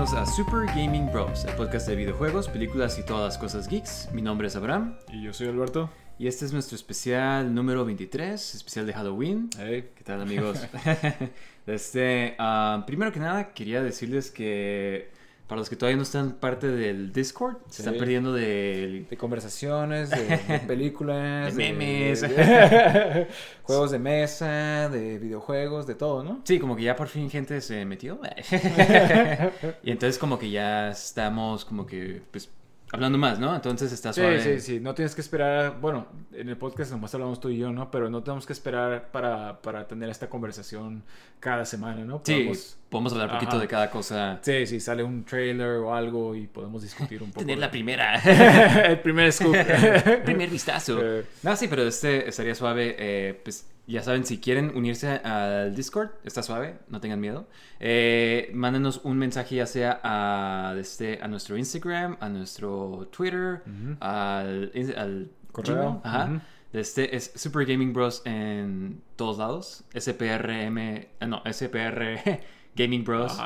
Bienvenidos 0.00 0.28
a 0.30 0.32
Super 0.34 0.64
Gaming 0.64 1.12
Bros, 1.12 1.44
el 1.44 1.54
podcast 1.56 1.86
de 1.86 1.94
videojuegos, 1.94 2.48
películas 2.48 2.98
y 2.98 3.02
todas 3.02 3.22
las 3.22 3.36
cosas 3.36 3.68
geeks. 3.68 4.08
Mi 4.14 4.22
nombre 4.22 4.48
es 4.48 4.56
Abraham 4.56 4.96
Y 5.12 5.22
yo 5.22 5.34
soy 5.34 5.48
Alberto. 5.48 5.90
y 6.18 6.26
este 6.26 6.46
es 6.46 6.54
nuestro 6.54 6.74
especial 6.74 7.54
número 7.54 7.84
23, 7.84 8.54
especial 8.54 8.86
de 8.86 8.94
Halloween. 8.94 9.50
Hey. 9.58 9.90
¿Qué 9.94 10.02
tal 10.02 10.22
amigos? 10.22 10.66
este, 11.66 12.34
ah, 12.38 12.84
primero 12.86 13.12
que 13.12 13.20
nada, 13.20 13.52
quería 13.52 13.82
decirles 13.82 14.30
que 14.30 15.10
para 15.50 15.58
los 15.58 15.68
que 15.68 15.74
todavía 15.74 15.96
no 15.96 16.04
están 16.04 16.34
parte 16.34 16.68
del 16.68 17.12
Discord, 17.12 17.56
se 17.68 17.82
están 17.82 17.98
perdiendo. 17.98 18.32
De 18.32 19.04
conversaciones, 19.18 20.08
de, 20.08 20.36
de 20.38 20.58
películas, 20.68 21.56
De 21.56 21.72
memes. 21.72 22.20
de- 22.20 23.26
juegos 23.64 23.90
de 23.90 23.98
mesa, 23.98 24.88
de 24.88 25.18
videojuegos, 25.18 25.88
de 25.88 25.96
todo, 25.96 26.22
¿no? 26.22 26.40
Sí, 26.44 26.60
como 26.60 26.76
que 26.76 26.84
ya 26.84 26.94
por 26.94 27.08
fin 27.08 27.28
gente 27.28 27.60
se 27.60 27.84
metió. 27.84 28.20
y 29.82 29.90
entonces 29.90 30.18
como 30.18 30.38
que 30.38 30.50
ya 30.50 30.90
estamos 30.90 31.64
como 31.64 31.84
que, 31.84 32.22
pues, 32.30 32.48
hablando 32.92 33.18
más, 33.18 33.38
¿no? 33.38 33.54
Entonces 33.54 33.92
está 33.92 34.12
Sí, 34.12 34.20
suave. 34.20 34.40
sí, 34.42 34.60
sí. 34.60 34.80
No 34.80 34.94
tienes 34.94 35.14
que 35.14 35.20
esperar. 35.20 35.78
Bueno, 35.80 36.06
en 36.32 36.48
el 36.48 36.56
podcast 36.56 36.90
nomás 36.92 37.14
hablamos 37.14 37.40
tú 37.40 37.48
y 37.48 37.58
yo, 37.58 37.70
¿no? 37.72 37.90
Pero 37.90 38.10
no 38.10 38.22
tenemos 38.22 38.46
que 38.46 38.52
esperar 38.52 39.10
para, 39.12 39.60
para 39.62 39.86
tener 39.86 40.08
esta 40.08 40.28
conversación 40.28 41.02
cada 41.38 41.64
semana, 41.64 42.04
¿no? 42.04 42.20
Sí, 42.24 42.34
Podemos- 42.34 42.76
podemos 42.88 43.12
hablar 43.12 43.28
un 43.28 43.34
poquito 43.34 43.58
de 43.58 43.68
cada 43.68 43.90
cosa. 43.90 44.38
Sí, 44.42 44.66
sí, 44.66 44.80
sale 44.80 45.02
un 45.04 45.24
trailer 45.24 45.76
o 45.78 45.94
algo 45.94 46.34
y 46.34 46.46
podemos 46.46 46.82
discutir 46.82 47.22
un 47.22 47.28
poco. 47.32 47.40
Tener 47.40 47.56
de- 47.56 47.60
la 47.60 47.70
primera. 47.70 48.14
el 48.86 48.98
primer 49.00 49.32
scoop. 49.32 49.54
Primer 50.24 50.50
vistazo. 50.50 50.98
Eh. 51.02 51.24
No, 51.42 51.54
sí, 51.56 51.68
pero 51.68 51.82
este 51.84 52.28
estaría 52.28 52.54
suave. 52.54 52.96
eh, 52.98 53.40
pues 53.44 53.66
ya 53.90 54.02
saben, 54.02 54.24
si 54.24 54.38
quieren 54.38 54.72
unirse 54.74 55.08
al 55.08 55.74
Discord, 55.74 56.10
está 56.24 56.42
suave, 56.42 56.78
no 56.88 57.00
tengan 57.00 57.20
miedo. 57.20 57.46
Eh, 57.78 58.50
mándenos 58.54 59.00
un 59.04 59.18
mensaje 59.18 59.56
ya 59.56 59.66
sea 59.66 60.00
a, 60.02 60.74
este, 60.78 61.18
a 61.22 61.28
nuestro 61.28 61.56
Instagram, 61.56 62.16
a 62.20 62.28
nuestro 62.28 63.08
Twitter, 63.10 63.62
al, 64.00 64.72
al 64.96 65.30
Correo. 65.52 65.76
Gmail, 65.76 66.00
ajá. 66.04 66.42
Este 66.72 67.16
es 67.16 67.32
Super 67.34 67.66
Gaming 67.66 67.92
Bros 67.92 68.22
en 68.24 69.02
todos 69.16 69.38
lados. 69.38 69.84
SPRM, 69.92 70.78
eh, 70.78 71.08
no, 71.26 71.42
SPR 71.50 72.40
Gaming 72.76 73.04
Bros. 73.04 73.36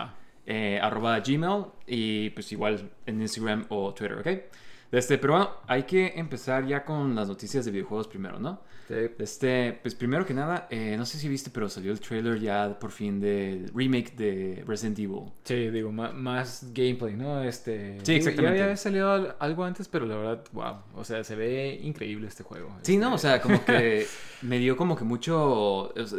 Eh, 0.47 0.78
arroba 0.82 1.21
Gmail 1.21 1.65
y 1.87 2.28
pues 2.31 2.53
igual 2.53 2.91
en 3.06 3.22
Instagram 3.22 3.65
o 3.71 3.94
Twitter, 3.94 4.19
¿ok? 4.19 4.28
Este, 4.97 5.19
pero 5.19 5.32
bueno, 5.34 5.50
hay 5.66 5.82
que 5.84 6.12
empezar 6.16 6.66
ya 6.66 6.84
con 6.84 7.15
las 7.15 7.28
noticias 7.28 7.65
de 7.65 7.71
videojuegos 7.71 8.09
primero, 8.09 8.38
¿no? 8.38 8.60
Sí. 8.87 8.94
Este, 9.19 9.78
pues 9.82 9.94
primero 9.94 10.27
que 10.27 10.34
nada, 10.34 10.69
eh, 10.71 10.94
no 10.99 11.06
sé 11.06 11.19
si 11.19 11.27
viste, 11.28 11.50
pero 11.50 11.69
salió 11.71 11.91
el 11.91 12.00
trailer 12.00 12.38
ya 12.38 12.78
por 12.78 12.91
fin 12.91 13.19
del 13.19 13.71
remake 13.75 14.15
de 14.15 14.62
Resident 14.66 14.99
Evil. 14.99 15.32
Sí, 15.43 15.71
digo, 15.71 15.91
más, 15.91 16.66
gameplay, 16.75 17.15
¿no? 17.16 17.43
Este, 17.43 17.99
Sí, 18.03 18.15
exactamente. 18.16 18.59
Ya 18.59 18.65
había 18.65 18.77
salido 18.77 19.10
al- 19.10 19.37
algo 19.38 19.65
antes, 19.65 19.88
pero 19.88 20.05
la 20.05 20.16
verdad, 20.16 20.44
wow. 20.53 20.77
O 20.94 21.03
sea, 21.05 21.25
se 21.25 21.34
ve 21.34 21.81
increíble 21.82 22.28
este 22.28 22.43
juego. 22.43 22.76
Sí, 22.82 22.99
no, 22.99 23.12
o 23.12 23.15
Este, 23.16 23.28
sea, 23.28 23.41
como 23.41 23.65
que 23.65 24.06
me 24.43 24.59
dio 24.59 24.76
como 24.76 24.97
que 24.97 25.05
mucho... 25.05 25.88
o 25.94 26.06
sea, 26.06 26.19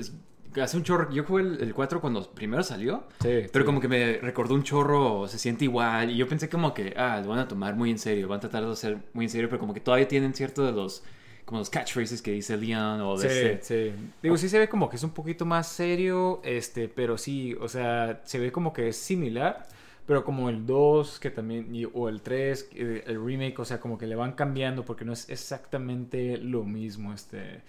hace 0.62 0.78
un 0.78 0.84
chorro, 0.84 1.12
yo 1.12 1.24
jugué 1.24 1.44
el, 1.44 1.62
el 1.62 1.74
4 1.74 2.02
cuando 2.02 2.22
primero 2.32 2.64
salió, 2.64 3.04
Sí, 3.22 3.50
pero 3.52 3.64
sí. 3.64 3.66
como 3.66 3.80
que 3.82 3.88
me 3.88 4.18
recordó 4.20 4.54
un 4.56 4.64
chorro, 4.64 5.28
se 5.28 5.38
siente 5.40 5.66
igual, 5.66 6.12
y 6.12 6.18
yo 6.18 6.28
pensé 6.28 6.50
como 6.50 6.74
que, 6.74 6.94
ah, 6.98 7.20
lo 7.24 7.30
van 7.30 7.40
a 7.40 7.48
tomar 7.48 7.76
muy 7.76 7.92
en 7.92 8.00
serio, 8.00 8.28
van 8.28 8.38
a 8.38 8.42
tratar 8.42 8.66
de 8.66 8.72
hacer 8.72 8.98
muy 9.14 9.26
en 9.26 9.30
serio, 9.32 9.50
pero 9.50 9.60
como 9.60 9.74
que 9.74 9.80
todavía 9.82 10.08
tienen 10.08 10.34
cierto 10.34 10.66
de 10.66 10.72
los, 10.72 11.04
como 11.46 11.60
los 11.60 11.70
catchphrases 11.70 12.22
que 12.22 12.32
dice 12.32 12.58
Leon 12.58 13.02
o 13.02 13.18
de 13.18 13.30
Sí, 13.30 13.36
este... 13.36 13.92
sí. 13.92 13.96
Digo, 14.24 14.38
sí 14.38 14.50
se 14.50 14.60
ve 14.60 14.68
como 14.70 14.90
que 14.90 14.96
es 14.96 15.04
un 15.04 15.12
poquito 15.12 15.46
más 15.46 15.68
serio, 15.68 16.42
este, 16.44 16.88
pero 16.90 17.18
sí, 17.18 17.56
o 17.60 17.68
sea, 17.68 18.22
se 18.26 18.40
ve 18.40 18.52
como 18.52 18.74
que 18.74 18.88
es 18.90 18.98
similar, 18.98 19.68
pero 20.08 20.24
como 20.24 20.50
el 20.50 20.66
2, 20.68 21.20
que 21.20 21.32
también, 21.32 21.74
y- 21.76 21.86
o 21.86 22.10
el 22.10 22.22
3, 22.22 22.70
eh, 22.76 23.04
el 23.08 23.24
remake, 23.24 23.58
o 23.60 23.66
sea, 23.66 23.80
como 23.80 23.98
que 23.98 24.06
le 24.08 24.16
van 24.16 24.34
cambiando 24.34 24.86
porque 24.86 25.04
no 25.06 25.14
es 25.14 25.30
exactamente 25.30 26.38
lo 26.38 26.64
mismo, 26.64 27.14
este... 27.14 27.62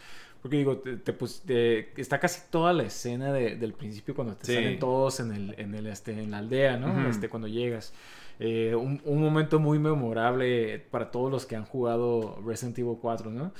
Porque 0.46 0.58
digo, 0.58 0.78
te, 0.78 0.96
te 0.96 2.00
está 2.00 2.20
casi 2.20 2.42
toda 2.50 2.72
la 2.72 2.84
escena 2.84 3.32
de- 3.32 3.56
del 3.56 3.72
principio 3.72 4.14
cuando 4.14 4.36
te 4.36 4.46
Sí. 4.46 4.54
salen 4.54 4.78
todos 4.78 5.18
en, 5.18 5.32
el, 5.32 5.54
en, 5.58 5.74
el, 5.74 5.86
este, 5.88 6.12
en 6.12 6.30
la 6.30 6.38
aldea, 6.38 6.76
¿no? 6.76 7.08
Este, 7.08 7.28
cuando 7.28 7.48
llegas. 7.48 7.92
Eh, 8.38 8.74
un, 8.76 9.00
un 9.04 9.20
momento 9.20 9.58
muy 9.58 9.78
memorable 9.78 10.78
para 10.90 11.10
todos 11.10 11.32
los 11.32 11.46
que 11.46 11.56
han 11.56 11.64
jugado 11.64 12.40
Resident 12.46 12.78
Evil 12.78 12.96
4, 13.00 13.30
¿no? 13.30 13.52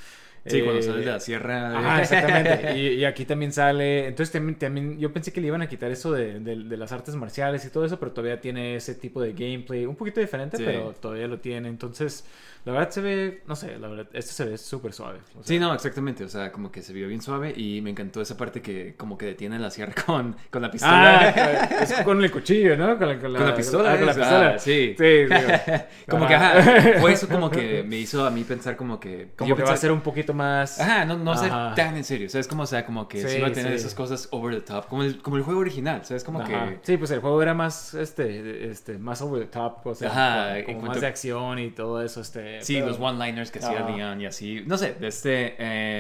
Sí, 0.49 0.63
cuando 0.63 0.81
Eh, 0.81 0.83
sales 0.83 1.05
de 1.05 1.11
la 1.13 1.21
sierra... 1.21 1.79
Ajá, 1.79 2.01
exactamente. 2.03 2.79
Y, 2.79 2.87
y 2.95 3.05
aquí 3.05 3.25
también 3.25 3.53
sale. 3.53 4.07
Entonces 4.09 4.33
también, 4.33 4.59
también 4.59 4.99
yo 4.99 5.13
pensé 5.13 5.33
que 5.33 5.41
le 5.41 5.49
iban 5.49 5.63
a 5.63 5.69
quitar 5.69 5.91
eso 5.91 6.13
de, 6.13 6.41
de- 6.41 6.57
de 6.65 6.77
las 6.77 6.93
artes 6.93 7.15
marciales 7.17 7.65
y 7.65 7.71
todo 7.71 7.85
eso, 7.85 7.99
pero 7.99 8.13
todavía 8.13 8.41
tiene 8.41 8.77
ese 8.77 8.95
tipo 8.95 9.21
de 9.21 9.33
gameplay. 9.33 9.87
Un 9.87 9.97
poquito 9.97 10.21
diferente, 10.21 10.57
Sí. 10.57 10.63
pero 10.67 10.93
todavía 11.01 11.27
lo 11.29 11.39
tiene. 11.41 11.69
Entonces, 11.69 12.25
la 12.65 12.73
verdad 12.73 12.91
se 12.91 13.01
ve, 13.01 13.43
no 13.47 13.55
sé, 13.55 13.79
la 13.79 13.87
verdad, 13.89 14.07
esto 14.13 14.33
se 14.33 14.45
ve 14.45 14.59
súper 14.59 14.93
suave. 14.93 15.19
O 15.39 15.43
sea, 15.43 15.45
Sí, 15.45 15.59
no, 15.59 15.73
exactamente. 15.73 16.25
O 16.25 16.29
sea, 16.29 16.51
como 16.51 16.73
que 16.73 16.83
se 16.83 16.93
vio 16.93 17.07
bien 17.09 17.23
suave 17.23 17.53
y 17.57 17.81
me 17.81 17.91
encantó 17.91 18.21
esa 18.21 18.37
parte 18.37 18.61
que 18.61 18.95
como 18.97 19.17
que 19.17 19.27
detiene 19.27 19.59
la 19.59 19.71
sierra 19.71 19.95
con, 20.07 20.37
con 20.51 20.63
la 20.63 20.71
pistola. 20.71 21.21
Ah, 21.37 21.83
es 21.83 21.93
con 22.03 22.23
el 22.23 22.31
cuchillo, 22.31 22.77
¿no? 22.77 22.99
Con 22.99 23.09
la, 23.09 23.19
con 23.21 23.33
la- 23.33 23.39
Con 23.39 23.49
la 23.49 23.55
pistola, 23.55 23.93
ah, 23.93 23.97
con 23.97 24.07
la 24.07 24.15
pistola. 24.15 24.49
ah, 24.55 24.59
sí. 24.59 24.95
Sí, 24.99 25.05
digo, 25.05 25.35
como 26.09 26.27
que, 26.27 26.35
Ajá. 26.35 27.01
fue 27.01 27.13
eso 27.13 27.29
como 27.29 27.51
que 27.51 27.85
me 27.87 27.97
hizo 27.99 28.25
a 28.27 28.31
mí 28.31 28.43
pensar 28.45 28.77
como 28.77 28.99
que... 28.99 29.29
Como 29.37 29.55
que 29.55 29.63
va 29.63 29.71
a 29.71 29.73
pensé- 29.75 29.81
ser 29.83 29.93
un 29.93 30.01
poquito 30.01 30.35
más. 30.37 30.79
Ajá, 30.79 31.05
no, 31.05 31.17
no 31.19 31.37
ser 31.37 31.51
tan 31.75 31.97
en 31.97 32.05
serio, 32.05 32.29
¿sabes? 32.31 32.47
Como, 32.47 32.63
o 32.63 32.67
sea, 32.67 32.87
como 32.87 33.09
que 33.09 33.21
sí, 33.23 33.37
Sí, 33.37 33.41
va 33.41 33.49
a 33.49 33.53
tener 33.53 33.73
sí. 33.73 33.79
esas 33.79 33.95
cosas 33.95 34.29
over 34.31 34.55
the 34.55 34.61
top, 34.61 34.87
como 34.87 35.03
el, 35.03 35.21
como 35.21 35.37
el 35.37 35.43
juego 35.43 35.59
original, 35.61 36.05
¿sabes? 36.05 36.23
Como 36.23 36.41
Ajá. 36.41 36.69
que... 36.69 36.79
Sí, 36.83 36.97
pues 36.97 37.11
el 37.11 37.19
juego 37.21 37.43
era 37.43 37.55
más, 37.55 37.95
este, 37.95 38.71
este, 38.71 38.99
más 38.99 39.21
over 39.23 39.41
the 39.41 39.47
top, 39.51 39.85
o 39.87 39.95
sea, 39.95 40.11
Ajá, 40.11 40.45
como- 40.45 40.55
en 40.59 40.65
como 40.65 40.77
cuanto- 40.79 40.93
más 40.93 41.01
de 41.01 41.07
acción 41.09 41.59
y 41.59 41.71
todo 41.73 42.01
eso, 42.03 42.21
este. 42.21 42.63
Sí, 42.63 42.75
pero- 42.75 42.87
los 42.87 43.01
one-liners 43.01 43.51
que 43.51 43.59
hacía. 43.59 43.81
Leon 43.89 44.21
y 44.21 44.27
así. 44.27 44.63
No 44.67 44.79
sé, 44.79 44.95
de 44.95 45.09
este... 45.09 45.55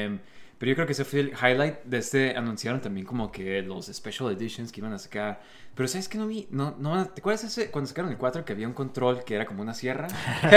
em, 0.05 0.21
pero 0.59 0.71
yo 0.71 0.75
creo 0.77 0.87
que 0.87 0.93
ese 0.93 1.05
fue 1.05 1.21
el 1.21 1.33
highlight 1.33 1.83
de 1.85 1.99
este. 1.99 2.35
Anunciaron 2.37 2.81
también 2.81 3.05
como 3.05 3.31
que 3.31 3.61
los 3.61 3.87
special 3.87 4.33
editions 4.33 4.73
que 4.73 4.81
iban 4.81 4.93
a 4.95 4.99
sacar. 4.99 5.41
Pero 5.77 5.89
¿sabes 5.89 6.09
qué 6.09 6.17
no 6.17 6.27
vi? 6.27 6.49
No, 6.51 6.75
no, 6.79 7.07
¿Te 7.09 7.21
acuerdas 7.21 7.45
ese, 7.45 7.71
cuando 7.71 7.87
sacaron 7.87 8.11
el 8.11 8.17
4 8.17 8.47
que 8.47 8.53
había 8.55 8.67
un 8.67 8.73
control 8.73 9.23
que 9.25 9.35
era 9.35 9.45
como 9.45 9.61
una 9.61 9.75
sierra? 9.75 10.09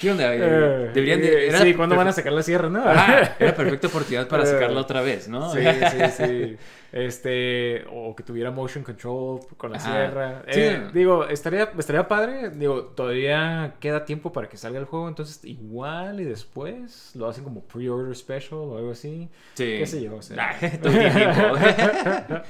¿Qué 0.00 0.10
onda? 0.10 0.34
Eh, 0.34 0.90
Deberían 0.92 1.20
de... 1.22 1.28
eh, 1.28 1.48
era 1.48 1.60
sí, 1.60 1.72
¿cuándo 1.74 1.96
van 1.96 2.08
a 2.08 2.12
sacar 2.12 2.32
la 2.34 2.42
sierra, 2.42 2.68
no? 2.68 2.84
Ajá, 2.84 3.36
era 3.40 3.54
perfecta 3.54 3.86
oportunidad 3.86 4.28
para 4.28 4.42
Eh, 4.42 4.46
sacarla 4.46 4.80
otra 4.80 5.00
vez, 5.00 5.26
¿no? 5.26 5.50
Sí, 5.52 5.60
sí, 5.90 5.98
sí. 6.16 6.56
Este, 6.92 7.84
o 7.92 8.16
que 8.16 8.24
tuviera 8.24 8.50
motion 8.50 8.82
control 8.82 9.38
con 9.56 9.70
la 9.70 9.76
Ajá. 9.78 9.92
sierra. 9.92 10.42
Sí. 10.50 10.60
Eh, 10.60 10.90
Digo, 10.92 11.24
estaría, 11.28 11.70
estaría 11.78 12.08
padre. 12.08 12.50
Digo, 12.50 12.82
todavía 12.82 13.74
queda 13.78 14.04
tiempo 14.04 14.32
para 14.32 14.48
que 14.48 14.56
salga 14.56 14.80
el 14.80 14.86
juego. 14.86 15.06
Entonces, 15.08 15.38
igual 15.44 16.18
y 16.20 16.24
después 16.24 17.12
lo 17.14 17.28
hacen 17.28 17.44
como 17.44 17.62
pre-order 17.62 18.12
special 18.16 18.54
o 18.62 18.76
algo 18.76 18.90
así. 18.90 19.28
Sí. 19.54 19.76
¿Qué 19.78 19.86
sé 19.86 20.02
yo? 20.02 20.16
O 20.16 20.20
sea. 20.22 20.50
Ah, 20.50 20.56
todo 20.82 20.92
tiempo. 20.92 22.44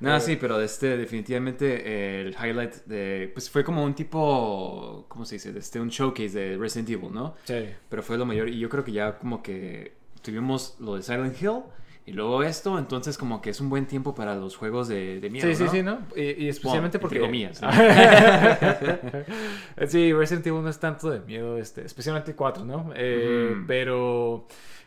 no, 0.00 0.18
sí, 0.18 0.34
pero 0.40 0.60
este, 0.60 0.96
definitivamente 0.96 1.13
eh, 1.18 2.22
el 2.26 2.34
highlight 2.34 2.74
de, 2.86 3.30
pues 3.32 3.48
fue 3.50 3.62
como 3.64 3.84
un 3.84 3.94
tipo, 3.94 5.06
¿cómo 5.08 5.24
se 5.24 5.36
dice? 5.36 5.52
Este, 5.56 5.80
un 5.80 5.88
showcase 5.90 6.30
de 6.38 6.56
Resident 6.56 6.90
Evil, 6.90 7.12
¿no? 7.12 7.34
Sí. 7.44 7.66
Pero 7.88 8.02
fue 8.02 8.18
lo 8.18 8.26
mayor 8.26 8.48
y 8.48 8.58
yo 8.58 8.68
creo 8.68 8.84
que 8.84 8.92
ya 8.92 9.18
como 9.18 9.42
que 9.42 9.94
tuvimos 10.22 10.76
lo 10.80 10.96
de 10.96 11.02
Silent 11.02 11.40
Hill 11.40 11.60
y 12.06 12.12
luego 12.12 12.42
esto, 12.42 12.78
entonces 12.78 13.16
como 13.16 13.40
que 13.40 13.50
es 13.50 13.60
un 13.60 13.70
buen 13.70 13.86
tiempo 13.86 14.14
para 14.14 14.34
los 14.34 14.56
juegos 14.56 14.88
de, 14.88 15.20
de 15.20 15.30
miedo, 15.30 15.48
Sí, 15.48 15.54
sí, 15.54 15.64
¿no? 15.64 15.70
sí, 15.70 15.82
¿no? 15.82 15.98
Y, 16.16 16.44
y 16.44 16.48
especialmente 16.50 16.98
Bueno, 16.98 17.08
porque... 17.08 17.20
comillas, 17.20 17.62
¿no? 17.62 17.70
sí, 19.88 20.12
Resident 20.12 20.46
Evil 20.46 20.62
no 20.62 20.68
es 20.68 20.78
tanto 20.78 21.10
de 21.10 21.20
miedo, 21.20 21.58
este, 21.58 21.84
especialmente 21.84 22.32
el 22.32 22.36
4, 22.36 22.64
¿no? 22.64 22.90
Eh. 22.94 23.54
Pero... 23.66 24.46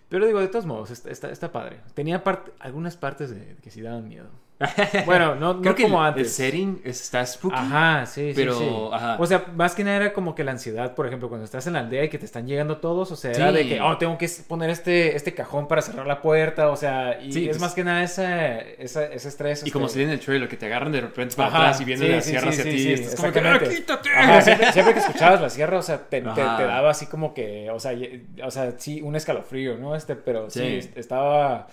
Pero 0.09 0.25
digo, 0.25 0.39
de 0.39 0.47
todos 0.47 0.65
modos, 0.65 0.89
está, 0.91 1.09
está, 1.11 1.29
está 1.31 1.51
padre. 1.51 1.79
Tenía 1.93 2.23
part- 2.23 2.51
algunas 2.59 2.95
partes 2.95 3.29
de, 3.29 3.57
que 3.61 3.69
sí 3.69 3.81
daban 3.81 4.07
miedo. 4.07 4.29
Bueno, 5.05 5.35
no, 5.35 5.53
no 5.55 5.61
Creo 5.61 5.75
que 5.75 5.83
como 5.83 6.01
el, 6.01 6.07
antes. 6.09 6.27
el 6.27 6.29
setting 6.33 6.81
está 6.83 7.23
spooky. 7.25 7.55
Ajá, 7.55 8.05
sí, 8.07 8.29
sí, 8.29 8.33
pero, 8.35 8.53
sí. 8.57 8.65
ajá. 8.91 9.17
O 9.19 9.25
sea, 9.27 9.45
más 9.55 9.75
que 9.75 9.83
nada 9.83 9.97
era 9.97 10.13
como 10.13 10.33
que 10.33 10.43
la 10.43 10.51
ansiedad, 10.51 10.95
por 10.95 11.05
ejemplo, 11.05 11.29
cuando 11.29 11.45
estás 11.45 11.67
en 11.67 11.73
la 11.73 11.79
aldea 11.79 12.05
y 12.05 12.09
que 12.09 12.17
te 12.17 12.25
están 12.25 12.47
llegando 12.47 12.77
todos, 12.77 13.11
o 13.11 13.15
sea, 13.15 13.31
era 13.31 13.49
Sí. 13.51 13.55
de 13.57 13.67
que, 13.67 13.81
oh, 13.81 13.97
tengo 13.97 14.17
que 14.17 14.27
poner 14.47 14.69
este, 14.71 15.15
este 15.15 15.33
cajón 15.35 15.67
para 15.67 15.81
cerrar 15.83 16.07
la 16.07 16.21
puerta, 16.21 16.69
o 16.69 16.75
sea, 16.75 17.19
y 17.21 17.31
Sí, 17.31 17.43
es 17.43 17.49
pues- 17.49 17.61
más 17.61 17.73
que 17.75 17.83
nada 17.83 18.01
esa, 18.03 18.57
esa, 18.59 19.05
ese 19.05 19.27
estrés. 19.27 19.65
Y 19.65 19.69
como 19.71 19.85
este- 19.85 19.93
se 19.93 19.99
lee 19.99 20.05
en 20.05 20.11
el 20.11 20.19
trailer, 20.19 20.49
que 20.49 20.57
te 20.57 20.65
agarran 20.65 20.91
de 20.91 21.01
repente 21.01 21.35
para 21.35 21.49
Ajá, 21.49 21.57
atrás 21.59 21.81
y 21.81 21.85
viene 21.85 22.05
sí, 22.05 22.11
la 22.11 22.21
sí, 22.21 22.29
sierra 22.31 22.51
sí, 22.51 22.59
hacia 22.59 22.63
sí, 22.63 22.69
ti. 22.71 22.83
sí, 22.83 22.93
estás 22.93 23.15
como 23.19 23.31
que. 23.33 23.39
"Ah, 23.39 23.59
quítate! 23.59 24.09
Ajá, 24.09 24.41
siempre, 24.41 24.71
siempre 24.73 24.93
que 24.95 24.99
escuchabas 25.01 25.41
la 25.41 25.49
sierra, 25.51 25.77
o 25.77 25.81
sea, 25.83 25.97
te, 25.99 26.21
te- 26.21 26.29
Ajá. 26.29 26.57
te 26.57 26.63
daba 26.65 26.89
así 26.89 27.05
como 27.05 27.33
que, 27.33 27.69
o 27.69 27.79
sea, 27.79 27.93
y- 27.93 28.25
o 28.43 28.49
sea, 28.49 28.73
sí, 28.77 29.01
un 29.01 29.15
escalofrío, 29.15 29.77
¿no? 29.77 29.95
Este, 29.95 30.15
pero 30.15 30.49
sí, 30.49 30.59
Sí. 30.59 30.65
est- 30.77 30.97
estaba, 30.97 31.67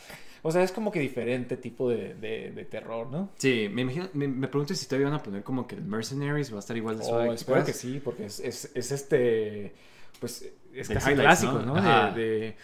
o 0.46 0.52
sea, 0.52 0.62
es 0.62 0.70
como 0.73 0.93
que 0.93 1.00
diferente 1.00 1.56
tipo 1.56 1.88
de, 1.88 2.14
de, 2.14 2.52
de 2.52 2.64
terror, 2.67 3.08
¿no? 3.11 3.31
Sí, 3.37 3.69
me 3.73 3.82
imagino, 3.82 4.08
me, 4.12 4.29
me 4.29 4.46
pregunto 4.46 4.75
si 4.75 4.87
todavía 4.87 5.08
van 5.08 5.19
a 5.19 5.23
poner 5.23 5.43
como 5.43 5.67
que 5.67 5.75
el 5.75 5.82
Mercenaries 5.82 6.52
va 6.52 6.56
a 6.56 6.61
estar 6.61 6.76
igual 6.76 6.99
de 6.99 7.05
suave. 7.05 7.25
Oh, 7.25 7.31
¿te 7.31 7.35
espero 7.37 7.64
que 7.64 7.73
sí, 7.73 8.00
porque 8.05 8.26
es, 8.26 8.38
es, 8.41 8.70
es 8.75 8.93
este, 8.93 9.73
pues, 10.20 10.49
es 10.73 10.88
casi 10.88 11.14
clásico, 11.14 11.52
¿no? 11.61 11.75
¿no? 11.75 12.14
De- 12.14 12.55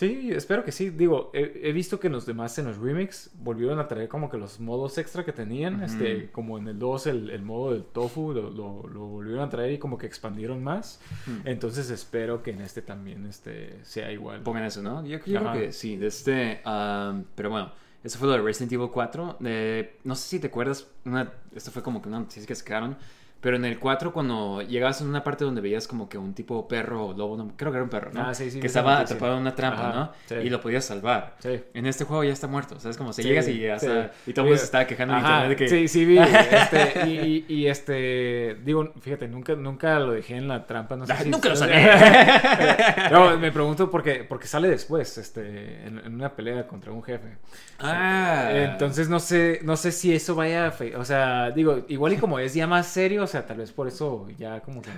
sí, 0.00 0.30
espero 0.32 0.64
que 0.64 0.72
sí. 0.72 0.88
Digo, 0.88 1.30
he, 1.34 1.60
he 1.62 1.72
visto 1.72 2.00
que 2.00 2.06
en 2.06 2.14
los 2.14 2.24
demás, 2.24 2.58
en 2.58 2.66
los 2.66 2.78
remakes, 2.78 3.30
volvieron 3.34 3.78
a 3.78 3.86
traer 3.86 4.08
como 4.08 4.30
que 4.30 4.38
los 4.38 4.58
modos 4.58 4.96
extra 4.96 5.24
que 5.24 5.32
tenían, 5.32 5.82
este, 5.82 6.30
como 6.30 6.56
en 6.56 6.68
el 6.68 6.78
2, 6.78 7.06
el, 7.08 7.30
el 7.30 7.42
modo 7.42 7.72
del 7.72 7.84
tofu, 7.84 8.32
lo, 8.32 8.50
lo, 8.50 8.88
lo 8.88 9.00
volvieron 9.00 9.42
a 9.42 9.50
traer 9.50 9.72
y 9.72 9.78
como 9.78 9.98
que 9.98 10.06
expandieron 10.06 10.64
más. 10.64 11.00
Entonces 11.44 11.90
espero 11.90 12.42
que 12.42 12.52
en 12.52 12.62
este 12.62 12.80
también 12.80 13.26
este, 13.26 13.78
sea 13.84 14.10
igual. 14.10 14.40
Pongan 14.42 14.64
eso, 14.64 14.82
¿no? 14.82 15.04
Yo, 15.04 15.18
yo 15.18 15.40
creo 15.40 15.52
que 15.52 15.72
sí. 15.72 15.96
de 15.96 16.06
Este, 16.06 16.62
am, 16.64 17.24
pero 17.34 17.50
bueno, 17.50 17.70
eso 18.02 18.18
fue 18.18 18.28
lo 18.28 18.34
de 18.34 18.40
Resident 18.40 18.72
Evil 18.72 18.88
4. 18.90 19.38
Eh, 19.44 19.98
no 20.04 20.14
sé 20.14 20.28
si 20.28 20.40
te 20.40 20.46
acuerdas, 20.46 20.88
una, 21.04 21.30
esto 21.54 21.70
fue 21.70 21.82
como 21.82 22.00
que 22.00 22.08
una 22.08 22.20
noticia 22.20 22.46
que 22.46 22.54
sacaron. 22.54 22.96
Pero 23.40 23.56
en 23.56 23.64
el 23.64 23.78
4, 23.78 24.12
cuando 24.12 24.60
llegabas 24.60 25.00
en 25.00 25.08
una 25.08 25.24
parte 25.24 25.44
donde 25.46 25.62
veías 25.62 25.88
como 25.88 26.10
que 26.10 26.18
un 26.18 26.34
tipo 26.34 26.68
perro 26.68 27.06
o 27.06 27.12
lobo, 27.14 27.38
no, 27.38 27.52
creo 27.56 27.70
que 27.72 27.76
era 27.78 27.84
un 27.84 27.88
perro, 27.88 28.10
¿no? 28.12 28.20
Ah, 28.28 28.34
sí, 28.34 28.50
sí, 28.50 28.60
que 28.60 28.66
estaba 28.66 29.00
atrapado 29.00 29.34
en 29.34 29.40
una 29.40 29.54
trampa, 29.54 29.88
Ajá, 29.88 29.98
¿no? 29.98 30.12
sí. 30.26 30.34
Y 30.34 30.50
lo 30.50 30.60
podías 30.60 30.84
salvar. 30.84 31.36
Sí. 31.38 31.58
En 31.72 31.86
este 31.86 32.04
juego 32.04 32.22
ya 32.22 32.32
está 32.34 32.46
muerto, 32.48 32.78
¿sabes? 32.78 32.98
Como 32.98 33.14
si 33.14 33.22
llegas 33.22 33.48
y 33.48 33.64
está- 33.64 34.10
Y 34.26 34.34
todo 34.34 34.44
el 34.44 34.50
mundo 34.50 34.58
se 34.58 34.64
estaba 34.66 34.86
quejando 34.86 35.14
en 35.14 35.20
internet 35.20 35.48
de 35.48 35.56
que. 35.56 35.68
Sí, 35.68 35.88
sí 35.88 36.04
vi. 36.04 36.18
Este, 36.60 37.06
y, 37.08 37.18
y- 37.18 37.44
y, 37.48 37.66
este, 37.68 38.56
digo, 38.62 38.92
fíjate, 39.00 39.26
nunca, 39.28 39.54
nunca 39.54 39.98
lo 40.00 40.12
dejé 40.12 40.36
en 40.36 40.46
la 40.46 40.66
trampa. 40.66 40.96
No 40.96 41.06
sé 41.06 41.12
Ah, 41.14 41.22
si- 41.22 41.30
nunca 41.30 41.48
lo 41.48 41.56
salvé. 41.56 41.82
no, 43.10 43.38
me 43.38 43.50
pregunto 43.52 43.90
porque, 43.90 44.24
porque 44.28 44.46
sale 44.46 44.68
después, 44.68 45.16
este, 45.18 45.86
en, 45.86 45.98
en 45.98 46.14
una 46.14 46.34
pelea 46.34 46.66
contra 46.66 46.92
un 46.92 47.02
jefe. 47.02 47.38
Ah. 47.78 48.50
Entonces 48.52 49.08
no 49.08 49.18
sé, 49.20 49.60
no 49.62 49.76
sé 49.76 49.92
si 49.92 50.14
eso 50.14 50.34
vaya 50.34 50.66
a 50.66 50.70
fe- 50.70 50.94
o 50.96 51.04
sea, 51.04 51.50
digo, 51.50 51.84
igual 51.88 52.12
y 52.12 52.16
como 52.16 52.38
es 52.38 52.52
ya 52.54 52.66
más 52.66 52.86
serio, 52.86 53.22
sea, 53.30 53.46
tal 53.46 53.58
vez 53.58 53.72
por 53.72 53.88
eso 53.88 54.28
ya 54.38 54.60
como 54.60 54.82
que 54.82 54.90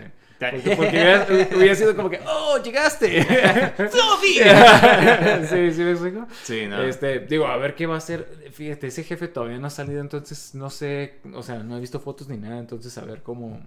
porque, 0.51 0.77
porque 0.77 0.91
hubiera, 0.91 1.27
hubiera 1.57 1.75
sido 1.75 1.95
como 1.95 2.11
que, 2.11 2.21
oh, 2.27 2.59
llegaste. 2.63 3.23
sí, 5.49 5.73
sí 5.73 5.83
me 5.83 5.91
explico. 5.93 6.27
Sí, 6.43 6.67
no. 6.67 6.83
Este, 6.83 7.21
digo, 7.21 7.47
a 7.47 7.57
ver 7.57 7.75
qué 7.75 7.87
va 7.87 7.95
a 7.95 7.99
hacer. 7.99 8.51
Fíjate, 8.53 8.89
ese 8.89 9.05
jefe 9.05 9.29
todavía 9.29 9.59
no 9.59 9.69
ha 9.69 9.71
salido, 9.71 10.01
entonces 10.01 10.55
no 10.55 10.71
sé, 10.71 11.21
o 11.35 11.43
sea, 11.43 11.63
no 11.63 11.77
he 11.77 11.81
visto 11.81 12.01
fotos 12.01 12.29
ni 12.29 12.37
nada, 12.37 12.59
entonces 12.59 12.97
a 12.99 13.05
ver 13.05 13.23
cómo, 13.23 13.61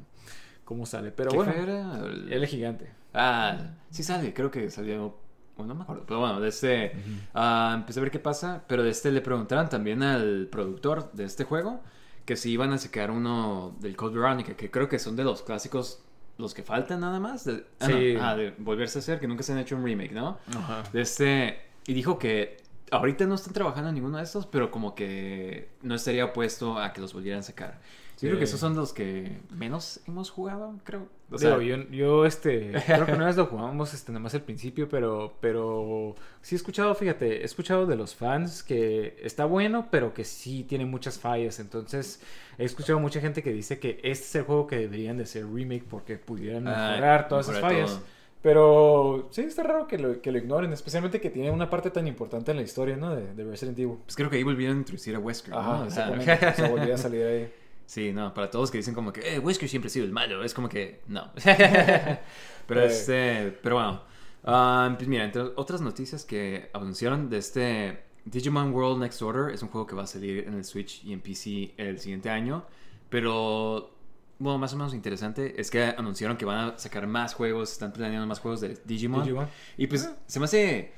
cómo 0.64 0.86
sale. 0.86 1.12
Pero 1.12 1.32
¿Qué 1.32 1.38
bueno, 1.38 1.54
era? 1.54 2.00
El- 2.06 2.34
él 2.34 2.44
es 2.44 2.50
gigante. 2.50 2.92
Ah, 3.14 3.58
sí 3.90 4.04
sale, 4.04 4.34
creo 4.34 4.52
que 4.52 4.70
salió. 4.70 5.18
Bueno, 5.56 5.74
no 5.74 5.80
me 5.80 5.84
acuerdo. 5.84 6.04
Pero 6.06 6.20
bueno, 6.20 6.42
de 6.42 6.50
este. 6.50 6.92
ah, 7.34 7.74
empecé 7.78 8.00
a 8.00 8.04
ver 8.04 8.12
qué 8.12 8.20
pasa. 8.20 8.64
Pero 8.68 8.84
de 8.84 8.90
este 8.90 9.12
le 9.12 9.22
preguntaron 9.22 9.70
también 9.70 10.04
al 10.04 10.48
productor 10.52 11.12
de 11.14 11.24
este 11.24 11.46
juego 11.46 11.82
que 12.26 12.36
si 12.36 12.52
iban 12.52 12.74
a 12.74 12.78
sacar 12.78 13.12
uno 13.12 13.76
del 13.80 13.96
Code 13.96 14.16
Veronica, 14.16 14.56
que 14.56 14.72
creo 14.72 14.90
que 14.90 15.00
son 15.00 15.16
de 15.16 15.24
los 15.24 15.42
clásicos, 15.44 16.02
los 16.38 16.54
que 16.54 16.64
faltan 16.64 17.00
nada 17.02 17.20
más. 17.20 17.46
De, 17.46 17.66
ah, 17.80 17.88
no, 17.88 17.98
Sí. 17.98 18.16
ah, 18.20 18.36
de 18.36 18.52
volverse 18.58 18.98
a 18.98 19.02
hacer, 19.02 19.20
que 19.20 19.28
nunca 19.28 19.44
se 19.44 19.54
han 19.54 19.60
hecho 19.60 19.76
un 19.76 19.84
remake, 19.86 20.12
¿no? 20.12 20.38
Ajá. 20.58 20.84
De 20.92 21.02
este. 21.02 21.62
Y 21.88 21.94
dijo 21.94 22.18
que 22.20 22.58
ahorita 22.92 23.26
no 23.26 23.36
están 23.36 23.54
trabajando 23.54 23.90
en 23.90 23.96
ninguno 23.96 24.18
de 24.18 24.24
estos, 24.24 24.46
pero 24.48 24.72
como 24.72 24.96
que 24.96 25.70
no 25.82 25.96
estaría 25.96 26.26
opuesto 26.26 26.78
a 26.80 26.92
que 26.94 27.02
los 27.02 27.14
volvieran 27.14 27.40
a 27.40 27.44
sacar. 27.44 27.80
Yo 28.22 28.30
creo 28.30 28.38
que 28.38 28.46
esos 28.46 28.60
son 28.60 28.76
los 28.76 28.94
que 28.94 29.40
menos 29.50 30.00
hemos 30.08 30.30
jugado, 30.30 30.80
creo. 30.84 31.08
O 31.32 31.38
Digo, 31.38 31.62
yo, 31.62 31.78
yo, 31.90 32.26
este, 32.26 32.72
creo 32.86 33.06
que 33.06 33.12
una 33.14 33.26
vez 33.26 33.36
lo 33.36 33.48
jugamos, 33.48 33.94
este, 33.94 34.12
nada 34.12 34.22
más 34.22 34.34
al 34.36 34.42
principio, 34.44 34.88
pero, 34.88 35.34
pero 35.42 36.16
sí 36.42 36.56
he 36.56 36.58
escuchado, 36.58 36.94
fíjate, 36.96 37.42
he 37.42 37.44
escuchado 37.44 37.86
de 37.86 37.96
los 37.96 38.16
fans 38.16 38.64
que 38.64 39.18
está 39.22 39.46
bueno, 39.46 39.88
pero 39.92 40.14
que 40.14 40.24
sí 40.24 40.64
tiene 40.64 40.86
muchas 40.86 41.20
fallas, 41.20 41.60
entonces 41.60 42.22
he 42.58 42.64
escuchado 42.64 43.00
mucha 43.00 43.20
gente 43.20 43.44
que 43.44 43.52
dice 43.52 43.80
que 43.80 44.00
este 44.04 44.26
es 44.28 44.36
el 44.36 44.44
juego 44.44 44.68
que 44.68 44.78
deberían 44.78 45.18
de 45.18 45.24
hacer 45.24 45.46
remake 45.52 45.84
porque 45.90 46.18
pudieran 46.18 46.68
Ah, 46.68 46.92
mejorar 46.92 47.28
todas 47.28 47.50
esas 47.50 47.60
fallas. 47.60 47.90
todo. 47.92 48.16
Pero 48.42 49.28
sí, 49.32 49.42
está 49.42 49.64
raro 49.64 49.88
que 49.88 49.98
lo, 49.98 50.22
que 50.22 50.32
lo 50.32 50.38
ignoren, 50.38 50.72
especialmente 50.72 51.20
que 51.20 51.32
tiene 51.32 51.50
una 51.50 51.68
parte 51.70 51.90
tan 51.90 52.08
importante 52.08 52.52
en 52.52 52.58
la 52.58 52.64
historia, 52.64 52.96
¿no? 52.96 53.16
De, 53.16 53.34
de 53.34 53.44
Resident 53.44 53.78
Evil. 53.80 53.98
Pues 54.06 54.16
creo 54.16 54.30
que 54.30 54.38
ahí 54.38 54.44
volvieron 54.44 54.78
a 54.78 54.80
introducir 54.82 55.16
a 55.16 55.20
Wesker. 55.20 55.54
Ajá, 55.56 55.86
exactamente. 55.88 56.32
O 56.48 56.54
sea, 56.54 56.70
volvía 56.70 56.94
a 56.94 56.98
salir 57.00 57.26
ahí. 57.26 57.52
Sí, 57.86 58.12
no, 58.12 58.34
para 58.34 58.50
todos 58.50 58.72
que 58.72 58.78
dicen 58.78 58.94
como 58.94 59.12
que, 59.14 59.36
eh, 59.36 59.40
Wesker 59.40 59.70
siempre 59.70 59.88
ha 59.88 59.92
sido 59.92 60.06
el 60.06 60.12
malo, 60.12 60.44
es 60.44 60.54
como 60.54 60.70
que, 60.70 61.02
no. 61.08 61.32
pero 62.68 62.82
este, 62.82 63.58
pero 63.62 63.76
bueno. 63.76 64.04
ah, 64.44 64.94
pues 64.96 65.08
mira, 65.08 65.26
entre 65.26 65.42
otras 65.42 65.82
noticias 65.82 66.26
que 66.26 66.70
anunciaron 66.74 67.30
de 67.30 67.38
este 67.38 68.04
Digimon 68.26 68.74
World 68.74 69.02
Next 69.02 69.22
Order, 69.22 69.54
es 69.54 69.62
un 69.62 69.70
juego 69.70 69.86
que 69.88 69.96
va 69.96 70.04
a 70.04 70.08
salir 70.08 70.46
en 70.48 70.54
el 70.56 70.66
Switch 70.66 71.04
y 71.04 71.14
en 71.14 71.22
PC 71.22 71.74
el 71.78 72.00
siguiente 72.00 72.30
año, 72.30 72.66
pero... 73.10 73.92
Bueno, 74.38 74.58
más 74.58 74.74
o 74.74 74.76
menos 74.76 74.94
interesante 74.94 75.62
es 75.62 75.72
que 75.72 75.82
anunciaron 75.82 76.36
que 76.36 76.44
van 76.44 76.72
a 76.72 76.78
sacar 76.78 77.08
más 77.08 77.34
juegos, 77.34 77.72
están 77.72 77.94
planeando 77.94 78.28
más 78.28 78.40
juegos 78.40 78.60
de 78.60 78.78
Digimon. 78.84 79.24
Digimon. 79.24 79.48
Y 79.78 79.88
pues 79.88 80.10
se 80.28 80.40
me 80.40 80.44
hace. 80.44 80.92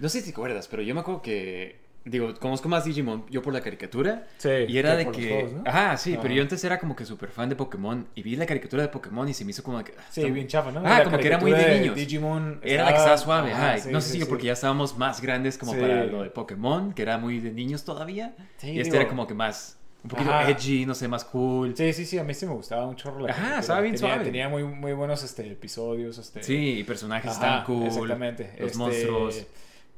No 0.00 0.08
sé 0.08 0.18
si 0.18 0.24
te 0.24 0.30
acuerdas, 0.32 0.66
pero 0.66 0.82
yo 0.82 0.92
me 0.92 1.02
acuerdo 1.02 1.22
que. 1.22 1.78
Digo, 2.10 2.34
conozco 2.40 2.68
más 2.68 2.84
Digimon 2.84 3.24
yo 3.30 3.40
por 3.40 3.52
la 3.52 3.60
caricatura. 3.60 4.26
Sí, 4.38 4.48
Y 4.68 4.78
era 4.78 4.96
de 4.96 5.10
que. 5.10 5.28
juegos, 5.28 5.52
¿no? 5.52 5.62
Ajá, 5.64 5.96
sí, 5.96 6.18
pero 6.20 6.34
yo 6.34 6.42
antes 6.42 6.62
era 6.64 6.78
como 6.80 6.96
que 6.96 7.04
súper 7.06 7.30
fan 7.30 7.48
de 7.48 7.54
Pokémon. 7.56 8.06
Y 8.14 8.22
vi 8.22 8.34
la 8.36 8.46
caricatura 8.46 8.82
de 8.82 8.88
Pokémon 8.88 9.28
y 9.28 9.34
se 9.34 9.44
me 9.44 9.52
hizo 9.52 9.62
como 9.62 9.82
que. 9.84 9.94
ah, 9.96 10.02
Sí, 10.10 10.28
bien 10.30 10.48
chafa, 10.48 10.72
¿no? 10.72 10.80
Ah, 10.80 10.98
La 10.98 11.04
como 11.04 11.18
que 11.18 11.26
era 11.28 11.38
muy 11.38 11.52
de 11.52 11.78
niños. 11.80 11.94
Digimon 11.94 12.60
Era 12.62 12.84
la 12.84 12.90
que 12.90 12.98
estaba 12.98 13.16
suave, 13.16 13.52
ajá, 13.52 13.78
sí, 13.78 13.90
no 13.92 14.00
sé 14.00 14.08
sí, 14.08 14.12
si 14.18 14.24
sí. 14.24 14.28
porque 14.28 14.46
ya 14.46 14.54
estábamos 14.54 14.98
más 14.98 15.20
grandes 15.20 15.56
como 15.56 15.72
para 15.72 16.04
lo 16.04 16.22
de 16.24 16.30
Pokémon, 16.30 16.92
que 16.92 17.02
era 17.02 17.16
muy 17.18 17.38
de 17.38 17.52
niños 17.52 17.84
todavía. 17.84 18.34
Sí, 18.58 18.70
y 18.72 18.80
este 18.80 18.90
digo- 18.92 18.96
era 19.02 19.08
como 19.08 19.26
que 19.26 19.34
más. 19.34 19.76
Un 20.02 20.08
poquito 20.08 20.30
Ajá. 20.30 20.50
edgy, 20.50 20.86
no 20.86 20.94
sé, 20.94 21.08
más 21.08 21.24
cool. 21.26 21.76
Sí, 21.76 21.92
sí, 21.92 22.06
sí, 22.06 22.16
a 22.18 22.24
mí 22.24 22.32
sí 22.32 22.46
me 22.46 22.54
gustaba 22.54 22.86
un 22.86 22.96
chorro 22.96 23.20
la 23.20 23.32
Ajá, 23.32 23.58
estaba 23.60 23.82
bien 23.82 23.94
tenía, 23.94 24.08
suave. 24.14 24.24
Tenía 24.24 24.48
muy, 24.48 24.64
muy 24.64 24.94
buenos 24.94 25.22
este, 25.22 25.46
episodios. 25.52 26.16
Este, 26.16 26.42
Sí, 26.42 26.78
y 26.78 26.84
personajes 26.84 27.32
Ajá, 27.32 27.40
tan 27.40 27.64
cool. 27.66 27.86
Exactamente. 27.86 28.50
Los 28.58 28.68
este, 28.72 28.78
monstruos. 28.78 29.46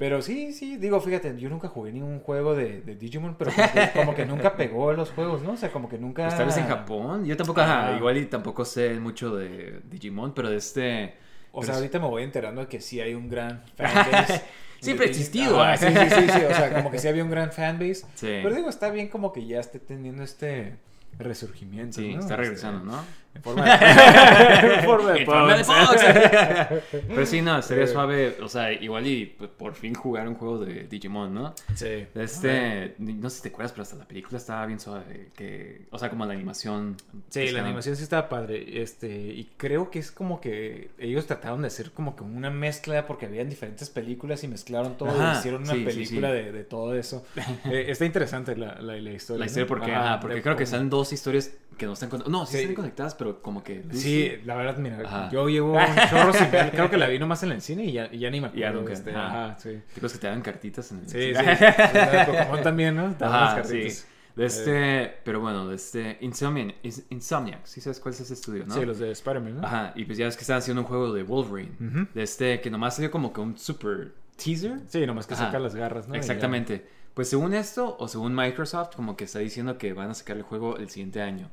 Pero 0.03 0.21
sí, 0.21 0.53
sí, 0.53 0.79
digo, 0.79 1.01
fíjate, 1.01 1.39
yo 1.39 1.49
nunca 1.49 1.69
jugué 1.69 1.93
ningún 1.93 2.19
juego 2.19 2.57
de, 2.57 2.81
de 2.81 2.97
Digimon, 2.97 3.37
pero 3.39 3.53
como 3.53 3.73
que, 3.73 3.91
como 3.95 4.15
que 4.17 4.27
nunca 4.27 4.57
pegó 4.57 4.91
en 4.91 4.97
los 4.97 5.11
juegos, 5.13 5.43
¿no? 5.43 5.53
O 5.53 5.57
sea, 5.57 5.71
como 5.71 5.89
que 5.89 5.97
nunca... 5.97 6.25
Pues 6.25 6.37
tal 6.37 6.47
vez 6.47 6.57
en 6.57 6.67
Japón. 6.67 7.25
Yo 7.25 7.37
tampoco, 7.37 7.61
ajá, 7.61 7.87
Ajá. 7.91 7.97
igual 7.99 8.17
y 8.17 8.27
tampoco 8.27 8.65
sé 8.65 8.99
mucho 8.99 9.37
de 9.37 9.81
Digimon, 9.89 10.35
pero 10.35 10.51
de 10.51 10.57
este. 10.57 11.15
O 11.53 11.61
pero 11.61 11.67
sea, 11.67 11.75
es- 11.75 11.79
ahorita 11.79 12.01
me 12.01 12.07
voy 12.09 12.25
enterando 12.25 12.63
de 12.63 12.67
que 12.67 12.81
sí 12.81 13.01
hay 13.01 13.15
un 13.15 13.29
gran 13.29 13.63
fanbase. 13.77 14.43
Siempre 14.81 15.07
de 15.07 15.13
existido, 15.13 15.65
¿eh? 15.65 15.79
sí, 15.79 15.87
sí, 15.87 15.95
sí, 15.95 16.29
sí, 16.33 16.45
o 16.51 16.53
sea, 16.57 16.75
como 16.75 16.91
que 16.91 16.99
sí 16.99 17.07
había 17.07 17.23
un 17.23 17.31
gran 17.31 17.53
fanbase. 17.53 18.05
Sí. 18.17 18.41
Pero 18.43 18.53
digo, 18.57 18.69
está 18.71 18.91
bien 18.91 19.07
como 19.07 19.33
que 19.33 19.47
ya 19.47 19.61
esté 19.61 19.79
teniendo 19.79 20.25
este 20.25 20.79
resurgimiento, 21.17 22.01
Sí, 22.01 22.15
¿no? 22.15 22.21
está 22.21 22.35
Este, 22.35 22.37
regresando, 22.43 22.85
¿no? 22.85 22.99
En 23.35 23.43
forma 23.43 23.65
de, 23.65 24.79
en 24.79 24.85
forma 24.85 25.13
de 25.13 25.25
forma 25.27 25.57
de. 25.57 26.83
Pero 27.09 27.27
sí, 27.27 27.41
no, 27.43 27.63
sería 27.63 27.85
Eh. 27.85 27.89
suave. 27.89 28.37
O 28.43 28.49
sea, 28.49 28.73
igual 28.73 29.07
y 29.07 29.27
pues, 29.27 29.51
por 29.51 29.75
fin 29.75 29.95
jugar 29.95 30.29
un 30.29 30.35
juego 30.35 30.59
de 30.59 30.85
Digimon, 30.85 31.33
¿no? 31.33 31.55
Sí. 31.75 32.07
Este, 32.15 32.95
no 32.99 33.31
sé 33.31 33.37
si 33.37 33.43
te 33.43 33.49
acuerdas, 33.49 33.73
pero 33.73 33.83
hasta 33.83 33.97
la 33.97 34.05
película 34.07 34.37
estaba 34.39 34.67
bien 34.67 34.79
suave. 34.81 35.29
Que, 35.35 35.87
o 35.91 35.99
sea, 35.99 36.11
como 36.11 36.27
la 36.27 36.35
animación. 36.35 36.97
Sí, 37.31 37.41
la 37.41 37.45
estaba- 37.47 37.67
animación 37.67 37.97
sí 37.97 38.03
estaba 38.03 38.29
padre. 38.29 38.83
Este, 38.83 39.09
y 39.09 39.51
creo 39.57 39.91
que 39.91 39.99
es 39.99 40.11
como 40.13 40.41
que 40.41 40.91
ellos 40.99 41.27
trataron 41.27 41.63
de 41.63 41.69
hacer 41.69 41.91
como 41.93 42.15
que 42.17 42.23
una 42.25 42.51
mezcla 42.51 43.07
porque 43.07 43.27
habían 43.27 43.49
diferentes 43.49 43.89
películas 43.91 44.45
y 44.45 44.49
mezclaron 44.49 44.97
todo 44.99 45.11
Ajá, 45.11 45.35
y 45.35 45.39
hicieron 45.39 45.63
una 45.63 45.73
sí, 45.73 45.85
película 45.85 46.29
sí. 46.29 46.35
De, 46.35 46.53
de 46.53 46.65
todo 46.65 46.95
eso. 46.95 47.25
Eh, 47.65 47.87
está 47.89 48.05
interesante 48.05 48.57
la, 48.57 48.75
la, 48.81 48.95
la 48.97 49.11
historia. 49.11 49.39
La 49.41 49.45
¿no? 49.47 49.47
historia, 49.47 49.67
porque, 49.67 49.93
Ajá, 49.93 50.05
ajá, 50.13 50.21
porque 50.21 50.37
de 50.37 50.43
creo 50.43 50.57
que 50.57 50.65
están 50.65 50.91
dos 50.91 51.13
historias 51.13 51.51
que 51.79 51.87
no 51.87 51.95
están 51.95 52.11
conectadas. 52.11 52.31
No, 52.33 52.47
sí, 52.47 52.53
Sí. 52.53 52.59
están 52.61 52.75
conectadas, 52.75 53.15
pero 53.23 53.41
como 53.43 53.63
que. 53.63 53.85
Sí, 53.93 54.33
la 54.45 54.57
verdad, 54.57 54.77
mira, 54.79 54.99
Ajá. 55.05 55.31
yo 55.31 55.49
llevo 55.49 55.73
un 55.75 55.79
chorro 56.11 56.33
sin 56.33 56.51
ver, 56.51 56.71
creo 56.73 56.91
que 56.91 56.97
la 56.97 57.07
vi 57.07 57.19
nomás 57.19 57.43
en 57.45 57.53
el 57.53 57.61
cine 57.63 57.85
y 57.85 57.93
ya, 57.93 58.09
y 58.13 58.19
ya 58.19 58.31
ni 58.31 58.41
me 58.41 58.49
acuerdo. 58.49 58.61
Ya 58.67 58.73
nunca, 58.73 58.93
este, 58.93 59.11
ajá. 59.11 59.45
ajá, 59.51 59.59
sí. 59.59 59.81
Chicos 59.95 60.13
que 60.13 60.19
te 60.19 60.27
dan 60.27 60.43
cartitas 60.43 60.91
en 60.93 60.99
el. 61.01 61.09
Sí, 61.09 61.19
sí. 61.35 61.45
De 61.45 62.25
Pokémon 62.27 62.63
también, 62.63 62.97
¿no? 62.97 63.15
Te 63.15 63.25
Ajá, 63.25 63.63
sí. 63.63 63.73
cartitas. 63.75 64.07
De 64.35 64.47
este, 64.47 65.15
pero 65.25 65.41
bueno, 65.41 65.69
de 65.69 65.77
este 65.77 66.17
Insomniac, 66.23 66.83
Ins- 66.83 67.05
Insomniac, 67.11 67.67
sí 67.67 67.81
sabes 67.83 68.01
cuál 68.01 68.15
es 68.15 68.21
ese 68.23 68.33
estudio, 68.35 68.65
¿no? 68.67 68.75
Sí, 68.75 68.85
los 68.87 68.99
de 68.99 69.11
Spider-Man, 69.11 69.61
¿no? 69.61 69.67
Ajá, 69.67 69.93
y 69.95 70.07
pues 70.07 70.17
ya 70.17 70.25
ves 70.25 70.37
que 70.37 70.41
están 70.41 70.57
haciendo 70.57 70.81
un 70.81 70.89
juego 70.89 71.13
de 71.13 71.23
Wolverine, 71.23 72.09
de 72.15 72.23
este, 72.23 72.61
que 72.63 72.71
nomás 72.71 72.97
salió 72.97 73.11
como 73.11 73.33
que 73.33 73.41
un 73.43 73.59
super 73.59 74.13
teaser. 74.43 74.81
Sí, 74.89 75.05
nomás 75.07 75.27
que 75.27 75.35
saca 75.37 75.59
las 75.59 75.75
garras, 75.75 76.09
¿no? 76.09 76.15
Exactamente. 76.15 76.87
Pues 77.13 77.29
según 77.29 77.53
esto, 77.53 77.95
o 77.99 78.09
según 78.09 78.35
Microsoft, 78.35 78.97
como 78.97 79.19
que 79.19 79.25
está 79.25 79.39
diciendo 79.39 79.77
que 79.77 79.93
van 79.93 80.09
a 80.09 80.15
sacar 80.15 80.39
el 80.39 80.43
juego 80.45 80.79
el 80.79 80.89
siguiente 80.89 81.21
año. 81.21 81.51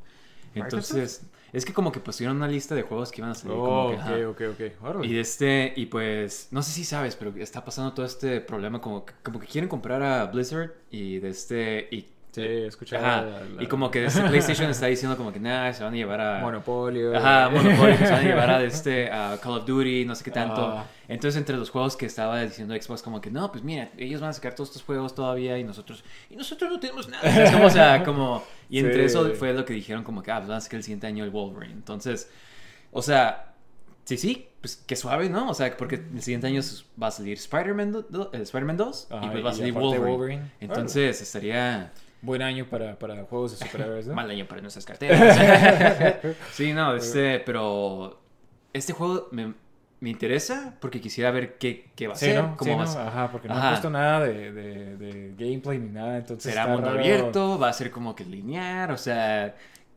Entonces, 0.55 1.23
es 1.53 1.65
que 1.65 1.73
como 1.73 1.91
que 1.91 1.99
pusieron 1.99 2.37
una 2.37 2.47
lista 2.47 2.75
de 2.75 2.83
juegos 2.83 3.11
que 3.11 3.21
iban 3.21 3.31
a 3.31 3.35
salir. 3.35 3.63
como 3.63 3.85
Oh, 3.85 3.89
que, 3.89 3.97
ajá. 3.97 4.15
ok, 4.29 4.41
ok, 4.41 4.41
ok. 4.53 5.03
Y 5.03 5.13
de 5.13 5.21
este, 5.21 5.73
y 5.75 5.87
pues, 5.87 6.47
no 6.51 6.61
sé 6.63 6.71
si 6.71 6.83
sabes, 6.83 7.15
pero 7.15 7.35
está 7.37 7.63
pasando 7.65 7.93
todo 7.93 8.05
este 8.05 8.41
problema 8.41 8.81
como 8.81 9.05
que, 9.05 9.13
como 9.23 9.39
que 9.39 9.47
quieren 9.47 9.69
comprar 9.69 10.01
a 10.03 10.25
Blizzard 10.27 10.71
y 10.91 11.19
de 11.19 11.29
este, 11.29 11.87
y, 11.91 12.07
Sí, 12.31 12.41
he 12.41 12.67
escuchado. 12.67 13.03
ajá, 13.05 13.21
la- 13.23 13.39
la- 13.55 13.63
y 13.63 13.65
como 13.67 13.89
que 13.89 14.05
este 14.05 14.21
PlayStation 14.21 14.69
está 14.69 14.85
diciendo 14.85 15.17
como 15.17 15.33
que 15.33 15.39
nada, 15.39 15.73
se 15.73 15.83
van 15.83 15.93
a 15.93 15.97
llevar 15.97 16.21
a... 16.21 16.39
Monopolio. 16.41 17.17
Ajá, 17.17 17.49
Monopoly, 17.49 17.97
se 17.97 18.03
van 18.03 18.13
a 18.13 18.21
llevar 18.21 18.49
a, 18.51 18.63
este, 18.63 19.11
a 19.11 19.39
Call 19.41 19.53
of 19.57 19.65
Duty, 19.65 20.05
no 20.05 20.13
sé 20.13 20.23
qué 20.23 20.31
tanto. 20.31 20.61
Ah. 20.61 20.85
Entonces, 21.07 21.37
entre 21.39 21.57
los 21.57 21.71
juegos 21.71 21.97
que 21.97 22.05
estaba 22.05 22.39
diciendo 22.41 22.75
Xbox, 22.79 23.01
como 23.01 23.19
que 23.19 23.31
no, 23.31 23.51
pues 23.51 23.63
mira, 23.63 23.89
ellos 23.97 24.21
van 24.21 24.29
a 24.29 24.33
sacar 24.33 24.53
todos 24.53 24.69
estos 24.69 24.83
juegos 24.83 25.15
todavía 25.15 25.57
y 25.57 25.63
nosotros, 25.63 26.03
y 26.29 26.35
nosotros 26.35 26.69
no 26.71 26.79
tenemos 26.79 27.09
nada. 27.09 27.23
Es 27.43 27.51
como, 27.51 27.65
o 27.65 27.69
sea, 27.71 28.03
como, 28.03 28.43
y 28.69 28.77
entre 28.77 28.99
Sí. 28.99 29.05
eso 29.17 29.33
fue 29.33 29.51
lo 29.53 29.65
que 29.65 29.73
dijeron, 29.73 30.03
como 30.03 30.21
que, 30.21 30.31
ah, 30.31 30.37
pues 30.37 30.49
van 30.49 30.57
a 30.59 30.61
sacar 30.61 30.77
el 30.77 30.83
siguiente 30.83 31.07
año 31.07 31.23
el 31.23 31.31
Wolverine. 31.31 31.73
Entonces, 31.73 32.29
o 32.91 33.01
sea, 33.01 33.53
sí, 34.05 34.17
sí, 34.17 34.49
pues 34.61 34.75
qué 34.85 34.95
suave, 34.95 35.29
¿no? 35.29 35.49
O 35.49 35.53
sea, 35.55 35.75
porque 35.75 35.95
el 35.95 36.21
siguiente 36.21 36.45
año 36.45 36.61
va 37.01 37.07
a 37.07 37.11
salir 37.11 37.37
Spider-Man 37.37 38.05
eh, 38.33 38.41
Spider-Man 38.41 38.77
2 38.77 39.07
y 39.09 39.13
Ajá, 39.15 39.31
pues 39.31 39.45
va 39.45 39.49
a 39.49 39.53
y 39.53 39.55
salir. 39.57 39.73
Wolverine. 39.73 40.51
Entonces, 40.59 41.21
estaría 41.21 41.91
Buen 42.21 42.41
año 42.41 42.65
para, 42.69 42.99
para 42.99 43.23
juegos 43.25 43.51
de 43.51 43.57
superhéroes, 43.57 44.07
¿no? 44.07 44.13
mal 44.15 44.29
año 44.29 44.45
para 44.47 44.61
nuestras 44.61 44.85
carteras. 44.85 45.19
sí, 46.51 46.73
no, 46.73 46.95
este, 46.95 47.39
pero 47.39 48.19
este 48.73 48.93
juego 48.93 49.29
me, 49.31 49.53
me 49.99 50.09
interesa 50.09 50.77
porque 50.81 51.01
quisiera 51.01 51.31
ver 51.31 51.57
qué, 51.57 51.91
qué 51.95 52.07
va 52.07 52.15
a 52.15 52.17
Sí, 52.17 52.25
ser, 52.25 52.35
¿no? 52.35 52.57
cómo 52.57 52.71
Sí, 52.71 52.75
va 52.77 52.83
a 52.83 52.85
¿no? 52.85 52.91
ser. 52.93 53.01
Ajá, 53.01 53.31
porque 53.31 53.47
no 53.49 53.53
Ajá. 53.55 53.67
han 53.67 53.73
puesto 53.73 53.89
nada 53.89 54.19
de, 54.25 54.51
de, 54.51 54.97
de 54.97 55.35
gameplay 55.37 55.79
ni 55.79 55.89
nada, 55.89 56.17
entonces 56.17 56.53
Será 56.53 56.67
mundo 56.67 56.91
raro. 56.91 56.99
abierto, 56.99 57.59
va 57.59 57.69
a 57.69 57.73
ser 57.73 57.91
como 57.91 58.15
que 58.15 58.25
lineal, 58.25 58.91
o 58.91 58.97
sea, 58.97 59.55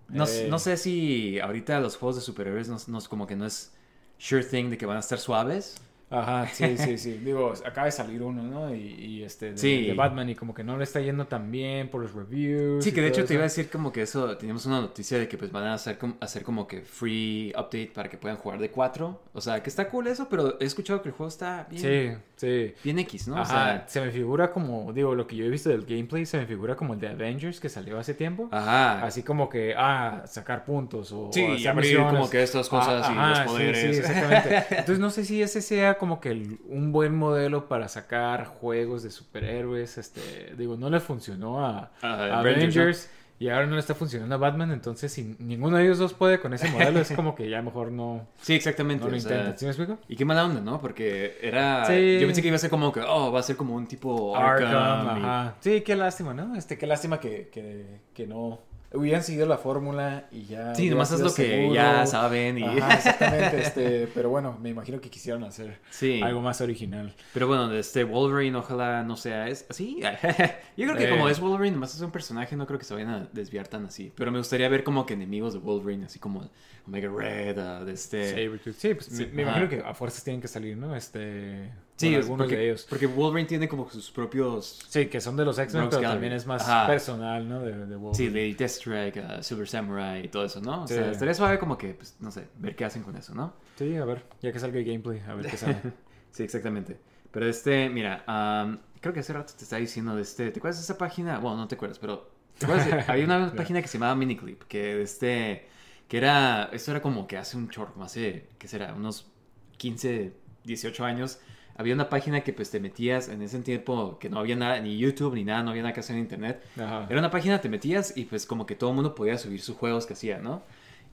no, 0.08 0.24
Eh. 0.26 0.46
no 0.48 0.58
sé 0.58 0.76
si 0.76 1.38
ahorita 1.40 1.80
los 1.80 1.96
juegos 1.96 2.16
de 2.16 2.22
superhéroes 2.22 2.68
no, 2.68 2.76
no 2.88 2.98
es 2.98 3.08
como 3.08 3.26
que 3.26 3.36
no 3.36 3.46
es 3.46 3.72
sure 4.18 4.44
thing 4.44 4.70
de 4.70 4.78
que 4.78 4.86
van 4.86 4.96
a 4.96 5.00
estar 5.00 5.18
suaves. 5.18 5.80
Ajá, 6.12 6.46
sí, 6.48 6.76
sí, 6.76 6.98
sí. 6.98 7.12
Digo, 7.24 7.52
acaba 7.64 7.86
de 7.86 7.92
salir 7.92 8.22
uno, 8.22 8.42
¿no? 8.42 8.74
Y, 8.74 8.78
y 8.80 9.22
este, 9.22 9.52
de, 9.52 9.58
Sí. 9.58 9.86
de 9.86 9.94
Batman 9.94 10.28
y 10.28 10.34
como 10.34 10.54
que 10.54 10.62
no 10.62 10.76
le 10.76 10.84
está 10.84 11.00
yendo 11.00 11.26
tan 11.26 11.50
bien 11.50 11.88
por 11.88 12.02
los 12.02 12.12
reviews. 12.12 12.84
Sí, 12.84 12.92
que 12.92 13.00
de 13.00 13.08
hecho 13.08 13.24
te 13.24 13.34
iba 13.34 13.42
a 13.42 13.44
decir 13.44 13.70
como 13.70 13.90
que 13.92 14.02
eso, 14.02 14.36
teníamos 14.36 14.66
una 14.66 14.80
noticia 14.80 15.18
de 15.18 15.26
que 15.28 15.38
pues 15.38 15.50
van 15.50 15.64
a 15.64 15.74
hacer, 15.74 15.98
hacer 16.20 16.42
como 16.42 16.66
que 16.66 16.82
free 16.82 17.50
update 17.56 17.92
para 17.94 18.08
que 18.08 18.18
puedan 18.18 18.36
jugar 18.36 18.58
de 18.58 18.70
4. 18.70 19.20
O 19.32 19.40
sea, 19.40 19.62
que 19.62 19.70
está 19.70 19.88
cool 19.88 20.06
eso, 20.06 20.28
pero 20.28 20.58
he 20.60 20.64
escuchado 20.64 21.00
que 21.02 21.08
el 21.08 21.14
juego 21.14 21.28
está 21.28 21.66
bien, 21.70 21.82
Sí, 21.82 22.22
sí. 22.42 22.74
bien 22.84 22.98
X, 22.98 23.28
¿no? 23.28 23.36
O 23.36 23.38
Ajá, 23.38 23.46
sea, 23.46 23.84
se 23.88 24.00
me 24.00 24.10
figura 24.10 24.50
como, 24.52 24.92
digo, 24.92 25.14
lo 25.14 25.26
que 25.26 25.36
yo 25.36 25.44
he 25.44 25.48
visto 25.48 25.68
del 25.70 25.84
gameplay 25.86 26.26
se 26.26 26.36
me 26.38 26.46
figura 26.46 26.76
como 26.76 26.94
el 26.94 27.00
de 27.00 27.08
Avengers 27.08 27.60
que 27.60 27.68
salió 27.68 27.98
hace 27.98 28.14
tiempo. 28.14 28.48
ajá. 28.50 29.04
Así 29.04 29.22
como 29.22 29.48
que, 29.48 29.74
ah, 29.76 30.22
sacar 30.26 30.64
puntos 30.64 31.12
o 31.12 31.30
Sí, 31.32 31.42
o 31.42 31.52
hacer 31.54 31.68
abrir 31.68 31.90
misiones. 31.92 32.12
como 32.12 32.28
que 32.30 32.42
estas 32.42 32.68
cosas 32.68 33.08
y 33.10 33.14
los 33.14 33.38
poderes. 33.40 33.80
Sí, 33.80 34.00
exactamente. 34.00 34.56
Entonces 34.70 34.98
no 34.98 35.10
sé 35.10 35.24
si 35.24 35.40
ese 35.42 35.62
sea 35.62 35.98
como 35.98 36.20
que 36.20 36.30
el- 36.30 36.58
un 36.68 36.92
buen 36.92 37.14
modelo 37.16 37.68
para 37.68 37.88
sacar 37.88 38.44
juegos 38.46 39.02
de 39.02 39.10
superhéroes. 39.10 39.98
Este, 39.98 40.54
digo, 40.56 40.76
no 40.76 40.90
le 40.90 41.00
funcionó 41.00 41.64
a, 41.64 41.90
Avengers, 42.02 42.32
Avengers 42.34 43.10
y 43.42 43.48
ahora 43.48 43.66
no 43.66 43.74
le 43.74 43.80
está 43.80 43.96
funcionando 43.96 44.34
a 44.36 44.38
Batman. 44.38 44.70
Entonces, 44.70 45.12
si 45.12 45.34
ninguno 45.40 45.76
de 45.76 45.82
ellos 45.82 45.98
dos 45.98 46.14
puede 46.14 46.38
con 46.38 46.54
ese 46.54 46.70
modelo, 46.70 47.00
es 47.00 47.10
como 47.10 47.34
que 47.34 47.50
ya 47.50 47.60
mejor 47.60 47.90
no, 47.90 48.28
Sí, 48.40 48.54
exactamente. 48.54 49.04
no 49.04 49.10
lo 49.10 49.18
sea, 49.18 49.30
intentan. 49.32 49.58
¿Sí 49.58 49.64
me 49.64 49.70
explico? 49.72 49.98
y 50.08 50.14
qué 50.14 50.24
mala 50.24 50.44
onda, 50.44 50.60
¿no? 50.60 50.80
Porque 50.80 51.38
era... 51.42 51.84
Sí. 51.86 52.18
Yo 52.20 52.26
pensé 52.28 52.40
que 52.40 52.48
iba 52.48 52.54
a 52.54 52.60
ser 52.60 52.70
como 52.70 52.92
que, 52.92 53.00
oh, 53.00 53.32
va 53.32 53.40
a 53.40 53.42
ser 53.42 53.56
como 53.56 53.74
un 53.74 53.86
tipo 53.88 54.36
Arkham. 54.36 54.74
Arkham, 54.76 55.16
y- 55.18 55.20
ajá. 55.24 55.54
Sí, 55.58 55.80
qué 55.80 55.96
lástima, 55.96 56.32
¿no? 56.34 56.54
Este, 56.54 56.78
qué 56.78 56.86
lástima 56.86 57.18
que, 57.18 57.48
que, 57.48 58.00
que 58.14 58.26
no 58.28 58.60
hubieran 58.94 59.22
seguido 59.22 59.46
la 59.46 59.58
fórmula 59.58 60.26
y 60.30 60.44
ya. 60.44 60.74
Sí, 60.74 60.90
nomás 60.90 61.10
es 61.12 61.20
lo 61.20 61.34
que 61.34 61.70
ya 61.72 62.06
saben 62.06 62.58
y... 62.58 62.64
Ajá, 62.64 62.94
exactamente. 62.94 63.60
Este, 63.60 64.08
pero 64.14 64.28
bueno, 64.30 64.58
me 64.60 64.70
imagino 64.70 65.00
que 65.00 65.10
quisieron 65.10 65.44
hacer 65.44 65.78
Sí. 65.90 66.20
algo 66.22 66.40
más 66.40 66.60
original. 66.60 67.14
Pero 67.32 67.46
bueno, 67.46 67.68
de 67.68 67.80
este 67.80 68.04
Wolverine 68.04 68.56
ojalá 68.56 69.02
no 69.02 69.16
sea 69.16 69.48
es 69.48 69.66
así. 69.70 70.00
Yo 70.76 70.86
creo 70.86 70.96
que 70.96 71.04
Eh. 71.06 71.10
como 71.10 71.28
es 71.28 71.40
Wolverine, 71.40 71.72
nomás 71.74 71.94
es 71.94 72.00
un 72.00 72.10
personaje, 72.10 72.56
no 72.56 72.66
creo 72.66 72.78
que 72.78 72.84
se 72.84 72.94
vayan 72.94 73.10
a 73.10 73.28
desviar 73.32 73.68
tan 73.68 73.86
así. 73.86 74.12
Pero 74.14 74.30
me 74.32 74.38
gustaría 74.38 74.68
ver 74.68 74.84
como 74.84 75.06
que 75.06 75.14
enemigos 75.14 75.52
de 75.54 75.58
Wolverine, 75.60 76.06
así 76.06 76.18
como 76.18 76.48
Omega 76.86 77.10
Red, 77.14 77.58
ah, 77.58 77.84
de 77.84 77.92
este... 77.92 78.30
Sabretooth. 78.30 78.74
Sí, 78.76 78.94
pues 78.94 79.06
Sí, 79.06 79.26
me, 79.26 79.32
me 79.32 79.42
imagino 79.42 79.68
que 79.68 79.80
a 79.80 79.94
fuerzas 79.94 80.24
tienen 80.24 80.40
que 80.40 80.48
salir, 80.48 80.76
¿no? 80.76 80.94
Este. 80.96 81.70
Sí, 81.96 82.14
algunos 82.14 82.38
porque, 82.46 82.56
de 82.56 82.64
ellos. 82.70 82.86
porque 82.88 83.06
Wolverine 83.06 83.48
tiene 83.48 83.68
como 83.68 83.88
sus 83.88 84.10
propios... 84.10 84.80
Sí, 84.88 85.06
que 85.06 85.20
son 85.20 85.36
de 85.36 85.44
los 85.44 85.56
X-Men, 85.58 85.84
pero 85.88 86.00
Gallery. 86.02 86.14
también 86.14 86.32
es 86.32 86.46
más 86.46 86.62
Ajá. 86.68 86.86
personal, 86.88 87.48
¿no? 87.48 87.60
De, 87.60 87.86
de 87.86 87.96
Wolverine. 87.96 88.14
Sí, 88.14 88.28
Lady 88.30 88.54
Deathstrike, 88.54 89.42
Silver 89.42 89.68
Samurai 89.68 90.24
y 90.24 90.28
todo 90.28 90.44
eso, 90.44 90.60
¿no? 90.60 90.82
O 90.82 90.88
Sí. 90.88 90.94
sea, 90.94 91.10
estaría 91.12 91.34
suave 91.34 91.58
como 91.60 91.78
que, 91.78 91.94
pues, 91.94 92.16
no 92.18 92.30
sé, 92.32 92.48
ver 92.58 92.74
qué 92.74 92.84
hacen 92.84 93.02
con 93.04 93.16
eso, 93.16 93.34
¿no? 93.34 93.54
Sí, 93.76 93.94
a 93.96 94.04
ver, 94.04 94.24
ya 94.40 94.52
que 94.52 94.58
salga 94.58 94.78
el 94.78 94.84
gameplay, 94.84 95.20
a 95.28 95.34
ver 95.34 95.46
qué 95.46 95.56
sale. 95.56 95.80
Sí, 96.32 96.42
exactamente. 96.42 96.98
Pero 97.30 97.46
este, 97.46 97.90
mira, 97.90 98.24
am, 98.26 98.80
creo 99.02 99.12
que 99.12 99.20
hace 99.20 99.34
rato 99.34 99.52
te 99.56 99.64
estaba 99.64 99.80
diciendo 99.80 100.16
de 100.16 100.22
este, 100.22 100.50
¿te 100.50 100.58
acuerdas 100.60 100.78
de 100.78 100.84
esa 100.84 100.96
página? 100.96 101.38
Bueno, 101.38 101.58
no 101.58 101.68
te 101.68 101.74
acuerdas, 101.74 101.98
pero 101.98 102.30
¿te 102.58 102.64
acuerdas 102.64 102.86
de- 102.86 103.12
había 103.12 103.24
una 103.26 103.52
página 103.56 103.82
que 103.82 103.88
se 103.88 103.98
llamaba 103.98 104.14
Miniclip, 104.16 104.62
que 104.64 104.94
de 104.96 105.02
este, 105.02 105.68
que 106.08 106.16
era, 106.16 106.70
esto 106.72 106.90
era 106.90 107.02
como 107.02 107.26
que 107.26 107.36
hace 107.36 107.58
un 107.58 107.68
chorro, 107.68 108.02
hace, 108.02 108.48
¿qué 108.58 108.66
será? 108.66 108.94
Unos 108.94 109.30
15, 109.76 110.32
18 110.64 111.04
años. 111.04 111.38
Había 111.76 111.94
una 111.94 112.08
página 112.08 112.42
que 112.42 112.52
pues 112.52 112.70
te 112.70 112.80
metías 112.80 113.28
en 113.28 113.40
ese 113.42 113.58
tiempo 113.60 114.18
que 114.18 114.28
no 114.28 114.38
había 114.38 114.56
nada, 114.56 114.78
ni 114.80 114.98
YouTube, 114.98 115.34
ni 115.34 115.44
nada, 115.44 115.62
no 115.62 115.70
había 115.70 115.82
nada 115.82 115.94
que 115.94 116.00
hacer 116.00 116.16
en 116.16 116.22
internet. 116.22 116.62
Ajá. 116.76 117.06
Era 117.08 117.18
una 117.18 117.30
página, 117.30 117.60
te 117.60 117.68
metías 117.68 118.16
y 118.16 118.24
pues 118.26 118.46
como 118.46 118.66
que 118.66 118.74
todo 118.74 118.90
el 118.90 118.96
mundo 118.96 119.14
podía 119.14 119.38
subir 119.38 119.60
sus 119.62 119.76
juegos 119.76 120.06
que 120.06 120.12
hacía, 120.12 120.38
¿no? 120.38 120.62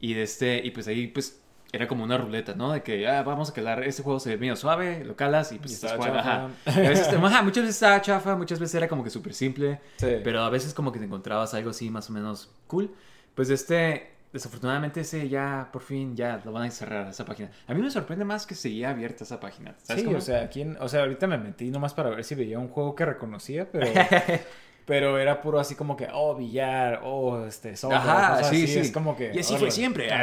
Y 0.01 0.13
de 0.13 0.23
este, 0.23 0.61
y 0.65 0.71
pues 0.71 0.87
ahí 0.87 1.07
pues 1.07 1.39
era 1.71 1.87
como 1.87 2.03
una 2.03 2.17
ruleta, 2.17 2.55
¿no? 2.55 2.71
De 2.73 2.81
que, 2.81 3.07
ah, 3.07 3.21
vamos 3.23 3.51
a 3.51 3.53
calar, 3.53 3.83
este 3.83 4.01
juego 4.01 4.19
se 4.19 4.31
ve 4.31 4.37
medio 4.37 4.55
suave, 4.55 5.03
lo 5.05 5.15
calas 5.15 5.51
y 5.51 5.59
pues 5.59 5.71
Y 5.71 5.73
estás 5.75 5.93
jugando, 5.93 6.19
ajá. 6.19 6.49
Y 6.65 6.69
a 6.85 6.89
veces, 6.89 7.07
ajá, 7.13 7.41
muchas 7.43 7.63
veces 7.63 7.75
estaba 7.75 8.01
chafa, 8.01 8.35
muchas 8.35 8.59
veces 8.59 8.75
era 8.75 8.87
como 8.87 9.03
que 9.03 9.09
súper 9.11 9.33
simple, 9.33 9.79
Sí. 9.97 10.07
pero 10.23 10.41
a 10.41 10.49
veces 10.49 10.73
como 10.73 10.91
que 10.91 10.99
te 10.99 11.05
encontrabas 11.05 11.53
algo 11.53 11.69
así 11.69 11.89
más 11.89 12.09
o 12.09 12.13
menos 12.13 12.51
cool. 12.67 12.91
Pues 13.35 13.49
este, 13.51 14.11
desafortunadamente 14.33 15.01
ese 15.01 15.27
ya, 15.29 15.69
por 15.71 15.81
fin, 15.81 16.15
ya 16.15 16.41
lo 16.45 16.51
van 16.51 16.63
a 16.67 16.71
cerrar, 16.71 17.07
esa 17.09 17.25
página. 17.25 17.49
A 17.67 17.73
mí 17.73 17.81
me 17.81 17.89
sorprende 17.91 18.25
más 18.25 18.45
que 18.45 18.55
seguía 18.55 18.89
abierta 18.91 19.23
esa 19.23 19.39
página. 19.39 19.75
¿Sabes 19.83 20.01
Sí, 20.01 20.05
cómo? 20.05 20.17
o 20.17 20.21
sea, 20.21 20.41
aquí 20.43 20.61
en- 20.61 20.77
o 20.79 20.87
sea, 20.89 21.01
ahorita 21.01 21.27
me 21.27 21.37
metí 21.37 21.71
nomás 21.71 21.93
para 21.93 22.09
ver 22.11 22.23
si 22.23 22.35
veía 22.35 22.59
un 22.59 22.67
juego 22.69 22.95
que 22.95 23.05
reconocía, 23.05 23.71
pero, 23.71 23.85
pero 24.89 25.19
era 25.19 25.39
puro 25.39 25.59
así 25.59 25.75
como 25.75 25.95
que, 25.95 26.07
oh, 26.11 26.33
billar, 26.35 27.01
oh, 27.03 27.45
este, 27.45 27.75
software, 27.77 28.01
Ajá, 28.01 28.29
cosas 28.37 28.49
sí, 28.49 28.63
así, 28.63 28.73
sí. 28.73 28.79
Es 28.79 28.91
como 28.91 29.15
que. 29.15 29.31
Y 29.35 29.37
así 29.37 29.55
fue 29.55 29.69
siempre. 29.69 30.09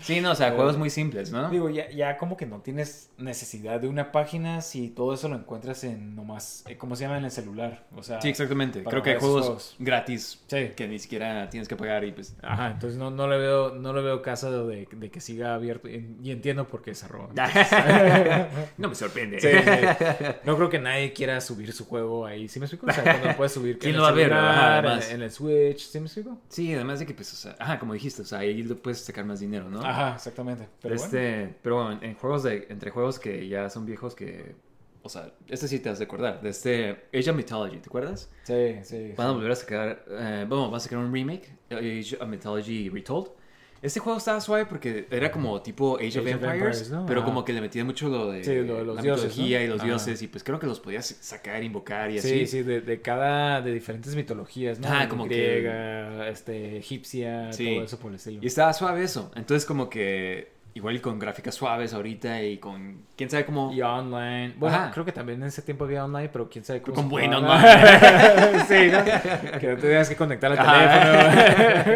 Sí, 0.00 0.20
no, 0.20 0.32
o 0.32 0.34
sea, 0.34 0.52
juegos 0.52 0.76
muy 0.76 0.90
simples, 0.90 1.30
¿no? 1.30 1.48
Digo, 1.48 1.70
ya, 1.70 1.88
ya 1.90 2.18
como 2.18 2.36
que 2.36 2.44
no 2.44 2.60
tienes 2.60 3.10
necesidad 3.16 3.80
de 3.80 3.88
una 3.88 4.12
página 4.12 4.60
si 4.60 4.88
todo 4.88 5.14
eso 5.14 5.28
lo 5.28 5.36
encuentras 5.36 5.82
en 5.84 6.14
nomás, 6.14 6.64
eh, 6.68 6.76
¿cómo 6.76 6.94
se 6.94 7.04
llama? 7.04 7.16
En 7.16 7.24
el 7.24 7.30
celular. 7.30 7.84
O 7.96 8.02
sea, 8.02 8.20
Sí, 8.20 8.28
exactamente. 8.28 8.82
Creo 8.84 9.02
que 9.02 9.10
hay 9.10 9.18
juegos, 9.18 9.46
juegos. 9.46 9.76
gratis 9.78 10.42
Sí. 10.48 10.72
que 10.76 10.86
ni 10.88 10.98
siquiera 10.98 11.48
tienes 11.48 11.68
que 11.68 11.76
pagar 11.76 12.04
y 12.04 12.12
pues... 12.12 12.36
Ajá, 12.42 12.72
entonces 12.72 12.98
no, 12.98 13.10
no 13.10 13.28
le 13.28 13.38
veo, 13.38 13.74
no 13.74 13.94
le 13.94 14.02
veo 14.02 14.20
caso 14.20 14.66
de, 14.66 14.86
de 14.90 15.10
que 15.10 15.20
siga 15.20 15.54
abierto 15.54 15.88
y, 15.88 16.16
y 16.22 16.30
entiendo 16.32 16.66
por 16.66 16.82
qué 16.82 16.94
se 16.94 17.08
roba. 17.08 17.30
no 18.76 18.88
me 18.88 18.94
sorprende. 18.94 19.40
Sí, 19.40 19.48
sí. 19.48 20.06
No 20.44 20.56
creo 20.56 20.68
que 20.68 20.78
nadie 20.78 21.12
quiera 21.12 21.40
subir 21.40 21.72
su 21.72 21.86
juego 21.86 22.26
ahí, 22.26 22.48
¿sí 22.48 22.58
me 22.58 22.66
explico? 22.66 22.86
O 22.90 22.92
sea, 22.92 23.02
cuando 23.04 23.28
lo 23.28 23.36
puedes 23.36 23.52
subir 23.52 23.78
¿Quién 23.78 23.96
lo 23.96 24.02
va 24.02 24.08
a 24.08 24.12
ver? 24.12 24.32
Ajá, 24.32 24.96
en- 25.08 25.16
en, 25.16 25.22
el 25.22 25.30
Switch, 25.30 25.78
¿sí 25.88 25.98
me 26.00 26.06
explico? 26.06 26.38
Sí, 26.48 26.74
además 26.74 26.98
de 27.00 27.06
que, 27.06 27.14
pues, 27.14 27.32
o 27.32 27.36
sea, 27.36 27.56
ajá, 27.58 27.78
como 27.78 27.94
dijiste, 27.94 28.22
o 28.22 28.24
sea, 28.24 28.40
ahí 28.40 28.62
lo 28.62 28.76
puedes 28.76 29.00
sacar 29.00 29.24
más 29.24 29.40
dinero, 29.40 29.68
¿no? 29.70 29.80
Ajá, 29.82 30.14
exactamente. 30.16 30.68
Pero 30.80 30.94
bueno. 30.96 31.04
este, 31.04 31.54
pero 31.62 31.76
bueno, 31.82 31.98
en 32.02 32.14
juegos 32.14 32.42
de, 32.42 32.66
entre 32.70 32.90
juegos 32.90 33.18
que 33.18 33.48
ya 33.48 33.70
son 33.70 33.86
viejos 33.86 34.14
que, 34.14 34.54
o 35.02 35.08
sea, 35.08 35.32
este 35.48 35.66
sí 35.68 35.78
te 35.78 35.88
has 35.88 35.98
de 35.98 36.04
acordar, 36.04 36.42
de 36.42 36.50
este 36.50 37.04
Age 37.14 37.30
of 37.30 37.36
Mythology, 37.36 37.78
¿te 37.78 37.88
acuerdas? 37.88 38.30
Sí, 38.42 38.76
sí. 38.82 39.14
Van 39.16 39.28
a 39.28 39.32
volver 39.32 39.52
a 39.52 39.56
sacar, 39.56 40.04
eh, 40.08 40.44
bueno, 40.48 40.66
van 40.70 40.76
a 40.76 40.80
sacar 40.80 40.98
un 40.98 41.12
remake, 41.12 41.50
Age 41.70 42.16
of 42.20 42.28
Mythology 42.28 42.88
Retold. 42.90 43.28
Este 43.82 43.98
juego 43.98 44.18
estaba 44.18 44.40
suave 44.42 44.66
porque 44.66 45.06
era 45.10 45.30
como 45.32 45.62
tipo 45.62 45.96
Age, 45.96 46.08
of, 46.08 46.26
Age 46.26 46.34
of 46.34 46.42
Empires, 46.42 46.52
Empires, 46.54 46.90
¿no? 46.90 47.06
pero 47.06 47.24
como 47.24 47.44
que 47.46 47.52
le 47.54 47.62
metía 47.62 47.82
mucho 47.84 48.08
lo 48.10 48.30
de, 48.30 48.44
Sí, 48.44 48.54
lo 48.56 48.76
de 48.76 48.84
los 48.84 48.96
la 48.96 49.02
dioses, 49.02 49.30
mitología 49.30 49.58
¿no? 49.60 49.64
y 49.64 49.68
los 49.68 49.82
dioses, 49.82 50.20
y 50.22 50.26
pues 50.28 50.44
creo 50.44 50.58
que 50.58 50.66
los 50.66 50.80
podías 50.80 51.06
sacar, 51.20 51.62
invocar 51.64 52.10
y 52.10 52.18
así. 52.18 52.28
Sí, 52.40 52.46
sí, 52.46 52.62
de, 52.62 52.82
de 52.82 53.00
cada, 53.00 53.62
de 53.62 53.72
diferentes 53.72 54.14
mitologías, 54.14 54.78
¿no? 54.80 54.88
Ah, 54.90 55.08
como 55.08 55.26
que- 55.26 55.34
griega, 55.34 56.28
este, 56.28 56.76
egipcia, 56.76 57.52
Sí. 57.54 57.74
todo 57.74 57.84
eso 57.84 57.98
por 57.98 58.10
el 58.10 58.16
estilo. 58.16 58.40
Y 58.42 58.46
estaba 58.46 58.72
suave 58.74 59.02
eso. 59.02 59.30
Entonces 59.34 59.64
como 59.64 59.88
que 59.88 60.52
igual 60.74 61.00
con 61.00 61.18
gráficas 61.18 61.54
suaves 61.54 61.92
ahorita 61.92 62.42
y 62.42 62.58
con, 62.58 63.06
quién 63.16 63.30
sabe 63.30 63.44
cómo... 63.44 63.72
Y 63.72 63.82
online. 63.82 64.54
Bueno, 64.56 64.76
Ajá. 64.76 64.90
creo 64.92 65.04
que 65.04 65.12
también 65.12 65.42
en 65.42 65.48
ese 65.48 65.62
tiempo 65.62 65.84
había 65.84 66.04
online, 66.04 66.28
pero 66.28 66.48
quién 66.48 66.64
sabe 66.64 66.80
cómo. 66.82 66.94
Con 66.94 67.08
buen 67.08 67.32
jugaba. 67.32 67.60
sí, 68.68 68.90
¿no? 68.90 69.04
Que 69.60 69.66
no 69.68 69.76
te 69.76 69.82
tengas 69.82 70.08
que 70.08 70.16
conectar 70.16 70.52
al 70.52 70.58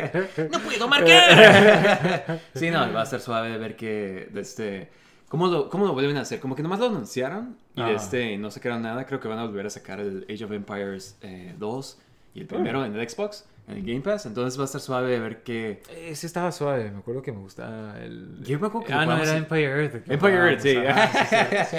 teléfono. 0.03 0.49
¡No 0.53 0.61
puedo 0.61 0.89
marcar! 0.89 2.41
sí, 2.55 2.71
no, 2.71 2.93
va 2.93 3.03
a 3.03 3.07
ser 3.07 3.21
suave 3.21 3.51
de 3.51 3.59
ver 3.59 3.77
que, 3.77 4.31
este... 4.35 4.91
¿Cómo 5.29 5.49
lo, 5.49 5.69
¿Cómo 5.69 5.87
lo 5.87 5.95
vuelven 5.95 6.17
a 6.17 6.21
hacer? 6.21 6.39
Como 6.39 6.55
que 6.55 6.63
nomás 6.63 6.79
lo 6.79 6.87
anunciaron 6.87 7.57
y 7.75 7.81
Ajá. 7.81 7.91
este, 7.93 8.37
no 8.37 8.53
sacaron 8.53 8.83
nada. 8.83 9.05
Creo 9.05 9.19
que 9.19 9.27
van 9.27 9.39
a 9.39 9.45
volver 9.45 9.67
a 9.67 9.71
sacar 9.71 9.99
el 9.99 10.25
Age 10.31 10.45
of 10.45 10.53
Empires 10.53 11.19
eh, 11.23 11.55
2 11.59 11.99
y 12.35 12.41
el 12.41 12.47
primero 12.47 12.85
en 12.85 12.95
el 12.95 13.09
Xbox, 13.09 13.45
en 13.69 13.77
el 13.79 13.83
Game 13.85 14.01
Pass. 14.01 14.27
Entonces 14.27 14.59
va 14.59 14.63
a 14.63 14.67
estar 14.67 14.81
suave 14.81 15.11
de 15.11 15.19
ver 15.21 15.43
que... 15.43 15.83
Ese 16.07 16.27
estaba 16.27 16.53
suave, 16.53 16.91
me 16.91 16.99
acuerdo 16.99 17.23
que 17.23 17.33
me 17.33 17.39
gustaba 17.41 17.99
el... 18.01 18.43
Yo 18.43 18.59
me 18.61 18.67
acuerdo 18.67 18.87
que 18.87 18.93
Ah, 18.93 19.07
no, 19.07 19.17
era 19.23 19.37
Empire 19.37 19.65
Earth. 19.65 20.11
Empire 20.11 20.35
Earth, 20.35 20.61
sí. 20.61 20.77
ajá, 20.77 21.65
sí. 21.71 21.77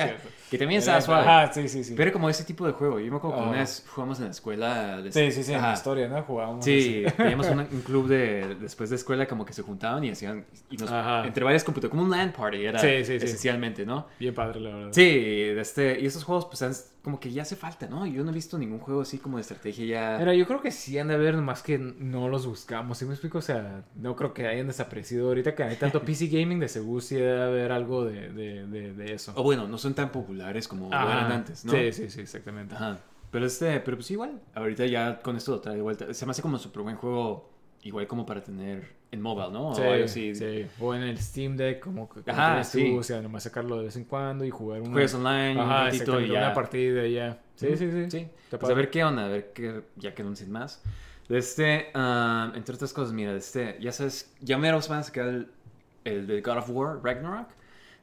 Que 0.50 0.60
también 0.60 0.78
estaba 0.80 1.02
suave. 1.02 1.24
Ajá, 1.28 1.52
sí, 1.54 1.68
sí, 1.68 1.84
sí. 1.84 1.96
Pero 1.98 2.12
como 2.14 2.30
ese 2.30 2.44
tipo 2.44 2.68
de 2.68 2.74
juego. 2.74 3.00
Yo 3.00 3.10
me 3.12 3.18
acuerdo 3.18 3.38
que 3.38 3.44
Ah. 3.44 3.50
una 3.50 3.58
vez 3.60 3.84
jugamos 3.90 4.20
en 4.20 4.26
la 4.26 4.32
escuela. 4.32 5.02
de- 5.02 5.12
Sí, 5.12 5.32
sí, 5.32 5.44
sí, 5.44 5.54
en 5.54 5.62
la 5.62 5.74
historia, 5.74 6.08
¿no? 6.08 6.22
Jugábamos 6.22 6.64
Sí, 6.64 7.04
teníamos 7.18 7.48
un 7.48 7.66
club 7.86 8.08
de 8.08 8.56
después 8.62 8.92
de 8.92 8.96
escuela 8.96 9.28
como 9.28 9.44
que 9.44 9.54
se 9.54 9.64
juntaban 9.64 10.04
y 10.04 10.12
hacían 10.12 10.46
y 10.70 10.78
nos, 10.78 10.92
Ajá. 10.92 11.26
entre 11.26 11.44
varias 11.44 11.64
computadoras 11.64 11.90
como 11.98 12.04
un 12.04 12.12
LAN 12.12 12.32
party 12.32 12.64
era 12.64 12.78
Sí, 12.80 13.04
sí, 13.04 13.20
sí. 13.20 13.26
esencialmente, 13.26 13.86
¿no? 13.88 14.08
Bien 14.20 14.36
padre, 14.36 14.60
la 14.60 14.70
verdad. 14.76 14.90
Sí, 14.92 15.02
de 15.04 15.60
este 15.60 16.00
y 16.00 16.06
esos 16.06 16.24
juegos 16.24 16.46
pues 16.46 16.92
como 17.02 17.20
que 17.20 17.32
ya 17.32 17.42
hace 17.44 17.56
falta, 17.56 17.88
¿no? 17.88 18.06
Yo 18.08 18.24
no 18.24 18.32
he 18.32 18.34
visto 18.34 18.58
ningún 18.58 18.80
juego 18.80 19.02
así 19.02 19.18
como 19.20 19.38
de 19.38 19.42
estrategia 19.42 19.86
ya. 19.86 20.16
Pero 20.20 20.32
yo 20.34 20.46
creo 20.48 20.62
que 20.62 20.72
sí 20.72 20.98
han 20.98 21.08
de 21.08 21.14
haber, 21.16 21.36
más 21.38 21.62
que 21.64 21.75
no 21.80 22.28
los 22.30 22.46
buscamos, 22.46 22.98
¿sí 22.98 23.06
me 23.06 23.12
explico? 23.14 23.38
O 23.40 23.42
sea, 23.42 23.84
no 23.96 24.16
creo 24.16 24.34
que 24.34 24.48
hayan 24.48 24.68
desaparecido 24.68 25.28
ahorita 25.28 25.56
que 25.56 25.64
hay 25.64 25.76
tanto 25.76 26.02
PC 26.06 26.28
Gaming, 26.28 26.60
de 26.60 26.68
seguro 26.68 27.02
sí 27.02 27.16
debe 27.16 27.42
haber 27.42 27.72
algo 27.72 28.06
de, 28.06 28.30
de, 28.32 28.66
de, 28.68 28.94
de 28.94 29.14
eso. 29.14 29.34
O 29.36 29.44
bueno, 29.44 29.68
no 29.68 29.78
son 29.78 29.94
tan 29.94 30.12
populares 30.12 30.68
como 30.68 30.94
Ajá. 30.94 31.14
eran 31.14 31.32
antes, 31.32 31.66
¿no? 31.66 31.72
Sí, 31.74 31.92
sí, 31.92 32.10
sí, 32.10 32.22
exactamente. 32.22 32.76
Ajá. 32.76 33.00
Pero 33.32 33.46
este, 33.46 33.80
pero 33.82 33.98
pues 33.98 34.10
igual, 34.12 34.40
ahorita 34.54 34.86
ya 34.86 35.20
con 35.22 35.36
esto 35.36 35.52
lo 35.52 35.60
trae 35.60 35.76
de 35.76 35.82
vuelta. 35.82 36.14
Se 36.14 36.26
me 36.26 36.32
hace 36.32 36.42
como 36.42 36.58
súper 36.58 36.84
buen 36.84 36.96
juego, 36.96 37.50
igual 37.84 38.08
como 38.08 38.26
para 38.26 38.42
tener 38.44 38.96
en 39.12 39.22
mobile, 39.22 39.52
¿no? 39.52 39.70
O 39.70 39.76
Sí, 39.76 39.82
algo 39.82 40.06
así. 40.06 40.36
sí. 40.36 40.66
O 40.80 40.94
en 40.96 41.04
el 41.04 41.18
Steam 41.18 41.58
Deck, 41.58 41.82
como 41.82 42.08
que 42.10 42.22
Ajá, 42.32 42.46
tienes 42.52 42.72
tú, 42.72 42.78
sí. 42.78 42.98
o 42.98 43.04
sea, 43.04 43.22
nomás 43.22 43.44
sacarlo 43.44 43.78
de 43.78 43.86
vez 43.86 43.96
en 43.98 44.06
cuando 44.06 44.46
y 44.46 44.50
jugar 44.52 44.82
un 44.82 44.92
Juegas 44.94 45.14
online, 45.16 45.54
un 45.56 45.60
Ajá, 45.62 45.86
ratito 45.86 46.22
y 46.22 46.30
ya. 46.30 46.40
una 46.40 46.54
partida 46.54 47.06
ya. 47.08 47.42
Sí, 47.56 47.76
sí, 47.78 47.92
sí. 47.92 48.10
Sí, 48.12 48.28
pues 48.50 48.64
a 48.72 48.74
ver 48.74 48.90
qué 48.90 49.04
onda, 49.04 49.26
a 49.26 49.30
ver 49.30 49.52
qué, 49.54 49.82
ya 49.98 50.14
que 50.14 50.22
anuncien 50.22 50.52
más. 50.52 50.82
De 51.30 51.38
este, 51.40 51.88
ah, 51.96 52.52
entre 52.56 52.76
otras 52.76 52.94
cosas, 52.94 53.14
mira, 53.14 53.32
de 53.34 53.40
este, 53.40 53.78
ya 53.82 53.92
sabes, 53.92 54.32
ya 54.42 54.58
mero 54.58 54.80
van 54.88 55.00
a 55.00 55.04
sacar 55.04 55.28
el, 55.28 55.48
el 56.04 56.28
de 56.28 56.42
God 56.42 56.58
of 56.58 56.70
War, 56.70 57.00
Ragnarok. 57.04 57.48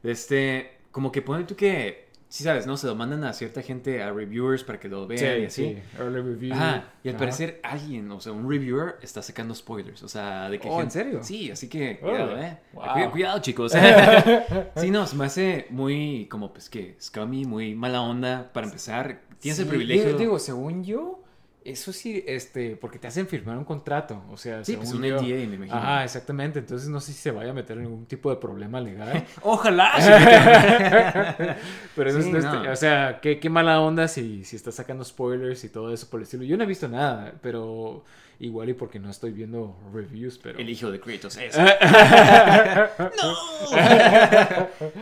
De 0.02 0.10
este, 0.12 0.72
como 0.90 1.12
que 1.12 1.22
ponen 1.22 1.46
tú 1.46 1.54
que, 1.54 2.08
sí 2.28 2.42
sabes, 2.42 2.66
¿no? 2.66 2.76
Se 2.76 2.88
lo 2.88 2.96
mandan 2.96 3.22
a 3.22 3.32
cierta 3.32 3.62
gente, 3.62 4.02
a 4.02 4.10
reviewers 4.12 4.64
para 4.64 4.80
que 4.80 4.88
lo 4.88 5.06
vean 5.06 5.20
y 5.22 5.40
Sí, 5.42 5.44
así. 5.46 5.74
sí. 5.76 5.98
Early 6.00 6.20
review. 6.20 6.52
Ajá, 6.54 6.84
y 7.04 7.08
al 7.10 7.14
Ajá. 7.14 7.18
parecer 7.20 7.60
alguien, 7.62 8.10
o 8.10 8.20
sea, 8.20 8.32
un 8.32 8.50
reviewer 8.50 8.96
está 9.02 9.22
sacando 9.22 9.54
spoilers, 9.54 10.02
o 10.02 10.08
sea, 10.08 10.50
de 10.50 10.58
que... 10.58 10.68
Oh, 10.68 10.72
¿en 10.80 10.90
gente- 10.90 10.92
serio? 10.92 11.20
Sí, 11.22 11.48
así 11.52 11.68
que, 11.68 12.00
Órale. 12.02 12.24
cuidado, 12.24 12.42
eh. 12.42 12.58
Wow. 12.72 12.84
Cuida- 12.94 13.10
Cuidado, 13.12 13.38
chicos. 13.40 13.72
sí, 14.76 14.90
no, 14.90 15.06
se 15.06 15.14
me 15.16 15.26
hace 15.26 15.66
muy, 15.70 16.26
como, 16.28 16.52
pues, 16.52 16.68
que, 16.68 16.96
scummy, 17.00 17.44
muy 17.44 17.76
mala 17.76 18.02
onda, 18.02 18.50
para 18.52 18.66
empezar. 18.66 19.20
Tienes 19.38 19.58
el 19.60 19.66
Sí, 19.66 19.68
privilegio... 19.70 20.06
Digo, 20.06 20.18
digo, 20.18 20.38
según 20.40 20.82
yo, 20.84 21.22
eso 21.64 21.92
sí, 21.92 22.24
este, 22.26 22.76
porque 22.76 22.98
te 22.98 23.06
hacen 23.06 23.26
firmar 23.26 23.56
un 23.58 23.64
contrato, 23.64 24.22
o 24.30 24.36
sea, 24.36 24.64
Sí, 24.64 24.76
pues 24.76 24.92
un 24.92 25.00
NDA, 25.02 25.20
me 25.22 25.42
imagino. 25.54 25.76
Ajá, 25.76 26.04
exactamente. 26.04 26.58
Entonces 26.60 26.88
no 26.88 27.00
sé 27.00 27.12
si 27.12 27.18
se 27.18 27.30
vaya 27.30 27.50
a 27.50 27.54
meter 27.54 27.76
en 27.78 27.84
ningún 27.84 28.06
tipo 28.06 28.30
de 28.30 28.36
problema 28.36 28.80
legal. 28.80 29.24
Ojalá. 29.42 29.92
Pero 31.96 32.10
eso 32.10 32.22
Sí, 32.22 32.30
es- 32.30 32.44
este, 32.44 32.56
no. 32.56 32.70
o 32.72 32.76
sea, 32.76 33.20
qué, 33.20 33.38
qué 33.40 33.48
mala 33.50 33.80
onda 33.80 34.08
si, 34.08 34.44
si 34.44 34.56
estás 34.56 34.74
sacando 34.74 35.04
spoilers 35.04 35.62
y 35.64 35.68
todo 35.68 35.92
eso 35.92 36.08
por 36.10 36.20
el 36.20 36.24
estilo. 36.24 36.44
Yo 36.44 36.56
no 36.56 36.64
he 36.64 36.66
visto 36.66 36.88
nada, 36.88 37.34
pero 37.42 38.04
igual 38.40 38.68
y 38.70 38.74
porque 38.74 38.98
no 38.98 39.08
estoy 39.10 39.30
viendo 39.32 39.76
reviews, 39.92 40.38
pero... 40.38 40.58
El 40.58 40.68
hijo 40.68 40.90
de 40.90 40.98
Kratos 41.00 41.36
es. 41.36 41.56
¡No! 41.58 41.72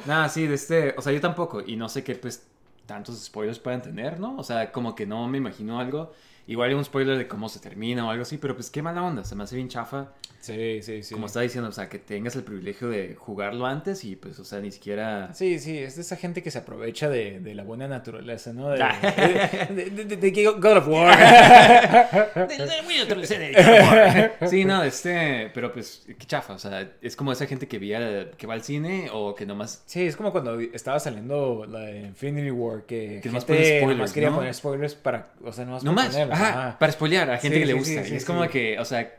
Nada, 0.07 0.29
sí, 0.29 0.47
de 0.47 0.55
este. 0.55 0.95
O 0.97 1.03
sea, 1.03 1.13
yo 1.13 1.21
tampoco. 1.21 1.63
Y 1.65 1.77
no 1.77 1.89
sé 1.89 2.05
qué, 2.05 2.15
pues, 2.15 2.47
tantos 2.87 3.19
spoilers 3.25 3.59
puedan 3.59 3.83
tener, 3.83 4.19
¿no? 4.21 4.37
O 4.37 4.45
sea, 4.45 4.73
como 4.73 4.95
que 4.95 5.07
no 5.07 5.27
me 5.29 5.39
imagino 5.39 5.79
algo. 5.81 6.13
Igual 6.47 6.71
hay 6.71 6.75
un 6.75 6.85
spoiler 6.85 7.17
de 7.17 7.29
cómo 7.29 7.49
se 7.49 7.61
termina 7.61 8.07
o 8.07 8.11
algo 8.11 8.23
así, 8.23 8.39
pero 8.39 8.55
pues 8.55 8.71
qué 8.71 8.83
mala 8.83 9.03
onda. 9.03 9.25
Se 9.25 9.35
me 9.35 9.45
hace 9.45 9.57
bien 9.57 9.69
chafa. 9.69 10.09
Sí, 10.41 10.81
sí, 10.83 11.03
sí. 11.03 11.13
Como 11.15 11.27
estaba 11.27 11.43
diciendo, 11.43 11.69
o 11.69 11.73
sea, 11.73 11.89
que 11.91 11.99
tengas 11.99 12.35
el 12.35 12.43
privilegio 12.45 12.89
de 12.89 13.15
jugarlo 13.15 13.67
antes 13.67 14.05
y 14.05 14.17
pues, 14.17 14.39
o 14.39 14.45
sea, 14.45 14.59
ni 14.61 14.71
siquiera. 14.73 15.33
Sí, 15.35 15.59
sí, 15.59 15.79
es 15.79 15.97
de 15.97 16.03
esa 16.03 16.17
gente 16.17 16.43
que 16.43 16.51
se 16.51 16.59
aprovecha 16.59 17.11
de, 17.11 17.41
de 17.41 17.55
la 17.55 17.63
buena 17.63 17.87
naturaleza, 17.89 18.53
¿no? 18.55 18.71
De, 18.71 18.79
de, 19.71 20.17
de- 20.17 20.45
God 20.59 20.77
of 20.79 20.89
War. 20.89 21.19
Sí, 24.49 24.65
no, 24.65 24.83
este, 24.83 25.51
pero 25.55 25.73
pues, 25.73 26.05
qué 26.19 26.27
chafa, 26.27 26.55
o 26.55 26.59
sea, 26.59 26.91
es 27.03 27.17
como 27.17 27.33
esa 27.33 27.47
gente 27.47 27.69
que 27.69 27.79
veía, 27.79 28.31
que 28.37 28.47
va 28.47 28.55
al 28.55 28.63
cine 28.63 29.09
o 29.13 29.35
que 29.35 29.47
nomás 29.47 29.83
Sí, 29.87 30.07
es 30.07 30.17
como 30.17 30.33
cuando 30.33 30.59
estaba 30.61 30.99
saliendo 31.01 31.67
la 31.69 31.81
de 31.81 32.01
Infinity 32.01 32.51
War, 32.51 32.85
que, 32.85 33.21
Que 33.23 33.29
nomás 33.29 33.45
gente 33.45 33.53
pone 33.63 33.65
spoilers, 33.79 33.97
nomás 33.99 34.13
quería 34.13 34.31
¿no? 34.31 34.37
poner 34.37 34.55
spoilers 34.55 34.95
para, 34.95 35.33
o 35.45 35.53
sea, 35.53 35.65
nomás 35.65 35.85
No 35.85 35.91
por 35.91 35.97
más, 36.03 36.09
ponerlos, 36.13 36.39
ajá, 36.41 36.69
ajá. 36.69 36.79
para 36.79 36.93
spoilear 36.93 37.31
a 37.31 37.39
gente 37.39 37.57
Sí, 37.57 37.61
que 37.61 37.67
le 37.67 37.73
sí, 37.73 37.79
gusta. 37.79 38.03
sí, 38.03 38.09
y 38.09 38.11
sí, 38.11 38.17
es 38.17 38.25
como 38.25 38.43
sí. 38.45 38.49
que, 38.51 38.79
o 38.79 38.85
sea, 38.85 39.17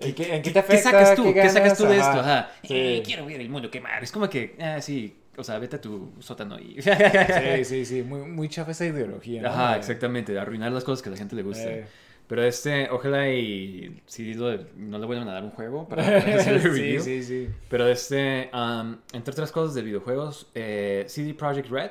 ¿En 0.00 0.14
qué, 0.14 0.34
en 0.36 0.42
qué 0.42 0.50
te 0.50 0.52
¿qué 0.52 0.58
afecta? 0.60 0.90
sacas 0.90 1.14
tú? 1.16 1.24
¿Qué, 1.24 1.32
ganas? 1.32 1.52
sacas 1.52 1.76
tú 1.78 1.84
de 1.86 1.96
esto? 1.96 2.20
Ajá. 2.20 2.38
Ajá. 2.40 2.50
Sí. 2.62 2.74
Eh, 2.74 3.02
quiero 3.04 3.26
ver 3.26 3.40
el 3.40 3.48
mundo 3.48 3.70
quemar. 3.70 4.02
Es 4.02 4.12
como 4.12 4.28
que, 4.30 4.54
ah, 4.60 4.80
sí, 4.80 5.16
o 5.36 5.42
sea, 5.42 5.58
vete 5.58 5.76
a 5.76 5.80
tu 5.80 6.12
sótano 6.20 6.58
y... 6.58 6.80
Sí, 6.82 7.64
sí, 7.64 7.84
sí, 7.84 8.02
muy, 8.02 8.20
muy 8.20 8.48
chafa 8.48 8.70
esa 8.70 8.86
ideología. 8.86 9.42
¿no? 9.42 9.48
Ajá, 9.48 9.76
exactamente, 9.76 10.38
arruinar 10.38 10.70
las 10.72 10.84
cosas 10.84 11.02
que 11.02 11.08
a 11.08 11.12
la 11.12 11.18
gente 11.18 11.34
le 11.34 11.42
gusta. 11.42 11.68
Eh. 11.68 11.86
Pero 12.28 12.44
este, 12.44 12.88
ojalá 12.90 13.28
y 13.30 14.02
si 14.06 14.34
lo- 14.34 14.66
no 14.76 14.98
le 14.98 15.06
vuelvan 15.06 15.28
a 15.30 15.32
dar 15.32 15.42
un 15.42 15.50
juego 15.50 15.88
para 15.88 16.02
hacer 16.18 16.54
el 16.54 16.60
sí, 16.62 16.68
review. 16.68 17.00
sí, 17.02 17.22
sí. 17.24 17.48
Pero 17.70 17.88
este, 17.88 18.50
um, 18.52 18.98
entre 19.14 19.32
otras 19.32 19.50
cosas 19.50 19.74
de 19.74 19.82
videojuegos, 19.82 20.46
eh, 20.54 21.06
CD 21.08 21.32
Projekt 21.34 21.70
Red 21.70 21.90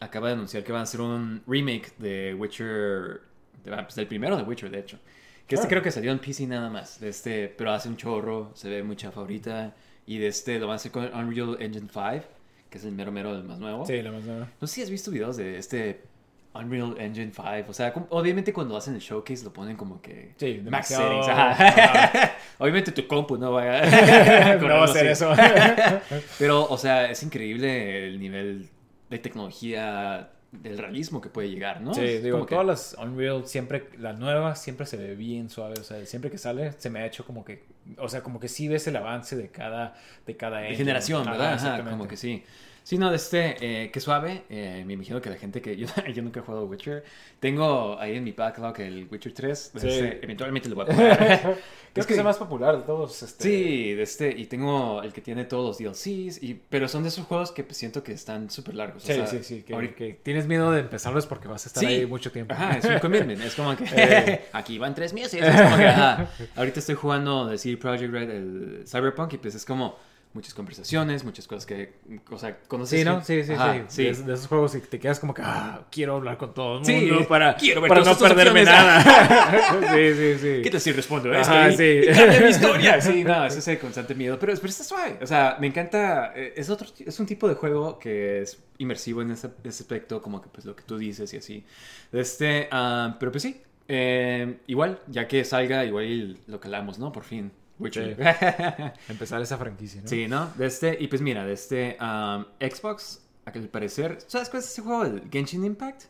acaba 0.00 0.28
de 0.28 0.34
anunciar 0.34 0.62
que 0.62 0.70
van 0.72 0.80
a 0.80 0.84
hacer 0.84 1.00
un 1.00 1.42
remake 1.46 1.92
de 1.98 2.34
Witcher, 2.34 3.22
pues, 3.68 3.94
del 3.94 4.06
primero 4.06 4.36
de 4.36 4.42
Witcher, 4.42 4.70
de 4.70 4.78
hecho. 4.80 4.98
Que 5.46 5.54
este 5.54 5.66
Ah. 5.66 5.70
creo 5.70 5.82
que 5.82 5.90
salió 5.90 6.12
en 6.12 6.18
PC 6.18 6.46
nada 6.46 6.68
más. 6.70 7.00
De 7.00 7.08
este, 7.08 7.48
pero 7.48 7.72
hace 7.72 7.88
un 7.88 7.96
chorro, 7.96 8.50
se 8.54 8.68
ve 8.68 8.82
muy 8.82 8.96
chafa 8.96 9.20
ahorita. 9.20 9.74
Y 10.06 10.18
de 10.18 10.28
este 10.28 10.58
lo 10.58 10.66
van 10.66 10.74
a 10.74 10.76
hacer 10.76 10.90
con 10.92 11.04
Unreal 11.14 11.56
Engine 11.60 11.88
5, 11.92 12.24
que 12.70 12.78
es 12.78 12.84
el 12.84 12.92
mero 12.92 13.12
mero 13.12 13.34
del 13.34 13.44
más 13.44 13.58
nuevo. 13.58 13.84
Sí, 13.86 14.00
la 14.02 14.10
más 14.12 14.24
nueva. 14.24 14.48
No 14.60 14.66
sé 14.66 14.74
si 14.76 14.82
has 14.82 14.90
visto 14.90 15.10
videos 15.10 15.36
de 15.36 15.58
este 15.58 16.02
Unreal 16.54 16.96
Engine 16.98 17.30
5. 17.34 17.64
O 17.68 17.72
sea, 17.74 17.92
obviamente 18.10 18.52
cuando 18.52 18.76
hacen 18.76 18.94
el 18.94 19.00
showcase 19.00 19.44
lo 19.44 19.52
ponen 19.52 19.76
como 19.76 20.00
que 20.02 20.32
Sí, 20.38 20.62
max 20.68 20.88
settings. 20.88 21.28
ajá. 21.28 22.32
obviamente 22.58 22.92
tu 22.92 23.06
compu 23.06 23.36
no 23.36 23.52
va 23.52 23.62
a, 23.80 24.56
no 24.60 24.66
va 24.68 24.80
a 24.80 24.84
hacer 24.84 25.06
eso. 25.06 25.32
Pero, 26.38 26.66
o 26.68 26.76
sea, 26.78 27.10
es 27.10 27.22
increíble 27.22 28.06
el 28.08 28.18
nivel 28.20 28.68
de 29.10 29.18
tecnología, 29.18 30.30
del 30.52 30.78
realismo 30.78 31.20
que 31.20 31.28
puede 31.28 31.50
llegar, 31.50 31.80
¿no? 31.82 31.92
Sí, 31.94 32.00
Es 32.04 32.22
digo, 32.22 32.46
que- 32.46 32.54
todas 32.54 32.66
las 32.66 32.96
Unreal, 32.98 33.46
siempre, 33.46 33.88
la 33.98 34.12
nueva 34.14 34.56
siempre 34.56 34.86
se 34.86 34.96
ve 34.96 35.14
bien 35.14 35.50
suave, 35.50 35.74
o 35.78 35.84
sea, 35.84 36.04
siempre 36.06 36.30
que 36.30 36.38
sale 36.38 36.72
se 36.72 36.88
me 36.90 37.00
ha 37.00 37.06
hecho 37.06 37.24
como 37.26 37.44
que, 37.44 37.64
o 37.98 38.08
sea, 38.08 38.22
como 38.22 38.40
que 38.40 38.48
sí 38.48 38.66
ves 38.68 38.86
el 38.86 38.96
avance 38.96 39.36
de 39.36 39.48
cada, 39.50 39.94
de 40.26 40.36
cada 40.36 40.60
de 40.60 40.74
generación, 40.74 41.24
¿verdad? 41.26 41.54
Ajá, 41.54 41.84
como 41.90 42.08
que 42.08 42.16
sí. 42.16 42.42
Sí, 42.88 42.96
no, 42.96 43.10
de 43.10 43.16
este, 43.16 43.56
eh, 43.84 43.90
qué 43.90 44.00
suave. 44.00 44.44
Eh, 44.48 44.82
me 44.86 44.94
imagino 44.94 45.20
que 45.20 45.28
la 45.28 45.36
gente 45.36 45.60
que. 45.60 45.76
Yo, 45.76 45.86
yo 46.14 46.22
nunca 46.22 46.40
he 46.40 46.42
jugado 46.42 46.64
Witcher. 46.64 47.04
Tengo 47.38 47.98
ahí 48.00 48.16
en 48.16 48.24
mi 48.24 48.32
backlog 48.32 48.80
el 48.80 49.06
Witcher 49.10 49.34
3. 49.34 49.72
de 49.74 49.80
Sí. 49.80 49.88
este, 49.88 50.24
eventualmente 50.24 50.70
lo 50.70 50.76
voy 50.76 50.86
a 50.88 50.94
jugar. 50.94 51.58
Creo 51.92 52.06
que 52.06 52.12
es 52.14 52.18
el 52.18 52.24
más 52.24 52.38
popular 52.38 52.78
de 52.78 52.84
todos. 52.84 53.22
Este... 53.22 53.44
Sí, 53.44 53.92
de 53.92 54.02
este, 54.02 54.30
y 54.30 54.46
tengo 54.46 55.02
el 55.02 55.12
que 55.12 55.20
tiene 55.20 55.44
todos 55.44 55.78
los 55.82 55.92
DLCs, 55.98 56.42
y, 56.42 56.58
pero 56.70 56.88
son 56.88 57.02
de 57.02 57.10
esos 57.10 57.26
juegos 57.26 57.52
que 57.52 57.62
siento 57.74 58.02
que 58.02 58.12
están 58.12 58.48
súper 58.48 58.74
largos. 58.74 59.04
o 59.04 59.06
Sí, 59.06 59.12
sea, 59.12 59.26
sí, 59.26 59.40
sí. 59.42 59.62
Que, 59.64 59.74
ahorita- 59.74 59.94
que 59.94 60.14
tienes 60.22 60.46
miedo 60.46 60.72
de 60.72 60.80
empezarlos 60.80 61.26
porque 61.26 61.46
vas 61.46 61.66
a 61.66 61.68
estar 61.68 61.82
Sí. 61.84 61.90
ahí 61.90 62.06
mucho 62.06 62.32
tiempo. 62.32 62.54
Ajá, 62.54 62.78
es 62.78 62.86
un 62.86 62.98
commitment. 63.00 63.42
Es 63.42 63.54
como 63.54 63.76
que 63.76 63.84
Eh. 63.96 64.44
aquí 64.54 64.78
van 64.78 64.94
tres 64.94 65.12
meses. 65.12 65.42
Es 65.42 65.60
como 65.60 65.76
que, 65.76 65.86
ajá. 65.88 66.30
Ahorita 66.56 66.80
estoy 66.80 66.94
jugando 66.94 67.44
de 67.48 67.58
CD 67.58 67.76
Projekt 67.76 68.10
Red, 68.14 68.30
el 68.30 68.84
Cyberpunk, 68.86 69.34
y 69.34 69.36
pues 69.36 69.54
es 69.54 69.66
como 69.66 69.94
muchas 70.34 70.54
conversaciones, 70.54 71.24
muchas 71.24 71.48
cosas 71.48 71.66
que, 71.66 71.94
o 72.30 72.38
sea, 72.38 72.58
conoces. 72.68 73.00
Sí, 73.00 73.04
¿no? 73.04 73.16
gente- 73.22 73.42
Sí, 73.42 73.48
sí, 73.48 73.52
Ajá, 73.54 73.74
sí. 73.74 73.82
sí. 73.88 74.02
De, 74.22 74.26
de 74.28 74.34
esos 74.34 74.46
juegos 74.46 74.74
y 74.74 74.80
te 74.80 74.98
quedas 75.00 75.18
como 75.18 75.34
que, 75.34 75.42
ah, 75.44 75.86
quiero 75.90 76.16
hablar 76.16 76.36
con 76.36 76.54
todo 76.54 76.78
el 76.78 76.84
Sí, 76.84 76.92
mundo 76.94 77.26
para, 77.26 77.56
quiero 77.56 77.80
ver 77.80 77.88
para 77.88 78.02
no 78.02 78.16
perderme 78.16 78.60
opciones. 78.60 78.64
nada. 78.66 79.94
sí, 79.94 80.14
sí, 80.14 80.34
sí. 80.38 80.60
¿Qué 80.62 80.70
tal 80.70 80.80
si 80.80 80.92
respondo 80.92 81.32
Ajá, 81.32 81.68
esto? 81.68 81.78
sí. 81.78 81.84
Y, 81.84 81.98
y 82.10 82.14
cambia 82.14 82.40
mi 82.40 82.48
historia. 82.48 83.00
Sí, 83.00 83.24
no, 83.24 83.44
ese 83.46 83.58
es 83.58 83.68
el 83.68 83.78
constante 83.78 84.14
miedo. 84.14 84.38
Pero, 84.38 84.52
pero 84.54 84.68
está 84.68 84.84
suave. 84.84 85.18
O 85.22 85.26
sea, 85.26 85.56
me 85.60 85.66
encanta. 85.66 86.32
eh, 86.36 86.52
Es, 86.56 86.70
otro, 86.70 86.86
es 87.04 87.18
un 87.18 87.26
tipo 87.26 87.48
de 87.48 87.54
juego 87.54 87.98
que 87.98 88.42
es 88.42 88.58
inmersivo 88.78 89.22
en 89.22 89.32
ese, 89.32 89.48
ese 89.64 89.82
aspecto, 89.82 90.22
como 90.22 90.40
que 90.40 90.48
pues 90.48 90.64
lo 90.66 90.76
que 90.76 90.82
tú 90.84 90.98
dices 90.98 91.32
y 91.34 91.38
así. 91.38 91.64
Este, 92.12 92.68
ah, 92.70 93.16
pero 93.18 93.32
pues 93.32 93.42
sí. 93.42 93.60
eh, 93.88 94.58
igual, 94.66 95.00
ya 95.08 95.26
que 95.26 95.42
salga, 95.44 95.84
igual 95.84 96.38
lo 96.46 96.60
calamos, 96.60 96.98
¿no? 96.98 97.10
Por 97.12 97.24
fin. 97.24 97.50
Witcher. 97.78 98.16
Empezar 99.08 99.40
esa 99.40 99.56
franquicia, 99.56 100.02
¿no? 100.02 100.08
Sí, 100.08 100.26
¿no? 100.28 100.50
De 100.56 100.66
este, 100.66 100.96
y 101.00 101.08
pues 101.08 101.20
mira, 101.22 101.44
de 101.44 101.52
este 101.52 101.96
um, 102.00 102.44
Xbox, 102.60 103.22
al 103.44 103.68
parecer. 103.68 104.18
¿Sabes 104.26 104.48
cuál 104.50 104.62
es 104.62 104.68
ese 104.70 104.82
juego? 104.82 105.04
El 105.04 105.28
Genshin 105.30 105.64
Impact. 105.64 106.04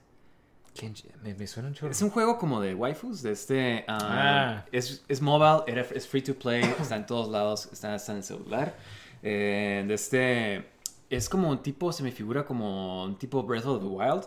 Kenji, 0.75 1.09
Me, 1.25 1.35
me 1.35 1.47
suena 1.47 1.69
un 1.71 1.75
chorro. 1.75 1.91
Es 1.91 2.01
un 2.03 2.11
juego 2.11 2.39
como 2.39 2.61
de 2.61 2.75
waifus, 2.75 3.23
de 3.23 3.33
este... 3.33 3.85
um, 3.89 3.97
Ah. 4.01 4.65
es, 4.71 5.05
es 5.09 5.21
mobile, 5.21 5.65
es 5.95 6.07
free 6.07 6.23
to 6.23 6.35
play, 6.35 6.63
está 6.81 6.95
en 6.97 7.05
todos 7.07 7.29
lados, 7.29 7.69
está 7.73 7.95
hasta 7.95 8.13
en 8.13 8.19
el 8.19 8.25
celular. 8.25 8.77
Eh, 9.23 9.85
de 9.87 9.95
este... 9.95 10.69
Es 11.11 11.29
como 11.29 11.49
un 11.51 11.63
tipo, 11.63 11.91
se 11.93 12.03
me 12.03 12.13
figura 12.13 12.45
como 12.45 13.03
un 13.05 13.19
tipo 13.19 13.43
Breath 13.43 13.65
of 13.67 13.81
the 13.81 13.87
Wild, 13.89 14.25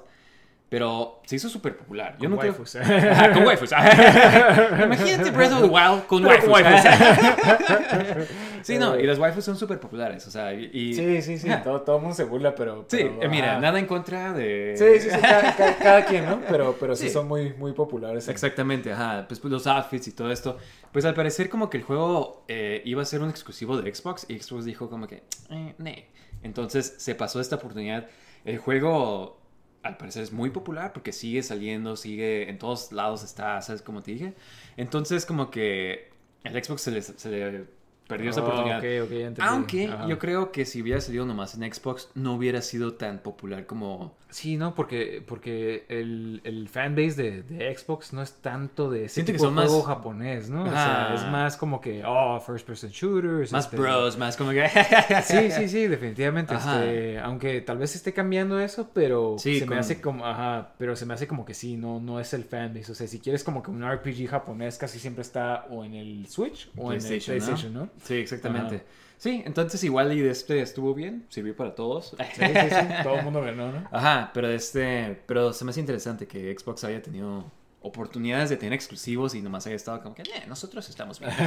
pero 0.71 1.19
se 1.25 1.35
hizo 1.35 1.49
súper 1.49 1.75
popular. 1.75 2.13
Yo 2.13 2.21
Con 2.21 2.31
nunca- 2.31 2.43
waifus. 2.45 2.77
Ajá, 2.77 3.33
con 3.33 3.45
waifus. 3.45 3.71
Imagínate 4.85 5.31
Breath 5.31 5.51
of 5.51 5.61
the 5.63 5.67
Wild 5.67 6.05
con 6.07 6.23
Pero 6.23 6.49
waifus. 6.49 6.81
con 6.81 8.25
sí, 8.63 8.77
no, 8.77 8.97
y 8.97 9.03
las 9.05 9.19
waifus 9.19 9.43
son 9.43 9.57
súper 9.57 9.81
populares, 9.81 10.25
o 10.27 10.31
sea, 10.31 10.53
y... 10.53 10.93
Sí, 10.93 11.21
sí, 11.21 11.37
sí. 11.39 11.49
Todo, 11.61 11.81
todo 11.81 11.97
el 11.97 12.01
mundo 12.03 12.15
se 12.15 12.23
burla, 12.23 12.55
pero. 12.55 12.85
Sí, 12.87 12.99
pero, 13.03 13.21
eh, 13.21 13.27
mira, 13.27 13.59
nada 13.59 13.79
en 13.79 13.85
contra 13.85 14.31
de... 14.31 14.75
Sí, 14.77 15.01
sí, 15.01 15.09
sí. 15.13 15.21
Cada, 15.21 15.55
cada- 15.57 15.75
cada 15.77 16.05
quien, 16.05 16.25
¿no? 16.25 16.39
Pero, 16.49 16.77
pero 16.79 16.95
sí, 16.95 17.07
Sí. 17.07 17.09
son 17.13 17.27
muy, 17.27 17.53
muy 17.55 17.73
populares. 17.73 18.29
Exactamente, 18.29 18.93
ajá. 18.93 19.25
Pues, 19.27 19.41
pues, 19.41 19.51
los 19.51 19.67
outfits 19.67 20.07
y 20.07 20.11
todo 20.13 20.31
esto. 20.31 20.57
Pues 20.93 21.03
al 21.03 21.13
parecer 21.15 21.49
como 21.49 21.69
que 21.69 21.77
el 21.79 21.83
juego 21.83 22.45
eh, 22.47 22.81
iba 22.85 23.01
a 23.01 23.05
ser 23.05 23.21
un 23.21 23.29
exclusivo 23.29 23.75
de 23.81 23.93
Xbox 23.93 24.25
y 24.29 24.39
Xbox 24.39 24.63
dijo 24.63 24.89
como 24.89 25.05
que, 25.07 25.23
eh, 25.49 25.75
ne. 25.79 26.07
Entonces 26.43 26.95
se 26.97 27.13
pasó 27.13 27.41
esta 27.41 27.57
oportunidad. 27.57 28.07
El 28.45 28.57
juego 28.57 29.40
al 29.83 29.97
parecer 29.97 30.23
es 30.23 30.31
muy 30.31 30.49
popular 30.51 30.93
porque 30.93 31.11
sigue 31.11 31.43
saliendo, 31.43 31.95
sigue 31.95 32.49
en 32.49 32.57
todos 32.59 32.91
lados 32.91 33.23
está, 33.23 33.61
¿sabes? 33.61 33.81
Como 33.81 34.01
te 34.01 34.11
dije. 34.11 34.33
Entonces 34.77 35.25
como 35.25 35.49
que 35.51 36.09
el 36.43 36.63
Xbox 36.63 36.81
se 36.81 36.91
le, 36.91 37.01
se 37.01 37.29
le 37.29 37.65
perdió 38.11 38.29
esa 38.29 38.41
Oh, 38.41 38.45
oportunidad. 38.45 38.77
ok, 38.79 39.05
ok, 39.05 39.11
ya 39.11 39.27
entendí. 39.27 39.41
Aunque 39.41 39.87
Ajá. 39.87 40.07
yo 40.07 40.19
creo 40.19 40.51
que 40.51 40.65
si 40.65 40.81
hubiera 40.81 41.01
salido 41.01 41.25
nomás 41.25 41.55
en 41.55 41.73
Xbox 41.73 42.09
no 42.15 42.33
hubiera 42.35 42.61
sido 42.61 42.93
tan 42.93 43.19
popular 43.19 43.65
como... 43.65 44.19
Sí, 44.29 44.55
no, 44.55 44.73
porque, 44.75 45.21
porque 45.27 45.85
el, 45.89 46.39
el 46.45 46.69
fanbase 46.69 47.15
de, 47.21 47.43
de 47.43 47.77
Xbox 47.77 48.13
no 48.13 48.21
es 48.21 48.31
tanto 48.35 48.89
de 48.89 49.05
ese 49.05 49.15
Siento 49.15 49.33
que 49.33 49.39
son 49.39 49.53
de 49.57 49.63
juego 49.63 49.79
más- 49.79 49.87
japonés, 49.87 50.49
¿no? 50.49 50.63
O 50.63 50.69
sea, 50.69 51.11
es 51.15 51.23
más 51.29 51.57
como 51.57 51.81
que, 51.81 52.01
oh, 52.05 52.39
first 52.39 52.65
person 52.65 52.89
shooters. 52.91 53.51
Más 53.51 53.65
este, 53.65 53.75
bros, 53.75 54.17
más 54.17 54.37
como 54.37 54.51
que... 54.51 54.65
Sí, 55.25 55.51
sí, 55.51 55.67
sí, 55.67 55.87
definitivamente. 55.87 56.55
Este, 56.55 57.19
aunque 57.19 57.59
tal 57.59 57.77
vez 57.77 57.93
esté 57.95 58.13
cambiando 58.13 58.57
eso, 58.61 58.89
pero 58.93 59.35
Sí, 59.37 59.59
se 59.59 59.65
me 59.65 59.77
hace 59.77 59.99
como, 59.99 60.25
ajá, 60.25 60.75
pero 60.77 60.95
se 60.95 61.05
me 61.05 61.13
hace 61.13 61.27
como 61.27 61.43
que 61.43 61.53
sí, 61.53 61.75
no, 61.75 61.99
no 61.99 62.19
es 62.21 62.33
el 62.33 62.45
fanbase. 62.45 62.91
O 62.93 62.95
sea, 62.95 63.07
si 63.07 63.19
quieres 63.19 63.43
como 63.43 63.61
que 63.61 63.69
un 63.71 63.83
RPG 63.83 64.27
japonés 64.29 64.77
casi 64.77 64.97
siempre 64.99 65.23
está 65.23 65.65
o 65.69 65.83
en 65.83 65.93
el 65.93 66.27
Switch 66.27 66.69
o 66.77 66.93
en 66.93 66.99
el 67.01 67.05
PlayStation, 67.05 67.37
¿no? 67.37 67.45
PlayStation, 67.45 67.73
¿no? 67.73 67.89
Sí, 68.03 68.15
exactamente. 68.15 68.75
Ajá. 68.77 68.85
Sí, 69.17 69.43
entonces 69.45 69.83
igual 69.83 70.11
y 70.13 70.19
de 70.21 70.31
este 70.31 70.61
estuvo 70.61 70.95
bien, 70.95 71.25
sirvió 71.29 71.55
para 71.55 71.75
todos. 71.75 72.15
Sí, 72.17 72.25
sí, 72.35 72.43
sí. 72.69 72.87
Todo 73.03 73.17
el 73.19 73.23
mundo 73.23 73.41
ganó, 73.41 73.71
¿no? 73.71 73.87
Ajá, 73.91 74.31
pero 74.33 74.49
este, 74.49 75.21
pero 75.27 75.53
se 75.53 75.63
me 75.63 75.69
hace 75.71 75.79
interesante 75.79 76.25
que 76.27 76.55
Xbox 76.57 76.83
haya 76.85 77.01
tenido 77.03 77.45
oportunidades 77.83 78.49
de 78.51 78.57
tener 78.57 78.73
exclusivos 78.73 79.33
y 79.33 79.41
nomás 79.41 79.65
haya 79.65 79.75
estado 79.75 80.01
como 80.03 80.13
que, 80.13 80.21
"Eh, 80.21 80.43
nosotros 80.47 80.87
estamos 80.89 81.19
bien. 81.19 81.31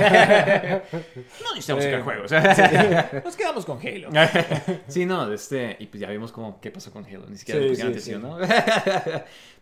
no 1.42 1.54
necesitamos 1.54 1.84
Sí. 1.84 1.90
sacar 1.90 2.02
juegos. 2.02 2.32
Nos 3.24 3.36
quedamos 3.36 3.64
con 3.64 3.78
Halo. 3.78 4.08
sí, 4.88 5.06
no, 5.06 5.28
de 5.28 5.34
este, 5.36 5.76
y 5.78 5.86
pues 5.86 6.00
ya 6.00 6.10
vimos 6.10 6.32
cómo, 6.32 6.60
qué 6.60 6.70
pasó 6.72 6.92
con 6.92 7.04
Halo, 7.04 7.26
ni 7.28 7.36
siquiera 7.36 7.60
Sí, 7.60 7.68
pusieron 7.68 7.92
atención, 7.92 8.22
sí. 8.22 8.26
¿no? 8.28 8.38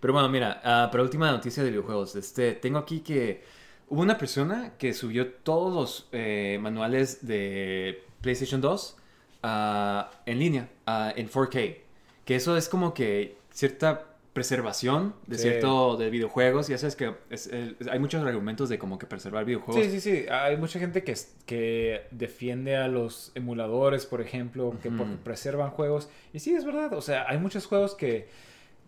pero 0.01 0.13
bueno, 0.13 0.29
mira, 0.29 0.61
ah, 0.65 0.89
para 0.91 1.03
última 1.03 1.31
noticia 1.31 1.63
de 1.63 1.71
videojuegos, 1.71 2.17
este, 2.17 2.53
tengo 2.55 2.79
aquí 2.79 3.01
que 3.01 3.43
hubo 3.89 4.01
una 4.03 4.19
persona 4.19 4.73
que 4.79 4.93
subió 4.95 5.29
todos 5.33 5.73
los 5.75 6.09
eh, 6.13 6.59
manuales 6.61 7.27
de 7.27 8.03
PlayStation 8.21 8.61
2 8.61 8.97
ah, 9.43 10.11
en 10.27 10.39
línea, 10.39 10.69
ah, 10.87 11.13
en 11.17 11.29
4K, 11.29 11.77
que 12.25 12.37
eso 12.37 12.57
es 12.57 12.69
como 12.69 12.95
que 12.95 13.37
cierta 13.51 14.07
preservación 14.33 15.15
de 15.27 15.37
Sí. 15.37 15.43
cierto 15.43 15.99
de 15.99 16.09
videojuegos 16.09 16.67
ya 16.69 16.79
sabes 16.79 16.97
que 16.97 17.13
es- 17.29 17.49
es- 17.49 17.87
hay 17.87 17.99
muchos 17.99 18.25
argumentos 18.25 18.71
de 18.71 18.79
como 18.79 18.99
que 18.99 19.05
preservar 19.07 19.45
videojuegos 19.45 19.85
Sí, 19.85 19.91
sí, 19.91 20.01
sí. 20.01 20.25
Hay 20.31 20.57
mucha 20.57 20.79
gente 20.79 21.05
que, 21.05 21.15
que 21.45 22.07
defiende 22.13 22.77
a 22.77 22.89
los 22.89 23.33
emuladores, 23.35 24.07
por 24.07 24.23
ejemplo, 24.23 24.75
que 24.81 24.89
Ujú. 24.89 24.97
porque 24.97 25.17
preservan 25.23 25.71
juegos. 25.71 26.09
Y 26.33 26.39
sí, 26.39 26.55
es 26.55 26.65
verdad. 26.65 26.95
O 26.95 27.03
sea, 27.03 27.27
hay 27.29 27.37
muchos 27.37 27.67
juegos 27.67 27.95
que 27.95 28.27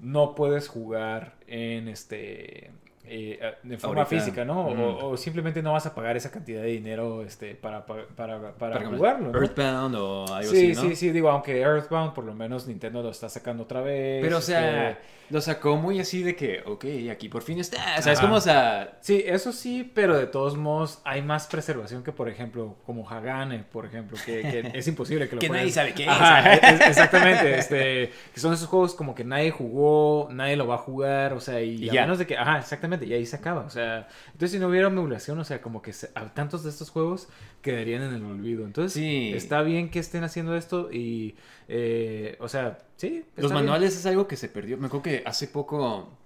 no 0.01 0.35
puedes 0.35 0.67
jugar 0.69 1.35
en 1.47 1.89
este. 1.89 2.71
Eh, 3.07 3.39
de 3.63 3.79
forma 3.79 4.03
Ahorita. 4.03 4.07
física, 4.07 4.45
¿no? 4.45 4.67
O, 4.69 5.11
o 5.13 5.17
simplemente 5.17 5.63
no 5.63 5.73
vas 5.73 5.87
a 5.87 5.95
pagar 5.95 6.17
esa 6.17 6.31
cantidad 6.31 6.63
de 6.63 6.69
dinero 6.69 7.23
este, 7.23 7.55
para, 7.55 7.85
para, 7.87 8.07
para, 8.09 8.55
para 8.55 8.85
jugarlo. 8.87 9.33
¿no? 9.33 9.39
Earthbound 9.39 9.95
o 9.97 10.35
algo 10.35 10.51
Sí, 10.51 10.73
así, 10.73 10.75
¿no? 10.75 10.81
sí, 10.91 10.97
sí, 10.97 11.11
digo, 11.11 11.29
aunque 11.31 11.61
Earthbound 11.61 12.15
por 12.15 12.25
lo 12.25 12.35
menos 12.35 12.67
Nintendo 12.67 13.03
lo 13.03 13.11
está 13.11 13.29
sacando 13.29 13.65
otra 13.65 13.81
vez. 13.81 14.23
Pero, 14.23 14.39
o 14.39 14.41
sea, 14.41 14.91
este, 14.91 15.03
lo 15.31 15.41
sacó 15.41 15.77
muy 15.77 16.01
así 16.01 16.23
de 16.23 16.37
que, 16.37 16.63
ok, 16.67 16.85
aquí 17.11 17.29
por 17.29 17.43
fin 17.43 17.59
está. 17.59 17.79
O 17.99 18.03
sea, 18.03 18.13
es 18.13 18.21
como, 18.21 18.37
o 18.37 18.41
sea, 18.41 18.99
Sí, 19.01 19.23
eso 19.27 19.53
sí, 19.53 19.91
pero 19.95 20.17
de 20.17 20.27
todos 20.27 20.57
modos 20.57 21.01
hay 21.05 21.23
más 21.23 21.47
preservación 21.47 22.03
que, 22.05 22.13
por 22.13 22.29
ejemplo, 22.29 22.77
como 22.85 23.09
Hagane, 23.09 23.65
por 23.71 23.87
ejemplo, 23.87 24.17
que, 24.25 24.41
que 24.43 24.71
es 24.79 24.87
imposible 24.89 25.29
que 25.29 25.37
lo 25.37 25.41
Que 25.41 25.49
nadie 25.49 25.71
sabe 25.71 25.95
qué 25.95 26.05
es. 26.05 26.09
Ajá, 26.09 26.55
es- 26.55 26.81
exactamente, 26.89 27.59
este, 27.59 28.13
que 28.33 28.41
son 28.41 28.53
esos 28.53 28.69
juegos 28.69 28.95
como 28.95 29.15
que 29.15 29.25
nadie 29.25 29.51
jugó, 29.51 30.29
nadie 30.31 30.57
lo 30.57 30.67
va 30.67 30.77
a 30.77 30.79
jugar, 30.79 31.33
o 31.33 31.41
sea, 31.41 31.61
y, 31.63 31.85
Y 31.85 31.91
a 31.91 31.93
ya. 31.95 32.01
menos 32.03 32.19
de 32.19 32.27
que, 32.27 32.37
ajá, 32.37 32.59
exactamente, 32.59 32.94
y 33.03 33.13
ahí 33.13 33.27
se 33.27 33.37
acaba, 33.37 33.63
o 33.63 33.71
sea, 33.71 34.09
entonces 34.27 34.53
si 34.53 34.59
no 34.59 34.69
hubiera 34.69 34.89
emulación, 34.89 35.39
o 35.39 35.45
sea, 35.45 35.61
como 35.61 35.83
que 35.83 35.93
se- 35.93 36.09
tantos 36.35 36.63
de 36.65 36.71
estos 36.71 36.91
juegos 36.91 37.29
quedarían 37.63 38.03
en 38.03 38.15
el 38.15 38.25
olvido, 38.25 38.65
entonces 38.65 38.93
Sí. 38.93 39.33
está 39.35 39.63
bien 39.63 39.91
que 39.91 39.99
estén 39.99 40.23
haciendo 40.25 40.55
esto 40.57 40.91
y, 40.93 41.35
eh, 41.69 42.37
o 42.41 42.49
sea, 42.49 42.79
sí. 42.97 43.25
los 43.37 43.51
bien. 43.53 43.65
manuales 43.65 43.97
es 43.97 44.07
algo 44.07 44.27
que 44.29 44.37
se 44.37 44.49
perdió. 44.49 44.77
Me 44.79 44.87
acuerdo 44.87 45.03
que 45.05 45.23
hace 45.27 45.49
poco 45.49 46.17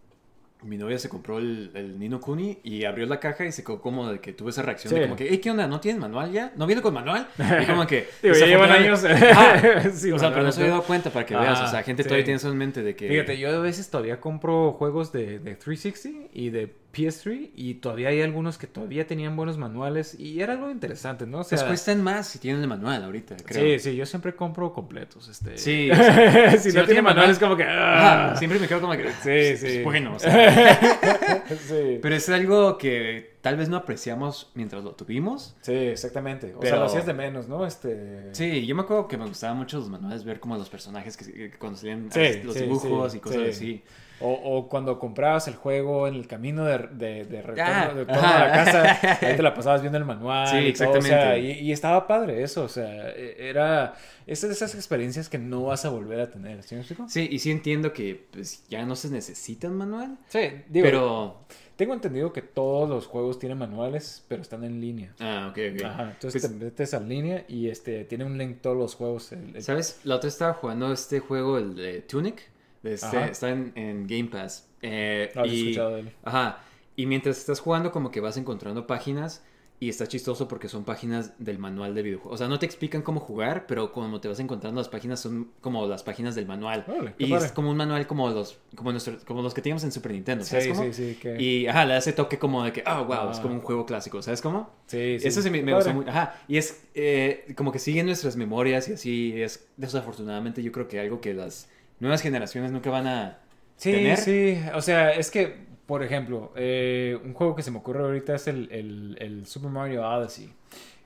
mi 0.62 0.76
novia 0.76 0.98
se 0.98 1.08
compró 1.08 1.38
el, 1.38 1.70
el 1.74 1.98
Nino 1.98 2.20
Kuni 2.20 2.58
y 2.64 2.84
abrió 2.84 3.06
la 3.06 3.20
caja 3.20 3.46
y 3.46 3.52
se 3.52 3.62
quedó 3.62 3.80
como 3.80 4.10
de 4.10 4.20
que 4.20 4.32
tuve 4.32 4.50
esa 4.50 4.62
reacción 4.62 4.92
de 4.92 5.02
como 5.02 5.16
que, 5.16 5.28
hey, 5.30 5.38
¿qué 5.38 5.50
onda? 5.50 5.66
¿No 5.66 5.80
tienen 5.80 6.00
manual 6.00 6.32
ya? 6.32 6.52
¿No 6.56 6.66
viene 6.66 6.82
con 6.82 6.94
manual? 6.94 7.28
Y 7.62 7.66
como 7.66 7.86
que... 7.86 8.08
Digo, 8.22 8.34
ya 8.34 8.46
llevan 8.46 8.70
años. 8.70 8.98
O 8.98 9.02
sea, 9.02 10.30
pero 10.30 10.42
no 10.42 10.52
se 10.52 10.60
había 10.60 10.72
dado 10.72 10.82
cuenta 10.82 11.10
para 11.10 11.24
que 11.26 11.34
veas. 11.34 11.58
O 11.60 11.62
Ajá, 11.62 11.68
sea, 11.68 11.82
gente 11.82 12.02
sí. 12.02 12.08
todavía 12.08 12.24
tiene 12.24 12.36
eso 12.38 12.50
en 12.50 12.58
mente 12.58 12.82
de 12.82 12.94
que... 12.94 13.08
Fíjate, 13.08 13.38
yo 13.38 13.48
a 13.50 13.58
veces 13.60 13.88
todavía 13.88 14.20
compro 14.20 14.72
juegos 14.72 15.12
de, 15.12 15.38
de 15.38 15.54
360 15.54 16.28
y 16.32 16.50
de 16.50 16.74
PS3 16.92 17.50
y 17.54 17.74
todavía 17.74 18.08
hay 18.08 18.22
algunos 18.22 18.56
que 18.56 18.66
todavía 18.66 19.06
tenían 19.06 19.36
buenos 19.36 19.58
manuales 19.58 20.18
y 20.18 20.40
era 20.40 20.54
algo 20.54 20.70
interesante, 20.70 21.26
¿no? 21.26 21.40
O 21.40 21.44
sea, 21.44 21.58
Pues 21.58 21.68
cuestan 21.68 22.02
más 22.02 22.26
si 22.26 22.38
tienen 22.38 22.62
el 22.62 22.68
manual 22.68 23.04
ahorita, 23.04 23.36
creo. 23.44 23.78
Sí, 23.78 23.90
sí, 23.90 23.96
yo 23.96 24.06
siempre 24.06 24.34
compro 24.34 24.72
completos. 24.72 25.28
Este... 25.28 25.58
Sí, 25.58 25.90
o 25.92 25.94
sea, 25.94 26.56
si, 26.58 26.72
no, 26.72 26.84
tiene 26.84 27.02
manual 27.02 27.30
es 27.30 27.38
como 27.38 27.56
que... 27.56 27.64
Ajá, 27.64 28.32
ah. 28.32 28.36
siempre 28.36 28.58
me 28.58 28.66
quedo 28.66 28.80
como 28.80 28.94
que... 28.94 29.04
Sí, 29.22 29.30
es 29.30 29.60
sí. 29.60 29.82
Bueno, 29.82 30.14
o 30.14 30.18
sea... 30.18 31.44
sí. 31.48 31.98
Pero 32.00 32.14
es 32.14 32.28
algo 32.30 32.78
que 32.78 33.36
tal 33.42 33.56
vez 33.56 33.68
no 33.68 33.76
apreciamos 33.76 34.50
mientras 34.54 34.82
lo 34.82 34.92
tuvimos. 34.92 35.56
Sí, 35.60 35.74
exactamente. 35.74 36.54
O 36.56 36.62
sea, 36.62 36.76
lo 36.76 36.84
hacías 36.84 37.06
de 37.06 37.14
menos, 37.14 37.48
¿no? 37.48 37.66
Este... 37.66 38.34
Sí, 38.34 38.66
yo 38.66 38.74
me 38.74 38.82
acuerdo 38.82 39.08
que 39.08 39.18
me 39.18 39.26
gustaban 39.26 39.58
mucho 39.58 39.78
los 39.78 39.90
manuales, 39.90 40.24
ver 40.24 40.40
como 40.40 40.56
los 40.56 40.68
personajes 40.68 41.16
que, 41.16 41.32
que 41.32 41.58
cuando 41.58 41.78
salían 41.78 42.10
Sí, 42.10 42.40
los 42.42 42.54
sí, 42.54 42.62
dibujos 42.62 43.14
y 43.14 43.20
cosas 43.20 43.42
sí. 43.42 43.48
así. 43.50 43.84
O, 44.20 44.32
o 44.32 44.68
cuando 44.68 44.98
comprabas 44.98 45.46
el 45.48 45.54
juego 45.54 46.08
en 46.08 46.14
el 46.14 46.26
camino 46.26 46.64
de, 46.64 46.78
de, 46.92 47.24
de 47.24 47.42
retorno, 47.42 47.72
Ah, 47.72 47.88
de 47.88 47.94
retorno 48.04 48.28
a 48.28 48.40
la 48.46 48.52
casa, 48.52 49.18
ahí 49.26 49.36
te 49.36 49.42
la 49.42 49.54
pasabas 49.54 49.80
viendo 49.80 49.96
el 49.98 50.04
manual. 50.04 50.48
Sí, 50.48 50.56
y 50.68 50.72
todo, 50.72 50.88
o 50.90 51.02
sea, 51.02 51.36
exactamente. 51.36 51.60
y, 51.62 51.68
y 51.68 51.72
estaba 51.72 52.06
padre 52.06 52.42
eso, 52.42 52.64
o 52.64 52.68
sea, 52.68 53.10
e- 53.10 53.36
era... 53.48 53.94
Es 54.26 54.42
de 54.42 54.52
esas 54.52 54.74
experiencias 54.74 55.28
que 55.28 55.38
no 55.38 55.64
vas 55.64 55.84
a 55.84 55.88
volver 55.90 56.20
a 56.20 56.30
tener, 56.30 56.62
¿sí 56.62 56.74
me 56.74 56.80
explico? 56.82 57.08
Sí, 57.08 57.28
y 57.30 57.38
sí 57.38 57.50
entiendo 57.50 57.92
que 57.92 58.26
pues, 58.32 58.64
ya 58.68 58.84
no 58.84 58.94
se 58.96 59.08
necesita 59.08 59.68
un 59.68 59.76
manual, 59.76 60.18
Sí, 60.28 60.40
digo, 60.68 60.84
pero... 60.84 61.36
tengo 61.76 61.94
entendido 61.94 62.32
que 62.32 62.42
todos 62.42 62.88
los 62.90 63.06
juegos 63.06 63.38
tienen 63.38 63.56
manuales, 63.56 64.24
pero 64.28 64.42
están 64.42 64.64
en 64.64 64.80
línea. 64.80 65.14
Ah, 65.20 65.46
ok, 65.50 65.58
ok. 65.76 65.84
Ajá, 65.84 66.02
entonces 66.10 66.42
Pues, 66.42 66.52
te 66.58 66.64
metes 66.64 66.92
a 66.92 67.00
línea 67.00 67.44
y 67.48 67.68
este 67.70 68.04
tiene 68.04 68.24
un 68.24 68.36
link 68.36 68.58
todos 68.60 68.76
los 68.76 68.96
juegos. 68.96 69.32
el- 69.32 69.54
el- 69.56 69.62
¿Sabes? 69.62 70.00
La 70.04 70.16
otra 70.16 70.28
estaba 70.28 70.52
jugando 70.54 70.92
este 70.92 71.20
juego, 71.20 71.56
el 71.56 71.74
de 71.76 72.00
Tunic. 72.02 72.42
Este- 72.82 73.24
está 73.30 73.50
en, 73.50 73.72
en 73.74 74.06
Game 74.06 74.24
Pass. 74.30 74.68
Eh, 74.82 75.30
había 75.34 75.52
y, 75.52 75.60
escuchado 75.62 75.94
de 75.94 76.00
él. 76.00 76.12
Ajá. 76.24 76.60
Y 76.96 77.06
mientras 77.06 77.38
estás 77.38 77.60
jugando, 77.60 77.92
como 77.92 78.10
que 78.10 78.20
vas 78.20 78.36
encontrando 78.36 78.86
páginas. 78.86 79.44
Y 79.80 79.88
está 79.88 80.08
chistoso 80.08 80.48
porque 80.48 80.68
son 80.68 80.82
páginas 80.82 81.34
del 81.38 81.60
manual 81.60 81.94
de 81.94 82.02
videojuego. 82.02 82.34
O 82.34 82.36
sea, 82.36 82.48
no 82.48 82.58
te 82.58 82.66
explican 82.66 83.00
cómo 83.00 83.20
jugar, 83.20 83.64
pero 83.68 83.92
como 83.92 84.20
te 84.20 84.26
vas 84.26 84.40
encontrando 84.40 84.80
las 84.80 84.88
páginas 84.88 85.20
son 85.20 85.52
como 85.60 85.86
las 85.86 86.02
páginas 86.02 86.34
del 86.34 86.46
manual. 86.46 86.84
Qué 87.16 87.26
y 87.26 87.30
padre. 87.30 87.46
es 87.46 87.52
como 87.52 87.70
un 87.70 87.76
manual 87.76 88.04
como 88.08 88.28
los, 88.28 88.58
como 88.74 88.90
nuestro, 88.90 89.18
como 89.24 89.40
los 89.40 89.54
que 89.54 89.62
teníamos 89.62 89.84
en 89.84 89.92
Super 89.92 90.10
Nintendo. 90.10 90.44
¿Sabes 90.44 90.64
Sí, 90.64 90.70
cómo? 90.72 90.82
sí, 90.82 90.92
sí, 90.92 91.14
que- 91.22 91.40
Y 91.40 91.68
ajá, 91.68 91.84
le 91.84 91.94
hace 91.94 92.12
toque 92.12 92.40
como 92.40 92.64
de 92.64 92.72
que, 92.72 92.82
oh, 92.88 93.04
wow, 93.04 93.30
es 93.30 93.38
Ah. 93.38 93.42
como 93.42 93.54
un 93.54 93.60
juego 93.60 93.86
clásico. 93.86 94.20
¿Sabes 94.20 94.42
cómo? 94.42 94.68
Sí, 94.88 95.20
sí. 95.20 95.28
Eso 95.28 95.42
sí 95.42 95.48
me, 95.50 95.62
me 95.62 95.72
gustó 95.72 95.94
mucho. 95.94 96.10
Ajá. 96.10 96.34
Y 96.48 96.56
es 96.56 96.82
eh, 96.96 97.46
como 97.56 97.70
que 97.70 97.78
siguen 97.78 98.06
nuestras 98.06 98.34
memorias 98.34 98.88
y 98.88 98.94
así. 98.94 99.40
Es 99.40 99.68
desafortunadamente 99.76 100.60
yo 100.60 100.72
creo 100.72 100.88
que 100.88 100.98
algo 100.98 101.20
que 101.20 101.34
las 101.34 101.68
nuevas 102.00 102.22
generaciones 102.22 102.70
nunca 102.72 102.90
van 102.90 103.06
a 103.06 103.38
Sí, 103.76 103.92
tener. 103.92 104.16
sí. 104.18 104.58
O 104.74 104.80
sea, 104.82 105.10
es 105.12 105.30
que, 105.30 105.54
por 105.86 106.02
ejemplo, 106.02 106.52
eh, 106.56 107.18
un 107.24 107.32
juego 107.34 107.54
que 107.54 107.62
se 107.62 107.70
me 107.70 107.78
ocurre 107.78 108.00
ahorita 108.02 108.34
es 108.34 108.48
el, 108.48 108.68
el- 108.72 109.16
el 109.20 109.46
Super 109.46 109.70
Mario 109.70 110.06
Odyssey. 110.08 110.52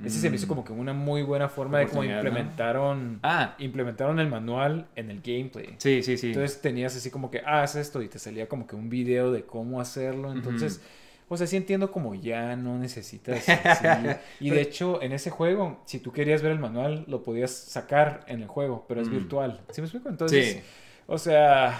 Ese 0.04 0.18
se 0.18 0.30
me 0.30 0.34
hizo 0.36 0.48
como 0.48 0.64
que 0.64 0.72
una 0.72 0.92
muy 0.92 1.22
buena 1.22 1.48
forma 1.48 1.78
de 1.78 1.86
cómo 1.86 2.02
Mm. 2.02 2.06
Implementaron, 2.10 3.20
Ah. 3.22 3.54
implementaron 3.60 4.18
el 4.18 4.28
manual 4.28 4.86
en 4.96 5.10
el 5.12 5.20
gameplay. 5.20 5.76
Sí, 5.78 6.02
sí, 6.02 6.16
sí. 6.16 6.28
Entonces 6.28 6.60
tenías 6.60 6.96
así 6.96 7.08
como 7.10 7.30
que, 7.30 7.40
ah, 7.46 7.62
haz 7.62 7.76
esto 7.76 8.02
y 8.02 8.08
te 8.08 8.18
salía 8.18 8.48
como 8.48 8.66
que 8.66 8.74
un 8.74 8.88
video 8.88 9.30
de 9.30 9.44
cómo 9.44 9.80
hacerlo. 9.80 10.32
Entonces, 10.32 10.80
o 11.28 11.36
sea, 11.36 11.46
sí 11.46 11.56
entiendo 11.56 11.90
como 11.90 12.14
ya 12.14 12.56
no 12.56 12.78
necesitas. 12.78 13.48
así. 13.64 14.08
Y 14.40 14.50
de 14.50 14.60
hecho, 14.60 15.00
en 15.02 15.12
ese 15.12 15.30
juego, 15.30 15.80
si 15.86 15.98
tú 15.98 16.12
querías 16.12 16.42
ver 16.42 16.52
el 16.52 16.58
manual, 16.58 17.04
lo 17.08 17.22
podías 17.22 17.50
sacar 17.50 18.24
en 18.28 18.42
el 18.42 18.48
juego, 18.48 18.84
pero 18.88 19.00
es 19.00 19.08
Mm. 19.08 19.12
virtual. 19.12 19.60
¿Sí 19.70 19.80
me 19.80 19.86
explico? 19.86 20.08
Entonces, 20.08 20.54
Sí. 20.56 20.60
o 21.06 21.18
sea, 21.18 21.78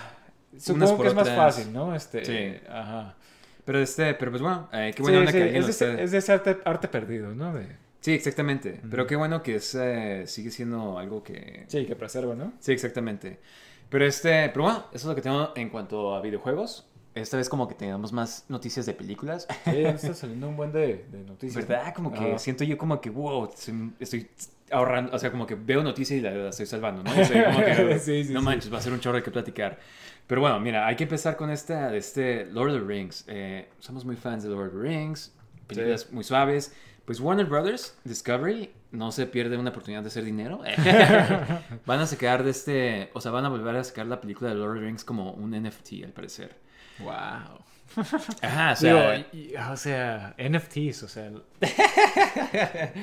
supongo 0.58 1.00
que 1.02 1.08
es 1.08 1.14
más 1.14 1.30
fácil, 1.30 1.72
¿no? 1.72 1.94
Este, 1.94 2.24
Sí. 2.24 2.66
ajá. 2.68 3.14
Pero 3.64 3.78
este, 3.78 4.14
pero 4.14 4.30
pues 4.32 4.42
bueno, 4.42 4.68
eh, 4.72 4.92
qué 4.96 5.02
buena 5.02 5.18
Sí, 5.18 5.20
onda 5.20 5.32
sí, 5.32 5.38
que 5.38 5.58
es, 5.58 5.78
de, 5.78 6.02
es 6.04 6.10
de 6.10 6.18
ese 6.18 6.32
arte, 6.32 6.58
arte 6.64 6.88
perdido, 6.88 7.34
¿no? 7.34 7.54
De- 7.54 7.76
Sí, 8.00 8.12
exactamente. 8.12 8.80
Pero 8.90 9.06
qué 9.06 9.14
bueno 9.14 9.44
que 9.44 9.54
es, 9.56 9.76
eh, 9.80 10.24
sigue 10.26 10.50
siendo 10.50 10.98
algo 10.98 11.22
que... 11.22 11.64
sí, 11.68 11.86
que 11.86 11.94
preserva, 11.94 12.34
¿no? 12.34 12.52
Sí, 12.58 12.72
exactamente. 12.72 13.38
Pero 13.88 14.04
este, 14.04 14.48
pero 14.48 14.64
bueno, 14.64 14.78
eso 14.88 14.96
es 14.96 15.04
lo 15.04 15.14
que 15.14 15.20
tengo 15.22 15.52
en 15.54 15.68
cuanto 15.70 16.16
a 16.16 16.20
videojuegos. 16.20 16.88
Esta 17.14 17.36
vez 17.36 17.48
como 17.48 17.68
que 17.68 17.74
tengamos 17.74 18.12
más 18.12 18.46
noticias 18.48 18.86
de 18.86 18.94
películas. 18.94 19.46
Sí, 19.64 19.70
está 19.84 20.14
saliendo 20.14 20.48
un 20.48 20.56
buen 20.56 20.72
de, 20.72 21.04
de 21.10 21.24
noticias. 21.24 21.64
¿no? 21.64 21.68
¿Verdad? 21.68 21.94
Como 21.94 22.12
que 22.12 22.18
Ajá. 22.18 22.38
siento 22.38 22.64
yo 22.64 22.78
como 22.78 23.00
que, 23.00 23.10
wow, 23.10 23.50
estoy, 24.00 24.28
ahorrando, 24.70 25.14
o 25.14 25.18
sea, 25.18 25.30
como 25.30 25.46
que 25.46 25.54
veo 25.54 25.82
noticias 25.82 26.18
y 26.18 26.22
la, 26.22 26.30
la 26.30 26.48
estoy 26.48 26.66
salvando, 26.66 27.02
¿no? 27.02 27.20
Y 27.20 27.24
soy 27.24 27.42
como 27.42 27.58
que, 27.58 27.98
Sí, 27.98 28.24
sí, 28.24 28.32
no 28.32 28.40
sí. 28.40 28.46
manches, 28.46 28.72
va 28.72 28.78
a 28.78 28.82
ser 28.82 28.92
un 28.92 29.00
chorro 29.00 29.16
de 29.16 29.22
que 29.22 29.30
platicar. 29.30 29.78
Pero 30.26 30.40
bueno, 30.40 30.58
mira, 30.60 30.86
hay 30.86 30.96
que 30.96 31.04
empezar 31.04 31.36
con 31.36 31.50
esta, 31.50 31.90
de 31.90 31.98
este 31.98 32.46
Lord 32.46 32.70
of 32.70 32.80
the 32.80 32.86
Rings. 32.86 33.24
Eh, 33.28 33.68
somos 33.78 34.04
muy 34.04 34.16
fans 34.16 34.42
de 34.42 34.48
Lord 34.48 34.68
of 34.68 34.72
the 34.72 34.80
Rings, 34.80 35.34
películas 35.66 36.10
muy 36.12 36.24
suaves. 36.24 36.72
Pues 37.04 37.18
Warner 37.18 37.46
Brothers, 37.46 37.96
Discovery, 38.04 38.70
no 38.92 39.10
se 39.10 39.26
pierde 39.26 39.58
una 39.58 39.70
oportunidad 39.70 40.02
de 40.02 40.08
hacer 40.08 40.24
dinero. 40.24 40.62
van 41.86 42.00
a 42.00 42.06
sacar 42.06 42.44
de 42.44 42.50
este, 42.50 43.10
o 43.12 43.20
sea, 43.20 43.32
van 43.32 43.44
a 43.44 43.48
volver 43.48 43.74
a 43.74 43.82
sacar 43.82 44.06
la 44.06 44.20
película 44.20 44.50
de 44.50 44.56
Lord 44.56 44.70
of 44.70 44.76
the 44.78 44.86
Rings 44.86 45.04
como 45.04 45.32
un 45.32 45.50
NFT, 45.50 46.04
al 46.04 46.12
parecer. 46.12 46.54
Wow. 46.98 47.58
Ajá, 48.42 48.72
o 48.72 48.76
sea, 48.76 49.26
Digo, 49.32 49.60
o 49.70 49.76
sea, 49.76 50.34
NFTs, 50.38 51.02
o 51.02 51.08
sea. 51.08 51.30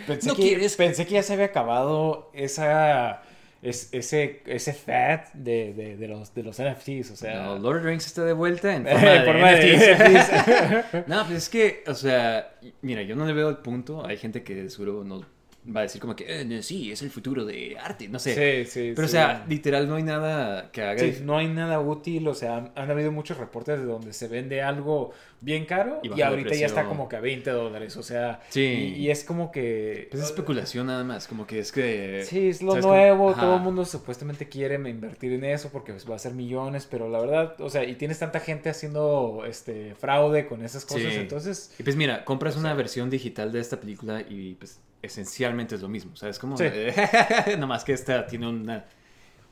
pensé, 0.07 0.27
¿No 0.27 0.35
que, 0.35 0.41
quieres? 0.41 0.75
pensé 0.75 1.05
que 1.05 1.13
ya 1.13 1.23
se 1.23 1.33
había 1.33 1.45
acabado 1.45 2.31
esa. 2.33 3.21
es- 3.61 3.89
ese, 3.91 4.41
ese 4.45 4.73
fad 4.73 5.21
de, 5.33 5.73
de, 5.73 5.97
de 5.97 6.07
los, 6.07 6.33
de 6.33 6.43
los 6.43 6.59
NFTs, 6.61 7.11
o 7.11 7.15
sea. 7.15 7.43
no, 7.43 7.59
Lord 7.59 7.77
of 7.77 7.83
the 7.83 7.89
Rings 7.89 8.05
está 8.07 8.23
de 8.23 8.33
vuelta 8.33 8.73
en 8.75 8.83
forma 8.87 9.09
de, 9.11 9.25
forma 9.25 9.51
NFTs. 9.51 10.93
NFTs. 11.03 11.07
No, 11.07 11.23
pues 11.25 11.37
es 11.37 11.49
que, 11.49 11.83
o 11.87 11.93
sea, 11.93 12.55
mira, 12.81 13.01
yo 13.03 13.15
no 13.15 13.25
le 13.25 13.33
veo 13.33 13.49
el 13.49 13.57
punto. 13.57 14.05
Hay 14.05 14.17
gente 14.17 14.43
que 14.43 14.69
seguro 14.69 15.03
no 15.03 15.23
va 15.67 15.81
a 15.81 15.83
decir 15.83 15.99
como 15.99 16.15
que, 16.15 16.41
eh, 16.41 16.63
sí, 16.63 16.91
es 16.91 17.01
el 17.01 17.09
futuro 17.09 17.45
de 17.45 17.77
arte, 17.77 18.07
no 18.07 18.19
sé. 18.19 18.65
Sí, 18.65 18.71
sí. 18.71 18.93
Pero, 18.95 19.07
sí. 19.07 19.11
o 19.11 19.19
sea, 19.19 19.45
literal 19.47 19.87
no 19.87 19.95
hay 19.95 20.03
nada 20.03 20.71
que 20.71 20.81
haga. 20.81 20.99
Sí, 20.99 21.19
no 21.23 21.37
hay 21.37 21.47
nada 21.47 21.79
útil, 21.79 22.27
o 22.27 22.33
sea, 22.33 22.71
han, 22.75 22.91
habido 22.91 23.11
muchos 23.11 23.37
reportes 23.37 23.79
de 23.79 23.85
donde 23.85 24.13
se 24.13 24.27
vende 24.27 24.61
algo 24.61 25.11
bien 25.41 25.65
caro 25.65 26.01
Y 26.03 26.21
ahorita 26.21 26.53
ya 26.53 26.65
está 26.65 26.85
como 26.85 27.07
que 27.07 27.15
a 27.15 27.21
20 27.21 27.49
dólares, 27.51 27.95
o 27.97 28.03
sea, 28.03 28.41
Sí. 28.49 28.95
y, 28.97 29.05
y 29.05 29.11
es 29.11 29.23
como 29.23 29.51
que... 29.51 30.07
Pues 30.11 30.23
es 30.23 30.29
especulación 30.29 30.87
nada 30.87 31.03
más, 31.03 31.27
como 31.27 31.45
que 31.45 31.59
es 31.59 31.71
que... 31.71 32.23
Sí, 32.25 32.49
es 32.49 32.61
lo 32.61 32.75
nuevo, 32.75 33.33
todo 33.33 33.55
el 33.55 33.61
mundo 33.61 33.85
supuestamente 33.85 34.49
quiere 34.49 34.75
invertir 34.75 35.33
en 35.33 35.43
eso 35.43 35.69
porque 35.69 35.93
pues, 35.93 36.09
va 36.09 36.15
a 36.15 36.19
ser 36.19 36.33
millones, 36.33 36.87
pero 36.89 37.09
la 37.09 37.19
verdad, 37.19 37.61
o 37.61 37.69
sea, 37.69 37.83
y 37.83 37.95
tienes 37.95 38.19
tanta 38.19 38.39
gente 38.39 38.69
haciendo 38.69 39.43
este 39.47 39.95
fraude 39.95 40.47
con 40.47 40.63
esas 40.63 40.85
cosas, 40.85 41.13
entonces... 41.13 41.73
Y 41.79 41.83
pues 41.83 41.95
mira, 41.95 42.25
compras 42.25 42.55
una 42.57 42.73
versión 42.73 43.09
digital 43.09 43.51
de 43.51 43.59
esta 43.59 43.79
película 43.79 44.21
y 44.21 44.55
pues 44.55 44.79
esencialmente 45.01 45.75
es 45.75 45.81
lo 45.81 45.87
mismo, 45.89 46.15
¿sabes? 46.15 46.39
Como... 46.39 46.57
Sí. 46.57 46.65
Nomás 47.57 47.83
que 47.83 47.93
esta 47.93 48.25
tiene 48.27 48.47
una, 48.47 48.85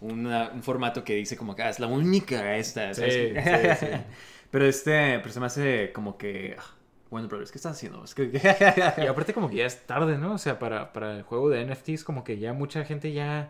una- 0.01 0.49
un 0.53 0.61
formato 0.63 1.03
que 1.03 1.15
dice 1.15 1.35
como 1.37 1.55
que 1.55 1.63
ah, 1.63 1.69
es 1.69 1.79
la 1.79 1.87
única 1.87 2.55
esta, 2.57 2.93
¿sabes? 2.93 3.13
Sí, 3.13 3.33
sí, 3.79 3.85
sí. 3.87 4.01
Pero 4.51 4.65
este, 4.65 5.19
pero 5.19 5.31
se 5.31 5.39
me 5.39 5.45
hace 5.47 5.91
como 5.93 6.17
que... 6.17 6.55
ah, 6.57 6.63
Bueno, 7.09 7.27
Brothers, 7.27 7.51
¿qué 7.51 7.57
estás 7.57 7.73
haciendo? 7.77 8.03
Es 8.03 8.13
que... 8.15 8.31
Y 8.97 9.05
aparte 9.07 9.33
como 9.33 9.49
que 9.49 9.57
ya 9.57 9.65
es 9.65 9.85
tarde, 9.85 10.17
¿no? 10.17 10.33
O 10.33 10.37
sea, 10.37 10.59
para, 10.59 10.91
para 10.93 11.15
el 11.17 11.23
juego 11.23 11.49
de 11.49 11.65
NFTs 11.65 12.03
como 12.03 12.23
que 12.23 12.37
ya 12.37 12.53
mucha 12.53 12.83
gente 12.85 13.11
ya, 13.13 13.49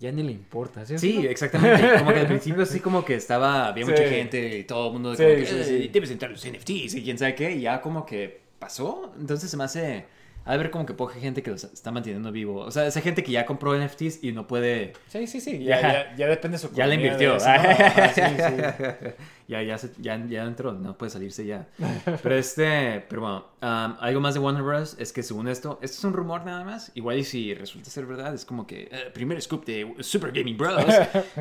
ya 0.00 0.10
ni 0.12 0.22
le 0.24 0.32
importa, 0.32 0.84
¿sí? 0.86 0.98
Sí, 0.98 1.26
exactamente. 1.26 1.98
Como 1.98 2.12
que 2.12 2.20
al 2.20 2.26
principio 2.26 2.62
así 2.62 2.80
como 2.80 3.04
que 3.04 3.14
estaba, 3.14 3.66
había 3.68 3.84
Sí. 3.84 3.90
mucha 3.92 4.04
gente 4.04 4.58
y 4.58 4.64
todo 4.64 4.88
el 4.88 4.92
mundo 4.94 5.14
Sí, 5.14 5.22
como 5.22 5.34
que, 5.34 5.84
"Eh, 5.84 5.90
debes 5.92 6.10
entrar 6.10 6.30
los 6.32 6.44
NFTs 6.44 6.94
y 6.96 7.02
quién 7.04 7.18
sabe 7.18 7.34
qué, 7.34 7.52
y 7.52 7.60
ya 7.62 7.80
como 7.80 8.04
que 8.06 8.40
pasó. 8.58 9.12
Entonces 9.18 9.50
se 9.50 9.56
me 9.56 9.64
hace, 9.64 10.06
ha 10.48 10.52
de 10.52 10.58
ver 10.58 10.70
como 10.70 10.86
que 10.86 10.94
poca 10.94 11.14
gente 11.14 11.42
que 11.42 11.50
los 11.50 11.62
está 11.64 11.90
manteniendo 11.90 12.32
vivo. 12.32 12.60
O 12.60 12.70
sea, 12.70 12.86
esa 12.86 13.02
gente 13.02 13.22
que 13.22 13.32
ya 13.32 13.44
compró 13.44 13.76
NFTs 13.78 14.24
y 14.24 14.32
no 14.32 14.46
puede, 14.46 14.94
Sí, 15.08 15.26
sí, 15.26 15.40
sí, 15.42 15.62
ya, 15.62 15.80
Ya. 15.80 15.92
ya, 15.92 16.16
ya 16.16 16.26
depende 16.26 16.56
de 16.56 16.58
su 16.66 16.72
ya 16.72 16.84
economía 16.86 16.94
invirtió. 17.12 17.38
sí, 18.14 18.20
sí. 18.22 19.08
ya, 19.46 19.62
ya, 19.62 19.76
se- 19.78 19.92
ya, 19.98 20.24
ya 20.26 20.44
entró, 20.44 20.72
no 20.72 20.96
puede 20.96 21.10
salirse 21.10 21.44
ya. 21.44 21.66
Pero 22.22 22.34
este, 22.36 23.04
pero 23.10 23.20
bueno, 23.22 23.44
um, 23.62 23.96
algo 24.00 24.20
más 24.20 24.32
de 24.34 24.40
Warner 24.40 24.62
Bros. 24.62 24.96
es 24.98 25.12
que 25.12 25.22
según 25.22 25.48
esto, 25.48 25.78
esto 25.82 25.98
es 25.98 26.04
un 26.04 26.14
rumor 26.14 26.44
nada 26.46 26.64
más. 26.64 26.92
Igual 26.94 27.18
y 27.18 27.24
si 27.24 27.52
resulta 27.54 27.90
ser 27.90 28.06
verdad, 28.06 28.32
es 28.34 28.44
como 28.46 28.66
que 28.66 28.88
eh, 28.90 29.10
primer 29.12 29.40
scoop 29.42 29.66
de 29.66 29.96
Super 30.00 30.32
Gaming 30.32 30.56
Bros. 30.56 30.84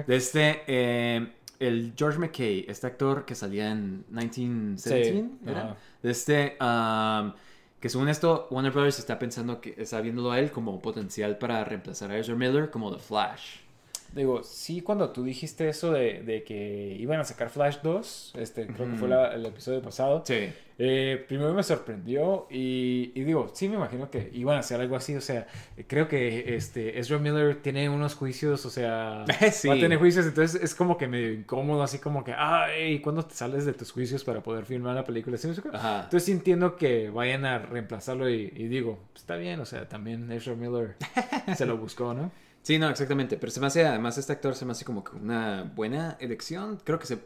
de 0.06 0.15
este, 0.15 0.63
eh, 0.67 1.28
el 1.60 1.93
George 1.98 2.20
McKay, 2.20 2.65
este 2.67 2.86
actor 2.88 3.26
que 3.26 3.36
salía 3.36 3.72
en 3.72 4.06
1917, 4.10 5.12
Sí, 5.12 5.30
¿era? 5.50 5.76
este, 6.04 6.58
um, 6.62 7.34
que 7.80 7.90
según 7.90 8.10
esto, 8.10 8.48
Warner 8.50 8.72
Bros. 8.72 9.00
está 9.00 9.20
pensando 9.20 9.62
que 9.62 9.76
está 9.78 10.02
viéndolo 10.02 10.32
a 10.32 10.40
él 10.40 10.52
como 10.52 10.82
potencial 10.82 11.38
para 11.38 11.63
reemplazar 11.63 12.12
a 12.12 12.18
Ezra 12.18 12.36
Miller 12.36 12.72
como 12.72 12.92
The 12.92 13.00
Flash. 13.00 13.66
Digo, 14.13 14.43
sí, 14.43 14.82
cuando 14.82 15.10
tú 15.12 15.24
dijiste 15.24 15.70
eso 15.70 15.91
de, 15.91 16.24
de 16.24 16.43
que 16.43 16.96
iban 17.00 17.20
a 17.20 17.24
sacar 17.24 17.50
Flash 17.50 17.78
2, 17.84 18.34
este, 18.38 18.65
creo 18.67 18.89
que 18.89 18.96
fue 18.96 19.08
la- 19.10 19.34
el 19.34 19.46
episodio 19.46 19.82
pasado, 19.82 20.24
Sí. 20.26 20.50
eh, 20.80 21.24
primero 21.28 21.54
me 21.54 21.62
sorprendió 21.62 22.48
y, 22.50 23.12
y 23.13 23.24
digo, 23.24 23.52
sí 23.54 23.67
me 23.70 23.76
imagino 23.76 24.10
que 24.10 24.30
iban 24.34 24.58
a 24.58 24.60
hacer 24.62 24.80
algo 24.82 24.96
así, 24.96 25.15
o 25.15 25.22
sea, 25.22 25.46
creo 25.88 26.08
que 26.08 26.56
este, 26.56 26.98
Ezra 27.00 27.20
Miller 27.20 27.62
tiene 27.62 27.89
unos 27.89 28.15
juicios, 28.15 28.65
o 28.65 28.70
sea, 28.70 29.26
Sí. 29.52 29.67
va 29.67 29.76
a 29.76 29.80
tener 29.80 30.00
juicios, 30.00 30.26
entonces 30.26 30.62
es 30.63 30.74
como 30.74 30.98
que 30.98 31.08
medio 31.08 31.32
incómodo, 31.34 31.84
así 31.84 32.00
como 32.00 32.24
que, 32.24 32.34
ay, 32.36 33.00
¿cuándo 33.02 33.24
te 33.26 33.36
sales 33.36 33.65
de 33.65 33.74
tus 33.74 33.91
juicios 33.91 34.24
para 34.24 34.41
poder 34.41 34.65
filmar 34.65 34.96
la 34.96 35.04
película? 35.04 35.38
¿Sí. 35.38 35.48
Entonces 35.50 36.24
sí 36.24 36.32
entiendo 36.32 36.76
que 36.76 37.10
vayan 37.10 37.46
a 37.46 37.60
reemplazarlo 37.60 38.30
y, 38.30 38.52
y 38.56 38.67
digo, 38.67 38.98
está 39.15 39.36
bien, 39.36 39.60
o 39.60 39.65
sea, 39.65 39.88
también 39.88 40.32
Ezra 40.32 40.56
Miller 40.56 40.96
se 41.56 41.65
lo 41.67 41.78
buscó, 41.78 42.13
¿no? 42.13 42.32
Sí, 42.67 42.77
no, 42.77 42.89
exactamente. 42.89 43.38
Pero 43.38 43.49
se 43.49 43.62
me 43.62 43.67
hace, 43.67 43.86
además, 43.86 44.17
este 44.17 44.34
actor 44.34 44.53
se 44.53 44.65
me 44.65 44.73
hace 44.73 44.84
como 44.84 45.01
que 45.01 45.15
una 45.15 45.71
buena 45.73 46.17
elección. 46.19 46.77
Creo 46.84 46.99
que 46.99 47.06
se, 47.06 47.19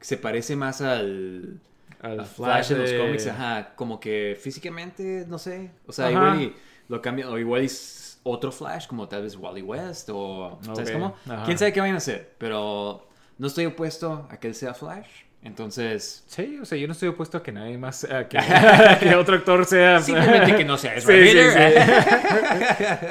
se 0.00 0.16
parece 0.16 0.56
más 0.56 0.80
al. 0.80 1.60
al 2.00 2.20
a 2.20 2.24
Flash, 2.24 2.72
en 2.72 2.78
los 2.78 2.90
de- 2.90 2.96
cómics, 2.98 3.26
ajá, 3.26 3.74
como 3.76 4.00
que 4.00 4.38
físicamente, 4.40 5.26
no 5.28 5.38
sé, 5.38 5.72
o 5.86 5.92
sea, 5.92 6.06
Ajá. 6.06 6.12
igual 6.14 6.40
y 6.40 6.56
lo 6.88 7.02
cambian, 7.02 7.28
o 7.28 7.38
igual 7.38 7.60
es 7.62 8.20
otro 8.22 8.50
Flash, 8.52 8.86
como 8.86 9.06
tal 9.06 9.22
vez 9.22 9.36
Wally 9.36 9.60
West, 9.62 10.08
o, 10.10 10.58
¿sabes 10.62 10.90
cómo? 10.90 11.14
ajá. 11.26 11.42
¿Quién 11.44 11.58
sabe 11.58 11.72
qué 11.74 11.80
vayan 11.80 11.96
a 11.96 11.98
hacer? 11.98 12.34
Pero 12.38 13.06
no 13.36 13.46
estoy 13.48 13.66
opuesto 13.66 14.26
a 14.30 14.38
que 14.40 14.48
él 14.48 14.54
sea 14.54 14.72
Flash, 14.72 15.24
entonces... 15.42 16.22
Sí, 16.26 16.58
o 16.60 16.64
sea, 16.64 16.76
yo 16.76 16.86
no 16.86 16.92
estoy 16.92 17.08
opuesto 17.08 17.38
a 17.38 17.42
que 17.42 17.50
nadie 17.52 17.78
más, 17.78 18.04
a 18.04 18.28
que, 18.28 18.36
a 18.38 18.98
que 19.00 19.14
otro 19.14 19.36
actor 19.36 19.64
sea... 19.64 20.00
Simplemente 20.00 20.54
que 20.54 20.64
no 20.64 20.76
sea 20.76 20.94
Ezra 20.96 21.14
Sí, 21.14 21.32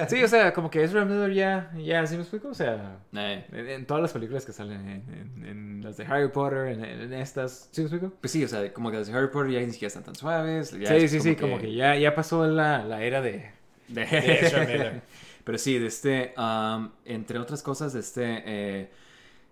sí, 0.18 0.24
o 0.24 0.28
sea, 0.28 0.54
como 0.54 0.70
que 0.70 0.84
Ezra 0.84 1.06
Miller 1.06 1.34
ya, 1.34 1.72
ya, 1.78 2.06
¿sí 2.06 2.16
me 2.16 2.22
explico? 2.22 2.50
O 2.50 2.54
sea, 2.54 2.98
Eh, 3.16 3.46
en, 3.52 3.70
en 3.70 3.86
todas 3.86 4.02
las 4.04 4.12
películas 4.14 4.46
que 4.46 4.52
salen, 4.54 4.80
en, 4.88 5.04
en- 5.14 5.46
en 5.46 5.84
las 5.84 5.98
de 5.98 6.06
Harry 6.06 6.30
Potter, 6.30 6.68
en, 6.68 7.14
estas, 7.14 7.70
¿sí 7.72 7.82
me 7.82 7.88
explico? 7.88 8.14
Pues 8.22 8.32
sí, 8.32 8.44
o 8.44 8.48
sea, 8.48 8.72
como 8.74 8.92
que 8.92 8.98
los 8.98 9.08
de 9.08 9.14
Harry 9.18 9.30
Potter 9.30 9.52
ya 9.54 9.60
ni 9.62 9.72
siquiera 9.72 9.88
están 9.88 10.04
tan 10.04 10.16
suaves. 10.16 10.72
ya 10.80 10.88
sí, 11.00 11.08
sí, 11.08 11.20
sí, 11.20 11.36
como 11.36 11.58
que 11.58 11.74
ya, 11.74 11.96
ya 11.96 12.14
pasó 12.16 12.46
la, 12.46 12.84
la 12.84 13.02
era 13.04 13.22
de... 13.22 13.52
De 13.88 14.06
de 14.06 14.40
Ezra 14.46 14.66
Miller. 14.66 15.02
Pero 15.44 15.58
sí, 15.58 15.80
de 15.80 15.88
este, 15.88 16.34
um, 16.38 16.92
entre 17.06 17.40
otras 17.40 17.64
cosas, 17.64 17.92
de 17.94 18.02
este, 18.02 18.44
eh, 18.46 18.90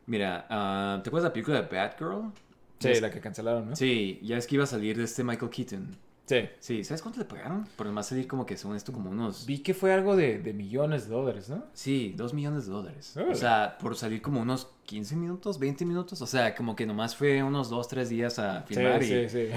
mira, 0.06 0.46
ah, 0.50 1.00
¿te 1.04 1.10
acuerdas 1.10 1.24
de 1.24 1.30
la 1.30 1.34
película 1.34 1.62
de 1.64 1.76
Batgirl? 1.76 2.32
Sí, 2.80 2.90
Es- 2.90 3.02
la 3.02 3.10
que 3.10 3.20
cancelaron, 3.20 3.70
¿no? 3.70 3.76
Sí, 3.76 4.20
ya 4.24 4.38
es 4.38 4.46
que 4.48 4.56
iba 4.56 4.64
a 4.64 4.68
salir 4.68 4.98
de 4.98 5.04
este 5.04 5.24
Michael 5.24 5.50
Keaton. 5.52 5.98
Sí. 6.28 6.50
Sí, 6.60 6.84
¿sabes 6.84 7.02
cuánto 7.02 7.20
le 7.20 7.26
pagaron? 7.26 7.66
Por 7.78 7.86
nomás 7.88 8.08
salir 8.08 8.28
como 8.28 8.46
que 8.46 8.58
según 8.58 8.76
esto 8.76 8.92
como 8.92 9.10
unos... 9.10 9.46
Vi 9.46 9.60
que 9.60 9.74
fue 9.74 9.94
algo 9.94 10.18
de, 10.18 10.40
de 10.40 10.52
millones 10.54 11.08
de 11.08 11.16
dólares, 11.16 11.48
¿no? 11.48 11.64
Sí, 11.74 12.14
dos 12.18 12.34
millones 12.34 12.66
de 12.66 12.74
dólares. 12.74 13.16
O 13.16 13.34
sea, 13.34 13.78
por 13.80 13.96
salir 13.96 14.22
como 14.22 14.42
unos 14.42 14.68
15 14.88 15.16
minutos, 15.16 15.58
20 15.58 15.86
minutos. 15.86 16.22
O 16.22 16.28
sea, 16.28 16.54
como 16.54 16.76
que 16.76 16.86
nomás 16.86 17.16
fue 17.16 17.42
unos 17.42 17.70
2, 17.70 17.88
3 17.88 18.10
días 18.10 18.40
a 18.40 18.66
Sí, 18.68 18.74
filmar 18.74 19.02
y, 19.02 19.06
sí, 19.08 19.28
sí. 19.30 19.48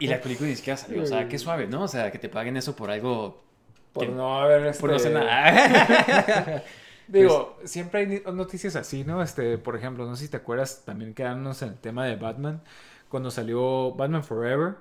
y 0.00 0.06
la 0.06 0.22
película 0.22 0.48
ni 0.48 0.56
siquiera 0.56 0.78
salió. 0.78 1.02
O 1.02 1.06
sea, 1.06 1.28
qué 1.28 1.38
suave, 1.38 1.66
¿no? 1.66 1.82
O 1.82 1.88
sea, 1.88 2.10
que 2.10 2.18
te 2.18 2.30
paguen 2.30 2.56
eso 2.56 2.74
por 2.74 2.90
algo... 2.90 3.44
Por 3.92 4.06
que- 4.06 4.12
no 4.12 4.40
haber... 4.40 4.74
Por 4.78 4.88
no 4.90 4.96
este, 4.96 5.08
hacer 5.14 5.22
nada. 5.22 6.64
Digo, 7.10 7.58
siempre 7.64 8.00
hay 8.00 8.22
noticias 8.32 8.76
así, 8.76 9.04
¿no? 9.04 9.22
Este, 9.22 9.58
por 9.58 9.76
ejemplo, 9.76 10.06
no 10.06 10.16
sé 10.16 10.24
si 10.24 10.30
te 10.30 10.36
acuerdas 10.36 10.82
también 10.84 11.14
quedándonos 11.14 11.62
en 11.62 11.70
el 11.70 11.78
tema 11.78 12.06
de 12.06 12.16
Batman, 12.16 12.62
cuando 13.10 13.32
salió 13.32 13.92
Batman 13.92 14.22
Forever, 14.22 14.76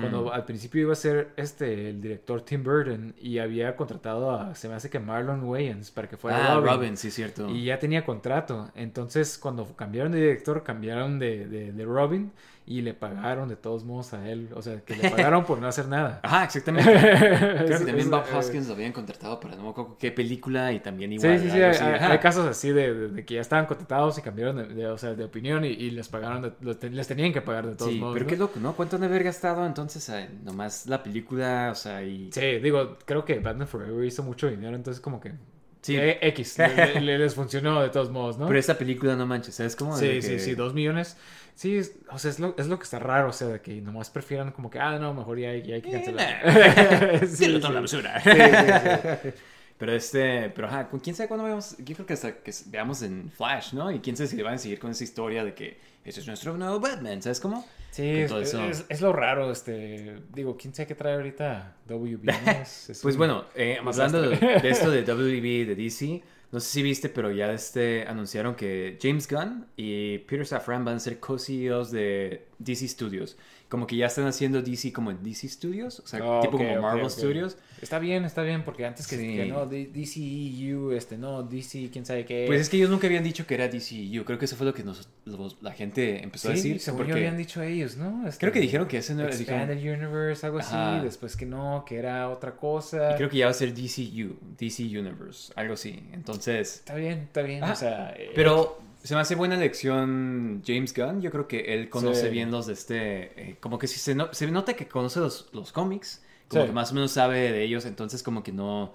cuando 0.00 0.32
al 0.32 0.44
principio 0.44 0.82
iba 0.82 0.92
a 0.92 0.96
ser 0.96 1.32
este 1.36 1.90
el 1.90 2.00
director 2.00 2.40
Tim 2.42 2.62
Burton 2.62 3.12
y 3.20 3.38
había 3.38 3.74
contratado 3.74 4.30
a, 4.30 4.54
se 4.54 4.68
me 4.68 4.74
hace 4.74 4.88
que 4.88 5.00
Marlon 5.00 5.42
Wayans 5.42 5.90
para 5.90 6.08
que 6.08 6.16
fuera 6.16 6.52
ah, 6.52 6.54
Robin. 6.54 6.70
Robin, 6.70 6.96
sí, 6.96 7.10
cierto. 7.10 7.50
Y 7.50 7.64
ya 7.64 7.80
tenía 7.80 8.04
contrato. 8.04 8.70
Entonces, 8.76 9.36
cuando 9.36 9.66
cambiaron 9.74 10.12
de 10.12 10.20
director, 10.20 10.62
cambiaron 10.62 11.18
de, 11.18 11.48
de, 11.48 11.72
de 11.72 11.84
Robin 11.84 12.30
y 12.64 12.80
le 12.82 12.94
pagaron 12.94 13.48
de 13.48 13.56
todos 13.56 13.84
modos 13.84 14.14
a 14.14 14.28
él. 14.28 14.48
O 14.54 14.62
sea, 14.62 14.80
que 14.82 14.94
le 14.96 15.10
pagaron 15.10 15.44
por 15.44 15.58
no 15.58 15.66
hacer 15.66 15.88
nada. 15.88 16.20
Ajá, 16.22 16.44
exactamente. 16.44 16.92
Creo 17.66 17.78
que 17.78 17.84
también 17.86 18.10
Bob 18.10 18.24
Hoskins 18.34 18.68
lo 18.68 18.74
habían 18.74 18.92
contratado 18.92 19.40
para 19.40 19.56
no 19.56 19.64
me 19.76 19.96
qué 19.98 20.12
película 20.12 20.72
y 20.72 20.80
también 20.80 21.10
Sí, 21.10 21.16
igual. 21.26 21.38
sí, 21.40 21.50
sí, 21.50 21.60
algo 21.62 22.12
hay, 22.12 22.18
casos 22.18 22.46
así 22.46 22.70
de, 22.70 22.94
de- 22.94 23.08
de 23.08 23.24
que 23.24 23.34
ya 23.34 23.40
estaban 23.40 23.66
contratados 23.66 24.16
y 24.18 24.22
cambiaron 24.22 24.56
de, 24.56 24.66
de, 24.74 24.86
o 24.86 24.96
sea, 24.98 25.14
de 25.14 25.24
opinión 25.24 25.64
y, 25.64 25.68
y 25.68 25.90
les 25.90 26.08
pagaron, 26.08 26.42
de- 26.60 26.90
les 26.90 27.06
tenían 27.08 27.32
que 27.32 27.40
pagar 27.42 27.66
de 27.66 27.74
todos 27.74 27.90
Sí, 27.92 27.98
modos. 27.98 28.14
pero 28.14 28.24
¿no? 28.24 28.30
qué 28.30 28.36
loco, 28.36 28.60
¿no? 28.60 28.74
¿Cuánto 28.76 28.96
han 28.96 29.00
de 29.02 29.08
haber 29.08 29.24
gastado 29.24 29.66
entonces 29.66 30.08
eh, 30.10 30.28
nomás 30.44 30.86
la 30.86 31.02
película? 31.02 31.70
O 31.72 31.74
sea, 31.74 32.02
y... 32.02 32.30
Sí, 32.32 32.58
digo, 32.60 32.96
creo 33.04 33.24
que 33.24 33.38
Batman 33.40 33.66
Forever 33.66 34.04
hizo 34.04 34.22
mucho 34.22 34.48
dinero, 34.48 34.76
entonces 34.76 35.00
como 35.00 35.20
que... 35.20 35.32
Sí. 35.80 35.96
eh, 35.96 36.18
X, 36.28 36.58
le- 36.58 37.00
le- 37.00 37.18
les 37.18 37.34
funcionó 37.34 37.82
de 37.82 37.88
todos 37.88 38.08
modos, 38.08 38.38
¿no? 38.38 38.46
Pero 38.46 38.56
esta 38.58 38.78
película 38.78 39.16
no 39.16 39.26
manches, 39.26 39.56
¿sabes 39.56 39.74
cómo? 39.74 39.96
Sí, 39.96 40.22
sí, 40.22 40.38
sí, 40.38 40.54
dos 40.54 40.74
millones. 40.74 41.16
Sí, 41.54 41.76
es- 41.76 41.92
o 42.10 42.18
sea, 42.18 42.30
es 42.30 42.38
lo, 42.40 42.54
es 42.58 42.66
lo 42.66 42.78
que 42.78 42.84
está 42.84 42.98
raro, 42.98 43.28
o 43.28 43.32
sea, 43.32 43.48
de 43.48 43.60
que 43.60 43.80
nomás 43.80 44.10
prefieran 44.10 44.52
como 44.52 44.70
que, 44.70 44.78
ah, 44.78 44.98
no, 44.98 45.12
mejor 45.14 45.38
ya, 45.38 45.54
ya 45.56 45.74
hay 45.76 45.82
que 45.82 45.90
cancelar. 45.90 46.42
Sí, 47.28 47.36
Tíralo 47.46 47.60
toda 47.60 47.72
la 47.80 47.86
sí. 47.88 47.96
basura. 47.96 48.20
Sí, 48.20 48.30
sí, 48.30 49.30
sí. 49.30 49.38
Pero 49.78 49.94
este, 49.94 50.48
pero 50.50 50.68
ajá, 50.68 50.88
¿con 50.88 51.00
quién 51.00 51.16
sabe 51.16 51.26
cuándo 51.26 51.44
veamos? 51.44 51.76
Yo 51.78 51.94
creo 51.96 52.06
que 52.06 52.12
hasta 52.12 52.34
que 52.36 52.52
veamos 52.66 53.02
en 53.02 53.28
Flash, 53.32 53.72
¿no? 53.72 53.90
Y 53.90 53.98
quién 53.98 54.16
sabe 54.16 54.28
si 54.28 54.36
le 54.36 54.44
van 54.44 54.54
a 54.54 54.58
seguir 54.58 54.78
con 54.78 54.92
esa 54.92 55.02
historia 55.02 55.42
de 55.42 55.54
que 55.54 55.80
ese 56.04 56.20
es 56.20 56.26
nuestro 56.28 56.56
nuevo 56.56 56.78
Batman, 56.78 57.20
¿sabes 57.20 57.40
cómo? 57.40 57.66
Sí, 57.90 58.08
es, 58.08 58.30
es- 58.54 58.84
es 58.88 59.00
lo 59.00 59.12
raro, 59.12 59.50
este, 59.50 60.18
digo, 60.32 60.56
¿quién 60.56 60.72
sabe 60.72 60.86
qué 60.86 60.94
trae 60.94 61.14
ahorita 61.14 61.74
WB? 61.88 62.22
¿no? 62.26 62.32
Es- 62.62 62.90
es 62.90 63.00
Pues 63.02 63.16
un- 63.16 63.18
bueno, 63.18 63.44
eh, 63.56 63.78
hablando 63.84 64.22
de, 64.22 64.36
de 64.36 64.70
esto 64.70 64.88
de 64.88 65.02
WB, 65.02 65.66
de 65.66 65.74
DC, 65.74 66.22
no 66.52 66.60
sé 66.60 66.68
si 66.68 66.82
viste, 66.82 67.08
pero 67.08 67.32
ya 67.32 67.52
este, 67.52 68.06
anunciaron 68.06 68.54
que 68.54 68.98
James 69.02 69.26
Gunn 69.26 69.66
y 69.74 70.18
Peter 70.18 70.46
Safran 70.46 70.84
van 70.84 70.96
a 70.96 71.00
ser 71.00 71.18
co-CEOs 71.18 71.90
de 71.90 72.46
DC 72.58 72.86
Studios. 72.88 73.38
Como 73.72 73.86
que 73.86 73.96
ya 73.96 74.04
están 74.04 74.26
haciendo 74.26 74.60
DC 74.60 74.92
como 74.92 75.10
en 75.10 75.22
DC 75.22 75.48
Studios, 75.48 76.00
o 76.00 76.06
sea, 76.06 76.20
Oh, 76.22 76.42
tipo 76.42 76.58
como 76.58 76.78
Marvel. 76.82 77.08
Studios. 77.08 77.56
Está 77.80 77.98
bien, 77.98 78.26
está 78.26 78.42
bien, 78.42 78.64
porque 78.66 78.84
antes 78.84 79.06
que, 79.06 79.16
Sí. 79.16 79.34
que 79.34 79.46
no, 79.46 79.64
DCEU, 79.64 80.92
este, 80.92 81.16
no, 81.16 81.42
DC, 81.42 81.88
quién 81.90 82.04
sabe 82.04 82.26
qué. 82.26 82.44
Pues 82.46 82.60
es 82.60 82.68
que 82.68 82.76
ellos 82.76 82.90
nunca 82.90 83.06
habían 83.06 83.24
dicho 83.24 83.46
que 83.46 83.54
era 83.54 83.68
DC. 83.68 84.10
Yo 84.10 84.26
creo 84.26 84.38
que 84.38 84.44
eso 84.44 84.56
fue 84.56 84.66
lo 84.66 84.74
que 84.74 84.84
nos, 84.84 85.08
los- 85.24 85.56
la 85.62 85.72
gente 85.72 86.22
empezó 86.22 86.48
a 86.48 86.52
decir. 86.52 86.80
según 86.80 86.98
porque 86.98 87.12
yo 87.12 87.16
habían 87.16 87.38
dicho 87.38 87.62
ellos, 87.62 87.96
¿no? 87.96 88.28
Este, 88.28 88.40
Creo 88.40 88.52
que 88.52 88.60
dijeron 88.60 88.86
que 88.88 88.98
ese 88.98 89.14
no 89.14 89.22
era- 89.22 89.34
Expanded 89.34 89.78
Universe, 89.78 90.44
algo 90.44 90.58
así, 90.58 90.74
Ajá. 90.74 91.02
después 91.02 91.34
que 91.34 91.46
no, 91.46 91.84
que 91.86 91.96
era 91.96 92.28
otra 92.28 92.54
cosa. 92.54 93.12
y 93.12 93.16
creo 93.16 93.30
que 93.30 93.38
ya 93.38 93.46
va 93.46 93.52
a 93.52 93.54
ser 93.54 93.72
DCU, 93.74 94.36
DC 94.58 94.82
Universe, 94.84 95.50
algo 95.56 95.72
así. 95.74 95.98
Entonces, 96.12 96.74
Está 96.76 96.94
bien, 96.94 97.20
está 97.20 97.40
bien, 97.40 97.64
Ajá. 97.64 97.72
o 97.72 97.76
sea... 97.76 98.14
eh, 98.18 98.32
Pero 98.34 98.78
se 99.02 99.14
me 99.14 99.20
hace 99.20 99.34
buena 99.34 99.54
elección 99.56 100.62
James 100.66 100.94
Gunn. 100.94 101.20
Yo 101.20 101.30
creo 101.30 101.48
que 101.48 101.74
él 101.74 101.88
conoce 101.90 102.22
Sí. 102.22 102.28
bien 102.30 102.50
los 102.50 102.66
de 102.66 102.72
este. 102.74 103.50
eh, 103.50 103.56
como 103.60 103.78
que 103.78 103.86
si 103.88 103.98
se, 103.98 104.14
no- 104.14 104.32
se 104.32 104.46
nota 104.50 104.74
que 104.74 104.86
conoce 104.88 105.20
los, 105.20 105.48
los 105.52 105.72
cómics. 105.72 106.22
Como 106.48 106.62
Sí. 106.62 106.68
que 106.68 106.72
más 106.74 106.90
o 106.92 106.94
menos 106.94 107.10
sabe 107.12 107.50
de 107.52 107.62
ellos. 107.62 107.84
Entonces, 107.86 108.22
como 108.22 108.42
que 108.42 108.52
no. 108.52 108.92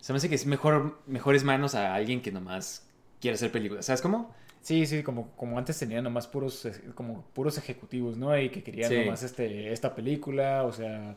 Se 0.00 0.12
me 0.12 0.16
hace 0.18 0.28
que 0.28 0.34
es 0.36 0.46
mejor 0.46 0.98
mejores 1.06 1.44
manos 1.44 1.74
a 1.74 1.94
alguien 1.94 2.22
que 2.22 2.30
nomás 2.32 2.86
quiere 3.20 3.34
hacer 3.34 3.50
películas. 3.52 3.86
¿Sabes 3.86 4.00
cómo? 4.00 4.34
Sí, 4.68 4.84
sí, 4.84 5.02
como, 5.02 5.30
como 5.34 5.56
antes 5.56 5.78
tenían 5.78 6.04
nomás 6.04 6.26
puros, 6.26 6.68
como 6.94 7.22
puros 7.32 7.56
ejecutivos, 7.56 8.18
¿no? 8.18 8.38
Y 8.38 8.50
que 8.50 8.62
querían 8.62 8.90
Sí. 8.90 8.98
nomás 8.98 9.22
este, 9.22 9.72
esta 9.72 9.94
película, 9.94 10.64
o 10.64 10.72
sea, 10.72 11.16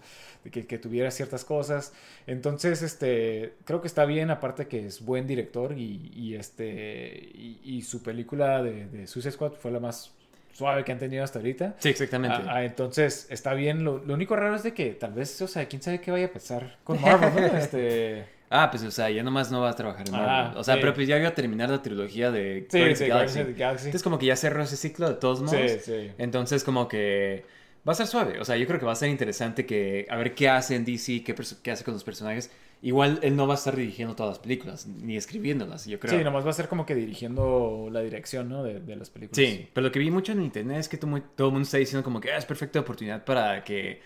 que, 0.49 0.65
que 0.65 0.77
tuviera 0.77 1.11
ciertas 1.11 1.43
cosas. 1.43 1.91
Entonces, 2.27 2.81
este, 2.81 3.55
creo 3.65 3.81
que 3.81 3.87
está 3.87 4.05
bien, 4.05 4.29
aparte 4.29 4.67
que 4.67 4.85
es 4.85 5.03
buen 5.03 5.27
director 5.27 5.77
y, 5.77 6.11
y 6.15 6.35
este, 6.35 7.29
y, 7.33 7.59
y 7.61 7.81
su 7.81 8.01
película 8.01 8.63
de, 8.63 8.87
de 8.87 9.05
Suicide 9.05 9.33
Squad 9.33 9.51
fue 9.55 9.69
la 9.71 9.81
más 9.81 10.13
suave 10.53 10.85
que 10.85 10.93
han 10.93 10.99
tenido 10.99 11.21
hasta 11.25 11.39
ahorita. 11.39 11.75
Sí, 11.79 11.89
exactamente. 11.89 12.37
Ah, 12.45 12.55
ah, 12.55 12.63
entonces, 12.63 13.27
está 13.29 13.53
bien. 13.53 13.83
Lo, 13.83 13.97
lo 13.97 14.13
único 14.13 14.33
raro 14.37 14.55
es 14.55 14.63
de 14.63 14.73
que 14.73 14.91
tal 14.93 15.11
vez, 15.11 15.41
o 15.41 15.47
sea, 15.49 15.67
quién 15.67 15.81
sabe 15.81 15.99
qué 15.99 16.09
vaya 16.11 16.27
a 16.27 16.31
pasar 16.31 16.77
con 16.85 17.01
Marvel, 17.01 17.33
¿no? 17.35 17.57
Este... 17.57 18.39
Ah, 18.53 18.69
pues, 18.69 18.83
o 18.83 18.91
sea, 18.91 19.09
ya 19.09 19.23
nomás 19.23 19.49
no 19.49 19.61
va 19.61 19.69
a 19.69 19.75
trabajar 19.75 20.05
en 20.07 20.11
Marvel. 20.13 20.57
O 20.57 20.63
sea, 20.63 20.75
sí. 20.75 20.81
pero 20.81 20.93
pues 20.93 21.07
ya 21.07 21.17
iba 21.17 21.29
a 21.29 21.33
terminar 21.33 21.69
la 21.69 21.81
trilogía 21.81 22.31
de 22.31 22.67
Sí, 22.69 22.79
Galaxy. 22.79 23.05
the 23.05 23.53
Galaxy. 23.53 23.85
Entonces, 23.85 24.03
como 24.03 24.19
que 24.19 24.25
ya 24.25 24.35
cerró 24.35 24.61
ese 24.61 24.75
ciclo 24.75 25.07
de 25.07 25.15
todos 25.15 25.41
modos. 25.41 25.71
Sí, 25.71 25.79
sí. 25.83 26.11
Entonces, 26.17 26.63
como 26.65 26.87
que 26.89 27.45
va 27.87 27.93
a 27.93 27.95
ser 27.95 28.07
suave. 28.07 28.39
O 28.41 28.45
sea, 28.45 28.57
yo 28.57 28.67
creo 28.67 28.77
que 28.79 28.85
va 28.85 28.91
a 28.91 28.95
ser 28.95 29.09
interesante 29.09 29.65
que 29.65 30.05
a 30.09 30.17
ver 30.17 30.35
qué 30.35 30.49
hace 30.49 30.75
en 30.75 30.83
DC, 30.83 31.23
qué, 31.23 31.33
qué 31.63 31.71
hace 31.71 31.83
con 31.85 31.93
los 31.93 32.03
personajes. 32.03 32.51
Igual 32.83 33.19
él 33.21 33.35
no 33.35 33.45
va 33.47 33.53
a 33.53 33.57
estar 33.57 33.75
dirigiendo 33.75 34.15
todas 34.15 34.31
las 34.31 34.39
películas, 34.39 34.87
ni 34.87 35.15
escribiéndolas, 35.15 35.85
yo 35.85 35.99
creo. 35.99 36.17
Sí, 36.17 36.23
nomás 36.23 36.43
va 36.45 36.49
a 36.49 36.53
ser 36.53 36.67
como 36.67 36.83
que 36.85 36.95
dirigiendo 36.95 37.89
la 37.91 38.01
dirección, 38.01 38.49
¿no? 38.49 38.63
De, 38.63 38.79
de 38.79 38.95
las 38.95 39.11
películas. 39.11 39.37
Sí, 39.37 39.69
pero 39.71 39.85
lo 39.85 39.91
que 39.91 39.99
vi 39.99 40.09
mucho 40.09 40.31
en 40.31 40.41
internet 40.41 40.77
es 40.79 40.89
que 40.89 40.97
todo 40.97 41.15
el 41.15 41.51
mundo 41.53 41.61
está 41.61 41.77
diciendo 41.77 42.03
como 42.03 42.19
que 42.19 42.31
"Ah, 42.33 42.37
es 42.37 42.45
perfecta 42.45 42.79
oportunidad 42.79 43.23
para 43.23 43.63
que 43.63 44.01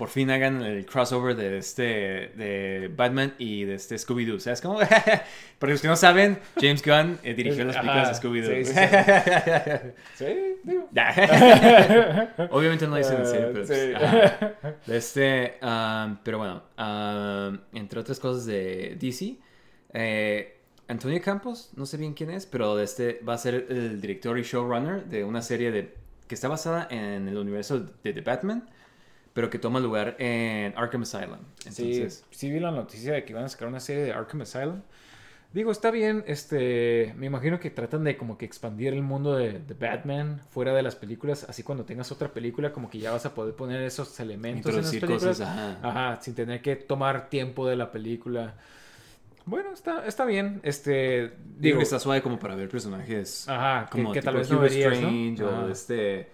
por 0.00 0.08
fin 0.08 0.30
hagan 0.30 0.62
el 0.62 0.86
crossover 0.86 1.36
de 1.36 1.58
este 1.58 1.82
de 2.34 2.90
Batman 2.96 3.34
y 3.36 3.64
de 3.64 3.74
este 3.74 3.96
Scooby-Doo. 3.96 4.40
¿Sabes 4.40 4.62
cómo? 4.62 4.78
Para 5.58 5.72
los 5.72 5.82
que 5.82 5.88
no 5.88 5.96
saben, 5.96 6.38
James 6.58 6.82
Gunn 6.82 7.18
eh, 7.22 7.34
dirigió 7.34 7.66
las 7.66 7.76
películas 7.76 8.08
de 8.08 8.28
Scooby-Doo. 8.28 8.64
sí, 8.64 8.72
sí, 10.16 10.24
Sí, 10.24 10.56
digo. 10.64 10.88
Obviamente 12.50 12.86
no 12.86 12.92
lo 12.92 12.96
dicen 12.96 13.18
en 13.18 13.26
serio, 13.26 13.50
pero... 13.52 13.66
Eh, 13.68 14.56
pues. 14.62 14.86
De 14.86 14.96
este, 14.96 15.58
um, 15.62 16.16
pero 16.24 16.38
bueno, 16.38 16.62
um, 16.78 17.58
entre 17.74 18.00
otras 18.00 18.18
cosas 18.18 18.46
de 18.46 18.96
DC, 18.98 19.36
eh, 19.92 20.60
Antonio 20.88 21.20
Campos, 21.20 21.72
no 21.76 21.84
sé 21.84 21.98
bien 21.98 22.14
quién 22.14 22.30
es, 22.30 22.46
pero 22.46 22.74
de 22.74 22.84
este 22.84 23.20
va 23.28 23.34
a 23.34 23.38
ser 23.38 23.66
el 23.68 24.00
director 24.00 24.38
y 24.38 24.44
showrunner 24.44 25.04
de 25.04 25.24
una 25.24 25.42
serie 25.42 25.70
de, 25.70 25.94
que 26.26 26.34
está 26.34 26.48
basada 26.48 26.88
en 26.90 27.28
el 27.28 27.36
universo 27.36 27.80
de 27.80 28.14
The 28.14 28.22
Batman, 28.22 28.66
pero 29.32 29.50
que 29.50 29.58
toma 29.58 29.80
lugar 29.80 30.16
en 30.18 30.74
Arkham 30.76 31.02
Asylum. 31.02 31.38
Entonces, 31.66 32.24
Sí, 32.30 32.36
sí 32.38 32.50
vi 32.50 32.60
la 32.60 32.70
noticia 32.70 33.12
de 33.12 33.24
que 33.24 33.32
iban 33.32 33.44
a 33.44 33.48
sacar 33.48 33.68
una 33.68 33.80
serie 33.80 34.02
de 34.02 34.12
Arkham 34.12 34.42
Asylum. 34.42 34.80
Digo, 35.52 35.72
está 35.72 35.90
bien, 35.90 36.22
este, 36.28 37.12
me 37.16 37.26
imagino 37.26 37.58
que 37.58 37.70
tratan 37.70 38.04
de 38.04 38.16
como 38.16 38.38
que 38.38 38.44
expandir 38.44 38.92
el 38.92 39.02
mundo 39.02 39.34
de, 39.36 39.58
de 39.58 39.74
Batman 39.74 40.40
fuera 40.50 40.72
de 40.72 40.82
las 40.82 40.94
películas, 40.94 41.44
así 41.48 41.64
cuando 41.64 41.84
tengas 41.84 42.12
otra 42.12 42.28
película 42.32 42.72
como 42.72 42.88
que 42.88 43.00
ya 43.00 43.10
vas 43.10 43.26
a 43.26 43.34
poder 43.34 43.56
poner 43.56 43.82
esos 43.82 44.18
elementos 44.20 44.70
en 44.76 44.82
las 44.82 44.94
Introducir 44.94 45.00
películas. 45.00 45.38
cosas, 45.38 45.48
ajá. 45.48 45.78
Ajá, 45.82 46.22
sin 46.22 46.36
tener 46.36 46.62
que 46.62 46.76
tomar 46.76 47.28
tiempo 47.28 47.66
de 47.66 47.74
la 47.74 47.90
película. 47.90 48.54
Bueno, 49.44 49.72
está, 49.72 50.06
está 50.06 50.24
bien, 50.24 50.60
este, 50.62 51.32
digo 51.58 51.78
digo, 51.78 51.78
que 51.78 51.82
está 51.84 51.98
suave 51.98 52.22
como 52.22 52.38
para 52.38 52.54
ver 52.54 52.68
personajes 52.68 53.48
ajá, 53.48 53.88
que, 53.92 54.02
como 54.02 54.12
que 54.12 54.22
tal 54.22 54.34
tipo 54.34 54.38
vez 54.38 54.50
no 54.50 54.60
verías, 54.60 55.00
¿no? 55.00 55.08
Strange 55.08 55.42
o 55.44 55.48
Ajá. 55.48 55.72
este 55.72 56.30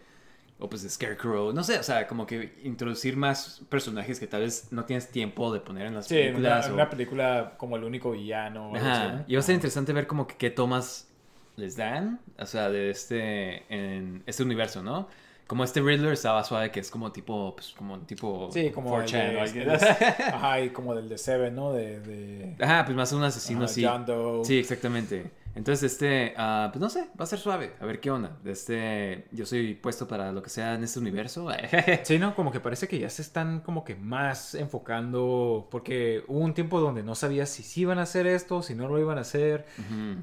o 0.59 0.69
pues 0.71 0.83
de 0.83 0.89
Scarecrow, 0.89 1.53
no 1.53 1.63
sé, 1.63 1.79
o 1.79 1.83
sea, 1.83 2.07
como 2.07 2.27
que 2.27 2.55
introducir 2.65 3.17
más 3.17 3.61
personajes 3.69 4.19
que 4.19 4.27
tal 4.27 4.41
vez 4.43 4.69
no 4.73 4.85
tienes 4.87 5.11
tiempo 5.11 5.53
de 5.53 5.61
poner 5.61 5.87
en 5.87 5.95
las 5.95 6.07
Sí, 6.07 6.17
en 6.19 6.37
una, 6.37 6.37
películas. 6.37 6.67
en 6.67 6.73
o- 6.73 6.75
una 6.75 6.91
película 6.91 7.55
como 7.59 7.77
el 7.77 7.85
único 7.85 8.13
villano. 8.13 8.73
Ajá, 8.75 9.25
y 9.29 9.35
va 9.35 9.41
a 9.41 9.43
ser 9.43 9.55
interesante 9.55 9.93
ver 9.93 10.07
como 10.07 10.27
que 10.27 10.37
qué 10.37 10.51
tomas 10.51 11.09
les 11.57 11.77
dan, 11.77 12.21
o 12.39 12.47
sea, 12.47 12.71
de 12.71 12.91
este, 12.91 13.65
en 13.75 14.23
este 14.27 14.43
universo, 14.43 14.83
¿no? 14.83 15.09
Como 15.47 15.63
este 15.63 15.81
Riddler 15.81 16.13
estaba 16.13 16.43
suave, 16.43 16.71
que 16.73 16.81
es 16.81 16.91
como 16.91 17.13
tipo, 17.13 17.55
pues, 17.55 17.73
como 17.77 17.99
tipo 18.01 18.51
Sí, 18.53 18.71
como 18.71 18.99
el 19.01 19.07
4chan, 19.07 19.27
de- 19.29 19.33
¿no? 19.35 19.45
el 19.45 19.53
de- 19.53 20.25
Ajá, 20.25 20.61
y 20.61 20.71
como 20.71 20.95
del 20.95 21.09
de 21.09 21.19
Seven, 21.19 21.55
¿no? 21.55 21.73
De... 21.73 22.01
de 22.01 22.57
Ajá, 22.65 22.85
pues 22.85 22.97
más 22.97 23.13
un 23.13 23.23
asesino 23.23 23.61
ajá, 23.61 23.67
así. 23.67 23.85
John 23.85 24.05
Doe. 24.07 24.45
Sí, 24.45 24.59
exactamente. 24.59 25.31
Entonces, 25.57 25.91
este, 25.93 26.35
ah, 26.37 26.69
pues 26.71 26.81
no 26.83 26.91
sé, 26.91 27.09
va 27.19 27.25
a 27.25 27.27
ser 27.27 27.39
suave. 27.39 27.73
A 27.81 27.87
ver 27.87 27.99
qué 27.99 28.11
onda. 28.11 28.37
Este, 28.45 29.25
yo 29.33 29.47
soy 29.47 29.75
puesto 29.75 30.07
para 30.07 30.31
lo 30.31 30.43
que 30.43 30.51
sea 30.51 30.75
en 30.75 30.85
este 30.85 30.99
universo. 31.01 31.49
Sí, 32.05 32.19
¿no? 32.19 32.35
Como 32.37 32.53
que 32.53 32.61
parece 32.61 32.87
que 32.87 32.99
ya 32.99 33.09
se 33.09 33.23
están 33.23 33.61
como 33.61 33.83
que 33.83 33.95
más 33.97 34.55
enfocando, 34.55 35.67
porque 35.71 36.23
hubo 36.29 36.41
un 36.41 36.53
tiempo 36.55 36.79
donde 36.81 37.03
no 37.03 37.15
sabías 37.15 37.49
si 37.49 37.63
sí 37.63 37.81
iban 37.81 37.99
a 37.99 38.03
hacer 38.03 38.27
esto, 38.27 38.63
si 38.63 38.75
no 38.75 38.87
lo 38.87 38.99
iban 38.99 39.17
a 39.19 39.23
hacer, 39.23 39.65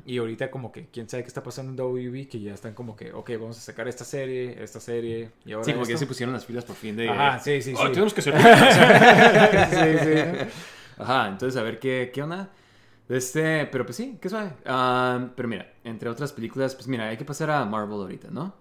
y 0.05 0.19
ahorita 0.19 0.51
como 0.51 0.71
que 0.71 0.85
quién 0.87 1.09
sabe 1.09 1.23
qué 1.23 1.27
está 1.29 1.41
pasando 1.43 1.71
en 1.71 1.77
WB, 1.77 2.27
que 2.29 2.39
ya 2.39 2.53
están 2.53 2.73
como 2.75 2.95
que, 2.95 3.11
ok, 3.11 3.31
vamos 3.39 3.57
a 3.57 3.61
sacar 3.61 3.87
esta 3.87 4.05
serie, 4.05 4.63
esta 4.63 4.79
serie, 4.79 5.31
y 5.45 5.53
ahora 5.53 5.65
Sí, 5.65 5.73
como 5.73 5.83
que 5.85 5.91
ya 5.93 5.97
se 5.97 6.03
esto. 6.03 6.11
pusieron 6.11 6.33
las 6.33 6.45
filas 6.45 6.63
por 6.63 6.75
fin 6.75 6.95
de. 6.95 7.09
Ajá, 7.09 7.39
sí, 7.39 7.61
sí, 7.61 7.73
"Oh, 7.75 7.81
sí. 7.87 7.91
tenemos 7.91 8.13
que 8.13 8.21
ser. 8.21 8.33
sí, 8.37 9.97
sí. 10.03 10.49
Ajá, 10.97 11.27
entonces 11.29 11.59
a 11.59 11.63
ver 11.63 11.79
qué, 11.79 12.11
qué 12.13 12.21
onda. 12.21 12.49
Este, 13.09 13.65
pero 13.67 13.85
pues 13.85 13.97
sí, 13.97 14.17
qué 14.21 14.29
suave. 14.29 14.53
Ah, 14.65 15.29
pero 15.35 15.47
mira, 15.47 15.73
entre 15.83 16.09
otras 16.09 16.31
películas, 16.33 16.73
pues 16.75 16.87
mira, 16.87 17.07
hay 17.09 17.17
que 17.17 17.25
pasar 17.25 17.51
a 17.51 17.65
Marvel 17.65 17.95
ahorita, 17.99 18.29
¿no? 18.31 18.55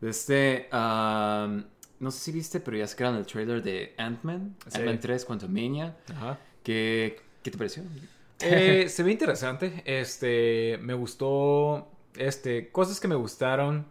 Este, 0.00 0.68
ah, 0.72 1.60
no 1.98 2.10
sé 2.10 2.18
si 2.20 2.32
viste, 2.32 2.60
pero 2.60 2.76
ya 2.76 2.86
sacaron 2.86 3.16
el 3.16 3.26
trailer 3.26 3.62
de 3.62 3.94
Ant-Man, 3.98 4.56
Sí. 4.68 4.78
Ant-Man 4.78 5.00
3, 5.00 5.24
Quantumania. 5.24 5.96
Ajá. 6.14 6.38
¿Qué, 6.62 7.20
¿Qué 7.42 7.50
te 7.50 7.58
pareció? 7.58 7.82
Eh, 8.40 8.88
se 8.88 9.02
ve 9.02 9.10
interesante. 9.10 9.82
Este, 9.84 10.78
me 10.80 10.94
gustó. 10.94 11.90
Este, 12.14 12.70
cosas 12.70 13.00
que 13.00 13.08
me 13.08 13.16
gustaron. 13.16 13.84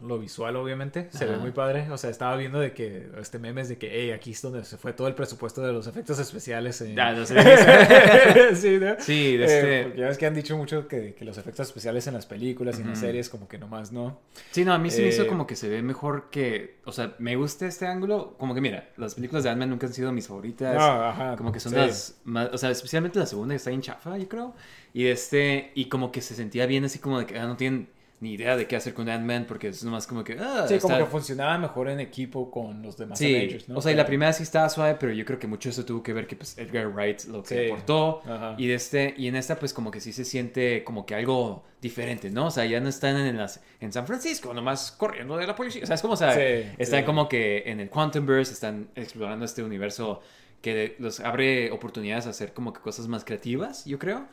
Lo 0.00 0.16
visual, 0.18 0.54
obviamente, 0.54 1.08
se 1.10 1.24
ve 1.26 1.36
muy 1.38 1.50
padre. 1.50 1.90
O 1.90 1.98
sea, 1.98 2.08
estaba 2.10 2.36
viendo 2.36 2.60
de 2.60 2.72
que, 2.72 3.08
este 3.20 3.40
memes 3.40 3.68
de 3.68 3.78
que, 3.78 3.90
hey, 3.92 4.12
aquí 4.12 4.30
es 4.30 4.40
donde 4.40 4.64
se 4.64 4.76
fue 4.76 4.92
todo 4.92 5.08
el 5.08 5.14
presupuesto 5.14 5.60
de 5.60 5.72
los 5.72 5.88
efectos 5.88 6.18
especiales. 6.20 6.80
en- 6.82 6.98
Ah, 7.00 7.12
no 7.12 7.26
sé. 7.26 7.34
sí, 8.54 8.78
¿no? 8.80 8.94
Sí, 9.00 9.36
de 9.36 9.44
Eh, 9.44 9.58
este- 9.58 9.82
porque 9.84 9.98
ya 10.00 10.06
ves 10.08 10.18
que 10.18 10.26
han 10.26 10.34
dicho 10.34 10.56
mucho 10.56 10.86
que, 10.86 11.14
que 11.14 11.24
los 11.24 11.36
efectos 11.36 11.66
especiales 11.66 12.06
en 12.06 12.14
las 12.14 12.26
películas 12.26 12.78
y 12.78 12.82
en 12.82 12.90
las 12.90 13.00
series, 13.00 13.28
como 13.28 13.48
que 13.48 13.58
nomás 13.58 13.90
no. 13.92 14.20
Sí, 14.52 14.64
no, 14.64 14.72
a 14.72 14.78
mí 14.78 14.90
se 14.90 15.02
me 15.02 15.08
hizo 15.08 15.22
Eh, 15.22 15.26
como 15.26 15.46
que 15.46 15.56
se 15.56 15.68
ve 15.68 15.82
mejor 15.82 16.30
que. 16.30 16.76
O 16.84 16.92
sea, 16.92 17.14
me 17.18 17.34
gusta 17.36 17.66
este 17.66 17.86
ángulo. 17.86 18.36
Como 18.38 18.54
que 18.54 18.60
mira, 18.60 18.90
las 18.96 19.14
películas 19.16 19.44
de 19.44 19.50
Ant-Man 19.50 19.70
nunca 19.70 19.86
han 19.88 19.92
sido 19.92 20.12
mis 20.12 20.28
favoritas. 20.28 20.74
No, 20.76 20.80
ajá, 21.08 21.36
como 21.36 21.50
que 21.50 21.60
son 21.60 21.72
sí. 21.72 21.78
las 21.78 22.18
más. 22.24 22.50
O 22.52 22.58
sea, 22.58 22.70
especialmente 22.70 23.18
la 23.18 23.26
segunda 23.26 23.52
que 23.52 23.56
está 23.56 23.70
en 23.72 23.82
chafa, 23.82 24.16
yo 24.16 24.28
creo. 24.28 24.54
Y 24.94 25.06
este. 25.06 25.72
Y 25.74 25.86
como 25.86 26.12
que 26.12 26.20
se 26.20 26.34
sentía 26.34 26.66
bien 26.66 26.84
así 26.84 26.98
como 26.98 27.18
de 27.18 27.26
que 27.26 27.38
ah, 27.38 27.46
no 27.46 27.56
tienen 27.56 27.88
ni 28.20 28.32
idea 28.32 28.56
de 28.56 28.66
qué 28.66 28.74
hacer 28.74 28.94
con 28.94 29.08
Ant-Man 29.08 29.44
porque 29.46 29.68
es 29.68 29.84
nomás 29.84 30.06
como 30.06 30.24
que. 30.24 30.36
Ah, 30.40 30.64
Sí, 30.68 30.78
como 30.78 30.98
que 30.98 31.04
funcionaba 31.06 31.56
mejor 31.56 31.88
en 31.88 32.00
equipo 32.00 32.50
con 32.50 32.82
los 32.82 32.96
demás 32.96 33.18
Sí, 33.18 33.34
Avengers, 33.34 33.68
¿no? 33.68 33.78
o 33.78 33.80
sea, 33.80 33.92
y 33.92 33.94
la 33.94 34.06
primera 34.06 34.32
sí 34.32 34.42
estaba 34.42 34.68
suave, 34.68 34.96
pero 34.98 35.12
yo 35.12 35.24
creo 35.24 35.38
que 35.38 35.46
mucho 35.46 35.68
eso 35.70 35.84
tuvo 35.84 36.02
que 36.02 36.12
ver 36.12 36.26
que 36.26 36.34
pues 36.34 36.58
Edgar 36.58 36.88
Wright 36.88 37.24
lo 37.26 37.42
que 37.44 37.66
Sí. 37.66 37.70
aportó 37.70 38.22
Ajá. 38.24 38.54
y 38.58 38.66
de 38.66 38.74
este 38.74 39.14
y 39.16 39.28
en 39.28 39.36
esta 39.36 39.56
pues 39.58 39.72
como 39.72 39.90
que 39.92 40.00
sí 40.00 40.12
se 40.12 40.24
siente 40.24 40.82
como 40.84 41.06
que 41.06 41.14
algo 41.14 41.64
diferente, 41.80 42.28
¿no? 42.30 42.46
O 42.46 42.50
sea, 42.50 42.64
ya 42.64 42.80
no 42.80 42.88
están 42.88 43.16
en 43.18 43.36
las 43.36 43.62
en 43.80 43.92
San 43.92 44.04
Francisco 44.06 44.52
nomás 44.52 44.90
corriendo 44.90 45.36
de 45.36 45.46
la 45.46 45.54
policía, 45.54 45.84
o 45.84 45.86
sea, 45.86 45.94
es 45.94 46.02
como 46.02 46.14
o 46.14 46.16
sea, 46.16 46.34
Sí, 46.34 46.72
están 46.78 47.04
como 47.04 47.28
que 47.28 47.62
en 47.66 47.78
el 47.78 47.88
Quantumverse 47.88 48.52
están 48.52 48.88
explorando 48.96 49.44
este 49.44 49.62
universo 49.62 50.20
que 50.60 50.96
los 50.98 51.20
abre 51.20 51.70
oportunidades 51.70 52.26
a 52.26 52.30
hacer 52.30 52.52
como 52.52 52.72
que 52.72 52.80
cosas 52.80 53.06
más 53.06 53.24
creativas, 53.24 53.84
yo 53.84 54.00
creo. 54.00 54.26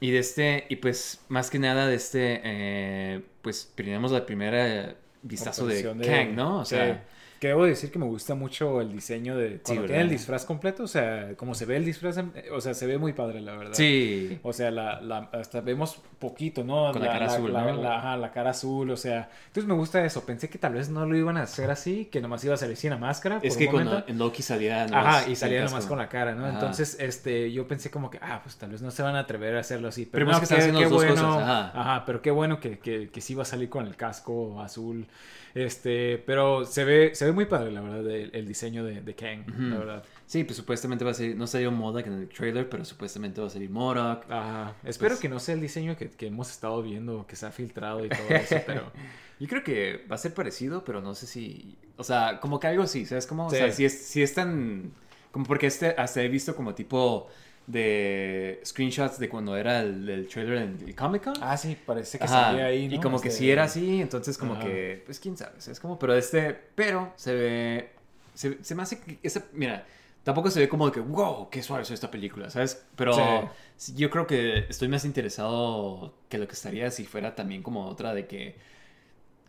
Y 0.00 0.10
de 0.10 0.18
este, 0.18 0.66
y 0.68 0.76
pues 0.76 1.20
más 1.28 1.50
que 1.50 1.58
nada 1.58 1.86
de 1.86 1.94
este, 1.94 2.40
eh, 2.44 3.22
pues 3.42 3.72
tenemos 3.74 4.12
la 4.12 4.26
primera 4.26 4.96
vistazo 5.22 5.66
de, 5.66 5.82
de- 5.94 6.06
Kang, 6.06 6.34
¿no? 6.34 6.58
O 6.60 6.64
sea, 6.64 7.04
Que 7.44 7.48
debo 7.48 7.66
decir 7.66 7.90
que 7.92 7.98
me 7.98 8.06
gusta 8.06 8.34
mucho 8.34 8.80
el 8.80 8.90
diseño 8.90 9.36
de... 9.36 9.60
Cuando 9.62 9.82
¿verdad? 9.82 9.96
tiene 9.96 10.02
el 10.04 10.08
disfraz 10.08 10.46
completo, 10.46 10.84
o 10.84 10.86
sea, 10.86 11.34
como 11.36 11.54
se 11.54 11.66
ve 11.66 11.76
el 11.76 11.84
disfraz, 11.84 12.16
en- 12.16 12.32
o 12.50 12.58
sea, 12.62 12.72
se 12.72 12.86
ve 12.86 12.96
muy 12.96 13.12
padre, 13.12 13.42
la 13.42 13.54
verdad. 13.54 13.74
sí. 13.74 14.38
O 14.42 14.54
sea, 14.54 14.70
la, 14.70 15.02
la- 15.02 15.28
hasta 15.30 15.60
vemos 15.60 16.00
poquito, 16.18 16.64
¿no? 16.64 16.90
Con 16.90 17.02
la 17.02 17.08
cara 17.12 17.26
azul, 17.26 17.52
¿no? 17.52 17.82
la- 17.82 17.98
ajá, 17.98 18.16
la 18.16 18.32
cara 18.32 18.48
azul, 18.48 18.90
o 18.90 18.96
sea... 18.96 19.28
Entonces 19.48 19.68
me 19.68 19.74
gusta 19.74 20.02
eso. 20.06 20.24
Pensé 20.24 20.48
que 20.48 20.56
tal 20.56 20.72
vez 20.72 20.88
no 20.88 21.04
lo 21.04 21.14
iban 21.18 21.36
a 21.36 21.42
hacer 21.42 21.70
así, 21.70 22.06
que 22.06 22.22
nomás 22.22 22.42
iba 22.44 22.54
a 22.54 22.56
salir 22.56 22.78
sin 22.78 22.88
la 22.88 22.96
máscara. 22.96 23.40
Es 23.42 23.56
por 23.56 23.58
que 23.58 23.66
un 23.68 23.84
momento. 23.84 24.04
en 24.08 24.16
Loki 24.18 24.40
salía 24.42 24.86
nomás 24.86 25.06
Ajá, 25.24 25.30
y 25.30 25.36
salía 25.36 25.62
nomás 25.66 25.84
con 25.84 25.98
la 25.98 26.08
cara, 26.08 26.34
¿no? 26.34 26.46
Ajá. 26.46 26.54
Entonces, 26.54 26.96
este, 26.98 27.52
yo 27.52 27.68
pensé 27.68 27.90
como 27.90 28.08
que, 28.08 28.18
ah, 28.22 28.40
pues 28.42 28.56
tal 28.56 28.70
vez 28.70 28.80
no 28.80 28.90
se 28.90 29.02
van 29.02 29.16
a 29.16 29.18
atrever 29.18 29.54
a 29.54 29.60
hacerlo 29.60 29.88
así. 29.88 30.06
Pero 30.06 30.24
Pero, 30.24 30.30
es 30.30 30.32
no, 30.36 30.38
que 30.40 30.44
están 30.44 30.56
qué- 30.56 30.62
haciendo 30.62 30.78
qué 30.78 30.84
las 30.84 30.90
dos 30.92 31.04
bueno, 31.04 31.34
cosas, 31.34 31.70
ajá. 31.74 32.04
pero 32.06 32.22
qué 32.22 32.30
bueno 32.30 32.58
que, 32.58 32.78
que, 32.78 33.10
que 33.10 33.20
sí 33.20 33.34
va 33.34 33.42
a 33.42 33.44
salir 33.44 33.68
con 33.68 33.86
el 33.86 33.96
casco 33.96 34.62
azul. 34.62 35.06
Este, 35.54 36.18
pero 36.26 36.64
se 36.64 36.84
ve, 36.84 37.14
se 37.14 37.26
ve 37.26 37.32
muy 37.32 37.44
padre, 37.44 37.70
la 37.70 37.80
verdad, 37.80 38.10
el, 38.10 38.30
el 38.34 38.46
diseño 38.48 38.84
de, 38.84 39.00
de 39.02 39.14
Kang, 39.14 39.48
Ujú. 39.48 39.62
la 39.62 39.78
verdad. 39.78 40.04
Sí, 40.26 40.42
pues 40.42 40.56
supuestamente 40.56 41.04
va 41.04 41.12
a 41.12 41.14
salir, 41.14 41.36
no 41.36 41.46
salió 41.46 41.70
Modak 41.70 42.08
en 42.08 42.14
el 42.14 42.28
trailer, 42.28 42.68
pero 42.68 42.84
supuestamente 42.84 43.40
va 43.40 43.46
a 43.46 43.50
salir 43.50 43.70
Modak. 43.70 44.28
Ajá. 44.30 44.74
Espero 44.84 45.10
Pues- 45.10 45.20
que 45.20 45.28
no 45.28 45.38
sea 45.38 45.54
el 45.54 45.60
diseño 45.60 45.96
que, 45.96 46.10
que 46.10 46.26
hemos 46.26 46.50
estado 46.50 46.82
viendo, 46.82 47.24
que 47.26 47.36
se 47.36 47.46
ha 47.46 47.52
filtrado 47.52 48.04
y 48.04 48.08
todo 48.08 48.28
eso, 48.30 48.56
pero... 48.66 48.90
Yo 49.40 49.48
creo 49.48 49.64
que 49.64 50.04
va 50.10 50.14
a 50.14 50.18
ser 50.18 50.32
parecido, 50.32 50.84
pero 50.84 51.00
no 51.00 51.14
sé 51.14 51.26
si, 51.26 51.76
o 51.96 52.04
sea, 52.04 52.38
como 52.40 52.60
que 52.60 52.68
algo 52.68 52.86
sí, 52.86 53.04
¿sabes 53.04 53.26
cómo? 53.26 53.50
Sí. 53.50 53.56
O 53.56 53.58
sea, 53.58 53.72
si 53.72 53.84
es, 53.84 53.92
si 54.06 54.22
es 54.22 54.32
tan, 54.32 54.92
como 55.32 55.44
porque 55.44 55.66
este, 55.66 55.88
hasta 55.98 56.22
he 56.22 56.28
visto 56.28 56.54
como 56.54 56.72
tipo 56.76 57.28
de 57.66 58.60
screenshots 58.64 59.18
de 59.18 59.28
cuando 59.28 59.56
era 59.56 59.80
el, 59.80 60.08
el 60.08 60.28
trailer 60.28 60.58
en 60.58 60.78
el 60.86 60.94
Comic 60.94 61.24
Con. 61.24 61.34
Ah, 61.42 61.56
sí, 61.56 61.76
parece 61.84 62.18
que 62.18 62.24
Ajá, 62.24 62.28
salía 62.28 62.66
ahí, 62.66 62.88
¿no? 62.88 62.94
Y 62.94 63.00
como 63.00 63.20
que 63.20 63.28
Este, 63.28 63.38
sí 63.38 63.50
era 63.50 63.64
así, 63.64 64.00
entonces 64.00 64.38
como 64.38 64.52
Ajá. 64.54 64.60
que, 64.60 65.02
pues 65.06 65.18
quién 65.20 65.36
sabe, 65.36 65.58
es 65.58 65.80
como, 65.80 65.98
pero 65.98 66.14
este, 66.14 66.54
pero 66.74 67.12
se 67.16 67.34
ve, 67.34 67.90
se, 68.34 68.62
se 68.62 68.74
me 68.74 68.82
hace 68.82 69.00
que, 69.00 69.18
esa, 69.22 69.44
mira, 69.52 69.86
tampoco 70.22 70.50
se 70.50 70.60
ve 70.60 70.68
como 70.68 70.86
de 70.86 70.92
que, 70.92 71.00
wow, 71.00 71.48
qué 71.50 71.62
suave 71.62 71.82
es 71.82 71.90
esta 71.90 72.10
película, 72.10 72.50
¿sabes? 72.50 72.84
Pero 72.96 73.50
sí, 73.76 73.94
yo 73.94 74.10
creo 74.10 74.26
que 74.26 74.66
estoy 74.68 74.88
más 74.88 75.04
interesado 75.04 76.14
que 76.28 76.38
lo 76.38 76.46
que 76.46 76.54
estaría 76.54 76.90
si 76.90 77.04
fuera 77.04 77.34
también 77.34 77.62
como 77.62 77.86
otra 77.86 78.14
de 78.14 78.26
que, 78.26 78.56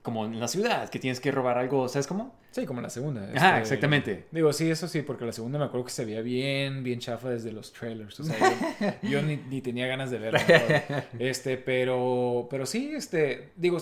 como 0.06 0.24
en 0.24 0.39
la 0.39 0.47
ciudad, 0.47 0.88
que 0.89 0.99
tienes 0.99 1.20
que 1.20 1.32
robar 1.32 1.58
algo, 1.58 1.89
¿sabes 1.89 2.06
cómo? 2.06 2.36
Sí, 2.51 2.68
como 2.68 2.80
la 2.80 2.91
segunda. 2.91 3.24
Ajá, 3.36 3.58
este, 3.58 3.62
exactamente. 3.62 4.28
Digo, 4.30 4.53
sí, 4.53 4.70
eso 4.70 4.88
sí, 4.88 5.01
porque 5.01 5.26
la 5.26 5.32
segunda 5.32 5.58
me 5.58 5.66
acuerdo 5.66 5.86
que 5.86 5.91
se 5.91 6.06
veía 6.06 6.22
bien, 6.22 6.84
bien 6.84 6.99
chafa 6.99 7.30
desde 7.32 7.51
los 7.51 7.74
trailers. 7.74 8.20
O 8.20 8.24
sea, 8.24 8.38
yo, 8.39 8.88
yo 9.10 9.22
ni, 9.24 9.38
ni 9.38 9.62
tenía 9.62 9.88
ganas 9.88 10.12
de 10.12 10.20
verla. 10.20 10.41
Este, 11.20 11.58
pero, 11.58 12.47
pero 12.51 12.68
sí, 12.68 12.91
este, 12.95 13.49
digo, 13.56 13.80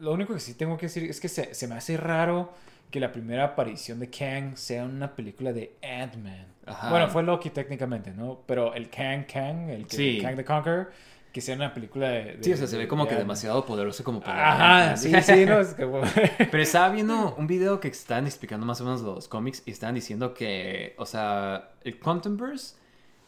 lo 0.00 0.14
único 0.14 0.32
que 0.32 0.40
sí 0.40 0.54
tengo 0.54 0.78
que 0.78 0.86
decir 0.86 1.04
es 1.04 1.20
que 1.20 1.28
se, 1.28 1.54
se 1.54 1.68
me 1.68 1.74
hace 1.74 1.98
raro 1.98 2.54
que 2.90 2.98
la 2.98 3.12
primera 3.12 3.44
aparición 3.44 4.00
de 4.00 4.08
Kang 4.08 4.56
sea 4.56 4.84
una 4.84 5.14
película 5.14 5.52
de 5.52 5.76
Ant-Man. 5.82 6.46
Ajá. 6.64 6.88
Bueno, 6.88 7.08
fue 7.10 7.22
Loki 7.22 7.50
técnicamente, 7.50 8.12
¿no? 8.12 8.40
Pero 8.46 8.72
el 8.72 8.88
Kang 8.88 9.26
Kang, 9.26 9.68
el 9.68 9.86
que, 9.86 9.96
Sí. 9.96 10.18
Kang 10.22 10.34
the 10.36 10.44
Conqueror, 10.46 10.90
que 11.38 11.42
sea 11.42 11.54
una 11.54 11.72
película 11.72 12.08
de... 12.08 12.24
de- 12.34 12.38
Sí, 12.42 12.52
o 12.52 12.56
sea, 12.56 12.66
se 12.66 12.76
ve 12.76 12.88
como 12.88 13.04
de 13.04 13.10
que 13.10 13.14
demasiado 13.16 13.64
poderoso 13.64 14.02
como 14.02 14.20
para... 14.20 14.88
Ajá, 14.88 14.96
sí, 14.96 15.12
sí, 15.22 15.46
no, 15.46 15.60
es 15.60 15.74
que... 15.74 15.86
Pero 16.50 16.62
estaba 16.62 16.88
viendo 16.90 17.36
un 17.36 17.46
video 17.46 17.78
que 17.78 17.86
estaban 17.86 18.26
explicando 18.26 18.66
más 18.66 18.80
o 18.80 18.84
menos 18.84 19.02
los 19.02 19.28
cómics 19.28 19.62
y 19.66 19.70
estaban 19.70 19.94
diciendo 19.94 20.34
que, 20.34 20.94
o 20.98 21.06
sea, 21.06 21.70
el 21.84 22.00
Quantumverse, 22.00 22.74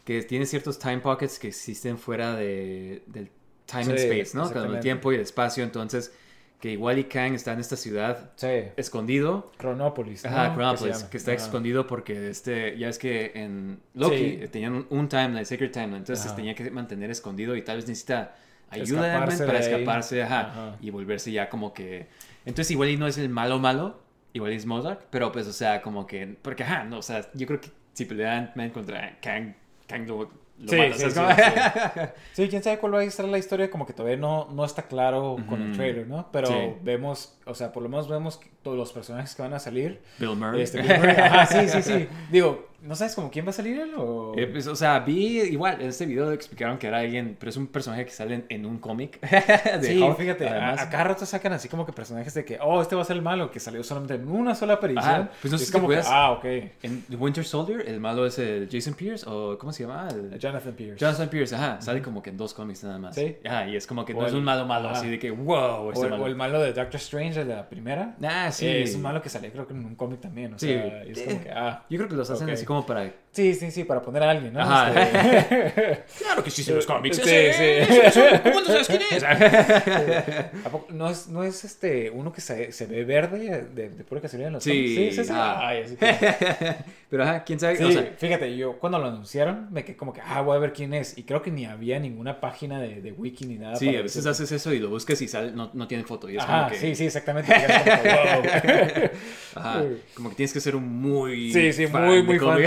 que 0.05 0.23
tiene 0.23 0.45
ciertos 0.47 0.79
time 0.81 0.99
pockets 0.99 1.39
que 1.39 1.49
existen 1.49 1.99
fuera 1.99 2.35
de, 2.35 3.05
del 3.07 3.31
time 3.67 3.85
and 3.85 3.95
space, 3.99 4.37
¿no? 4.37 4.43
Con 4.53 4.63
el 4.75 4.81
tiempo 4.81 5.13
y 5.13 5.15
el 5.15 5.21
espacio, 5.21 5.63
entonces, 5.63 6.13
que 6.61 6.71
igual 6.73 6.99
y 6.99 7.05
Kang 7.05 7.35
está 7.35 7.53
en 7.55 7.61
esta 7.61 7.77
ciudad 7.77 8.33
sí, 8.37 8.65
escondido. 8.77 9.51
Chronopolis. 9.59 10.25
¿no? 10.25 10.31
Ajá, 10.31 10.49
¿Qué 10.51 10.55
Chronopolis, 10.57 10.81
se 10.81 10.99
llama? 10.99 11.11
que 11.11 11.17
está 11.17 11.33
Ajá. 11.33 11.43
escondido 11.43 11.87
porque 11.87 12.29
este, 12.29 12.77
ya 12.79 12.89
es 12.89 12.99
que 12.99 13.33
en 13.35 13.81
Loki 13.95 14.41
Sí. 14.43 14.49
tenían 14.51 14.87
un, 14.91 15.09
timeline, 15.09 15.47
Sacred 15.47 15.71
Timeline, 15.71 15.97
entonces 15.97 16.27
Ajá. 16.27 16.37
tenía 16.37 16.55
que 16.55 16.71
mantener 16.71 17.11
escondido 17.11 17.57
y 17.57 17.63
tal 17.63 17.77
vez 17.77 17.89
necesita 17.89 18.35
ayuda 18.69 19.07
Escaparse 19.15 19.47
para 19.47 19.59
escaparse, 19.59 20.23
ajá, 20.23 20.41
Ajá. 20.41 20.77
y 20.81 20.91
volverse 20.91 21.33
ya 21.33 21.49
como 21.49 21.73
que... 21.73 22.09
Entonces 22.45 22.71
igual 22.71 22.91
y 22.91 22.97
no 22.97 23.07
es 23.07 23.17
el 23.19 23.31
malo 23.31 23.59
malo, 23.59 24.01
igual 24.35 24.53
es 24.53 24.67
Modok, 24.67 25.05
pero 25.11 25.33
pues 25.33 25.47
o 25.47 25.53
sea, 25.53 25.81
como 25.81 26.07
que... 26.07 26.37
Porque 26.43 26.63
ajá, 26.63 26.85
no, 26.85 26.99
o 26.99 27.03
sea, 27.03 27.29
yo 27.35 27.47
creo 27.47 27.61
que 27.61 27.71
si 27.95 28.05
pelea 28.05 28.37
Ant-Man 28.37 28.71
contra 28.71 29.19
Kang, 29.21 29.55
Kang 29.89 30.07
lo 30.07 30.31
Sí, 30.69 30.77
sí, 30.95 31.11
¿sabes 31.11 31.37
sí, 32.33 32.49
quién 32.49 32.63
sabe 32.63 32.79
cuál 32.79 32.95
va 32.95 33.01
a 33.01 33.05
estar 33.05 33.27
la 33.27 33.39
historia, 33.39 33.71
como 33.71 33.87
que 33.87 33.93
todavía 33.93 34.19
no, 34.19 34.49
no 34.53 34.65
está 34.65 34.83
claro 34.83 35.37
con 35.49 35.63
el 35.63 35.73
trailer, 35.77 36.07
¿no? 36.07 36.29
Pero 36.31 36.49
Sí. 36.49 36.55
vemos, 36.83 37.39
o 37.47 37.55
sea, 37.55 37.73
por 37.73 37.83
lo 37.83 37.89
menos 37.89 38.09
vemos 38.09 38.41
todos 38.63 38.77
los 38.77 38.93
personajes 38.93 39.35
que 39.35 39.43
van 39.43 39.55
a 39.55 39.59
salir. 39.59 40.03
Bill 40.19 40.37
Murray. 40.37 40.63
Este, 40.63 40.83
Bill 40.83 40.99
Murray, 40.99 41.17
ajá, 41.17 41.47
sí, 41.47 41.69
sí, 41.69 41.83
sí. 41.83 42.09
Digo, 42.31 42.69
¿No 42.83 42.95
sabes 42.95 43.15
como 43.15 43.31
quién 43.31 43.45
va 43.45 43.51
a 43.51 43.53
salir 43.53 43.79
él 43.79 43.91
o...? 43.97 44.33
Eh, 44.37 44.47
pues, 44.47 44.67
o 44.67 44.75
sea, 44.75 45.01
vi 45.01 45.41
igual, 45.43 45.81
en 45.81 45.89
este 45.89 46.07
video 46.07 46.33
explicaron 46.33 46.79
que 46.79 46.87
era 46.87 46.99
alguien, 47.01 47.37
pero 47.39 47.51
es 47.51 47.57
un 47.57 47.67
personaje 47.67 48.05
que 48.07 48.11
sale 48.11 48.35
en, 48.37 48.45
en 48.49 48.67
un 48.67 48.79
cómic. 48.79 49.19
Sí, 49.83 50.01
Hulk, 50.01 50.17
fíjate, 50.17 50.49
a, 50.49 50.53
además. 50.53 50.81
a 50.81 50.91
cada 50.91 51.05
rato 51.05 51.27
sacan 51.27 51.53
así 51.53 51.69
como 51.69 51.85
que 51.87 51.93
personajes 51.93 52.33
de 52.35 52.45
que, 52.45 52.59
oh, 52.63 52.81
este 52.83 52.95
va 52.97 53.03
a 53.03 53.05
ser 53.05 53.17
el 53.17 53.23
malo, 53.23 53.51
que 53.51 53.61
salió 53.61 53.83
solamente 53.85 54.15
en 54.15 54.29
una 54.29 54.55
sola 54.55 54.75
aparición. 54.75 55.05
Ajá, 55.05 55.31
pues 55.41 55.51
no 55.53 55.59
sé 55.59 55.65
es 55.65 55.69
si 55.69 55.73
como 55.73 55.89
que, 55.89 55.95
puedes- 55.97 56.07
ah, 56.09 56.33
ok. 56.33 56.45
En 56.83 57.03
The 57.09 57.17
Winter 57.17 57.45
Soldier, 57.45 57.85
el 57.89 58.01
malo 58.01 58.27
es 58.27 58.39
el 58.39 58.69
Jason 58.71 58.95
Pierce, 58.95 59.25
o 59.29 59.59
¿cómo 59.59 59.73
se 59.73 59.83
llama? 59.85 60.09
El- 60.11 60.39
Jonathan 60.39 60.73
Pierce. 60.75 60.97
Jonathan 60.99 61.29
Pierce, 61.29 61.55
ajá, 61.55 61.81
sale 61.81 62.03
como 62.03 62.23
que 62.23 62.31
en 62.31 62.37
dos 62.37 62.55
cómics 62.55 62.83
nada 62.85 62.99
más. 62.99 63.15
Sí. 63.15 63.37
Ajá, 63.45 63.69
y 63.69 63.77
es 63.77 63.87
como 63.87 64.05
que 64.05 64.15
O 64.15 64.21
no 64.21 64.27
es 64.27 64.33
el- 64.33 64.39
un 64.39 64.45
malo 64.45 64.67
malo, 64.67 64.89
ajá. 64.89 64.99
así 64.99 65.09
de 65.11 65.19
que, 65.19 65.31
wow, 65.31 65.55
o, 65.87 65.93
este 65.93 66.05
el, 66.07 66.11
malo. 66.13 66.25
o 66.25 66.27
el 66.27 66.37
malo 66.37 66.61
de 66.61 66.73
Doctor 66.73 66.97
Strange, 66.97 67.45
de 67.45 67.55
la 67.55 67.69
primera. 67.69 68.17
Ah, 68.23 68.51
sí. 68.51 68.67
Eh, 68.67 68.83
es 68.83 68.95
un 68.95 69.03
malo 69.03 69.21
que 69.23 69.29
salió 69.29 69.51
creo 69.53 69.67
que 69.67 69.75
en 69.75 69.85
un 69.85 69.95
cómic 69.97 70.21
también. 70.21 70.55
O 70.55 70.59
Sí. 70.59 70.69
sea, 70.69 71.05
y 71.07 71.11
es 71.13 71.21
como 71.23 71.37
Eh, 71.37 71.41
que, 71.45 71.51
ah. 71.51 71.85
Yo 71.91 71.99
creo 71.99 72.09
que 72.09 72.17
los 72.17 72.31
hacen 72.31 72.47
Ok. 72.49 72.53
así 72.55 72.65
como 72.71 72.87
para... 72.87 73.13
Sí, 73.33 73.55
sí, 73.55 73.71
sí, 73.71 73.85
para 73.85 74.03
poner 74.03 74.25
a 74.25 74.31
alguien, 74.31 74.53
¿no? 74.53 74.61
Ajá. 74.61 74.93
Este- 74.93 76.03
Claro 76.19 76.43
que 76.43 76.51
sí, 76.51 76.65
en 76.69 76.77
los 76.77 76.85
cómics. 76.87 77.17
Sí, 77.17 77.23
ese- 77.25 77.87
sí. 77.87 78.01
ese- 78.05 78.41
¿Cómo 78.43 78.61
no 78.61 78.67
sabes 78.67 78.89
quién 78.89 79.03
es? 79.11 79.23
¿A 79.23 80.69
poco- 80.71 80.93
¿No 80.93 81.09
es, 81.09 81.29
no 81.29 81.45
es 81.45 81.65
este 81.65 82.11
uno 82.11 82.33
que 82.33 82.41
se, 82.41 82.73
se 82.73 82.87
ve 82.87 83.05
verde 83.05 83.67
de, 83.73 83.91
de 83.91 84.05
pura 84.05 84.21
casualidad 84.21 84.49
en 84.49 84.55
los 84.55 84.65
Sí, 84.65 84.71
cómics? 84.71 85.15
sí, 85.15 85.23
sí, 85.23 85.25
sí. 85.25 85.33
ah. 85.33 85.61
Ay, 85.69 85.83
así 85.85 85.97
que- 86.01 86.77
Pero 87.09 87.23
ajá, 87.23 87.45
quién 87.45 87.61
sabe. 87.61 87.77
Sí, 87.77 87.85
O 87.85 87.93
sea, 87.93 88.13
fíjate, 88.19 88.57
yo 88.57 88.79
cuando 88.79 88.99
lo 88.99 89.07
anunciaron 89.07 89.69
me 89.73 89.85
quedé 89.85 89.97
como 89.97 90.13
que, 90.13 90.21
ah, 90.25 90.41
voy 90.43 90.57
a 90.57 90.59
ver 90.61 90.73
quién 90.73 90.93
es. 90.95 91.17
Y 91.17 91.23
creo 91.23 91.41
que 91.41 91.51
ni 91.53 91.67
había 91.67 91.99
ninguna 92.01 92.41
página 92.41 92.81
de, 92.81 93.01
de 93.01 93.13
wiki 93.13 93.47
ni 93.47 93.59
nada. 93.59 93.77
sí, 93.77 93.95
a 93.97 94.03
veces 94.03 94.27
haces 94.27 94.51
eso 94.51 94.73
y 94.73 94.81
lo 94.81 94.91
buscas 94.91 95.21
y 95.23 95.29
sale, 95.29 95.53
no, 95.53 95.71
no 95.73 95.87
tiene 95.87 96.03
foto. 96.05 96.29
Y 96.29 96.37
es 96.37 96.43
Ajá, 96.43 96.59
como 96.65 96.71
que... 96.71 96.79
sí, 96.79 96.95
sí, 96.97 97.07
exactamente. 97.07 97.53
Como 97.53 98.43
wow. 98.43 99.11
Ajá, 99.55 99.83
como 100.15 100.31
que 100.31 100.37
tienes 100.37 100.53
que 100.53 100.61
ser 100.61 100.77
un 100.77 100.89
muy 101.01 101.53
Sí, 101.53 101.73
sí, 101.73 101.87
fan 101.87 102.07
muy, 102.07 102.23
muy 102.23 102.39
fan 102.39 102.59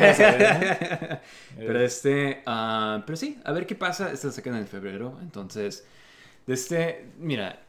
pero 1.57 1.79
este, 1.81 2.41
ah, 2.45 3.03
pero 3.05 3.15
sí, 3.15 3.39
a 3.43 3.51
ver 3.51 3.65
qué 3.65 3.75
pasa. 3.75 4.11
Este 4.11 4.27
lo 4.27 4.33
sacan 4.33 4.55
en 4.55 4.67
febrero, 4.67 5.17
entonces, 5.21 5.85
de 6.45 6.53
este, 6.53 7.07
mira, 7.19 7.59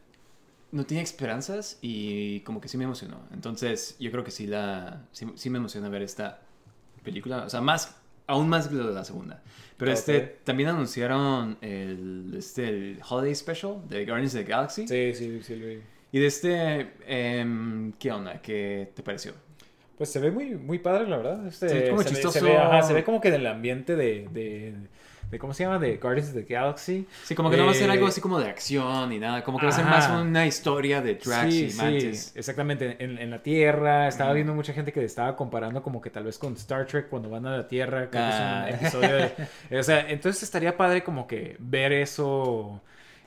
no 0.73 0.85
tiene 0.85 1.03
esperanzas 1.03 1.79
y 1.83 2.41
como 2.41 2.61
que 2.61 2.69
sí 2.69 2.77
me 2.77 2.85
emocionó. 2.85 3.21
Entonces, 3.33 3.97
yo 4.01 4.11
creo 4.11 4.25
que 4.25 4.31
sí 4.31 4.47
la, 4.47 5.07
sí, 5.13 5.27
sí 5.37 5.51
me 5.51 5.59
emociona 5.59 5.89
ver 5.89 6.03
esta 6.03 6.41
película, 7.05 7.45
o 7.45 7.51
sea, 7.51 7.61
más, 7.61 7.97
aún 8.27 8.49
más 8.49 8.69
que 8.69 8.75
lo 8.75 8.89
de 8.89 8.95
la 8.95 9.05
segunda. 9.05 9.43
Pero 9.77 9.93
este, 9.93 10.21
también 10.45 10.71
anunciaron 10.71 11.59
el, 11.61 12.35
este, 12.37 12.69
el 12.69 13.01
Holiday 13.09 13.35
Special 13.35 13.89
de 13.89 14.05
Guardians 14.05 14.35
of 14.35 14.41
the 14.41 14.51
Galaxy. 14.51 14.89
Sí, 14.89 15.15
sí, 15.15 15.43
sí, 15.43 15.57
lo 15.57 15.67
vi. 15.67 15.79
Y 16.13 16.19
de 16.21 16.27
este, 16.27 16.93
em, 17.07 17.93
¿qué 17.93 18.13
onda? 18.13 18.41
¿Qué 18.41 18.93
te 18.95 19.03
pareció? 19.03 19.35
Pues 19.97 20.11
se 20.11 20.19
ve 20.19 20.31
muy, 20.31 20.55
muy 20.57 20.79
padre, 20.79 21.09
la 21.09 21.17
verdad. 21.17 21.47
Este, 21.47 21.69
Sí, 21.69 21.89
como 21.91 22.03
se, 22.03 22.09
ve, 22.09 22.15
chistoso. 22.15 22.39
se, 22.39 22.45
ve, 22.45 22.57
ajá, 22.57 22.83
se 22.83 22.93
ve 22.93 23.05
como 23.05 23.21
que 23.21 23.31
del 23.31 23.47
ambiente 23.47 23.95
de, 23.97 24.29
de, 24.33 24.75
de- 25.31 25.39
¿cómo 25.39 25.53
se 25.55 25.65
llama? 25.65 25.79
De 25.79 25.97
Guardians 25.97 26.29
of 26.31 26.35
the 26.37 26.43
Galaxy. 26.53 27.07
Sí, 27.25 27.35
como 27.35 27.51
que 27.51 27.57
no 27.57 27.65
va 27.67 27.73
a 27.73 27.75
ser 27.75 27.91
algo 27.91 28.07
así 28.07 28.21
como 28.21 28.39
de 28.41 28.49
acción 28.49 29.09
ni 29.09 29.19
nada, 29.19 29.43
como 29.45 29.59
que 29.59 29.67
va 29.67 29.73
a 29.73 29.75
ser 29.75 29.85
más 29.85 30.09
una 30.11 30.47
historia 30.47 31.01
de 31.01 31.15
Drax 31.17 31.53
sí, 31.53 31.65
y 31.65 31.71
sí, 31.71 31.77
Mantis. 31.79 32.33
exactamente. 32.37 32.97
En, 32.99 33.19
en 33.19 33.31
la 33.31 33.43
Tierra, 33.43 34.07
estaba 34.09 34.33
viendo 34.33 34.55
mucha 34.55 34.73
gente 34.73 34.93
que 34.93 35.05
estaba 35.05 35.35
comparando 35.37 35.83
como 35.83 36.01
que 36.01 36.11
tal 36.11 36.25
vez 36.25 36.39
con 36.39 36.53
Star 36.55 36.87
Trek 36.87 37.09
cuando 37.09 37.31
van 37.31 37.47
a 37.47 37.57
la 37.57 37.67
Tierra. 37.69 38.09
Creo 38.11 38.23
Ah. 38.25 38.67
que 38.69 38.75
es 38.87 38.95
un 38.95 39.05
episodio 39.05 39.17
de- 39.71 39.79
O 39.81 39.83
sea, 39.83 40.09
entonces 40.09 40.43
estaría 40.43 40.77
padre 40.77 41.03
como 41.03 41.27
que 41.27 41.57
ver 41.59 41.93
eso. 41.93 42.81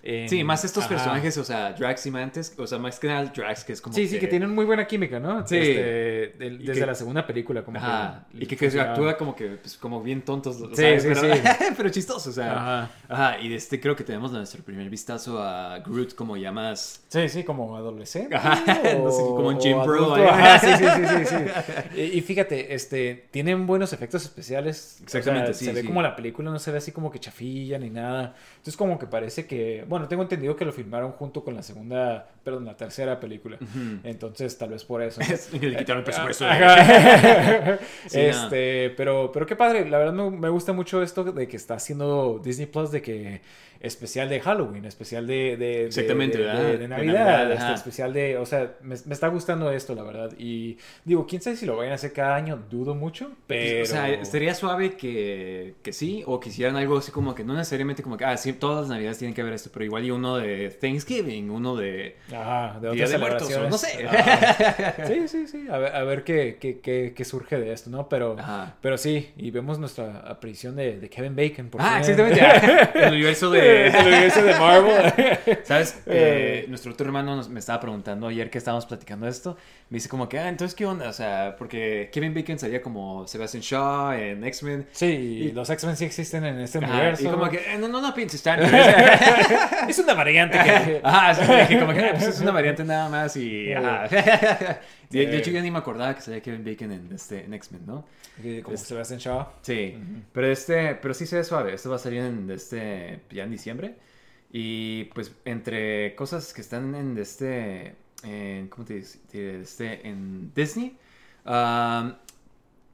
En- 0.08 0.30
Sí, 0.30 0.43
más 0.43 0.64
estos 0.64 0.86
Ajá. 0.86 0.93
personajes, 0.95 1.38
o 1.38 1.43
sea, 1.43 1.74
Drax 1.74 2.05
y 2.05 2.12
Mantis, 2.12 2.53
o 2.58 2.66
sea, 2.66 2.78
más 2.78 2.99
que 2.99 3.08
nada 3.08 3.26
Drax, 3.26 3.64
que 3.66 3.74
es 3.74 3.82
como 3.82 3.93
Sí, 3.95 4.08
sí, 4.08 4.20
que 4.20 4.28
tienen 4.28 4.53
muy 4.53 4.66
buena 4.66 4.88
química, 4.88 5.20
¿no? 5.20 5.45
Sí. 5.45 5.58
Este, 5.58 6.34
desde 6.39 6.74
que- 6.80 6.86
la 6.86 6.95
segunda 6.95 7.28
película, 7.28 7.64
como 7.64 7.78
Ajá, 7.78 8.26
que... 8.32 8.43
y 8.43 8.47
que, 8.47 8.55
que 8.55 8.80
actúa 8.80 9.18
como 9.18 9.36
que, 9.36 9.47
pues, 9.58 9.78
como 9.78 10.01
bien 10.01 10.22
tontos, 10.22 10.58
Sí, 10.58 10.64
¿sabes? 10.76 11.03
sí, 11.03 11.10
pero, 11.10 11.22
sí. 11.36 11.41
pero 11.78 11.89
chistoso, 11.89 12.30
o 12.30 12.34
sea. 12.34 12.51
Ajá. 12.53 12.89
Ajá, 13.10 13.39
y 13.41 13.49
de 13.49 13.55
este 13.55 13.80
creo 13.80 13.95
que 13.95 14.03
tenemos 14.03 14.32
nuestro 14.32 14.64
primer 14.64 14.89
vistazo 14.89 15.41
a 15.41 15.80
Groot 15.80 16.16
como 16.16 16.38
ya 16.38 16.51
más... 16.51 17.03
Sí, 17.10 17.28
sí, 17.30 17.43
como 17.43 17.76
adolescente. 17.76 18.36
Ajá, 18.36 18.64
no 18.97 19.12
sé, 19.12 19.22
como 19.24 19.47
un 19.49 19.55
o 19.55 19.60
gym 19.60 19.84
bro. 19.84 20.16
Ajá, 20.16 20.60
sí, 20.60 20.68
sí, 20.78 20.86
sí, 20.86 21.08
sí, 21.08 21.26
sí. 21.26 21.97
Y, 21.99 22.18
y 22.18 22.22
fíjate, 22.22 22.74
este, 22.74 23.28
tienen 23.32 23.66
buenos 23.68 23.91
efectos 23.93 24.24
especiales. 24.24 25.01
O 25.05 25.10
sea, 25.10 25.20
Exactamente, 25.20 25.53
sí, 25.53 25.66
Se 25.66 25.74
ve 25.74 25.82
sí. 25.82 25.88
como 25.88 26.01
la 26.01 26.16
película, 26.16 26.51
no 26.51 26.60
se 26.60 26.72
ve 26.72 26.78
así 26.78 26.91
como 26.91 27.12
que 27.12 27.20
chafilla 27.20 27.78
ni 27.80 27.89
nada. 27.89 28.36
Entonces 28.51 28.78
como 28.78 28.99
que 28.99 29.08
parece 29.08 29.45
que, 29.47 29.84
bueno, 29.88 29.97
tengo 30.08 30.24
entendido 30.24 30.56
que 30.56 30.66
lo 30.66 30.72
filmaron 30.72 31.12
junto 31.14 31.43
con 31.43 31.56
la 31.56 31.64
segunda, 31.64 32.28
perdón, 32.43 32.66
la 32.66 32.78
tercera 32.78 33.20
película. 33.20 33.58
Entonces 34.04 34.58
tal 34.58 34.70
vez 34.70 34.84
por 34.84 35.02
eso. 35.02 35.22
¿no? 35.22 35.60
Le 35.60 35.78
quitaron 35.78 36.00
el 36.00 36.04
presupuesto. 36.04 36.45
Ajá. 36.45 37.80
Sí, 38.08 38.20
este, 38.20 38.91
pero, 38.91 39.32
pero 39.32 39.45
qué 39.45 39.56
padre, 39.56 39.89
la 39.89 39.98
verdad 39.98 40.14
me, 40.14 40.30
me 40.30 40.50
gusta 40.50 40.74
mucho 40.74 41.02
esto 41.02 41.24
de 41.24 41.48
que 41.48 41.58
está 41.58 41.76
haciendo 41.76 42.39
Disney 42.43 42.68
Plus 42.68 42.91
de 42.91 43.02
que 43.02 43.41
especial 43.80 44.30
de 44.30 44.39
Halloween, 44.39 44.86
especial 44.86 45.28
de, 45.28 45.57
de, 45.57 45.86
Exactamente, 45.88 46.38
de, 46.38 46.45
de- 46.45 46.78
de 46.78 46.88
Navidad, 46.88 47.13
Navidad, 47.13 47.51
este, 47.53 47.73
especial 47.73 48.13
de, 48.13 48.38
o 48.38 48.45
sea, 48.45 48.73
me, 48.82 48.95
me 49.05 49.13
está 49.13 49.28
gustando 49.28 49.71
esto, 49.71 49.95
la 49.95 50.03
verdad. 50.03 50.32
Y 50.38 50.78
digo, 51.05 51.25
quién 51.28 51.41
sabe 51.41 51.55
si 51.55 51.65
lo 51.65 51.78
vayan 51.78 51.91
a 51.93 51.95
hacer 51.95 52.13
cada 52.13 52.36
año, 52.36 52.59
dudo 52.69 52.95
mucho, 52.95 53.32
pero... 53.47 53.84
O 53.84 53.86
sea, 53.86 54.09
estaría 54.09 54.53
suave 54.55 54.95
que, 54.97 55.75
que 55.84 55.93
sí, 55.93 56.23
o 56.25 56.39
que 56.39 56.49
hicieran 56.49 56.75
algo 56.75 56.97
así 56.97 57.11
como 57.11 57.36
que 57.36 57.43
no 57.43 57.53
necesariamente 57.53 58.03
como 58.03 58.17
que, 58.17 58.25
ah, 58.25 58.38
sí, 58.38 58.53
todas 58.53 58.82
las 58.82 58.89
navidades 58.89 59.17
tienen 59.17 59.34
que 59.34 59.41
haber 59.41 59.53
esto, 59.53 59.69
pero 59.73 59.86
igual 59.86 60.03
y 60.05 60.11
uno 60.11 60.38
de 60.38 60.69
Thanksgiving, 60.69 61.49
uno 61.49 61.75
de... 61.75 62.17
Ajá, 62.34 62.80
de 62.80 62.91
Día 62.91 63.05
otras 63.05 63.09
de 63.11 63.17
Muertos, 63.17 63.53
o 63.55 63.69
no 63.69 63.78
sé. 63.78 64.05
Ajá. 64.07 64.95
Sí, 65.07 65.28
sí, 65.28 65.47
sí. 65.47 65.67
A 65.69 65.78
ver, 65.78 65.95
a 65.95 66.03
ver 66.03 66.23
qué, 66.23 66.57
qué, 66.59 66.80
qué, 66.80 67.13
qué 67.15 67.25
surge 67.25 67.57
de 67.59 67.71
esto, 67.71 67.89
¿no? 67.89 68.09
Pero, 68.09 68.36
Ajá. 68.39 68.75
pero 68.82 68.97
sí, 68.97 69.30
y 69.38 69.51
vemos 69.51 69.80
nuestra 69.80 70.19
aparición 70.19 70.75
de, 70.75 71.07
Kevin 71.09 71.36
Bacon. 71.36 71.69
por 71.69 71.82
Ah, 71.82 71.99
exactamente. 71.99 72.41
El 72.95 73.13
universo 73.13 73.49
de... 73.49 73.59
Del 73.68 74.07
universo 74.07 74.43
de 74.43 74.53
Marvel. 74.59 75.13
¿Sabes? 75.63 75.95
Eh. 76.05 76.63
Eh, 76.63 76.65
nuestro 76.70 76.91
otro 76.91 77.05
hermano 77.05 77.36
nos- 77.36 77.49
me 77.49 77.59
estaba 77.59 77.80
preguntando 77.80 78.28
ayer 78.28 78.49
que 78.49 78.57
estábamos 78.57 78.86
platicando 78.86 79.28
esto. 79.28 79.57
Me 79.89 79.97
dice 79.97 80.09
como 80.09 80.28
que, 80.28 80.39
ah, 80.39 80.49
entonces, 80.49 80.76
¿qué 80.76 80.86
onda? 80.86 81.07
O 81.09 81.13
sea, 81.13 81.55
porque 81.57 82.09
Kevin 82.11 82.34
Bacon 82.34 82.59
salía 82.59 82.82
como 82.82 83.26
Sebastian 83.28 83.61
Shaw 83.61 84.11
en 84.13 84.43
X-Men. 84.43 84.88
Sí, 84.91 85.05
y 85.05 85.51
los 85.51 85.70
X-Men 85.70 85.95
sí 85.95 86.05
existen 86.05 86.43
en 86.45 86.59
este 86.59 86.80
Ajá, 86.80 86.91
universo. 86.93 87.24
y 87.24 87.28
como 87.32 87.49
que, 87.49 87.57
eh, 87.57 87.78
no, 87.80 87.88
no, 87.88 88.01
no 88.01 88.13
pienses 88.13 88.41
tanto. 88.43 88.65
es 89.88 89.97
una 89.99 90.13
variante 90.13 90.57
que... 90.59 91.01
Ajá, 91.03 91.45
como 91.80 91.93
que 91.93 91.99
ah, 92.05 92.11
pues 92.13 92.28
es 92.28 92.41
una 92.41 92.51
variante 92.51 92.84
nada 92.84 93.09
más 93.09 93.36
y... 93.38 93.74
Ajá. 93.74 94.07
De, 95.10 95.26
de 95.26 95.38
hecho, 95.38 95.51
yo 95.51 95.62
ni 95.62 95.72
me 95.72 95.78
acordaba 95.78 96.14
que 96.16 96.22
salía 96.22 96.41
Kevin 96.41 96.66
Bacon 96.66 96.91
en, 96.91 97.14
este, 97.14 97.45
en 97.45 97.53
X-Men, 97.53 97.82
¿no? 97.86 98.05
como 98.64 98.78
Sebastian 98.78 99.20
Shaw. 99.20 99.47
Sí, 99.62 99.95
pero 100.34 100.47
este, 100.47 100.95
pero 100.95 101.14
sí 101.14 101.26
se 101.26 101.38
ve 101.38 101.43
suave. 101.43 101.74
Esto 101.74 101.89
va 101.89 101.95
a 101.95 101.99
salir 101.99 102.22
en 102.22 102.49
este, 102.51 103.22
ya 103.32 103.43
en 103.43 103.51
diciembre. 103.51 103.95
Y 104.51 105.05
pues 105.05 105.32
entre 105.45 106.16
cosas 106.16 106.53
que 106.53 106.62
están 106.62 106.95
en 106.95 107.18
este, 107.18 107.95
en, 108.24 108.68
¿cómo 108.70 108.86
te 108.86 108.95
dice? 108.95 109.20
Este, 109.34 110.08
en 110.08 110.53
Disney, 110.53 110.97
um, 111.45 112.14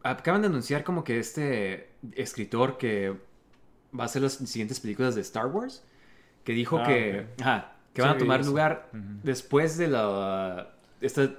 acaban 0.03 0.41
de 0.41 0.47
anunciar 0.47 0.83
como 0.83 1.03
que 1.03 1.19
este 1.19 1.89
escritor 2.13 2.77
que 2.77 3.15
va 3.97 4.03
a 4.03 4.05
hacer 4.05 4.21
las 4.21 4.33
siguientes 4.33 4.79
películas 4.79 5.15
de 5.15 5.21
Star 5.21 5.47
Wars, 5.47 5.83
que 6.43 6.53
dijo 6.53 6.79
Ah, 6.79 6.83
que, 6.83 7.27
ajá, 7.39 7.75
que 7.93 8.01
Sí, 8.01 8.07
van 8.07 8.15
a 8.15 8.17
tomar 8.17 8.45
lugar 8.45 8.89
después 9.23 9.77
de 9.77 9.87
la, 9.87 10.73
esta, 11.01 11.31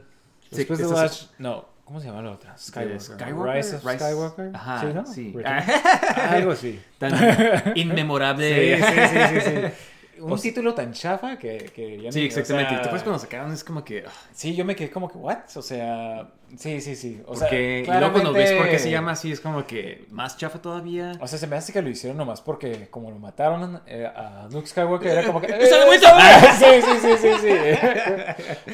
Después 0.59 0.79
de 0.79 0.85
esta- 0.87 1.03
Last... 1.03 1.31
No, 1.39 1.65
¿cómo 1.85 2.01
se 2.01 2.07
llama 2.07 2.23
la 2.23 2.33
otra? 2.33 2.57
Skywalker. 2.59 3.01
Skywalker, 3.01 3.55
Rise 3.57 3.77
of 3.77 3.85
Rise- 3.85 3.99
Skywalker. 3.99 4.51
Ajá, 4.55 4.81
sí, 4.81 4.87
¿no? 4.95 5.07
sí. 5.07 5.33
Return. 5.35 5.63
Algo 6.31 6.53
así. 6.53 6.81
tan 6.99 7.11
Sí, 7.19 7.71
inmemorable. 7.81 8.77
sí, 8.79 8.83
sí, 8.85 9.41
sí, 9.41 9.41
sí. 9.41 9.57
Un 10.17 10.41
título 10.41 10.75
tan 10.75 10.93
chafa 10.93 11.37
que, 11.37 11.59
que 11.75 12.01
ya 12.01 12.13
Sí, 12.13 12.21
ni- 12.21 12.25
o 12.25 12.29
exactamente. 12.29 12.69
sea, 12.71 12.79
Y 12.79 12.83
después 12.83 13.03
cuando 13.03 13.19
sacaron 13.19 13.53
es 13.53 13.65
como 13.65 13.85
que... 13.85 14.05
ah, 14.07 14.13
Sí, 14.33 14.55
yo 14.55 14.65
me 14.65 14.77
quedé 14.77 14.89
como 14.89 15.11
que, 15.11 15.19
¿what? 15.19 15.39
O 15.57 15.61
sea, 15.61 16.29
sí, 16.57 16.81
sí, 16.81 16.95
sí. 16.95 17.21
O 17.27 17.35
sea, 17.35 17.49
porque... 17.49 17.83
Y 17.85 17.91
luego 17.91 18.13
cuando 18.13 18.33
ves 18.33 18.53
por 18.53 18.63
qué 18.69 18.79
se 18.79 18.85
claramente- 18.85 18.91
llama 18.91 19.11
así 19.13 19.33
es 19.33 19.41
como 19.41 19.67
que 19.67 20.07
más 20.11 20.37
chafa 20.37 20.63
todavía. 20.63 21.13
O 21.21 21.27
sea, 21.27 21.37
se 21.39 21.49
me 21.49 21.57
hace 21.57 21.73
que 21.73 21.83
lo 21.83 21.91
hicieron 21.91 22.17
nomás 22.17 22.41
porque 22.41 22.87
como 22.91 23.11
lo 23.11 23.19
mataron 23.19 23.83
eh, 23.89 24.07
a 24.07 24.47
Luke 24.53 24.69
Skywalker 24.69 25.11
era 25.11 25.27
como 25.27 25.41
que... 25.41 25.49
¡Está 25.49 25.81
de 25.81 25.85
vuelta! 25.87 26.53
sí, 26.59 26.65
sí, 26.81 26.99
sí, 27.03 27.09
sí, 27.21 27.29
sí. 27.43 27.49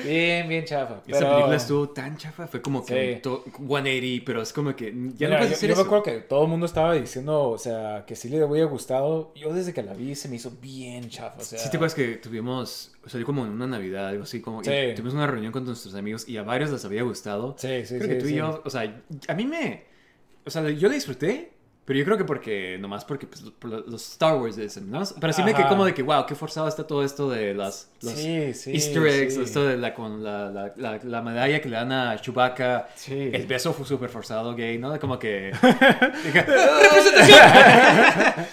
Bien, 0.05 0.48
bien 0.48 0.64
chafa. 0.64 1.03
Esa 1.07 1.28
película 1.30 1.57
estuvo 1.57 1.88
tan 1.90 2.16
chafa, 2.16 2.46
fue 2.46 2.61
como 2.62 2.84
que 2.84 3.14
Sí. 3.16 3.20
to- 3.22 3.44
180, 3.57 4.22
pero 4.24 4.42
es 4.42 4.53
como 4.53 4.74
que 4.76 4.86
ya 4.86 4.92
Mira, 4.92 5.30
no 5.30 5.36
puedes 5.36 5.51
yo, 5.51 5.57
hacer 5.57 5.68
yo 5.70 5.76
me 5.76 5.80
eso. 5.80 5.82
acuerdo 5.82 6.03
que 6.05 6.12
todo 6.20 6.42
el 6.44 6.48
mundo 6.48 6.66
estaba 6.66 6.94
diciendo, 6.94 7.48
o 7.51 7.59
sea, 7.59 8.05
que 8.07 8.16
sí 8.16 8.28
le 8.28 8.42
había 8.42 8.64
gustado. 8.64 9.32
Yo 9.34 9.53
desde 9.53 9.72
que 9.72 9.82
la 9.82 9.94
vi 9.94 10.14
se 10.14 10.28
me 10.28 10.36
hizo 10.36 10.51
bien 10.61 11.09
chafa, 11.09 11.40
o 11.40 11.44
sea... 11.44 11.59
Sí, 11.59 11.70
te 11.70 11.76
acuerdas 11.76 11.94
que 11.94 12.16
tuvimos, 12.16 12.92
salió 13.07 13.26
como 13.26 13.44
en 13.44 13.53
una 13.53 13.66
Navidad, 13.66 14.09
algo 14.09 14.24
así, 14.24 14.40
como 14.40 14.61
y 14.62 14.64
tuvimos 14.94 15.14
una 15.14 15.26
reunión 15.26 15.53
con 15.53 15.64
nuestros 15.64 15.94
amigos 15.94 16.28
y 16.28 16.36
a 16.36 16.42
varios 16.42 16.70
les 16.70 16.84
había 16.84 17.03
gustado. 17.03 17.55
Sí, 17.59 17.84
sí, 17.84 17.96
Creo 17.98 18.03
sí, 18.03 18.09
que 18.09 18.14
tú 18.16 18.26
sí. 18.26 18.34
y 18.34 18.36
yo, 18.36 18.62
o 18.64 18.70
sea, 18.70 19.03
a 19.28 19.34
mí 19.34 19.44
me, 19.46 19.84
o 20.44 20.51
sea, 20.51 20.68
yo 20.70 20.88
la 20.88 20.94
disfruté, 20.94 21.53
Pero 21.91 21.99
yo 21.99 22.05
creo 22.05 22.16
que 22.18 22.24
porque, 22.24 22.78
nomás 22.80 23.05
porque 23.05 23.26
pues, 23.26 23.41
por 23.59 23.68
lo- 23.68 23.80
los 23.80 24.12
Star 24.12 24.36
Wars 24.36 24.55
dicen, 24.55 24.88
¿no? 24.88 25.03
Pero 25.20 25.32
sí 25.32 25.43
me 25.43 25.53
quedé 25.53 25.66
como 25.66 25.84
de 25.84 25.93
que, 25.93 26.05
wow, 26.05 26.24
qué 26.24 26.36
forzado 26.36 26.68
está 26.68 26.86
todo 26.86 27.03
esto 27.05 27.28
de 27.28 27.53
las, 27.53 27.91
los 28.01 28.12
Sí, 28.12 28.55
sí, 28.55 28.70
Easter 28.74 29.05
eggs, 29.09 29.34
sí. 29.34 29.41
esto 29.43 29.64
de 29.66 29.76
la, 29.76 29.93
con 29.93 30.22
la, 30.22 30.51
la, 30.51 30.72
la, 30.76 31.01
la 31.03 31.20
medalla 31.20 31.61
que 31.61 31.68
le 31.68 31.74
dan 31.74 31.91
a 31.91 32.16
Chewbacca. 32.20 32.86
Sí. 32.95 33.30
El 33.32 33.45
beso 33.49 33.72
fue 33.72 33.84
súper 33.84 34.09
forzado, 34.09 34.55
gay, 34.55 34.78
¿no? 34.78 34.97
Como 35.01 35.18
que... 35.18 35.51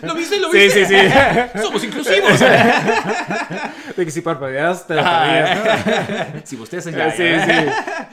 ¿Lo 0.01 0.15
viste? 0.15 0.39
¿Lo 0.39 0.49
viste? 0.51 0.85
Sí, 0.85 0.85
sí, 0.85 0.95
sí. 0.95 1.61
¡Somos 1.61 1.83
inclusivos! 1.83 2.39
De 2.39 4.05
que 4.05 4.11
si 4.11 4.21
parpadeas 4.21 4.85
te 4.87 4.95
la 4.95 5.03
Ah, 5.05 5.53
perdías, 5.85 6.33
¿no? 6.35 6.41
si 6.43 6.55
ustedes 6.55 6.85
ya, 6.85 7.11
sí, 7.11 7.23
ya. 7.23 7.45
sí. 7.45 7.71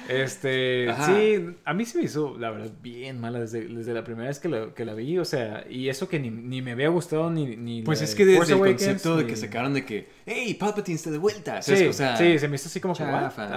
Este, 0.09 0.91
Ajá. 0.91 1.07
sí, 1.07 1.47
a 1.65 1.75
mí 1.75 1.85
se 1.85 1.99
me 1.99 2.05
hizo, 2.05 2.37
la 2.39 2.51
verdad, 2.51 2.71
bien 2.83 3.21
mala 3.21 3.41
desde, 3.41 3.67
desde 3.69 3.93
la 3.95 4.05
primera 4.05 4.29
vez 4.29 4.39
que 4.39 4.49
la, 4.49 4.67
que 4.75 4.85
la 4.85 4.95
vi, 4.95 5.14
o 5.19 5.25
sea, 5.25 5.65
y 5.69 5.89
eso 5.89 6.09
que 6.09 6.19
ni, 6.19 6.31
ni 6.31 6.63
me 6.63 6.73
había 6.73 6.89
gustado 6.89 7.31
ni, 7.31 7.57
ni 7.57 7.83
Pues 7.83 8.01
es 8.03 8.15
que 8.15 8.25
desde 8.25 8.53
el 8.55 8.59
concepto 8.77 9.17
de 9.17 9.27
que 9.27 9.37
sacaron 9.37 9.75
de 9.75 9.85
que, 9.85 10.09
hey, 10.27 10.55
Palpatine 10.55 10.97
está 10.97 11.11
de 11.11 11.19
vuelta. 11.19 11.61
Sí. 11.63 11.87
O 11.87 11.93
sea, 11.93 12.17
sí, 12.17 12.39
se 12.39 12.49
me 12.49 12.57
hizo 12.57 12.69
así 12.69 12.81
como 12.81 12.95
que? 12.95 13.03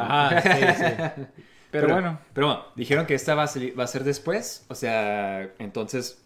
Ajá, 0.01 0.41
sí, 0.41 0.49
sí. 0.77 1.23
Pero, 1.71 1.89
bueno. 1.89 2.19
Pero 2.33 2.47
bueno, 2.47 2.63
dijeron 2.75 3.05
que 3.05 3.13
esta 3.13 3.35
va 3.35 3.43
a, 3.43 3.47
salir- 3.47 3.77
va 3.77 3.83
a 3.83 3.87
ser 3.87 4.03
después. 4.03 4.65
O 4.69 4.75
sea, 4.75 5.49
entonces 5.59 6.17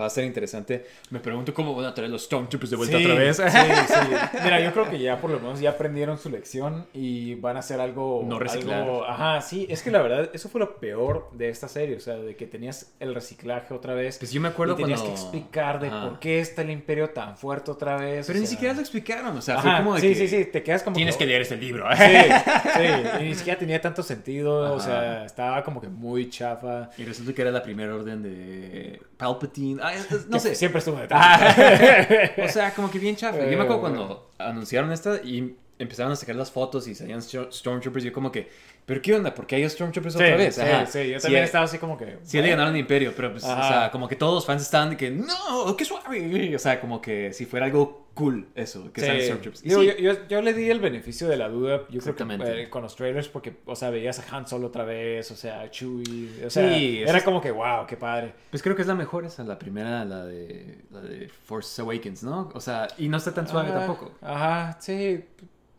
va 0.00 0.06
a 0.06 0.10
ser 0.10 0.24
interesante. 0.24 0.86
Me 1.10 1.20
pregunto 1.20 1.52
cómo 1.54 1.74
van 1.74 1.86
a 1.86 1.94
traer 1.94 2.10
los 2.10 2.22
Stormtroopers 2.24 2.70
de 2.70 2.76
vuelta 2.76 2.98
Sí, 2.98 3.04
otra 3.04 3.14
vez. 3.18 3.36
Sí, 3.36 3.42
sí. 3.88 4.38
Mira, 4.44 4.60
yo 4.60 4.72
creo 4.72 4.90
que 4.90 4.98
ya 4.98 5.20
por 5.20 5.30
lo 5.30 5.38
menos 5.40 5.60
ya 5.60 5.70
aprendieron 5.70 6.18
su 6.18 6.30
lección 6.30 6.86
y 6.92 7.34
van 7.36 7.56
a 7.56 7.60
hacer 7.60 7.80
algo. 7.80 8.24
No 8.26 8.38
reciclar. 8.38 8.82
algo- 8.82 9.04
Ajá, 9.04 9.40
sí. 9.40 9.66
Es 9.68 9.82
que 9.82 9.90
la 9.90 10.02
verdad, 10.02 10.30
eso 10.32 10.48
fue 10.48 10.60
lo 10.60 10.76
peor 10.78 11.28
de 11.32 11.48
esta 11.48 11.68
serie. 11.68 11.96
O 11.96 12.00
sea, 12.00 12.16
de 12.16 12.36
que 12.36 12.46
tenías 12.46 12.92
el 13.00 13.14
reciclaje 13.14 13.74
otra 13.74 13.94
vez. 13.94 14.18
Pues 14.18 14.32
yo 14.32 14.40
me 14.40 14.48
acuerdo 14.48 14.74
y 14.74 14.76
tenías 14.82 15.00
cuando- 15.00 15.16
que 15.16 15.20
explicar 15.22 15.80
de 15.80 15.88
Ajá. 15.88 16.08
por 16.08 16.18
qué 16.20 16.40
está 16.40 16.62
el 16.62 16.70
imperio 16.70 17.10
tan 17.10 17.36
fuerte 17.36 17.70
otra 17.70 17.96
vez. 17.96 18.26
Pero 18.26 18.38
o 18.38 18.40
ni 18.42 18.46
siquiera 18.46 18.74
lo 18.74 18.80
explicaron. 18.80 19.36
O 19.36 19.42
sea, 19.42 19.54
Ajá, 19.58 19.62
fue 19.62 19.76
como 19.78 19.94
de 19.94 20.00
sí, 20.00 20.08
que 20.08 20.14
sí, 20.14 20.28
sí. 20.28 20.44
Te 20.46 20.62
quedas 20.62 20.82
como. 20.82 20.96
tienes 20.96 21.16
que 21.16 21.26
leer 21.26 21.42
este 21.42 21.56
libro. 21.56 21.86
Sí, 21.96 22.02
sí. 22.76 23.20
Y 23.20 23.22
ni 23.24 23.34
siquiera 23.34 23.58
tenía 23.58 23.80
tanto 23.80 24.02
sentido. 24.02 24.72
O 24.74 24.80
sea, 24.80 25.24
estaba 25.24 25.62
como 25.64 25.80
que 25.80 25.88
muy 25.88 26.28
chafa. 26.30 26.90
Y 26.98 27.04
resulta 27.04 27.32
que 27.32 27.42
era 27.42 27.50
la 27.50 27.62
primera 27.62 27.94
orden 27.94 28.22
de 28.22 29.00
Palpatine. 29.22 29.80
Ah, 29.82 29.94
es- 29.94 30.10
es- 30.10 30.26
no 30.26 30.32
Que 30.34 30.40
sé. 30.40 30.54
Siempre 30.54 30.78
estuvo 30.80 30.96
detrás. 30.98 31.56
O 32.44 32.48
sea, 32.48 32.74
como 32.74 32.90
que 32.90 32.98
bien 32.98 33.16
chafa. 33.16 33.38
Yo 33.38 33.44
me 33.44 33.52
Eh, 33.52 33.60
acuerdo 33.60 33.80
cuando 33.80 34.30
anunciaron 34.38 34.90
esta 34.92 35.16
y 35.22 35.56
empezaron 35.78 36.12
a 36.12 36.16
sacar 36.16 36.36
las 36.36 36.50
fotos 36.50 36.86
y 36.88 36.94
salían 36.94 37.20
Stor- 37.20 37.52
Stormtroopers. 37.52 38.04
Yo 38.04 38.12
como 38.12 38.30
que, 38.32 38.48
¿pero 38.86 39.00
qué 39.02 39.14
onda? 39.14 39.34
¿Por 39.34 39.46
qué 39.46 39.56
hay 39.56 39.68
Stormtroopers 39.68 40.14
Sí, 40.14 40.22
otra 40.22 40.36
vez? 40.36 40.54
sí, 40.54 40.60
Ajá. 40.60 40.86
sí, 40.86 41.08
yo 41.10 41.18
Sí, 41.18 41.22
también 41.22 41.42
eh, 41.42 41.46
estaba 41.46 41.64
así 41.64 41.78
como 41.78 41.96
que. 41.96 42.18
Sí 42.22 42.40
le 42.40 42.48
ganaron 42.50 42.74
el 42.74 42.80
imperio, 42.80 43.12
pero 43.16 43.30
pues, 43.32 43.44
o 43.44 43.46
sea, 43.46 43.90
como 43.92 44.08
que 44.08 44.16
todos 44.16 44.34
los 44.34 44.46
fans 44.46 44.62
estaban 44.62 44.90
de 44.90 44.96
que, 44.96 45.10
no, 45.10 45.76
qué 45.76 45.84
suave. 45.84 46.54
O 46.54 46.58
sea, 46.58 46.80
como 46.80 47.00
que 47.00 47.32
si 47.32 47.46
fuera 47.46 47.66
algo 47.66 48.00
cool 48.14 48.48
eso, 48.54 48.92
que 48.92 49.00
Sí. 49.00 49.06
sean 49.06 49.20
Stormtroopers. 49.22 49.62
Digo, 49.62 49.80
sí, 49.80 49.86
yo, 49.86 49.94
yo- 49.96 50.28
yo 50.28 50.42
le 50.42 50.52
di 50.52 50.68
el 50.68 50.80
beneficio 50.80 51.28
de 51.28 51.36
la 51.38 51.48
duda, 51.48 51.82
yo 51.88 52.00
creo 52.02 52.14
que 52.14 52.24
eh, 52.62 52.68
con 52.68 52.82
los 52.82 52.94
trailers, 52.94 53.28
porque, 53.28 53.54
o 53.64 53.74
sea, 53.74 53.88
veías 53.88 54.18
a 54.18 54.36
Han 54.36 54.46
Solo 54.46 54.66
otra 54.66 54.84
vez, 54.84 55.30
o 55.30 55.36
sea, 55.36 55.62
a 55.62 55.70
Chewie, 55.70 56.44
o 56.44 56.50
sea, 56.50 56.74
Sí, 56.76 57.00
era 57.02 57.18
es- 57.18 57.24
como 57.24 57.40
que, 57.40 57.50
wow, 57.50 57.86
qué 57.86 57.96
padre. 57.96 58.34
pues 58.50 58.62
creo 58.62 58.76
que 58.76 58.82
es 58.82 58.88
la 58.88 58.94
mejor 58.94 59.24
esa, 59.24 59.44
la 59.44 59.58
primera, 59.58 60.04
la 60.04 60.26
de, 60.26 60.80
la 60.90 61.00
de 61.00 61.28
Force 61.28 61.80
Awakens, 61.80 62.22
¿no? 62.22 62.50
O 62.52 62.60
sea, 62.60 62.86
y 62.98 63.08
no 63.08 63.16
está 63.16 63.32
tan 63.32 63.48
suave 63.48 63.70
Ah, 63.70 63.78
tampoco. 63.78 64.12
Ajá, 64.20 64.76
sí, 64.78 65.24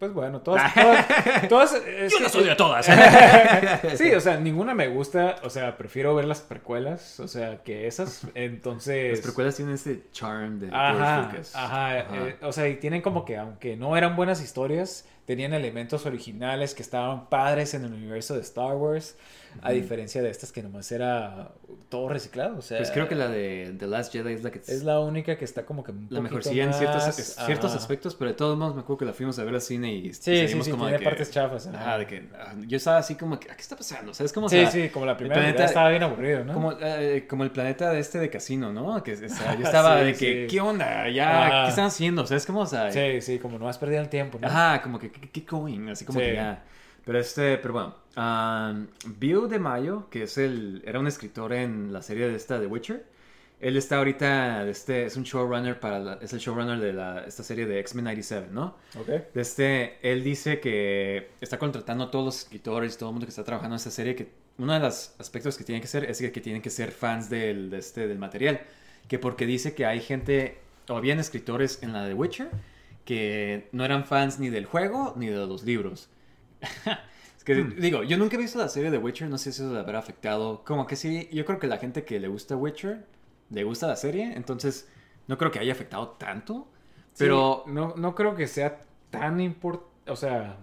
pues 0.03 0.13
bueno, 0.13 0.41
todas, 0.41 0.73
todas, 0.73 1.07
todas 1.49 1.73
es 1.75 2.11
Yo 2.11 2.17
que- 2.17 2.23
no 2.25 2.29
soy 2.29 2.43
de 2.43 2.55
todas. 2.55 2.85
Sí, 3.97 4.11
o 4.13 4.19
sea, 4.19 4.35
ninguna 4.37 4.73
me 4.73 4.89
gusta, 4.89 5.37
o 5.43 5.49
sea, 5.49 5.77
prefiero 5.77 6.13
ver 6.13 6.25
las 6.25 6.41
precuelas, 6.41 7.21
o 7.21 7.27
sea, 7.29 7.63
que 7.63 7.87
esas, 7.87 8.27
entonces... 8.35 9.11
Las 9.11 9.21
precuelas 9.21 9.55
tienen 9.55 9.75
ese 9.75 10.01
charm 10.11 10.59
de 10.59 10.67
George 10.67 10.85
Ajá, 10.85 11.21
Lucas. 11.31 11.55
ajá, 11.55 11.99
eh, 11.99 12.35
o 12.41 12.51
sea, 12.51 12.67
y 12.67 12.75
tienen 12.75 13.01
como 13.01 13.23
que, 13.23 13.37
aunque 13.37 13.77
no 13.77 13.95
eran 13.95 14.17
buenas 14.17 14.41
historias, 14.41 15.05
tenían 15.25 15.53
elementos 15.53 16.05
originales 16.05 16.73
que 16.75 16.81
estaban 16.81 17.29
padres 17.29 17.73
en 17.75 17.85
el 17.85 17.93
universo 17.93 18.35
de 18.35 18.41
Star 18.41 18.75
Wars, 18.75 19.15
a 19.61 19.71
diferencia 19.71 20.21
de 20.21 20.29
estas 20.29 20.51
que 20.51 20.63
nomás 20.63 20.91
era 20.91 21.51
todo 21.89 22.09
reciclado, 22.09 22.57
o 22.57 22.61
sea... 22.61 22.77
Pues 22.79 22.89
creo 22.91 23.07
que 23.07 23.15
la 23.15 23.27
de 23.27 23.75
The 23.77 23.87
Last 23.87 24.11
Jedi 24.11 24.33
es 24.33 24.43
la 24.43 24.49
que 24.51 24.59
Es 24.59 24.83
la 24.83 24.99
única 24.99 25.37
que 25.37 25.45
está 25.45 25.65
como 25.65 25.83
que 25.83 25.91
un 25.91 26.07
la 26.09 26.21
mejorcilla 26.21 26.63
en 26.63 26.73
ciertos, 26.73 27.07
es- 27.07 27.35
ciertos 27.45 27.75
aspectos, 27.75 28.15
pero 28.15 28.31
de 28.31 28.35
todos 28.37 28.57
modos 28.57 28.73
me 28.75 28.81
acuerdo 28.81 28.97
que 28.99 29.05
la 29.05 29.13
fuimos 29.13 29.37
a 29.39 29.43
ver 29.43 29.53
al 29.53 29.61
cine 29.61 29.93
y 29.93 30.13
Sí, 30.13 30.47
sí, 30.47 30.61
sí, 30.63 30.71
como 30.71 30.85
tiene 30.85 30.93
de 30.93 30.97
que... 30.99 31.03
partes 31.05 31.29
chafas. 31.31 31.67
ajá. 31.67 31.97
De 31.99 32.07
que 32.07 32.29
ah, 32.39 32.53
yo 32.67 32.77
estaba 32.77 32.97
así 32.97 33.15
como 33.15 33.39
que, 33.39 33.49
"Ah, 33.51 33.55
¿qué 33.55 33.61
está 33.61 33.75
pasando? 33.75 34.13
¿Sabes 34.13 34.33
cómo? 34.33 34.47
O 34.47 34.49
Sí, 34.49 34.57
sea, 34.57 34.71
sí, 34.71 34.89
como 34.89 35.05
la 35.05 35.15
primera 35.17 35.39
planeta- 35.39 35.65
estaba 35.65 35.89
bien 35.89 36.03
aburrido, 36.03 36.43
¿no? 36.43 36.53
Como, 36.53 36.71
eh, 36.81 37.25
como 37.29 37.43
el 37.43 37.51
planeta 37.51 37.91
de 37.91 37.99
este 37.99 38.17
de 38.19 38.29
casino, 38.29 38.73
¿no? 38.73 39.03
Que 39.03 39.13
o 39.13 39.29
sea, 39.29 39.55
yo 39.55 39.63
estaba 39.65 39.99
Sí, 39.99 40.05
de 40.05 40.13
que, 40.13 40.17
sí. 40.17 40.47
¿qué 40.55 40.61
onda? 40.61 41.09
Ya, 41.09 41.45
Ajá. 41.47 41.63
¿qué 41.65 41.69
están 41.69 41.85
haciendo? 41.85 42.25
¿Sabes 42.25 42.45
cómo? 42.45 42.61
O 42.61 42.65
sea, 42.65 42.91
Sí, 42.91 43.21
sí, 43.21 43.37
como 43.39 43.59
no 43.59 43.67
has 43.69 43.77
perdido 43.77 44.01
el 44.01 44.09
tiempo, 44.09 44.39
¿no? 44.41 44.47
Ajá, 44.47 44.81
como 44.81 44.97
que, 44.99 45.11
¿qué, 45.11 45.29
qué 45.29 45.41
going? 45.47 45.89
Así 45.89 46.05
como 46.05 46.19
Sí. 46.19 46.25
que 46.25 46.33
ya. 46.35 46.63
Pero 47.05 47.19
este, 47.19 47.57
pero 47.57 47.73
bueno. 47.73 47.95
um, 48.17 48.87
Bill 49.19 49.49
de 49.49 49.59
Mayo, 49.59 50.09
que 50.09 50.23
es 50.23 50.37
el, 50.37 50.81
era 50.85 50.99
un 50.99 51.07
escritor 51.07 51.53
en 51.53 51.91
la 51.91 52.01
serie 52.01 52.27
de 52.27 52.35
esta 52.35 52.59
de 52.59 52.67
Witcher. 52.67 53.05
Él 53.59 53.77
está 53.77 53.97
ahorita, 53.97 54.67
este, 54.67 55.05
es 55.05 55.15
un 55.15 55.23
showrunner 55.23 55.79
para, 55.79 55.99
la- 55.99 56.13
es 56.21 56.33
el 56.33 56.39
showrunner 56.39 56.79
de 56.79 56.91
la, 56.93 57.23
esta 57.25 57.43
serie 57.43 57.65
de 57.65 57.79
X-Men 57.79 58.03
97, 58.05 58.47
¿no? 58.51 58.75
Ok. 58.99 59.09
Este, 59.35 59.97
él 60.01 60.21
dice 60.23 60.59
que 60.59 61.29
está 61.39 61.57
contratando 61.57 62.03
a 62.05 62.11
todos 62.11 62.25
los 62.25 62.37
escritores 62.39 62.95
y 62.95 62.97
todo 62.97 63.09
el 63.09 63.13
mundo 63.13 63.25
que 63.25 63.29
está 63.31 63.43
trabajando 63.45 63.75
en 63.75 63.77
esta 63.77 63.91
serie 63.91 64.15
que 64.15 64.31
uno 64.57 64.73
de 64.73 64.79
los 64.79 65.13
aspectos 65.17 65.57
que 65.57 65.63
tienen 65.63 65.81
que 65.81 65.87
ser 65.87 66.03
es 66.09 66.19
que, 66.19 66.31
que 66.31 66.41
tienen 66.41 66.61
que 66.61 66.69
ser 66.69 66.91
fans 66.91 67.29
del, 67.29 67.69
de 67.69 67.77
este, 67.79 68.07
del 68.07 68.19
material. 68.19 68.61
Que 69.07 69.17
porque 69.19 69.45
dice 69.45 69.73
que 69.73 69.85
hay 69.85 70.01
gente, 70.01 70.57
o 70.89 70.97
habían 70.97 71.19
escritores 71.19 71.81
en 71.83 71.93
la 71.93 72.05
de 72.05 72.13
Witcher 72.13 72.49
que 73.05 73.67
no 73.71 73.83
eran 73.85 74.05
fans 74.05 74.39
ni 74.39 74.49
del 74.49 74.65
juego 74.65 75.13
ni 75.17 75.27
de 75.27 75.35
los 75.47 75.63
libros. 75.63 76.09
es 77.37 77.43
que, 77.43 77.55
digo, 77.55 78.03
yo 78.03 78.17
nunca 78.17 78.35
he 78.35 78.39
visto 78.39 78.57
la 78.59 78.69
serie 78.69 78.91
de 78.91 78.97
Witcher, 78.97 79.29
no 79.29 79.37
sé 79.37 79.51
si 79.51 79.61
eso 79.61 79.73
le 79.73 79.79
habrá 79.79 79.99
afectado. 79.99 80.63
Como 80.65 80.87
que 80.87 80.95
sí, 80.95 81.29
yo 81.31 81.45
creo 81.45 81.59
que 81.59 81.67
la 81.67 81.77
gente 81.77 82.03
que 82.05 82.19
le 82.19 82.27
gusta 82.27 82.55
Witcher, 82.55 83.05
le 83.49 83.63
gusta 83.63 83.87
la 83.87 83.95
serie, 83.95 84.33
entonces 84.35 84.89
no 85.27 85.37
creo 85.37 85.51
que 85.51 85.59
haya 85.59 85.73
afectado 85.73 86.09
tanto. 86.11 86.67
Pero 87.17 87.63
Sí, 87.65 87.71
no, 87.71 87.93
no 87.95 88.15
creo 88.15 88.35
que 88.35 88.47
sea 88.47 88.81
tan 89.09 89.39
importante, 89.41 89.89
o 90.11 90.15
sea, 90.15 90.57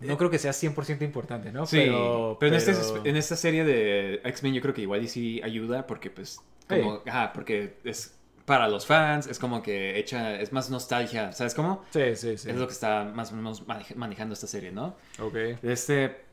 no 0.00 0.16
creo 0.18 0.30
que 0.30 0.38
sea 0.38 0.52
100% 0.52 1.04
importante, 1.04 1.52
¿no? 1.52 1.66
Sí, 1.66 1.76
pero, 1.76 2.38
en, 2.42 2.54
este- 2.54 2.72
en 3.04 3.16
esta 3.16 3.36
serie 3.36 3.64
de 3.64 4.20
X-Men 4.24 4.54
yo 4.54 4.62
creo 4.62 4.74
que 4.74 4.82
igual 4.82 5.02
y 5.04 5.08
sí 5.08 5.40
ayuda 5.44 5.86
porque 5.86 6.10
pues 6.10 6.40
como, 6.68 7.02
ajá, 7.06 7.32
porque 7.32 7.78
es 7.84 8.19
para 8.50 8.66
los 8.66 8.84
fans, 8.84 9.28
es 9.28 9.38
como 9.38 9.62
que 9.62 9.96
echa, 9.96 10.34
es 10.40 10.52
más 10.52 10.70
nostalgia, 10.70 11.30
¿sabes 11.30 11.54
cómo? 11.54 11.84
Sí, 11.90 12.16
sí, 12.16 12.36
sí. 12.36 12.50
Es 12.50 12.56
lo 12.56 12.66
que 12.66 12.72
está 12.72 13.04
más 13.04 13.30
o 13.30 13.36
menos 13.36 13.64
maneja- 13.68 13.94
manejando 13.94 14.32
esta 14.34 14.48
serie, 14.48 14.72
¿no? 14.72 14.96
Ok. 15.20 15.36
Este, 15.62 16.24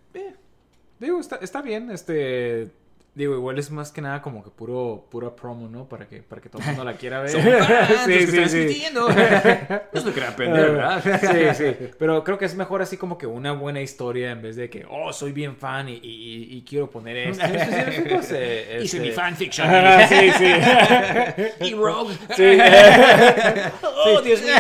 Digo, 1.00 1.20
está, 1.20 1.36
está 1.36 1.62
bien, 1.62 1.92
este... 1.92 2.72
Digo, 3.18 3.34
igual 3.34 3.58
es 3.58 3.72
más 3.72 3.92
que 3.92 4.00
nada 4.00 4.22
como 4.22 4.44
que 4.44 4.52
puro, 4.52 5.08
pura 5.10 5.36
promo, 5.36 5.68
¿no? 5.68 5.90
Para 5.90 6.08
que, 6.08 6.22
para 6.22 6.40
que 6.40 6.50
todo 6.50 6.62
el 6.62 6.68
mundo 6.68 6.84
la 6.84 6.94
quiera 6.94 7.20
ver. 7.20 7.32
que 8.06 8.28
sí, 8.28 8.28
sí, 8.28 8.48
sí. 8.48 8.60
discutiendo. 8.60 9.10
no 9.10 9.16
es 9.92 10.06
lo 10.06 10.14
que 10.14 10.24
aprender, 10.24 10.72
¿verdad? 10.74 11.02
Sí, 11.56 11.64
sí. 11.66 11.88
Pero 11.98 12.24
creo 12.24 12.38
que 12.38 12.46
es 12.46 12.54
mejor 12.54 12.84
así 12.84 12.96
como 12.96 13.18
que 13.18 13.26
una 13.26 13.54
buena 13.54 13.82
historia 13.82 14.30
en 14.30 14.44
vez 14.44 14.56
de 14.56 14.70
que, 14.70 14.86
oh, 14.88 15.12
soy 15.14 15.32
bien 15.32 15.56
fan 15.56 15.90
y, 15.90 15.94
y- 15.94 16.58
y 16.58 16.62
quiero 16.62 16.92
poner 16.92 17.18
esto. 17.18 17.44
Pues, 18.08 18.32
eh, 18.34 18.82
Hice 18.84 18.98
este- 18.98 19.00
mi 19.00 19.12
fanfiction. 19.12 19.68
Sí, 20.10 20.32
sí. 20.38 21.66
y 21.66 21.74
Rogue. 21.74 22.14
Sí. 22.36 22.58
oh, 24.06 24.22
Dios 24.22 24.44
mío. 24.44 24.54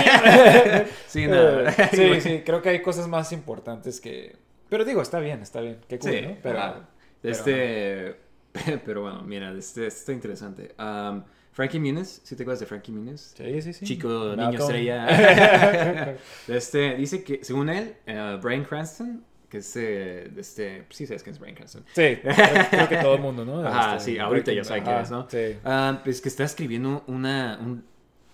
Sí, 1.05 1.27
no. 1.27 1.69
sí, 1.91 2.21
sí, 2.21 2.41
creo 2.43 2.63
que 2.63 2.69
hay 2.69 2.81
cosas 2.81 3.07
más 3.07 3.31
importantes 3.33 4.01
que... 4.01 4.35
Pero 4.67 4.83
digo, 4.83 5.03
está 5.03 5.19
bien, 5.19 5.43
está 5.43 5.61
bien. 5.61 5.77
Qué 5.87 5.99
cool, 5.99 6.21
¿no? 6.23 6.37
Pero... 6.41 6.97
Este, 7.23 8.15
pero 8.15 8.26
bueno, 8.85 9.21
mira, 9.23 9.51
este, 9.51 9.87
este 9.87 9.99
está 9.99 10.13
interesante. 10.13 10.75
Um, 10.79 11.23
Frankie 11.57 11.79
Muniz, 11.79 12.21
¿sí 12.23 12.35
te 12.35 12.43
acuerdas 12.43 12.59
de 12.59 12.67
Frankie 12.67 12.91
Muniz? 12.91 13.33
Sí, 13.35 13.61
sí, 13.63 13.73
sí. 13.73 13.85
Chico, 13.85 14.07
Malcolm. 14.07 14.51
niño 14.51 14.59
estrella. 14.59 16.15
este, 16.47 16.95
dice 16.97 17.23
que, 17.23 17.43
según 17.43 17.69
él, 17.69 17.95
eh, 18.05 18.37
Brian 18.41 18.63
Cranston, 18.63 19.23
que 19.49 19.57
es, 19.57 19.75
eh, 19.75 20.29
de 20.31 20.41
este, 20.41 20.85
sí 20.89 21.07
sabes 21.07 21.23
quién 21.23 21.33
es 21.33 21.39
Brian 21.39 21.55
Cranston. 21.55 21.83
Sí, 21.93 22.19
creo, 22.21 22.89
que 22.89 22.97
todo 22.97 23.15
el 23.15 23.21
mundo, 23.21 23.43
¿no? 23.43 23.59
Ajá, 23.67 23.95
Este, 23.95 24.11
sí, 24.11 24.19
ahorita 24.19 24.53
ya 24.53 24.63
saben 24.63 24.83
quién 24.83 24.97
es, 24.97 25.09
¿no? 25.09 25.27
Sí. 25.29 25.57
Ah, 25.65 25.99
pues 26.03 26.21
que 26.21 26.29
está 26.29 26.43
escribiendo 26.43 27.03
una, 27.07 27.57
un 27.59 27.83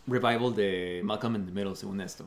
revival 0.06 0.54
de 0.54 1.00
Malcolm 1.06 1.36
in 1.36 1.46
the 1.46 1.52
Middle, 1.54 1.78
según 1.78 2.02
esto. 2.02 2.26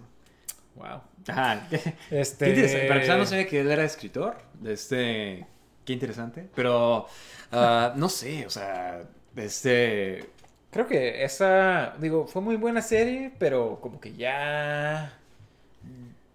Wow. 0.76 1.02
Ajá. 1.28 1.68
Este... 2.10 2.86
Para 2.88 3.00
empezar, 3.00 3.18
no 3.18 3.26
sabía 3.26 3.46
que 3.46 3.60
él 3.60 3.70
era 3.70 3.84
escritor. 3.84 4.36
De 4.60 4.72
este. 4.72 5.46
Qué 5.86 5.94
interesante. 5.94 6.48
Pero. 6.54 7.06
ah, 7.52 7.94
no 7.96 8.08
sé, 8.10 8.44
o 8.46 8.50
sea. 8.50 9.02
Este. 9.34 10.28
Creo 10.70 10.86
que 10.86 11.24
esa, 11.24 11.94
digo, 11.98 12.26
fue 12.26 12.42
muy 12.42 12.56
buena 12.56 12.82
serie, 12.82 13.32
pero 13.38 13.78
como 13.80 13.98
que 13.98 14.14
ya... 14.14 15.18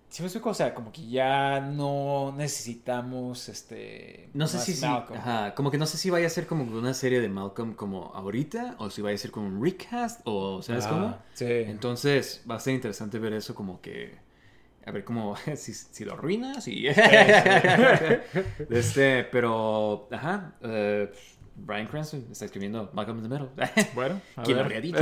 Sí, 0.09 0.23
me 0.23 0.27
explico, 0.27 0.49
o 0.49 0.53
sea, 0.53 0.73
como 0.73 0.91
que 0.91 1.07
ya 1.07 1.61
no 1.61 2.33
necesitamos 2.35 3.47
este. 3.49 4.29
No 4.33 4.47
sé 4.47 4.59
si 4.59 4.73
sí. 4.73 4.85
Malcolm. 4.85 5.19
Ajá, 5.19 5.53
como 5.55 5.69
que 5.71 5.77
no 5.77 5.85
sé 5.85 5.97
si 5.97 6.09
vaya 6.09 6.27
a 6.27 6.29
ser 6.29 6.47
como 6.47 6.63
una 6.63 6.93
serie 6.93 7.21
de 7.21 7.29
Malcolm 7.29 7.75
como 7.75 8.11
ahorita, 8.15 8.75
o 8.79 8.89
si 8.89 9.01
vaya 9.01 9.15
a 9.15 9.17
ser 9.19 9.31
como 9.31 9.47
un 9.47 9.63
recast, 9.63 10.21
o 10.25 10.61
¿sabes 10.61 10.85
Ah, 10.85 10.89
cómo? 10.89 11.17
Sí. 11.33 11.45
Entonces 11.45 12.43
va 12.49 12.55
a 12.55 12.59
ser 12.59 12.73
interesante 12.73 13.19
ver 13.19 13.33
eso 13.33 13.53
como 13.55 13.79
que. 13.79 14.15
A 14.85 14.91
ver 14.91 15.03
cómo. 15.03 15.35
Si, 15.55 15.73
si 15.73 16.05
lo 16.05 16.13
arruinas 16.13 16.67
y. 16.67 16.87
este, 18.69 19.23
pero. 19.25 20.07
Ajá. 20.11 20.53
eh, 20.61 21.11
Brian 21.53 21.85
Cranston 21.87 22.25
está 22.31 22.45
escribiendo 22.45 22.89
Malcolm 22.93 23.17
in 23.19 23.23
the 23.23 23.29
Middle. 23.29 23.49
bueno, 23.93 24.19
a 24.37 24.43
¿Quién 24.43 24.57
habría 24.57 24.81
dicho? 24.81 24.97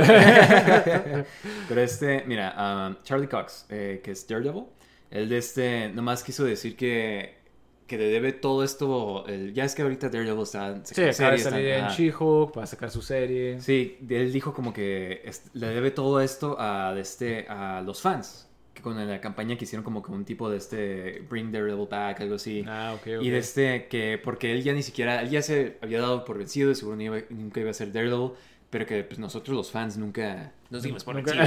Pero 1.68 1.80
este, 1.80 2.24
mira, 2.26 2.88
um, 2.90 2.96
Charlie 3.02 3.28
Cox, 3.28 3.66
eh, 3.70 4.00
que 4.02 4.10
es 4.10 4.26
Daredevil, 4.26 4.64
él 5.10 5.28
de 5.28 5.38
este, 5.38 5.88
nomás 5.90 6.22
quiso 6.22 6.44
decir 6.44 6.76
que, 6.76 7.38
que 7.86 7.96
le 7.96 8.06
debe 8.10 8.32
todo 8.32 8.62
esto, 8.64 9.24
el- 9.26 9.54
ya 9.54 9.64
es 9.64 9.74
que 9.74 9.82
ahorita 9.82 10.08
Daredevil 10.10 10.42
está... 10.42 10.80
Sí, 10.84 11.02
acaba 11.02 11.30
de 11.30 11.38
salir 11.38 11.68
en. 11.68 11.86
She-Hulk 11.88 12.52
para 12.52 12.66
sacar 12.66 12.90
su 12.90 13.00
serie. 13.00 13.60
Sí, 13.60 13.96
él 14.10 14.32
dijo 14.32 14.52
como 14.52 14.72
que 14.74 15.22
est- 15.24 15.54
le 15.54 15.68
debe 15.68 15.92
todo 15.92 16.20
esto 16.20 16.56
a, 16.58 16.94
este, 16.98 17.46
a 17.48 17.80
los 17.80 18.02
fans, 18.02 18.48
que 18.80 18.84
con 18.84 19.08
la 19.08 19.20
campaña 19.20 19.56
que 19.56 19.64
hicieron 19.64 19.84
como 19.84 20.02
que 20.02 20.10
un 20.10 20.24
tipo 20.24 20.50
de 20.50 20.56
este, 20.56 21.22
Bring 21.28 21.52
Daredevil 21.52 21.86
Back, 21.88 22.20
algo 22.20 22.34
así. 22.36 22.64
Ah, 22.66 22.92
ok, 22.96 23.06
ok. 23.18 23.22
Y 23.22 23.30
de 23.30 23.38
este, 23.38 23.86
que 23.88 24.18
porque 24.22 24.52
él 24.52 24.62
ya 24.62 24.72
ni 24.72 24.82
siquiera, 24.82 25.20
él 25.22 25.30
ya 25.30 25.42
se 25.42 25.76
había 25.82 26.00
dado 26.00 26.24
por 26.24 26.38
vencido, 26.38 26.68
de 26.68 26.74
seguro 26.74 27.00
iba- 27.00 27.22
nunca 27.30 27.60
iba 27.60 27.70
a 27.70 27.74
ser 27.74 27.92
Daredevil, 27.92 28.30
pero 28.70 28.86
que 28.86 29.02
pues, 29.04 29.18
nosotros 29.18 29.56
los 29.56 29.70
fans 29.70 29.96
nunca 29.96 30.52
nos 30.70 30.82
dimos 30.82 31.04
por 31.04 31.16
vencido. 31.16 31.44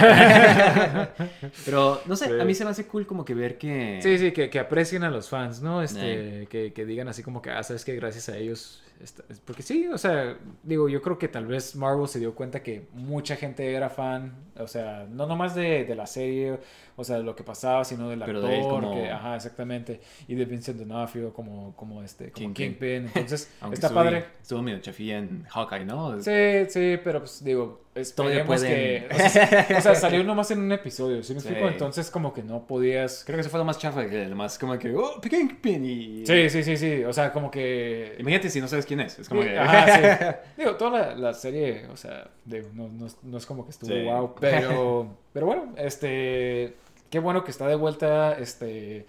pero 1.65 2.01
no 2.05 2.15
sé, 2.15 2.41
a 2.41 2.45
mí 2.45 2.53
se 2.53 2.65
me 2.65 2.71
hace 2.71 2.85
cool 2.85 3.05
como 3.07 3.23
que 3.25 3.33
ver 3.33 3.57
que... 3.57 3.99
Sí, 4.03 4.17
sí, 4.17 4.31
que, 4.31 4.49
que 4.49 4.59
aprecien 4.59 5.03
a 5.03 5.09
los 5.09 5.29
fans, 5.29 5.61
¿no? 5.61 5.81
Este, 5.81 6.47
que, 6.49 6.73
que 6.73 6.85
digan 6.85 7.07
así 7.07 7.23
como 7.23 7.41
que, 7.41 7.49
ah, 7.51 7.63
sabes 7.63 7.85
que 7.85 7.95
gracias 7.95 8.29
a 8.29 8.37
ellos. 8.37 8.82
Esta- 9.01 9.23
es- 9.29 9.39
Porque 9.39 9.61
sí, 9.63 9.87
o 9.87 9.97
sea, 9.97 10.37
digo, 10.63 10.87
yo 10.89 11.01
creo 11.01 11.17
que 11.17 11.27
tal 11.27 11.45
vez 11.45 11.75
Marvel 11.75 12.07
se 12.07 12.19
dio 12.19 12.33
cuenta 12.35 12.61
que 12.63 12.87
mucha 12.93 13.35
gente 13.35 13.73
era 13.73 13.89
fan, 13.89 14.33
o 14.57 14.67
sea, 14.67 15.05
no 15.09 15.25
nomás 15.25 15.55
de, 15.55 15.85
de 15.85 15.95
la 15.95 16.05
serie, 16.07 16.59
o 16.95 17.03
sea, 17.03 17.17
de 17.17 17.23
lo 17.23 17.35
que 17.35 17.43
pasaba, 17.43 17.83
sino 17.83 18.09
del 18.09 18.19
Pero 18.19 18.39
actor, 18.39 18.49
de 18.51 18.57
él 18.59 18.67
como- 18.67 18.93
que, 18.95 19.09
ajá, 19.11 19.35
exactamente, 19.35 20.01
y 20.27 20.35
de 20.35 20.45
Vincent 20.45 20.79
D'Onofrio 20.79 21.33
como, 21.33 21.75
como 21.75 22.01
este, 22.03 22.31
como 22.31 22.53
Kingpin. 22.53 22.69
Kingpin, 22.73 23.11
entonces, 23.15 23.51
está 23.71 23.89
padre. 23.93 24.25
Estuvo 24.41 24.61
medio 24.61 24.79
chafilla 24.79 25.17
en 25.19 25.43
Hawkeye, 25.49 25.85
¿no? 25.85 26.19
Sí, 26.21 26.65
sí, 26.69 26.97
pero 27.03 27.19
pues 27.19 27.43
digo, 27.43 27.82
esperemos 27.95 28.47
pueden- 28.47 29.07
que... 29.07 29.07
O 29.13 29.29
sea, 29.29 29.67
o 29.77 29.81
sea, 29.81 29.95
salió 29.95 30.23
nomás 30.25 30.49
en 30.51 30.59
un 30.59 30.71
episodio, 30.71 31.21
¿sí 31.23 31.33
me 31.33 31.39
Sí. 31.41 31.47
explico? 31.49 31.69
Entonces 31.69 32.09
como 32.09 32.33
que 32.33 32.41
no 32.43 32.65
podías... 32.65 33.23
Creo 33.25 33.37
que 33.37 33.41
eso 33.41 33.49
fue 33.49 33.59
lo 33.59 33.65
más 33.65 33.77
chafa, 33.77 34.05
que 34.07 34.27
más 34.29 34.57
como 34.57 34.77
que, 34.79 34.93
oh, 34.95 35.19
Kingpin 35.21 35.85
y... 35.85 36.25
Sí, 36.25 36.49
sí, 36.49 36.63
sí, 36.63 36.77
sí, 36.77 37.03
o 37.03 37.13
sea, 37.13 37.31
como 37.31 37.51
que... 37.51 38.15
Imagínate 38.19 38.49
si 38.49 38.59
no 38.61 38.67
sabes 38.67 38.85
quién 38.85 38.99
es, 39.01 39.19
es 39.19 39.29
como 39.29 39.41
Sí, 39.43 39.49
que... 39.49 39.57
ajá, 39.59 39.85
sí. 39.95 40.35
Digo, 40.61 40.75
toda 40.75 40.99
la, 40.99 41.15
la 41.15 41.33
serie, 41.33 41.85
o 41.91 41.97
sea, 41.97 42.27
digo, 42.45 42.69
no, 42.73 42.87
no, 42.89 43.05
es- 43.07 43.17
no 43.23 43.37
es 43.37 43.45
como 43.45 43.63
que 43.65 43.71
estuvo 43.71 43.93
wow, 43.95 44.35
pero, 44.39 45.07
pero 45.31 45.45
bueno, 45.45 45.73
este, 45.77 46.75
qué 47.09 47.19
bueno 47.19 47.43
que 47.43 47.51
está 47.51 47.67
de 47.67 47.75
vuelta, 47.75 48.33
este, 48.39 49.05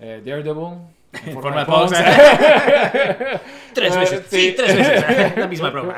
eh, 0.00 0.22
Daredevil. 0.24 0.78
En 1.24 1.32
forma 1.40 1.64
de. 1.64 3.40
Tres 3.72 3.96
veces, 3.96 4.22
sí, 4.28 4.40
sí. 4.50 4.54
tres 4.54 4.76
veces. 4.76 5.36
La 5.38 5.46
misma 5.46 5.70
broma. 5.70 5.96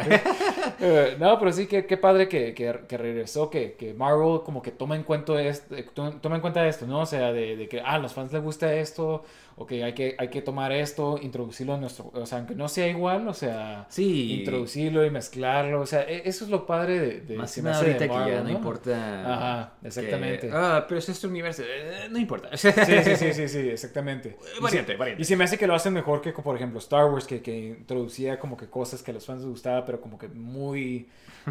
Eh, 0.81 1.17
no, 1.19 1.39
pero 1.39 1.53
sí, 1.53 1.67
que 1.67 1.85
qué 1.87 1.97
padre 1.97 2.29
que, 2.29 2.55
que, 2.55 2.81
que 2.89 2.97
regresó, 2.97 3.51
que, 3.51 3.75
que 3.75 3.93
Marvel 3.95 4.41
como 4.45 4.63
que 4.63 4.71
toma 4.71 4.97
en 4.97 5.03
cuenta 5.03 5.41
esto, 5.43 5.75
eh, 5.77 5.87
to- 5.93 6.13
toma 6.21 6.37
en 6.37 6.41
cuenta 6.41 6.67
esto, 6.67 6.87
¿no? 6.87 7.01
O 7.01 7.07
sea, 7.07 7.33
de, 7.33 7.57
de 7.57 7.69
que, 7.69 7.81
ah, 7.81 7.95
a 7.95 7.99
los 7.99 8.15
fans 8.15 8.33
les 8.33 8.43
gusta 8.43 8.73
esto, 8.75 9.23
o 9.57 9.67
que 9.67 9.85
hay 9.85 9.93
que, 9.93 10.15
hay 10.19 10.29
que 10.29 10.41
tomar 10.41 10.73
esto, 10.73 11.19
introducirlo 11.21 11.75
en 11.75 11.83
nuestro, 11.83 12.11
o 12.15 12.25
sea, 12.25 12.39
aunque 12.39 12.55
no 12.55 12.67
sea 12.69 12.87
igual, 12.89 13.29
o 13.29 13.35
sea, 13.35 13.85
Sí. 13.91 14.39
introducirlo 14.39 15.05
y 15.05 15.11
mezclarlo, 15.11 15.83
o 15.83 15.87
sea, 15.87 16.03
e- 16.05 16.23
eso 16.27 16.45
es 16.47 16.51
lo 16.51 16.65
padre 16.65 16.99
de, 16.99 17.21
de 17.21 17.37
Más 17.37 17.55
que 17.55 17.61
nada 17.61 17.77
ahorita 17.79 17.99
que 17.99 18.07
ya 18.15 18.21
Marvel, 18.21 18.45
no 18.45 18.51
importa... 18.51 19.35
Ajá, 19.35 19.73
exactamente. 19.85 20.49
ah, 20.51 20.87
pero 20.89 20.99
es 20.99 21.09
este 21.11 21.27
universo. 21.27 21.63
eh, 21.67 22.09
no 22.11 22.19
importa. 22.19 22.57
Sí, 22.57 22.71
sí, 22.73 23.17
sí, 23.17 23.33
sí, 23.35 23.49
sí, 23.49 23.59
exactamente. 23.69 24.39
Y 24.59 24.63
Variante, 24.63 24.93
se- 24.93 24.99
variante. 24.99 25.23
Y 25.23 25.25
se 25.27 25.37
me 25.37 25.45
hace 25.45 25.59
que 25.59 25.67
lo 25.67 25.75
hacen 25.75 25.93
mejor 25.93 26.23
que, 26.23 26.33
por 26.33 26.57
ejemplo, 26.57 26.79
Star 26.79 27.05
Wars, 27.11 27.27
que, 27.27 27.43
que 27.43 27.55
introducía 27.79 28.39
como 28.39 28.57
que 28.57 28.67
cosas 28.69 29.03
que 29.03 29.11
a 29.11 29.15
los 29.15 29.27
fans 29.27 29.41
les 29.43 29.51
gustaba, 29.51 29.85
pero 29.85 30.01
como 30.01 30.19
que 30.19 30.29
muy 30.29 30.70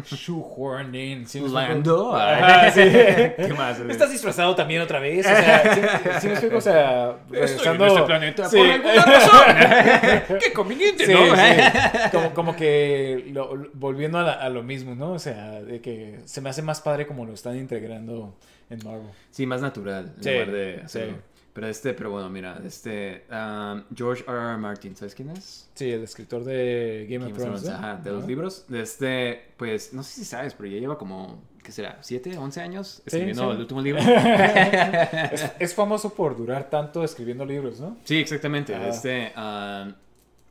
shoehorned 0.04 0.94
in. 0.94 1.26
¿sí 1.26 1.40
me 1.40 1.46
explico? 1.46 1.68
Lando. 1.72 2.16
Ajá, 2.16 2.70
sí. 2.70 2.80
¿Qué 3.36 3.54
más? 3.56 3.80
¿Estás 3.80 4.10
disfrazado 4.10 4.54
también 4.54 4.80
otra 4.82 5.00
vez? 5.00 5.26
O 5.26 5.28
sea, 5.28 5.74
sí, 5.74 5.80
sí 6.20 6.26
me 6.28 6.32
explico, 6.34 6.56
o 6.56 6.60
sea, 6.60 7.16
regresando... 7.28 7.86
este 7.86 8.02
planeta 8.02 8.48
Sí. 8.48 8.56
por 8.58 8.66
alguna 8.70 9.04
razón. 9.04 10.38
Qué 10.40 10.52
conveniente, 10.52 11.06
Sí, 11.06 11.12
¿no? 11.12 11.34
sí. 11.36 12.10
Como, 12.12 12.30
como 12.34 12.56
que 12.56 13.24
lo- 13.32 13.56
lo- 13.56 13.70
volviendo 13.74 14.18
a, 14.18 14.22
la- 14.22 14.32
a 14.34 14.48
lo 14.48 14.62
mismo, 14.62 14.94
¿no? 14.94 15.12
O 15.12 15.18
sea, 15.18 15.60
de 15.60 15.80
que 15.80 16.20
se 16.24 16.40
me 16.40 16.50
hace 16.50 16.62
más 16.62 16.80
padre 16.80 17.06
como 17.06 17.24
lo 17.26 17.34
están 17.34 17.56
integrando 17.56 18.34
en 18.70 18.78
Marvel. 18.84 19.10
Sí, 19.30 19.46
más 19.46 19.60
natural 19.60 20.12
en 20.16 20.22
Sí, 20.22 20.30
lugar 20.30 20.50
de 20.52 20.74
sí. 20.76 20.80
hacerlo. 20.84 21.18
Pero 21.52 21.66
este, 21.66 21.94
pero 21.94 22.10
bueno, 22.12 22.30
mira, 22.30 22.60
este 22.64 23.24
um, 23.30 23.82
George 23.94 24.22
R. 24.26 24.38
R. 24.38 24.56
Martin, 24.56 24.94
¿sabes 24.94 25.14
quién 25.16 25.30
es? 25.30 25.68
Sí, 25.74 25.90
el 25.90 26.04
escritor 26.04 26.44
de 26.44 27.06
Game, 27.10 27.24
Game 27.24 27.32
of 27.32 27.38
Thrones. 27.38 27.64
¿no? 27.64 27.72
ajá, 27.74 27.96
de 27.96 28.10
los 28.12 28.26
libros. 28.26 28.64
De 28.68 28.82
este, 28.82 29.52
pues, 29.56 29.92
no 29.92 30.02
sé 30.04 30.20
si 30.20 30.24
sabes, 30.24 30.54
pero 30.54 30.68
ya 30.68 30.78
lleva 30.78 30.96
como, 30.96 31.42
¿qué 31.64 31.72
será? 31.72 32.00
¿7, 32.02 32.36
11 32.38 32.60
años 32.60 33.02
escribiendo 33.04 33.46
sí. 33.46 33.50
el 33.50 33.58
último 33.58 33.82
libro? 33.82 34.00
Es, 35.32 35.50
es 35.58 35.74
famoso 35.74 36.14
por 36.14 36.36
durar 36.36 36.70
tanto 36.70 37.02
escribiendo 37.02 37.44
libros, 37.44 37.80
¿no? 37.80 37.96
sí, 38.04 38.18
exactamente. 38.18 38.78
De 38.78 38.88
este, 38.88 39.32
um, 39.36 39.92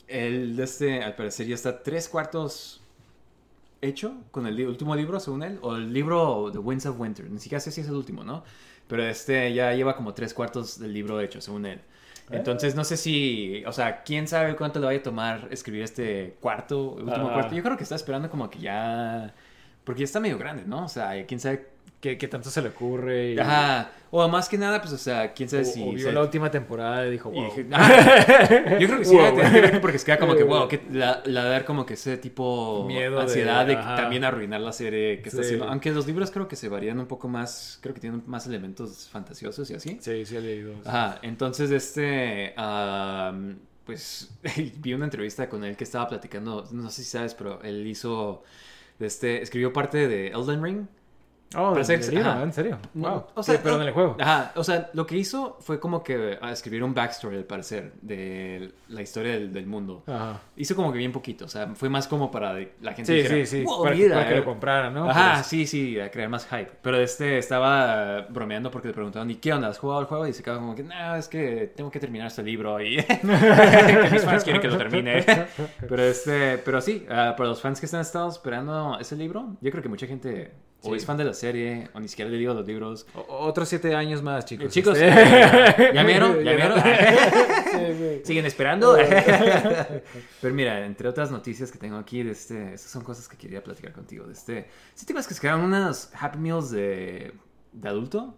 él, 0.07 0.55
de 0.57 0.63
este, 0.63 1.01
al 1.01 1.15
parecer 1.15 1.47
ya 1.47 1.55
está 1.55 1.81
tres 1.81 2.09
cuartos 2.09 2.81
hecho 3.81 4.15
con 4.31 4.45
el 4.47 4.55
li- 4.57 4.65
último 4.65 4.93
libro, 4.95 5.17
según 5.21 5.43
él, 5.43 5.59
o 5.61 5.75
el 5.77 5.93
libro 5.93 6.49
The 6.51 6.57
Winds 6.57 6.85
of 6.87 6.99
Winter. 6.99 7.29
Ni 7.29 7.39
siquiera 7.39 7.61
sé 7.61 7.71
si 7.71 7.79
es 7.81 7.87
el 7.87 7.95
último, 7.95 8.25
¿no? 8.25 8.43
Pero 8.89 9.03
este 9.03 9.53
ya 9.53 9.71
lleva 9.73 9.95
como 9.95 10.15
tres 10.15 10.33
cuartos 10.33 10.79
del 10.79 10.93
libro 10.93 11.21
hecho, 11.21 11.39
según 11.39 11.67
él. 11.67 11.79
Entonces 12.31 12.75
no 12.75 12.83
sé 12.83 12.97
si, 12.97 13.63
o 13.65 13.71
sea, 13.71 14.03
quién 14.03 14.27
sabe 14.27 14.55
cuánto 14.55 14.79
le 14.79 14.87
vaya 14.87 14.99
a 14.99 15.03
tomar 15.03 15.47
escribir 15.51 15.83
este 15.83 16.35
cuarto, 16.39 16.93
último 16.93 17.31
cuarto. 17.31 17.55
Yo 17.55 17.63
creo 17.63 17.77
que 17.77 17.83
está 17.83 17.95
esperando 17.95 18.29
como 18.29 18.49
que 18.49 18.59
ya, 18.59 19.33
porque 19.83 20.01
ya 20.01 20.05
está 20.05 20.19
medio 20.19 20.37
grande, 20.37 20.63
¿no? 20.65 20.85
O 20.85 20.89
sea, 20.89 21.25
quién 21.25 21.39
sabe. 21.39 21.67
¿Qué, 21.99 22.17
qué 22.17 22.27
tanto 22.29 22.49
se 22.49 22.61
le 22.61 22.69
ocurre? 22.69 23.33
Y, 23.33 23.39
Ajá. 23.39 23.91
O 24.11 24.27
más 24.27 24.47
que 24.49 24.57
nada, 24.57 24.81
pues, 24.81 24.93
o 24.93 24.97
sea, 24.97 25.33
quién 25.33 25.47
o, 25.47 25.51
sabe 25.51 25.65
si. 25.65 25.83
o 25.83 25.91
vio 25.91 26.11
la 26.11 26.21
última 26.21 26.49
temporada 26.49 27.05
y 27.05 27.11
dijo, 27.11 27.29
y 27.31 27.35
wow. 27.35 27.43
dije, 27.45 27.67
"Ah". 27.73 28.77
Yo 28.79 28.87
creo 28.87 28.99
que 28.99 29.05
sí, 29.05 29.15
Wow. 29.15 29.35
que 29.37 29.79
porque 29.81 29.99
se 29.99 30.05
queda 30.05 30.17
como 30.17 30.35
que, 30.35 30.43
wow, 30.45 30.67
que 30.67 30.81
la, 30.91 31.21
la 31.25 31.43
dar 31.43 31.65
como 31.65 31.85
que 31.85 31.93
ese 31.95 32.17
tipo 32.17 32.85
Miedo 32.87 33.19
ansiedad 33.19 33.65
de, 33.67 33.75
también 33.75 34.23
arruinar 34.23 34.61
la 34.61 34.71
serie 34.71 35.21
que 35.21 35.29
está 35.29 35.41
Sí. 35.43 35.47
haciendo. 35.49 35.65
Aunque 35.65 35.91
los 35.91 36.07
libros 36.07 36.31
creo 36.31 36.47
que 36.47 36.55
se 36.55 36.69
varían 36.69 36.99
un 36.99 37.05
poco 37.05 37.27
más, 37.27 37.77
creo 37.81 37.93
que 37.93 38.01
tienen 38.01 38.23
más 38.25 38.47
elementos 38.47 39.09
fantasiosos 39.11 39.69
y 39.69 39.73
así. 39.75 39.97
Sí, 40.01 40.25
sí 40.25 40.35
he 40.37 40.41
leído. 40.41 40.73
Ajá, 40.85 41.19
entonces 41.21 41.69
este, 41.69 42.53
pues 43.85 44.31
vi 44.77 44.93
una 44.93 45.05
entrevista 45.05 45.49
con 45.49 45.63
él 45.63 45.75
que 45.75 45.83
estaba 45.83 46.07
platicando, 46.07 46.65
no 46.71 46.89
sé 46.89 47.03
si 47.03 47.09
sabes, 47.11 47.33
pero 47.35 47.61
él 47.61 47.85
hizo, 47.85 48.43
este, 48.99 49.41
escribió 49.41 49.73
parte 49.73 50.07
de 50.07 50.27
Elden 50.29 50.63
Ring. 50.63 50.87
Oh, 51.55 51.69
Pero 51.69 51.79
¿en 51.79 51.85
sex- 51.85 52.05
serio? 52.05 52.21
ajá. 52.21 52.43
¿En 52.43 52.53
serio? 52.53 52.77
No, 52.93 53.09
wow. 53.09 53.23
o 53.33 53.41
sea, 53.43 53.55
Sí, 53.55 53.61
pero 53.63 53.77
en 53.81 53.87
el 53.87 53.91
juego. 53.91 54.15
Ajá, 54.19 54.51
o 54.55 54.63
sea, 54.63 54.91
lo 54.93 55.07
que 55.07 55.17
hizo 55.17 55.57
fue 55.61 55.79
como 55.79 56.03
que 56.03 56.37
a 56.39 56.51
escribir 56.51 56.83
un 56.83 56.93
backstory, 56.93 57.37
al 57.37 57.43
parecer, 57.45 57.93
de 58.03 58.71
la 58.89 59.01
historia 59.01 59.31
del, 59.33 59.51
del 59.51 59.65
mundo. 59.65 60.03
Ajá. 60.05 60.41
Hizo 60.55 60.75
como 60.75 60.91
que 60.91 60.99
bien 60.99 61.11
poquito, 61.11 61.45
o 61.45 61.47
sea, 61.47 61.67
fue 61.73 61.89
más 61.89 62.07
como 62.07 62.29
para 62.29 62.53
la 62.53 62.93
gente 62.93 63.05
Sí, 63.05 63.13
dijera, 63.13 63.35
sí, 63.37 63.45
sí. 63.45 63.63
"Wow, 63.63 63.83
para, 63.83 63.95
mira, 63.95 64.15
para 64.15 64.27
que 64.27 64.33
eh". 64.35 64.37
lo 64.37 64.45
comprara, 64.45 64.89
¿no? 64.91 65.09
Ajá, 65.09 65.33
Pues, 65.37 65.47
sí, 65.47 65.65
sí, 65.65 65.99
a 65.99 66.11
crear 66.11 66.29
más 66.29 66.45
hype. 66.45 66.69
Pero 66.83 66.97
este 66.97 67.39
estaba 67.39 68.27
bromeando 68.29 68.69
porque 68.69 68.89
le 68.89 68.93
preguntaban, 68.93 69.31
¿y 69.31 69.35
qué 69.37 69.51
onda? 69.51 69.69
¿Has 69.69 69.79
jugado 69.79 70.01
el 70.01 70.05
juego? 70.07 70.27
Y 70.27 70.33
se 70.33 70.43
quedaba 70.43 70.59
como 70.61 70.75
que, 70.75 70.83
no, 70.83 71.15
es 71.15 71.27
que 71.27 71.73
tengo 71.75 71.89
que 71.89 71.99
terminar 71.99 72.27
este 72.27 72.43
libro 72.43 72.79
y 72.79 72.97
que 73.05 74.09
mis 74.11 74.23
fans 74.23 74.43
quieren 74.43 74.61
que 74.61 74.67
lo 74.67 74.77
termine. 74.77 75.25
Pero 75.89 76.03
este, 76.03 76.57
pero 76.59 76.79
sí, 76.81 77.05
ah, 77.09 77.33
para 77.35 77.49
los 77.49 77.59
fans 77.61 77.79
que 77.79 77.87
están 77.87 78.01
estado 78.01 78.29
esperando 78.29 78.97
ese 78.99 79.15
libro, 79.15 79.57
yo 79.61 79.71
creo 79.71 79.81
que 79.81 79.89
mucha 79.89 80.05
gente 80.05 80.51
o 80.81 80.91
Sí. 80.91 80.95
es 80.95 81.05
fan 81.05 81.17
de 81.17 81.25
la 81.25 81.33
serie 81.33 81.89
o 81.93 81.99
ni 81.99 82.07
siquiera 82.07 82.31
le 82.31 82.37
digo 82.37 82.53
los 82.53 82.65
libros. 82.65 83.05
o- 83.15 83.25
Otros 83.47 83.67
siete 83.69 83.93
años 83.95 84.21
más, 84.21 84.45
chicos. 84.45 84.65
Eh, 84.67 84.69
chicos, 84.69 84.97
¿ya 85.93 86.03
vieron? 86.03 86.43
¿Ya 86.43 86.53
vieron? 86.53 86.79
Sí. 86.81 88.21
¿Siguen 88.23 88.45
esperando? 88.45 88.97
Pero 90.41 90.53
mira, 90.53 90.85
entre 90.85 91.07
otras 91.09 91.31
noticias 91.31 91.71
que 91.71 91.77
tengo 91.77 91.97
aquí, 91.97 92.23
de 92.23 92.31
este, 92.31 92.73
estas 92.73 92.91
son 92.91 93.03
cosas 93.03 93.27
que 93.27 93.37
quería 93.37 93.63
platicar 93.63 93.91
contigo. 93.91 94.25
De 94.25 94.33
este, 94.33 94.67
¿Sí 94.95 95.05
te 95.05 95.11
acuerdas 95.13 95.27
que 95.27 95.33
se 95.33 95.39
crearon 95.41 95.61
unas 95.65 96.11
Happy 96.19 96.37
Meals 96.37 96.71
de, 96.71 97.33
de 97.73 97.89
adulto? 97.89 98.35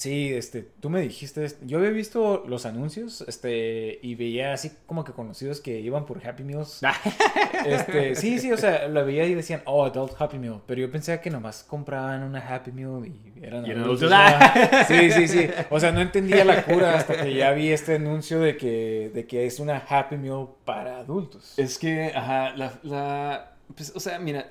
Sí, 0.00 0.32
este, 0.32 0.62
tú 0.80 0.88
me 0.88 1.02
dijiste, 1.02 1.46
yo 1.66 1.76
había 1.76 1.90
visto 1.90 2.42
los 2.48 2.64
anuncios, 2.64 3.20
este, 3.28 3.98
y 4.00 4.14
veía 4.14 4.54
así 4.54 4.72
como 4.86 5.04
que 5.04 5.12
conocidos 5.12 5.60
que 5.60 5.78
iban 5.78 6.06
por 6.06 6.26
Happy 6.26 6.42
Meals. 6.42 6.80
Este, 7.66 8.14
sí, 8.14 8.38
sí, 8.38 8.50
o 8.50 8.56
sea, 8.56 8.88
lo 8.88 9.04
veía 9.04 9.26
y 9.26 9.34
decían, 9.34 9.60
oh, 9.66 9.84
Adult 9.84 10.14
Happy 10.18 10.38
Meal, 10.38 10.62
pero 10.66 10.80
yo 10.80 10.90
pensaba 10.90 11.20
que 11.20 11.28
nomás 11.28 11.62
compraban 11.62 12.22
una 12.22 12.40
Happy 12.40 12.72
Meal 12.72 13.04
y 13.06 13.44
eran 13.44 13.66
Y 13.66 13.72
adultos. 13.72 14.10
adultos. 14.10 14.70
¿no? 14.70 14.84
Sí, 14.88 15.10
sí, 15.10 15.28
sí. 15.28 15.50
O 15.70 15.78
sea, 15.78 15.92
no 15.92 16.00
entendía 16.00 16.46
la 16.46 16.64
cura 16.64 16.96
hasta 16.96 17.22
que 17.22 17.34
ya 17.34 17.50
vi 17.52 17.68
este 17.70 17.96
anuncio 17.96 18.40
de 18.40 18.56
que, 18.56 19.10
de 19.12 19.26
que 19.26 19.44
es 19.44 19.60
una 19.60 19.76
Happy 19.86 20.16
Meal 20.16 20.46
para 20.64 20.96
adultos. 21.00 21.58
Es 21.58 21.76
que, 21.78 22.10
ajá, 22.14 22.56
la, 22.56 22.72
la- 22.84 23.52
pues, 23.76 23.92
o 23.94 24.00
sea, 24.00 24.18
mira, 24.18 24.50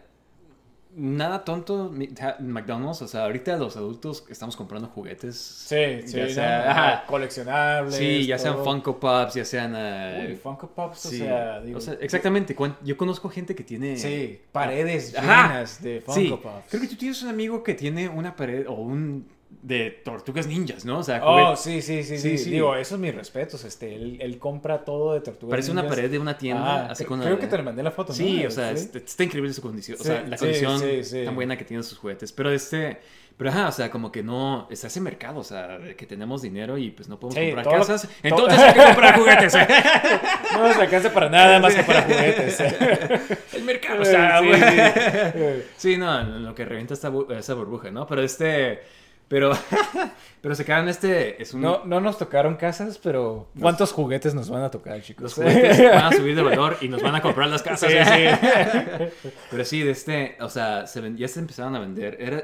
nada 0.96 1.44
tonto, 1.46 1.94
McDonald's, 2.40 3.02
o 3.02 3.08
sea, 3.08 3.26
ahorita 3.26 3.58
los 3.58 3.78
adultos 3.78 4.26
estamos 4.30 4.56
comprando 4.56 4.88
juguetes. 4.90 5.38
Sí, 5.38 6.02
sí, 6.06 6.18
ya 6.18 6.24
¿no? 6.26 6.30
sea, 6.30 6.72
ajá. 6.72 7.06
coleccionables. 7.06 7.96
Sí, 7.96 8.26
ya 8.26 8.38
sean. 8.38 8.64
Funko 8.64 9.00
Pops, 9.00 9.36
ya 9.36 9.46
sean... 9.46 9.74
eh, 9.76 10.28
Uy, 10.30 10.36
Funko 10.36 10.68
Pops, 10.68 11.06
o 11.06 11.10
sí, 11.10 11.18
sea, 11.20 11.62
digo, 11.62 11.78
o 11.78 11.82
sea, 11.82 11.96
exactamente, 12.02 12.56
yo 12.84 12.98
conozco 12.98 13.30
gente 13.30 13.56
que 13.56 13.64
tiene... 13.64 13.98
Sí, 13.98 14.42
paredes 14.52 15.16
Ajá. 15.16 15.48
llenas 15.54 15.82
de 15.82 16.02
Funko 16.02 16.20
Sí, 16.20 16.30
Pops. 16.30 16.70
creo 16.70 16.82
que 16.82 16.88
tú 16.88 16.96
tienes 16.96 17.22
un 17.24 17.30
amigo 17.30 17.64
que 17.64 17.74
tiene 17.76 18.10
una 18.10 18.36
pared 18.36 18.68
o 18.68 18.74
un... 18.74 19.28
de 19.62 19.90
tortugas 20.06 20.48
ninjas, 20.48 20.86
¿no? 20.86 21.00
O 21.00 21.04
sea, 21.04 21.22
Oh, 21.24 21.56
sí, 21.56 21.82
sí, 21.82 22.04
sí, 22.04 22.18
Sí. 22.38 22.50
Digo, 22.52 22.76
esos 22.76 22.98
mis 23.00 23.14
respetos. 23.14 23.64
Este, 23.66 23.94
él, 23.96 24.38
compra 24.40 24.86
todo 24.86 25.14
de 25.14 25.22
tortugas. 25.22 25.52
parece 25.52 25.72
una 25.72 25.88
pared 25.88 26.10
de 26.10 26.20
una 26.20 26.38
tienda, 26.38 26.86
Ah, 26.86 26.88
así 26.92 27.04
cre- 27.04 27.08
con 27.08 27.22
creo 27.22 27.40
que 27.40 27.48
te 27.48 27.58
le 27.58 27.64
mandé 27.64 27.84
la 27.84 27.92
foto, 27.92 28.14
¿no? 28.14 28.16
Sí, 28.18 28.46
o 28.46 28.52
sea, 28.52 28.72
este- 28.72 29.00
está 29.00 29.24
increíble 29.24 29.52
su 29.54 29.62
condición. 29.62 29.98
O 30.00 30.04
sea, 30.04 30.22
la 30.26 30.38
condición 30.38 30.82
tan 31.26 31.36
buena 31.36 31.58
que 31.58 31.66
tienen 31.66 31.84
sus 31.84 31.98
juguetes. 31.98 32.32
Pero 32.32 32.52
este. 32.52 33.00
Pero 33.38 33.52
ajá, 33.52 33.70
o 33.70 33.72
sea, 33.72 33.90
como 33.90 34.12
que 34.12 34.22
no. 34.22 34.68
Está 34.70 34.88
ese 34.88 35.00
mercado, 35.00 35.40
o 35.40 35.44
sea, 35.46 35.80
que 35.98 36.06
tenemos 36.06 36.42
dinero 36.42 36.78
y 36.78 36.92
pues 36.92 37.08
no 37.08 37.18
podemos 37.20 37.42
comprar 37.54 37.80
casas. 37.80 38.08
Entonces 38.22 38.60
hay 38.60 38.74
que 38.74 38.84
comprar 38.84 39.18
juguetes. 39.20 39.54
No 40.54 40.68
nos 40.68 40.78
alcanza 40.78 41.14
para 41.14 41.30
nada 41.30 41.60
más 41.60 41.74
que 41.74 41.84
para 41.84 42.02
juguetes. 42.02 42.60
El 43.54 43.64
mercado 43.64 44.04
Sí, 44.04 44.12
güey. 44.46 44.60
sí. 44.62 45.64
Sí, 45.78 45.98
no, 45.98 46.22
lo 46.24 46.54
que 46.56 46.66
revienta 46.66 46.96
esa 46.96 47.10
burbuja, 47.54 47.92
¿no? 47.92 48.06
Pero 48.08 48.24
este. 48.24 48.82
Pero. 49.30 49.52
pero 50.42 50.56
se 50.56 50.66
quedan 50.66 50.90
este. 50.90 51.42
Es 51.42 51.54
un. 51.54 51.62
No, 51.62 51.86
no 51.86 52.02
nos 52.02 52.18
tocaron 52.18 52.56
casas, 52.56 52.98
pero 52.98 53.48
¿cuántos 53.60 53.94
juguetes 53.94 54.34
nos 54.34 54.50
van 54.50 54.64
a 54.64 54.72
tocar, 54.72 55.02
chicos? 55.02 55.24
Los 55.24 55.34
juguetes 55.36 55.80
van 55.94 56.06
a 56.06 56.12
subir 56.12 56.36
de 56.36 56.42
valor 56.42 56.76
y 56.82 56.90
nos 56.90 57.02
van 57.02 57.16
a 57.16 57.22
comprar 57.22 57.48
las 57.48 57.62
casas. 57.62 57.90
Sí, 57.92 57.96
Pero 59.52 59.64
sí, 59.66 59.84
de 59.84 59.92
este, 59.92 60.36
o 60.42 60.50
sea, 60.50 60.88
se 60.88 61.00
ven- 61.00 61.16
ya 61.16 61.28
se 61.28 61.40
empezaron 61.40 61.76
a 61.76 61.80
vender. 61.80 62.18
Era, 62.20 62.44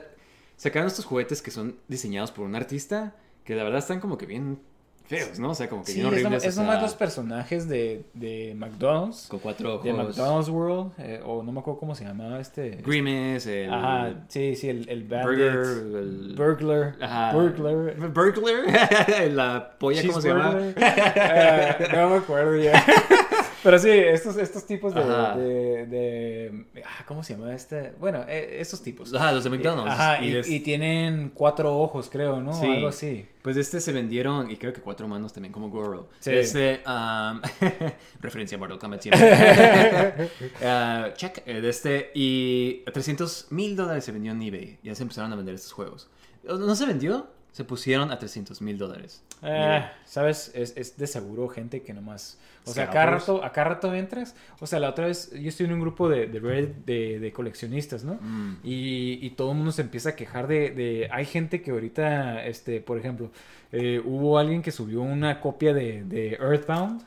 sacaron 0.55 0.88
estos 0.88 1.05
juguetes 1.05 1.41
que 1.41 1.51
son 1.51 1.75
diseñados 1.88 2.31
por 2.31 2.45
un 2.45 2.55
artista 2.55 3.15
que 3.43 3.55
la 3.55 3.63
verdad 3.63 3.79
están 3.79 3.99
como 3.99 4.17
que 4.17 4.25
bien 4.25 4.59
feos, 5.08 5.39
¿no? 5.39 5.51
O 5.51 5.56
sea, 5.56 5.70
como 5.70 5.84
que 5.84 5.91
Sí, 5.91 5.99
bien 6.01 6.08
es, 6.08 6.14
horribles. 6.14 6.43
es 6.43 6.49
o 6.53 6.56
sea, 6.56 6.64
nomás 6.64 6.82
los 6.82 6.93
personajes 6.95 7.68
de, 7.70 8.06
de 8.14 8.53
McDonald's. 8.56 9.28
con 9.28 9.39
cuatro 9.39 9.80
De 9.80 9.91
ojos. 9.91 10.08
McDonald's 10.18 10.49
World. 10.49 10.91
eh, 10.97 11.22
o 11.26 11.43
no 11.43 11.51
me 11.51 11.60
acuerdo 11.60 11.80
cómo 11.80 11.95
se 11.95 12.06
llamaba 12.06 12.39
este. 12.39 12.82
Grimace, 12.86 13.66
el 13.66 13.74
Ajá, 13.74 14.14
sí, 14.28 14.56
sí, 14.56 14.70
el, 14.70 14.89
el 14.89 15.03
bandit. 15.03 15.28
Burger, 15.28 15.49
el... 15.56 16.34
Burglar. 16.36 16.95
Ajá. 17.01 17.34
Burglar. 17.34 18.10
Burglar. 18.12 19.30
la 19.32 19.76
polla, 19.80 20.01
¿cómo 20.08 20.22
se 20.22 20.28
llama? 20.30 20.51
Cheeseburger. 20.51 20.76
Eh, 21.18 21.88
no 21.93 22.10
me 22.10 22.16
acuerdo 22.18 22.56
ya. 22.58 22.84
Pero 23.66 23.80
sí, 23.80 23.89
estos, 23.89 24.38
estos 24.38 24.68
tipos 24.68 24.93
de, 24.93 25.01
de, 25.01 25.86
de- 25.88 26.84
ah, 26.86 27.03
¿Cómo 27.07 27.24
se 27.24 27.34
llama 27.34 27.51
este? 27.55 27.93
Bueno, 27.99 28.24
eh, 28.28 28.57
estos 28.59 28.84
tipos. 28.84 29.11
Ajá, 29.11 29.32
los 29.32 29.43
de 29.43 29.49
McDonald's. 29.49 29.91
Ajá, 29.91 30.24
y, 30.24 30.59
tienen 30.59 31.32
cuatro 31.34 31.76
ojos, 31.76 32.07
creo, 32.11 32.39
¿no? 32.41 32.53
Sí. 32.53 32.68
Algo 32.68 32.89
así. 32.89 33.26
Pues 33.41 33.57
este 33.57 33.82
se 33.82 33.91
vendieron, 33.91 34.51
y 34.51 34.57
creo 34.57 34.72
que 34.72 34.82
cuatro 34.82 35.07
manos 35.07 35.34
también, 35.34 35.51
como 35.51 35.72
Goro. 35.72 36.09
Sí. 36.20 36.30
Este, 36.32 36.82
um, 36.86 37.41
referencia 38.22 38.55
a 38.55 38.59
Mortal 38.59 38.78
Kombat 38.78 39.01
siempre. 39.01 40.30
Ah, 40.63 41.09
check. 41.16 41.41
eh, 41.47 41.59
De 41.59 41.70
este, 41.70 42.11
y 42.13 42.84
a 42.86 42.91
300 42.91 43.47
mil 43.49 43.76
dólares 43.76 44.05
se 44.05 44.11
vendió 44.11 44.32
en 44.32 44.43
eBay. 44.43 44.78
Ya 44.84 44.93
se 44.93 45.01
empezaron 45.01 45.34
a 45.34 45.36
vender 45.36 45.55
estos 45.55 45.74
juegos. 45.74 46.07
¿No 46.43 46.76
se 46.76 46.86
vendió? 46.86 47.34
Se 47.56 47.64
pusieron 47.64 48.12
a 48.12 48.20
300 48.20 48.62
mil 48.62 48.78
dólares. 48.78 49.24
Eh, 49.41 49.86
¿Sabes? 50.03 50.51
Es, 50.53 50.74
es 50.76 50.97
de 50.97 51.08
seguro 51.08 51.47
gente 51.47 51.84
que 51.84 51.93
nomás... 51.93 52.38
O 52.66 52.74
sea, 52.74 52.86
a 52.86 52.88
cada, 52.89 53.06
Scalpers. 53.06 53.28
rato, 53.30 53.45
a 53.45 53.51
cada 53.53 53.70
rato 53.70 53.93
entras. 53.93 54.36
O 54.60 54.68
sea, 54.68 54.80
la 54.82 54.89
otra 54.89 55.06
vez 55.08 55.32
yo 55.32 55.47
estoy 55.47 55.68
en 55.68 55.72
un 55.74 55.80
grupo 55.80 56.10
de, 56.10 56.28
de 56.28 56.39
Reddit 56.41 56.76
de, 56.86 57.20
de 57.20 57.32
coleccionistas, 57.32 58.03
¿no? 58.03 58.16
Mm. 58.16 58.58
Y, 58.64 59.26
y 59.26 59.30
todo 59.38 59.51
el 59.51 59.58
mundo 59.58 59.72
se 59.72 59.84
empieza 59.84 60.10
a 60.10 60.16
quejar 60.18 60.47
de, 60.47 60.72
de- 60.72 61.08
Hay 61.14 61.26
gente 61.26 61.62
que 61.62 61.72
ahorita, 61.72 62.43
este, 62.45 62.82
por 62.82 62.97
ejemplo, 62.97 63.32
eh, 63.72 64.01
hubo 64.03 64.38
alguien 64.38 64.62
que 64.62 64.72
subió 64.72 65.01
una 65.01 65.39
copia 65.39 65.74
de, 65.74 66.03
de 66.03 66.32
Earthbound. 66.34 67.03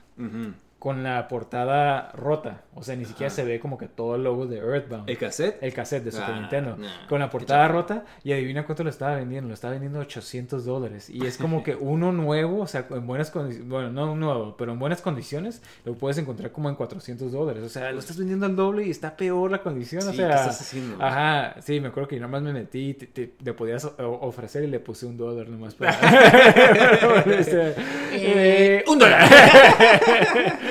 Con 0.79 1.03
la 1.03 1.27
portada 1.27 2.13
rota. 2.13 2.63
O 2.77 2.85
sea, 2.85 2.95
ni 2.95 3.05
siquiera 3.05 3.31
se 3.31 3.45
ve 3.45 3.59
como 3.59 3.77
que 3.79 3.89
todo 3.89 4.15
el 4.15 4.23
logo 4.23 4.47
de 4.47 4.59
Earthbound. 4.59 5.11
¿El 5.11 5.19
cassette? 5.19 5.61
El 5.61 5.75
cassette 5.75 6.05
de 6.05 6.13
Super 6.13 6.31
Ah, 6.35 6.41
Nintendo. 6.41 6.77
nah, 6.77 7.07
con 7.09 7.19
la 7.19 7.29
portada 7.31 7.67
rota. 7.67 8.05
Y 8.23 8.33
adivina 8.33 8.65
cuánto 8.65 8.85
lo 8.85 8.91
estaba 8.91 9.17
vendiendo. 9.17 9.49
Lo 9.49 9.55
estaba 9.55 9.73
vendiendo 9.73 9.99
800 9.99 10.65
dólares. 10.65 11.11
Y 11.11 11.27
es 11.27 11.37
como 11.37 11.65
que 11.65 11.75
uno 11.81 12.13
nuevo, 12.13 12.61
o 12.61 12.67
sea, 12.69 12.87
en 12.91 13.07
buenas 13.09 13.33
condiciones. 13.33 13.69
Bueno, 13.69 13.91
no 13.91 14.15
nuevo, 14.15 14.57
pero 14.57 14.71
en 14.73 14.79
buenas 14.79 15.03
condiciones. 15.03 15.63
Lo 15.85 15.95
puedes 15.95 16.17
encontrar 16.19 16.53
como 16.53 16.69
en 16.69 16.77
400 16.77 17.33
dólares. 17.33 17.65
O 17.65 17.69
sea, 17.69 17.91
lo 17.91 17.99
estás 17.99 18.17
vendiendo 18.17 18.47
al 18.47 18.55
doble 18.55 18.87
y 18.87 18.91
está 18.91 19.17
peor 19.17 19.51
la 19.51 19.63
condición. 19.63 20.03
o 20.07 20.11
Sí, 20.13 20.19
sea, 20.19 20.29
¿qué 20.29 20.35
estás 20.37 20.61
haciendo? 20.61 21.05
Ajá, 21.05 21.57
sí, 21.61 21.81
me 21.81 21.89
acuerdo 21.89 22.09
que 22.09 22.15
yo 22.17 22.23
nomás 22.23 22.43
me 22.43 22.53
metí 22.53 22.91
y 22.91 22.95
te, 22.95 23.07
te- 23.09 23.35
le 23.43 23.53
podías 23.53 23.85
o- 23.85 23.95
ofrecer 24.23 24.63
y 24.63 24.69
le 24.69 24.79
puse 24.79 25.07
un 25.07 25.17
dólar 25.17 25.49
nomás 25.49 25.75
para. 25.75 25.99
O 27.39 27.43
sea, 27.43 27.75
eh, 28.13 28.85
un 28.87 28.99
dólar. 28.99 29.29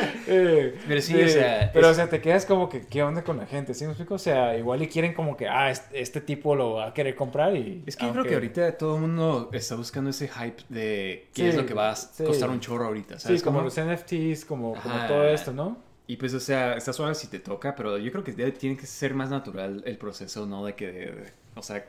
eh, 0.27 0.79
Pero 0.87 1.01
sí, 1.01 1.13
o 1.23 1.27
sea, 1.27 1.71
Pero, 1.73 1.87
es- 1.87 1.91
o 1.91 1.95
sea, 1.95 2.09
te 2.09 2.21
quedas 2.21 2.45
como 2.45 2.69
que, 2.69 2.81
¿qué 2.87 3.03
onda 3.03 3.23
con 3.23 3.37
la 3.37 3.45
gente? 3.45 3.73
¿Sí 3.73 3.83
me 3.85 3.91
explico? 3.91 4.15
O 4.15 4.19
sea, 4.19 4.57
igual 4.57 4.81
y 4.81 4.87
quieren 4.87 5.13
como 5.13 5.35
que, 5.37 5.47
ah, 5.47 5.69
este, 5.71 5.99
este 6.01 6.21
tipo 6.21 6.55
lo 6.55 6.73
va 6.73 6.87
a 6.87 6.93
querer 6.93 7.15
comprar 7.15 7.55
y... 7.55 7.83
Es 7.85 7.95
que 7.95 8.05
yo 8.05 8.11
creo 8.13 8.23
que 8.25 8.33
ahorita 8.35 8.77
todo 8.77 8.95
el 8.95 9.01
mundo 9.01 9.49
está 9.53 9.75
buscando 9.75 10.09
ese 10.09 10.27
hype 10.27 10.63
de 10.69 11.29
qué 11.33 11.43
Sí, 11.43 11.47
es 11.47 11.55
lo 11.55 11.65
que 11.65 11.73
va 11.73 11.91
a 11.91 11.95
sí. 11.95 12.23
costar 12.23 12.49
un 12.49 12.59
chorro 12.59 12.85
ahorita, 12.85 13.19
¿sabes? 13.19 13.39
Sí, 13.39 13.43
como 13.43 13.59
cómo? 13.59 13.65
los 13.65 13.77
NFTs, 13.77 14.45
como, 14.45 14.73
como 14.75 15.05
todo 15.07 15.27
esto, 15.27 15.53
¿no? 15.53 15.77
Y 16.07 16.15
pues, 16.17 16.33
o 16.33 16.39
sea, 16.39 16.75
está 16.75 16.93
suave 16.93 17.15
si 17.15 17.27
te 17.27 17.39
toca, 17.39 17.75
pero 17.75 17.97
yo 17.97 18.11
creo 18.11 18.23
que 18.23 18.31
tiene 18.51 18.77
que 18.77 18.85
ser 18.85 19.13
más 19.13 19.29
natural 19.29 19.83
el 19.85 19.97
proceso, 19.97 20.45
¿no? 20.45 20.65
De 20.65 20.73
que, 20.75 20.87
de- 20.91 21.33
o 21.55 21.61
sea, 21.61 21.85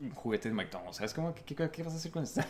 un 0.00 0.10
juguete 0.10 0.48
de 0.48 0.54
McDonald's, 0.54 0.96
¿sabes? 0.96 1.14
Como, 1.14 1.34
¿qué, 1.34 1.42
qué, 1.54 1.70
qué 1.70 1.82
vas 1.82 1.94
a 1.94 1.96
hacer 1.96 2.10
con 2.12 2.22
esto? 2.24 2.40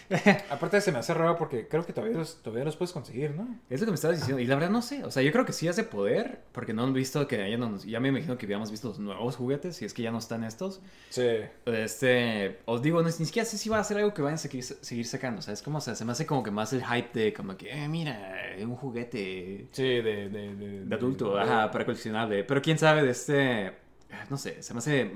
Aparte 0.50 0.80
se 0.80 0.92
me 0.92 0.98
hace 0.98 1.12
raro 1.14 1.36
porque 1.36 1.68
creo 1.68 1.84
que 1.84 1.92
todavía 1.92 2.16
los, 2.16 2.42
todavía 2.42 2.64
los 2.64 2.76
puedes 2.76 2.92
conseguir, 2.92 3.32
¿no? 3.32 3.48
es 3.68 3.80
lo 3.80 3.86
que 3.86 3.92
me 3.92 3.96
estabas 3.96 4.18
diciendo. 4.18 4.40
Y 4.40 4.46
la 4.46 4.54
verdad 4.54 4.70
no 4.70 4.82
sé. 4.82 5.04
O 5.04 5.10
sea, 5.10 5.22
yo 5.22 5.32
creo 5.32 5.44
que 5.44 5.52
sí 5.52 5.68
hace 5.68 5.84
poder, 5.84 6.40
porque 6.52 6.72
no 6.72 6.84
han 6.84 6.92
visto 6.92 7.26
que 7.28 7.50
ya, 7.50 7.56
no, 7.58 7.78
ya 7.78 8.00
me 8.00 8.08
imagino 8.08 8.38
que 8.38 8.46
habíamos 8.46 8.70
visto 8.70 8.88
los 8.88 8.98
nuevos 8.98 9.36
juguetes, 9.36 9.80
y 9.82 9.84
es 9.84 9.94
que 9.94 10.02
ya 10.02 10.10
no 10.10 10.18
están 10.18 10.44
estos. 10.44 10.80
Sí. 11.10 11.26
Este, 11.66 12.58
os 12.64 12.82
digo, 12.82 13.02
no, 13.02 13.08
ni 13.08 13.12
siquiera 13.26 13.44
sé 13.46 13.58
si 13.58 13.68
va 13.68 13.78
a 13.78 13.84
ser 13.84 13.98
algo 13.98 14.14
que 14.14 14.22
vayan 14.22 14.34
a 14.36 14.38
seguir, 14.38 14.62
seguir 14.64 15.06
sacando, 15.06 15.42
¿sabes? 15.42 15.62
Como, 15.62 15.78
o 15.78 15.80
sea, 15.80 15.94
se 15.94 16.04
me 16.04 16.12
hace 16.12 16.26
como 16.26 16.42
que 16.42 16.50
más 16.50 16.72
el 16.72 16.84
hype 16.84 17.18
de 17.18 17.32
como 17.32 17.56
que, 17.56 17.70
eh, 17.70 17.88
mira, 17.88 18.34
un 18.60 18.76
juguete 18.76 19.68
Sí, 19.72 19.82
de... 19.82 20.28
De, 20.28 20.54
de, 20.56 20.84
de 20.84 20.94
adulto, 20.94 21.34
de- 21.34 21.42
ajá, 21.42 21.70
para 21.70 21.84
coleccionable. 21.84 22.44
Pero 22.44 22.62
quién 22.62 22.78
sabe 22.78 23.02
de 23.02 23.10
este, 23.10 23.72
no 24.30 24.36
sé, 24.36 24.62
se 24.62 24.72
me 24.74 24.78
hace... 24.78 25.10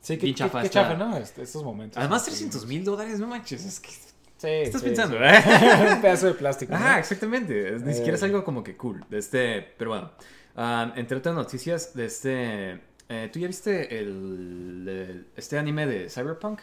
Sí, 0.00 0.16
qué, 0.18 0.32
chafa 0.34 0.62
qué 0.62 0.70
chafa, 0.70 0.94
¿no? 0.94 1.16
Est- 1.16 1.38
estos 1.38 1.62
momentos. 1.62 1.98
Además, 1.98 2.22
Sí. 2.24 2.30
300 2.30 2.66
mil 2.66 2.84
dólares, 2.84 3.18
no 3.20 3.26
manches, 3.26 3.64
es 3.64 3.80
que... 3.80 3.90
Sí, 3.90 4.46
¿Qué 4.46 4.62
estás 4.62 4.80
sí, 4.80 4.86
pensando, 4.88 5.18
sí. 5.18 5.22
eh? 5.24 5.92
Un 5.96 6.00
pedazo 6.00 6.26
de 6.28 6.34
plástico. 6.34 6.72
¿no? 6.72 6.78
Ajá, 6.78 6.98
exactamente. 6.98 7.74
Es- 7.76 7.82
Ni 7.82 7.92
siquiera 7.92 8.16
es 8.16 8.22
Eh. 8.22 8.26
algo 8.26 8.42
como 8.44 8.64
que 8.64 8.76
cool. 8.76 9.04
De 9.10 9.18
este, 9.18 9.60
pero 9.76 9.90
bueno. 9.90 10.10
Um, 10.56 10.92
entre 10.98 11.18
otras 11.18 11.34
noticias, 11.34 11.94
de 11.94 12.06
este... 12.06 12.80
eh, 13.10 13.28
¿Tú 13.32 13.38
ya 13.38 13.46
viste 13.46 13.98
el, 13.98 14.86
el- 14.88 15.26
este 15.36 15.58
anime 15.58 15.86
de 15.86 16.08
Cyberpunk? 16.08 16.60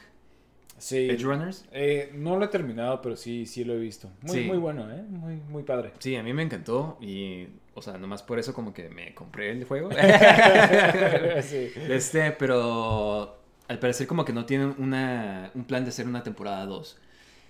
Sí. 0.79 1.07
Edge 1.09 1.23
Runners. 1.23 1.65
Eh, 1.71 2.11
no 2.15 2.37
lo 2.37 2.45
he 2.45 2.47
terminado, 2.49 3.01
pero 3.01 3.15
sí, 3.15 3.45
sí 3.45 3.63
lo 3.63 3.73
he 3.73 3.79
visto. 3.79 4.09
Muy, 4.21 4.31
Sí. 4.35 4.43
muy 4.45 4.57
bueno, 4.57 4.91
¿eh? 4.91 5.03
Muy, 5.09 5.35
muy 5.35 5.63
padre. 5.63 5.93
Sí, 5.99 6.15
a 6.15 6.23
mí 6.23 6.33
me 6.33 6.43
encantó 6.43 6.97
y, 7.01 7.47
o 7.77 7.81
sea, 7.83 7.97
nomás 7.99 8.23
por 8.23 8.39
eso 8.39 8.53
como 8.55 8.73
que 8.73 8.89
me 8.89 9.13
compré 9.13 9.51
el 9.51 9.63
juego. 9.63 9.89
sí. 11.43 11.71
Este, 11.89 12.31
pero 12.31 13.37
al 13.67 13.77
parecer 13.77 14.07
como 14.07 14.25
que 14.25 14.33
no 14.33 14.45
tienen 14.45 14.73
una, 14.79 15.51
un 15.53 15.65
plan 15.65 15.83
de 15.83 15.89
hacer 15.89 16.07
una 16.07 16.23
temporada 16.23 16.65
2. 16.65 16.97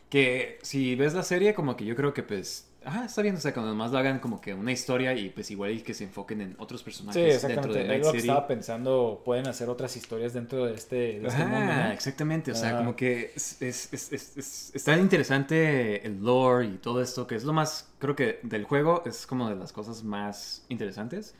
Que 0.09 0.59
si 0.63 0.95
ves 0.95 1.13
la 1.13 1.23
serie, 1.23 1.53
como 1.53 1.77
que 1.77 1.85
yo 1.85 1.95
creo 1.95 2.13
que 2.13 2.23
pues, 2.23 2.66
ah, 2.85 3.03
está 3.05 3.21
bien, 3.21 3.35
o 3.35 3.39
sea, 3.39 3.53
cuando 3.53 3.71
nomás 3.71 3.91
lo 3.91 3.97
hagan 3.97 4.19
como 4.19 4.39
que 4.41 4.53
una 4.53 4.71
historia 4.71 5.13
y 5.13 5.29
pues 5.29 5.51
igual 5.51 5.71
y 5.71 5.81
que 5.81 5.93
se 5.93 6.05
enfoquen 6.05 6.41
en 6.41 6.55
otros 6.59 6.83
Sí, 6.83 6.85
personajes 6.85 7.45
dentro 7.45 7.73
exactamente. 7.73 7.83
de 7.83 7.83
Night 7.85 8.03
lo 8.03 8.11
que 8.13 8.21
City. 8.21 8.29
estaba 8.29 8.47
pensando. 8.47 9.21
Pueden 9.25 9.47
hacer 9.47 9.69
otras 9.69 9.95
historias 9.97 10.33
dentro 10.33 10.65
de 10.65 10.73
este, 10.75 10.95
de 11.19 11.27
este 11.27 11.43
Ajá, 11.43 11.45
mundo, 11.45 11.75
¿no? 11.75 11.91
exactamente, 11.91 12.51
o 12.51 12.55
sea, 12.55 12.69
Ajá. 12.69 12.77
como 12.77 12.95
que 12.95 13.31
es, 13.35 13.61
es, 13.61 13.91
es, 13.93 14.13
es- 14.13 14.37
es- 14.37 14.71
está 14.75 14.95
interesante 14.97 16.05
el 16.05 16.21
lore 16.23 16.65
y 16.67 16.77
todo 16.77 17.01
esto, 17.01 17.27
que 17.27 17.35
es 17.35 17.43
lo 17.43 17.53
más, 17.53 17.89
creo 17.99 18.15
que 18.15 18.39
del 18.43 18.63
juego 18.63 19.03
es 19.05 19.25
como 19.27 19.49
de 19.49 19.55
las 19.55 19.73
cosas 19.73 20.03
más 20.03 20.63
interesantes, 20.69 21.35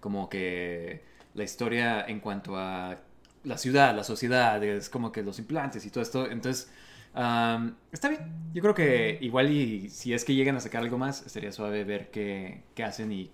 como 0.00 0.28
que 0.28 1.02
la 1.34 1.42
historia 1.44 2.04
en 2.06 2.20
cuanto 2.20 2.56
a 2.56 2.98
la 3.44 3.58
ciudad, 3.58 3.94
la 3.96 4.04
sociedad, 4.04 4.62
es 4.62 4.88
como 4.88 5.10
que 5.12 5.22
los 5.22 5.38
implantes 5.38 5.84
y 5.86 5.90
todo 5.90 6.02
esto, 6.02 6.30
entonces 6.30 6.70
Está 7.14 8.08
bien. 8.08 8.20
Yo 8.54 8.62
creo 8.62 8.74
que 8.74 9.18
igual 9.20 9.50
y 9.50 9.90
si 9.90 10.12
es 10.12 10.24
que 10.24 10.34
llegan 10.34 10.56
a 10.56 10.60
sacar 10.60 10.82
algo 10.82 10.98
más, 10.98 11.26
estaría 11.26 11.52
suave 11.52 11.84
ver 11.84 12.10
qué, 12.10 12.62
qué 12.74 12.84
hacen 12.84 13.12
y... 13.12 13.30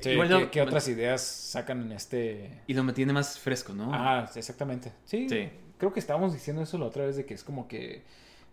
Sí, 0.00 0.10
igual 0.10 0.50
¿qué, 0.50 0.62
otras 0.62 0.86
ideas 0.88 1.20
sacan 1.22 1.82
en 1.82 1.92
este...? 1.92 2.62
Y 2.68 2.74
lo 2.74 2.84
mantiene 2.84 3.12
más 3.12 3.38
fresco, 3.38 3.74
¿no? 3.74 3.90
Ah, 3.92 4.30
exactamente. 4.34 4.92
Sí, 5.04 5.28
Sí. 5.28 5.50
creo 5.76 5.92
que 5.92 5.98
estábamos 5.98 6.32
diciendo 6.32 6.62
eso 6.62 6.78
la 6.78 6.86
otra 6.86 7.04
vez 7.04 7.16
de 7.16 7.24
que 7.26 7.34
es 7.34 7.42
como 7.42 7.66
que 7.66 8.04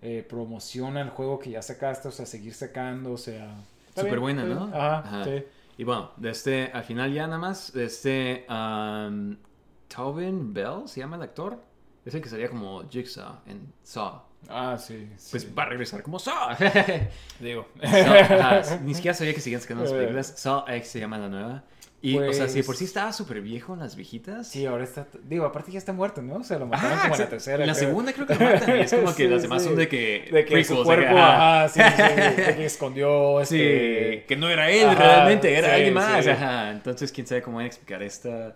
eh, 0.01 0.25
promociona 0.27 1.01
el 1.01 1.09
juego 1.09 1.37
que 1.37 1.51
ya 1.51 1.61
sacaste, 1.61 2.07
o 2.07 2.11
sea, 2.11 2.25
seguir 2.25 2.53
sacando, 2.53 3.11
o 3.11 3.17
sea... 3.17 3.55
Súper 3.95 4.19
buena, 4.19 4.43
¿no? 4.43 4.65
Ajá, 4.73 4.99
Ajá. 4.99 5.23
sí. 5.23 5.43
Y 5.77 5.83
bueno, 5.83 6.11
de 6.17 6.29
este, 6.31 6.71
al 6.73 6.83
final 6.83 7.13
ya 7.13 7.27
nada 7.27 7.37
más, 7.37 7.73
de 7.73 7.85
este, 7.85 8.45
um, 8.49 9.35
Tobin 9.93 10.53
Bell, 10.53 10.87
¿se 10.87 11.01
llama 11.01 11.17
el 11.17 11.21
actor? 11.21 11.59
Es 12.05 12.13
el 12.15 12.21
que 12.21 12.29
salía 12.29 12.49
como 12.49 12.87
Jigsaw 12.89 13.39
en 13.45 13.73
Saw. 13.83 14.21
Ah, 14.49 14.77
sí. 14.77 15.07
Pues 15.31 15.43
sí. 15.43 15.49
va 15.57 15.63
a 15.63 15.65
regresar 15.67 16.01
como 16.03 16.19
Saw. 16.19 16.55
Digo. 17.39 17.67
Ajá, 17.81 18.79
ni 18.83 18.93
siquiera 18.93 19.13
sabía 19.15 19.33
que 19.33 19.41
seguían 19.41 19.61
sacando 19.61 19.83
las 19.83 19.91
Eh. 19.93 19.95
películas. 19.95 20.33
Saw 20.37 20.65
X 20.67 20.87
se 20.89 20.99
llama 20.99 21.17
la 21.17 21.27
nueva. 21.29 21.63
Y, 22.01 22.19
o 22.19 22.33
sea, 22.33 22.47
si 22.47 22.55
de 22.57 22.59
por 22.63 22.67
Pues- 22.67 22.79
sí 22.79 22.85
estaba 22.85 23.11
súper 23.11 23.41
viejo, 23.41 23.75
las 23.75 23.95
viejitas. 23.95 24.47
Sí, 24.49 24.63
ahora 24.67 24.83
está... 24.83 25.07
Digo, 25.23 25.43
aparte 25.45 25.71
ya 25.71 25.79
está 25.79 25.91
muerto, 25.91 26.21
¿no? 26.21 26.35
O 26.35 26.43
sea, 26.43 26.59
lo 26.59 26.67
mataron 26.67 26.99
Ah, 26.99 27.01
como 27.03 27.15
en 27.15 27.19
la 27.21 27.29
tercera. 27.29 27.63
En 27.63 27.67
la 27.67 27.73
creo. 27.73 27.87
segunda 27.87 28.13
creo 28.13 28.27
que 28.27 28.35
lo 28.35 28.39
matan. 28.45 28.77
Y 28.77 28.81
es 28.81 28.93
como 28.93 29.07
que 29.15 29.23
Sí, 29.23 29.27
las 29.27 29.41
demás 29.41 29.61
sí. 29.63 29.67
son 29.69 29.77
de 29.77 29.87
que. 29.87 30.29
De 30.31 30.45
que 30.45 30.63
su 30.63 30.83
cuerpo, 30.83 31.17
ajá. 31.17 31.63
ajá, 31.63 31.69
sí, 31.69 31.79
sí, 31.81 32.41
de 32.41 32.55
que 32.57 32.65
escondió, 32.65 33.43
Sí, 33.45 33.59
este... 33.59 34.25
que 34.27 34.35
no 34.35 34.49
era 34.49 34.69
él 34.69 34.85
Ajá, 34.87 34.95
realmente, 35.03 35.51
era 35.57 35.69
sí, 35.69 35.73
alguien 35.73 35.93
más. 35.95 36.23
sí. 36.23 36.29
Ajá, 36.29 36.71
entonces 36.71 37.11
quién 37.11 37.25
sabe 37.25 37.41
cómo 37.41 37.57
van 37.57 37.63
a 37.63 37.67
explicar 37.67 38.03
esta. 38.03 38.55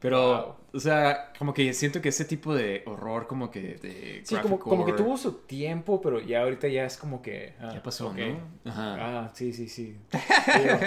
Pero, 0.00 0.18
Wow. 0.20 0.54
o 0.74 0.80
sea, 0.80 1.32
como 1.36 1.52
que 1.52 1.72
siento 1.72 2.00
que 2.00 2.10
ese 2.10 2.24
tipo 2.24 2.54
de 2.54 2.84
horror, 2.86 3.26
como 3.26 3.50
que 3.50 3.60
de. 3.82 4.20
Sí, 4.24 4.36
como, 4.36 4.58
como 4.60 4.84
que 4.84 4.92
tuvo 4.92 5.16
su 5.16 5.32
tiempo, 5.32 6.00
pero 6.00 6.20
ya 6.20 6.42
ahorita 6.42 6.68
ya 6.68 6.84
es 6.84 6.96
como 6.96 7.20
que... 7.20 7.54
ah, 7.60 7.72
Ya 7.74 7.82
pasó. 7.82 8.12
¿no? 8.14 8.70
Ajá. 8.70 8.96
Ah, 9.24 9.30
sí, 9.34 9.52
sí, 9.52 9.68
sí. 9.68 9.96
Digo, 10.10 10.78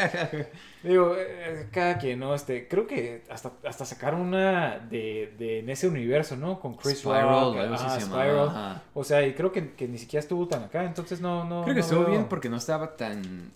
digo, 0.84 1.16
eh, 1.18 1.68
cada 1.74 1.98
quien, 1.98 2.20
¿no? 2.20 2.34
Este, 2.34 2.70
creo 2.70 2.88
que 2.88 3.24
hasta, 3.30 3.52
hasta 3.68 3.84
sacaron 3.84 4.22
una 4.22 4.80
de, 4.80 5.34
de 5.38 5.60
en 5.60 5.70
ese 5.70 5.90
universo, 5.90 6.38
¿no? 6.38 6.60
Con 6.62 6.76
Chris 6.76 7.00
Spiral, 7.00 7.54
Rock. 7.54 7.58
ajá, 7.74 8.00
se 8.00 8.06
Spiral. 8.06 8.48
ajá. 8.48 8.82
O 8.94 9.04
sea, 9.04 9.28
y 9.28 9.34
creo 9.34 9.52
que, 9.52 9.74
que 9.74 9.90
ni 9.90 9.98
siquiera 9.98 10.22
estuvo 10.22 10.48
tan 10.48 10.64
acá, 10.64 10.86
entonces 10.86 11.20
no, 11.20 11.44
no. 11.44 11.64
Creo 11.64 11.76
que 11.76 11.82
no 11.82 11.86
estuvo 11.86 12.02
veo- 12.04 12.12
bien 12.12 12.26
porque 12.30 12.48
no 12.48 12.56
estaba 12.56 12.96
tan. 12.96 13.52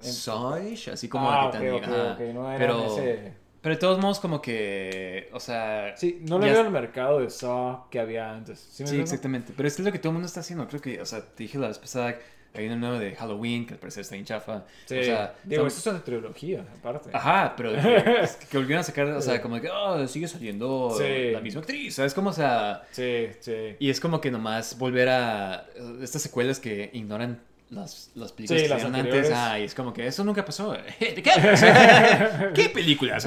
Sawish, 0.00 0.88
así 0.88 1.08
como 1.08 1.30
ah, 1.30 1.50
que 1.52 1.58
ok, 1.58 1.62
tan. 1.62 1.74
ok, 1.74 1.82
ajá. 1.84 2.12
ok, 2.14 2.20
no 2.34 2.50
era 2.50 2.58
pero, 2.58 2.86
ese... 2.86 3.32
pero 3.62 3.74
de 3.74 3.80
todos 3.80 3.98
modos, 3.98 4.20
como 4.20 4.40
que. 4.42 5.28
O 5.32 5.40
sea. 5.40 5.94
Sí, 5.96 6.18
no 6.28 6.38
le 6.38 6.46
ya 6.46 6.52
veo 6.54 6.62
el 6.62 6.70
mercado 6.70 7.20
de 7.20 7.30
Saw 7.30 7.88
que 7.90 8.00
había 8.00 8.32
antes. 8.32 8.58
¿Sí, 8.72 8.82
exactamente. 8.98 9.52
Pero 9.56 9.66
es 9.68 9.76
que 9.76 9.82
es 9.82 9.86
lo 9.86 9.92
que 9.92 9.98
todo 9.98 10.10
el 10.10 10.14
mundo 10.14 10.26
está 10.26 10.40
haciendo. 10.40 10.66
Creo 10.68 10.80
que, 10.80 11.00
o 11.00 11.06
sea, 11.06 11.20
te 11.20 11.42
dije 11.44 11.58
la 11.58 11.68
vez 11.68 11.78
pasada, 11.78 12.16
hay 12.52 12.66
una 12.66 12.74
nueva 12.76 12.98
de 12.98 13.14
Halloween 13.14 13.64
que 13.66 13.74
al 13.74 13.78
parecer 13.80 14.00
está 14.00 14.16
en 14.16 14.24
chafa. 14.24 14.64
Sí, 14.86 14.98
O 14.98 15.04
sea, 15.04 15.34
digo, 15.44 15.60
son- 15.60 15.66
eso 15.68 15.78
es 15.78 15.86
una 15.94 16.02
trilogía, 16.04 16.64
aparte. 16.78 17.10
Ajá, 17.12 17.54
pero 17.56 17.70
que, 17.72 17.78
es 18.22 18.36
que 18.36 18.56
volvieron 18.58 18.80
a 18.80 18.82
sacar, 18.82 19.06
o 19.06 19.20
sea, 19.22 19.40
como 19.40 19.60
que, 19.60 19.68
oh, 19.70 20.04
sigue 20.08 20.26
saliendo 20.26 20.90
Sí. 20.98 21.30
la 21.32 21.40
misma 21.40 21.60
actriz, 21.60 21.94
¿sabes? 21.94 22.12
Como, 22.12 22.30
o 22.30 22.32
sea, 22.32 22.82
Sí, 22.90 23.28
sí. 23.38 23.76
y 23.78 23.88
es 23.90 24.00
como 24.00 24.20
que 24.20 24.30
nomás 24.32 24.76
volver 24.78 25.08
a 25.10 25.66
estas 26.02 26.22
secuelas 26.22 26.58
que 26.58 26.90
ignoran 26.92 27.40
las, 27.70 28.10
las 28.14 28.32
películas 28.32 28.62
Sí, 28.62 28.68
que 28.68 28.74
las 28.74 28.84
antes, 28.84 28.98
anteriores. 29.00 29.32
ah, 29.34 29.58
y 29.58 29.64
es 29.64 29.74
como 29.74 29.92
que 29.92 30.06
eso 30.06 30.24
nunca 30.24 30.44
pasó. 30.44 30.72
¿De 31.00 31.22
qué? 31.22 31.30
¿Qué 32.54 32.68
películas? 32.68 33.26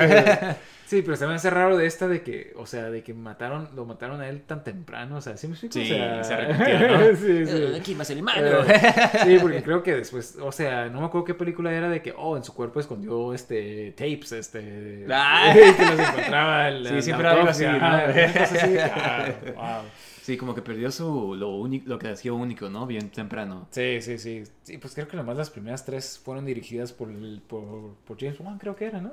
Sí, 0.85 1.01
pero 1.01 1.15
se 1.15 1.25
me 1.25 1.33
hace 1.33 1.49
raro 1.49 1.75
de 1.77 1.87
esta 1.87 2.07
de 2.07 2.21
que, 2.21 2.53
o 2.55 2.67
sea, 2.67 2.91
de 2.91 3.01
que 3.03 3.13
mataron, 3.15 3.69
lo 3.73 3.85
mataron 3.85 4.21
a 4.21 4.27
él 4.27 4.41
tan 4.41 4.63
temprano, 4.63 5.15
o 5.17 5.21
sea, 5.21 5.37
¿sí 5.37 5.47
me 5.47 5.53
explico? 5.53 5.73
Sí, 5.73 5.91
o 5.91 5.95
sea, 5.95 6.23
se 6.23 6.33
arrepintieron, 6.33 6.91
¿no? 7.01 7.07
sí, 7.15 7.45
sí. 7.45 7.51
Eh, 7.55 7.81
¿Quién 7.83 7.97
va 7.97 8.01
a 8.01 8.05
ser 8.05 8.17
el 8.17 8.23
malo? 8.23 8.63
Eh, 8.69 8.81
sí, 9.23 9.37
porque 9.41 9.63
creo 9.63 9.81
que 9.81 9.95
después, 9.95 10.37
o 10.39 10.51
sea, 10.51 10.89
no 10.89 10.99
me 10.99 11.05
acuerdo 11.07 11.25
qué 11.25 11.33
película 11.33 11.71
era 11.71 11.89
de 11.89 12.01
que, 12.01 12.13
oh, 12.15 12.37
en 12.37 12.43
su 12.43 12.53
cuerpo 12.53 12.79
escondió, 12.81 13.33
este, 13.33 13.91
tapes, 13.97 14.33
este, 14.33 15.05
Ah. 15.09 15.53
que 15.55 15.85
los 15.85 15.99
encontraba 15.99 16.67
el, 16.67 16.87
Sí, 16.87 17.01
siempre 17.01 17.27
algo 17.29 17.49
así, 17.49 17.65
¿no? 17.65 17.79
cosa 17.79 18.43
así, 18.43 18.77
ah, 18.79 19.25
wow. 19.55 19.83
Sí, 20.23 20.37
como 20.37 20.55
que 20.55 20.61
perdió 20.61 20.89
su, 20.89 21.35
lo, 21.35 21.49
único, 21.57 21.87
lo 21.89 21.99
que 21.99 22.07
hacía 22.07 22.31
único, 22.33 22.69
¿no? 22.69 22.87
Bien 22.87 23.09
temprano. 23.09 23.67
Sí, 23.71 24.01
sí, 24.01 24.17
sí. 24.17 24.43
Sí, 24.63 24.77
pues 24.77 24.93
creo 24.93 25.07
que 25.07 25.17
nomás 25.17 25.35
las 25.37 25.49
primeras 25.49 25.83
tres 25.83 26.17
fueron 26.17 26.45
dirigidas 26.45 26.93
por, 26.93 27.09
el- 27.09 27.41
por, 27.45 27.95
por 28.05 28.17
James 28.17 28.39
Wan, 28.39 28.57
creo 28.57 28.75
que 28.75 28.85
era, 28.85 29.01
¿no? 29.01 29.11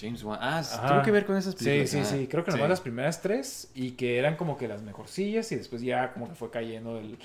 James 0.00 0.22
Wan. 0.24 0.38
Ah, 0.40 0.60
Ajá. 0.60 0.88
tuvo 0.94 1.02
que 1.02 1.10
ver 1.10 1.26
con 1.26 1.36
esas 1.36 1.54
Sí, 1.58 1.64
películas. 1.66 1.90
sí, 1.90 1.98
ah, 2.00 2.04
sí. 2.04 2.26
Creo 2.26 2.42
que 2.42 2.52
nomás 2.52 2.66
sí. 2.66 2.70
las 2.70 2.80
primeras 2.80 3.20
tres 3.20 3.70
y 3.74 3.90
que 3.92 4.16
eran 4.18 4.36
como 4.36 4.56
que 4.56 4.66
las 4.66 4.80
mejorcillas 4.82 5.52
y 5.52 5.56
después 5.56 5.82
ya 5.82 6.14
como 6.14 6.26
que 6.28 6.34
fue 6.34 6.50
cayendo 6.50 6.98
el- 6.98 7.18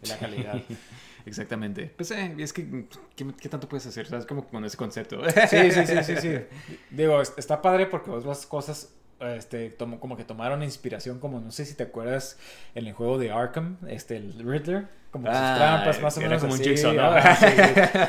de 0.00 0.06
la 0.08 0.16
calidad. 0.18 0.62
Exactamente. 1.26 1.92
Pues 1.96 2.12
eh, 2.12 2.34
es 2.38 2.52
que, 2.52 2.86
¿qué, 3.16 3.26
qué 3.40 3.48
tanto 3.48 3.68
puedes 3.68 3.84
hacer? 3.86 4.06
¿Sabes? 4.06 4.26
Como 4.26 4.46
con 4.46 4.64
ese 4.64 4.76
concepto. 4.76 5.20
Sí, 5.48 5.72
sí, 5.72 5.86
sí, 5.86 6.04
sí, 6.04 6.16
sí. 6.16 6.30
Digo, 6.90 7.20
es- 7.20 7.34
está 7.36 7.60
padre 7.60 7.86
porque 7.86 8.10
otras 8.10 8.46
cosas 8.46 8.94
este, 9.20 9.70
tomo- 9.76 10.00
como 10.00 10.16
que 10.16 10.24
tomaron 10.24 10.62
inspiración, 10.62 11.18
como 11.18 11.40
no 11.40 11.50
sé 11.50 11.64
si 11.64 11.74
te 11.74 11.82
acuerdas 11.84 12.38
en 12.74 12.86
el 12.86 12.92
juego 12.92 13.18
de 13.18 13.30
Arkham, 13.30 13.76
este, 13.88 14.16
el 14.16 14.32
Riddler, 14.38 14.86
como 15.10 15.26
sus 15.26 15.36
Ah, 15.36 15.54
trampas 15.56 16.00
más 16.00 16.16
o 16.16 16.20
menos 16.20 16.40
como 16.40 16.54
un 16.54 16.60
Jigsaw, 16.60 16.92
¿no? 16.92 17.02
ah, 17.02 17.36
sí. 17.38 17.46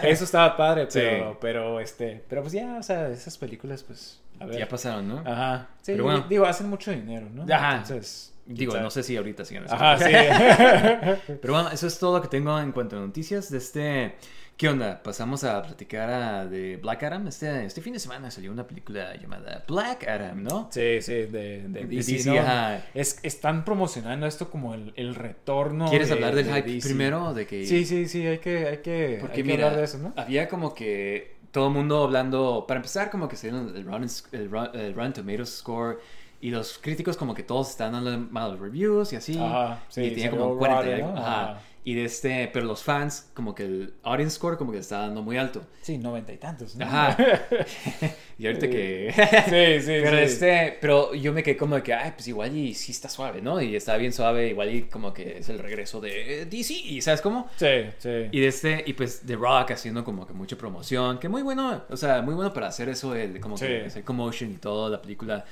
Eso 0.07 0.23
estaba 0.23 0.55
padre, 0.55 0.85
Sí. 0.89 0.99
pero, 0.99 1.37
pero, 1.39 1.79
este, 1.79 2.23
pero 2.29 2.41
pues 2.41 2.53
ya, 2.53 2.77
o 2.79 2.83
sea, 2.83 3.09
esas 3.09 3.37
películas, 3.37 3.83
pues, 3.83 4.21
a 4.39 4.45
ver. 4.45 4.57
Ya 4.59 4.67
pasaron, 4.67 5.07
¿no? 5.07 5.19
Ajá. 5.25 5.67
Sí, 5.81 5.91
Pero 5.93 6.03
bueno. 6.05 6.25
digo, 6.29 6.45
hacen 6.45 6.69
mucho 6.69 6.91
dinero, 6.91 7.27
¿no? 7.31 7.43
Ajá. 7.53 7.73
Entonces, 7.77 8.27
Digo, 8.43 8.75
no 8.77 8.89
sé 8.89 9.03
si 9.03 9.15
ahorita 9.15 9.45
siguen 9.45 9.65
Ajá, 9.69 9.97
sí. 9.97 10.11
Pero 11.41 11.53
bueno, 11.53 11.69
eso 11.69 11.87
es 11.87 11.97
todo 11.99 12.17
lo 12.17 12.21
que 12.21 12.27
tengo 12.27 12.59
en 12.59 12.71
cuanto 12.71 12.97
a 12.97 12.99
noticias 12.99 13.49
de 13.51 13.57
este... 13.59 14.15
¿Qué 14.61 14.69
onda? 14.69 15.01
Pasamos 15.01 15.43
a 15.43 15.63
platicar 15.63 16.07
a- 16.11 16.45
de 16.45 16.77
Black 16.77 17.01
Adam. 17.01 17.25
Este, 17.25 17.65
este 17.65 17.81
fin 17.81 17.93
de 17.93 17.99
semana 17.99 18.29
salió 18.29 18.51
una 18.51 18.67
película 18.67 19.15
llamada 19.19 19.65
Black 19.67 20.07
Adam, 20.07 20.43
¿no? 20.43 20.69
Sí, 20.71 21.01
sí, 21.01 21.13
de, 21.13 21.67
de 21.67 21.85
DC, 21.87 22.11
DC. 22.11 22.81
Es, 22.93 23.17
están 23.23 23.65
promocionando 23.65 24.27
esto 24.27 24.51
como 24.51 24.75
el, 24.75 24.93
el 24.97 25.15
retorno. 25.15 25.89
¿Quieres 25.89 26.09
de- 26.09 26.13
hablar 26.13 26.35
del 26.35 26.45
de 26.45 26.53
hype 26.53 26.71
DC. 26.73 26.87
primero? 26.87 27.33
De 27.33 27.47
que... 27.47 27.65
Sí, 27.65 27.85
sí, 27.85 28.07
sí, 28.07 28.27
hay 28.27 28.37
que, 28.37 28.67
hay 28.67 28.77
que, 28.83 29.17
Porque 29.19 29.37
hay 29.37 29.41
que 29.43 29.49
mira, 29.51 29.65
hablar 29.65 29.79
de 29.79 29.85
eso, 29.85 29.97
¿no? 29.97 30.13
había 30.15 30.47
como 30.47 30.75
que 30.75 31.37
todo 31.49 31.69
el 31.69 31.73
mundo 31.73 32.03
hablando, 32.03 32.65
para 32.67 32.77
empezar 32.77 33.09
como 33.09 33.27
que 33.27 33.37
se 33.37 33.49
dieron 33.49 33.75
el 33.75 33.83
Rotten, 33.83 34.09
el, 34.33 34.51
Ro- 34.51 34.73
el 34.73 34.93
Rotten 34.93 35.13
Tomatoes 35.13 35.57
score 35.57 35.99
y 36.39 36.51
los 36.51 36.77
críticos 36.77 37.17
como 37.17 37.33
que 37.33 37.41
todos 37.41 37.71
están 37.71 37.93
dando 37.93 38.15
malos 38.31 38.59
reviews 38.59 39.11
y 39.13 39.15
así. 39.15 39.39
Ajá, 39.39 39.79
sí, 39.89 40.01
y 40.03 40.09
tenía 40.11 40.29
como 40.29 40.55
40 40.55 40.81
y 40.83 40.85
Rotten, 40.85 41.03
algo, 41.05 41.15
¿no? 41.15 41.19
ajá. 41.19 41.51
Ajá. 41.53 41.61
Y 41.83 41.95
de 41.95 42.05
este, 42.05 42.47
pero 42.53 42.67
los 42.67 42.83
fans 42.83 43.31
como 43.33 43.55
que 43.55 43.63
el 43.63 43.93
audience 44.03 44.35
score 44.35 44.55
como 44.55 44.71
que 44.71 44.77
está 44.77 44.99
dando 44.99 45.23
muy 45.23 45.37
alto. 45.37 45.63
Sí, 45.81 45.97
noventa 45.97 46.31
y 46.31 46.37
tantos, 46.37 46.75
¿no? 46.75 46.85
Ajá. 46.85 47.17
y 48.37 48.45
ahorita 48.45 48.69
que 48.69 49.11
Sí, 49.45 49.85
sí, 49.85 49.99
pero 50.03 50.17
sí. 50.17 50.23
este, 50.23 50.77
pero 50.79 51.15
yo 51.15 51.33
me 51.33 51.41
quedé 51.41 51.57
como 51.57 51.75
de 51.75 51.81
que, 51.83 51.91
ay, 51.93 52.11
pues 52.15 52.27
igual 52.27 52.55
y 52.55 52.75
sí 52.75 52.91
está 52.91 53.09
suave, 53.09 53.41
¿no? 53.41 53.59
Y 53.61 53.75
está 53.75 53.97
bien 53.97 54.13
suave, 54.13 54.49
igual 54.49 54.73
y 54.75 54.83
como 54.83 55.11
que 55.11 55.39
es 55.39 55.49
el 55.49 55.57
regreso 55.57 55.99
de 55.99 56.45
DC, 56.45 57.01
¿sabes 57.01 57.21
cómo? 57.21 57.49
Sí, 57.57 57.67
sí. 57.97 58.27
Y 58.31 58.39
de 58.41 58.47
este, 58.47 58.83
y 58.85 58.93
pues 58.93 59.21
The 59.25 59.35
Rock 59.35 59.71
haciendo 59.71 60.03
como 60.03 60.27
que 60.27 60.33
mucha 60.33 60.55
promoción, 60.57 61.17
que 61.17 61.29
muy 61.29 61.41
bueno, 61.41 61.83
o 61.89 61.97
sea, 61.97 62.21
muy 62.21 62.35
bueno 62.35 62.53
para 62.53 62.67
hacer 62.67 62.89
eso, 62.89 63.15
el, 63.15 63.39
como 63.39 63.57
Sí. 63.57 63.65
que 63.65 63.85
hacer 63.85 64.03
commotion 64.03 64.51
y 64.51 64.57
todo, 64.57 64.87
la 64.87 65.01
película. 65.01 65.45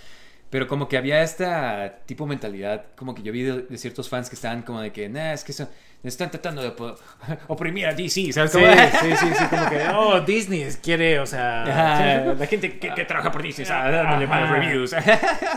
Pero 0.52 0.68
como 0.68 0.88
que 0.88 0.98
había 0.98 1.22
esta 1.22 2.00
tipo 2.08 2.24
de 2.26 2.30
mentalidad, 2.30 2.86
como 2.96 3.14
que 3.14 3.22
yo 3.22 3.32
vi 3.32 3.44
de, 3.44 3.62
de 3.64 3.78
ciertos 3.78 4.10
fans 4.10 4.30
que 4.30 4.36
estaban 4.36 4.64
como 4.64 4.82
de 4.82 4.92
que, 4.92 5.08
nah, 5.08 5.34
es 5.34 5.44
que 5.44 5.52
eso, 5.52 5.68
están 6.04 6.32
tratando 6.32 6.62
de 6.62 6.70
op- 6.70 6.98
oprimir 7.48 7.88
a 7.88 7.94
DC, 7.94 8.32
¿sabes? 8.32 8.52
Sí, 8.52 8.60
sí, 9.02 9.16
sí, 9.18 9.26
sí, 9.38 9.46
como 9.50 9.70
que, 9.70 9.88
oh, 9.96 10.22
Disney 10.22 10.66
quiere, 10.82 11.20
o 11.20 11.26
sea... 11.26 11.64
Ajá, 11.64 12.34
la 12.40 12.46
gente 12.48 12.80
que, 12.80 12.94
que 12.94 13.06
trabaja 13.06 13.32
por 13.32 13.42
¿sabes? 13.52 13.68
dándole 13.94 14.28
malos 14.28 14.50
reviews. 14.50 14.96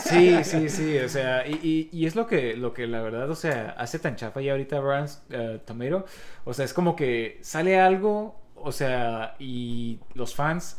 Sí, 0.01 0.43
sí, 0.45 0.69
sí, 0.69 0.99
o 0.99 1.09
sea, 1.09 1.47
y, 1.47 1.89
y, 1.93 1.97
y 1.97 2.07
es 2.07 2.17
lo 2.17 2.27
que, 2.27 2.57
lo 2.57 2.73
que 2.75 2.87
la 2.87 3.01
verdad, 3.01 3.31
o 3.31 3.37
sea, 3.37 3.75
hace 3.79 3.99
tan 3.99 4.17
chafa 4.17 4.41
ya 4.41 4.53
ahorita 4.53 4.81
Rotten 4.81 5.07
eh, 5.31 5.61
Tomato, 5.65 6.07
o 6.45 6.53
sea, 6.55 6.65
es 6.65 6.73
como 6.75 6.97
que 6.97 7.39
sale 7.43 7.79
algo, 7.81 8.41
o 8.57 8.73
sea, 8.73 9.35
y 9.39 9.99
los 10.15 10.35
fans, 10.35 10.77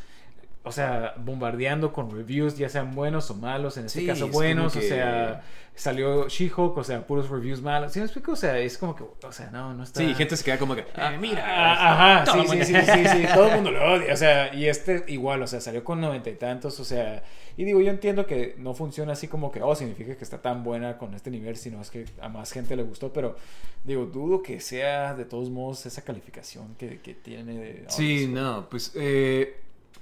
o 0.66 0.72
sea, 0.72 1.14
bombardeando 1.18 1.92
con 1.92 2.10
reviews, 2.10 2.58
ya 2.58 2.70
sean 2.70 2.96
buenos 2.96 3.30
o 3.30 3.36
malos, 3.36 3.76
en 3.78 3.86
este 3.86 4.00
Sí, 4.00 4.08
caso 4.08 4.28
es 4.28 4.32
buenos, 4.32 4.74
o 4.78 4.82
sea, 4.82 5.44
salió 5.76 6.30
She-Hulk, 6.30 6.78
o 6.78 6.84
sea, 6.86 7.06
puros 7.06 7.30
reviews 7.30 7.62
malos, 7.62 7.92
¿sí 7.92 8.00
me 8.00 8.06
explico? 8.06 8.32
O 8.32 8.36
sea, 8.38 8.58
es 8.58 8.78
como 8.78 8.96
que, 8.96 9.04
o 9.04 9.32
sea, 9.34 9.50
no, 9.52 9.74
no 9.74 9.84
está... 9.84 10.00
Sí, 10.00 10.14
gente 10.16 10.38
se 10.38 10.44
queda 10.46 10.58
como 10.58 10.74
que, 10.74 10.86
ah, 10.96 11.12
mira. 11.20 11.44
Ah, 11.46 12.22
Ajá, 12.22 12.32
sí, 12.32 12.48
sí, 12.48 12.64
sí, 12.64 12.74
sí, 12.76 13.08
sí, 13.12 13.26
todo 13.34 13.50
el 13.50 13.56
mundo 13.56 13.72
lo 13.72 13.94
odia, 13.94 14.14
o 14.14 14.18
sea, 14.18 14.54
y 14.56 14.68
este 14.68 15.04
igual, 15.10 15.42
o 15.42 15.48
sea, 15.48 15.60
salió 15.60 15.84
con 15.84 16.00
noventa 16.00 16.30
y 16.30 16.36
tantos, 16.36 16.80
o 16.80 16.86
sea, 16.86 17.24
y 17.58 17.66
digo, 17.66 17.82
yo 17.82 17.90
entiendo 17.92 18.26
que 18.26 18.56
no 18.58 18.74
funciona 18.74 19.14
así 19.14 19.28
como 19.28 19.52
que, 19.52 19.62
oh, 19.62 19.76
significa 19.76 20.16
que 20.16 20.24
está 20.24 20.42
tan 20.42 20.64
buena 20.64 20.98
con 20.98 21.14
este 21.14 21.30
nivel, 21.30 21.58
sino 21.58 21.82
es 21.82 21.92
que 21.92 22.06
a 22.22 22.30
más 22.30 22.54
gente 22.54 22.78
le 22.78 22.84
gustó, 22.84 23.12
pero 23.12 23.36
digo, 23.84 24.06
dudo 24.06 24.42
que 24.42 24.62
sea 24.62 25.14
de 25.14 25.26
todos 25.26 25.50
modos 25.50 25.86
esa 25.86 26.04
calificación 26.04 26.76
que, 26.76 27.02
que 27.02 27.14
tiene 27.14 27.58
de... 27.58 27.86
Sí, 27.90 28.28
no, 28.28 28.70
pues, 28.70 28.94
eh, 28.96 29.58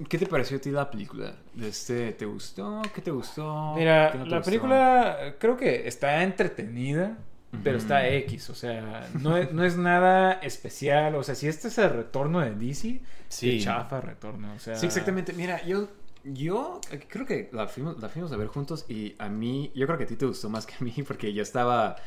¿qué 0.10 0.18
te 0.18 0.26
pareció 0.26 0.58
a 0.58 0.60
ti 0.62 0.72
la 0.72 0.90
película? 0.90 1.36
Este, 1.60 2.12
¿Te 2.14 2.26
gustó? 2.26 2.82
¿Qué 2.94 3.02
te 3.02 3.12
gustó? 3.12 3.76
Mira, 3.76 4.12
¿Qué 4.12 4.18
no 4.18 4.24
te 4.26 4.30
la 4.30 4.38
gustó? 4.38 4.50
película 4.50 5.36
creo 5.40 5.58
que 5.58 5.88
está 5.88 6.24
entretenida, 6.24 7.18
pero 7.64 7.78
está 7.78 8.08
X, 8.08 8.50
o 8.50 8.56
sea, 8.56 9.10
no 9.20 9.38
es, 9.38 9.52
no 9.52 9.64
es 9.66 9.76
nada 9.78 10.34
especial, 10.34 11.16
o 11.16 11.24
sea, 11.24 11.36
si 11.36 11.48
este 11.48 11.68
es 11.68 11.78
el 11.78 11.90
retorno 11.90 12.40
de 12.40 12.52
DC, 12.56 13.02
sí. 13.28 13.60
chafa 13.60 14.00
retorno, 14.02 14.54
o 14.54 14.60
sea... 14.60 14.76
Sí, 14.76 14.86
exactamente. 14.86 15.34
Mira, 15.34 15.62
yo, 15.66 15.90
yo 16.24 16.80
creo 17.10 17.26
que 17.26 17.50
la 17.52 17.68
fuimos, 17.68 18.00
la 18.02 18.08
fuimos 18.10 18.32
a 18.32 18.38
ver 18.38 18.48
juntos 18.48 18.86
y 18.88 19.16
a 19.20 19.28
mí, 19.30 19.72
yo 19.76 19.86
creo 19.86 19.98
que 19.98 20.06
a 20.06 20.08
ti 20.08 20.16
te 20.16 20.26
gustó 20.26 20.50
más 20.50 20.66
que 20.66 20.76
a 20.80 20.84
mí 20.84 20.94
porque 21.06 21.34
yo 21.34 21.44
estaba... 21.44 21.98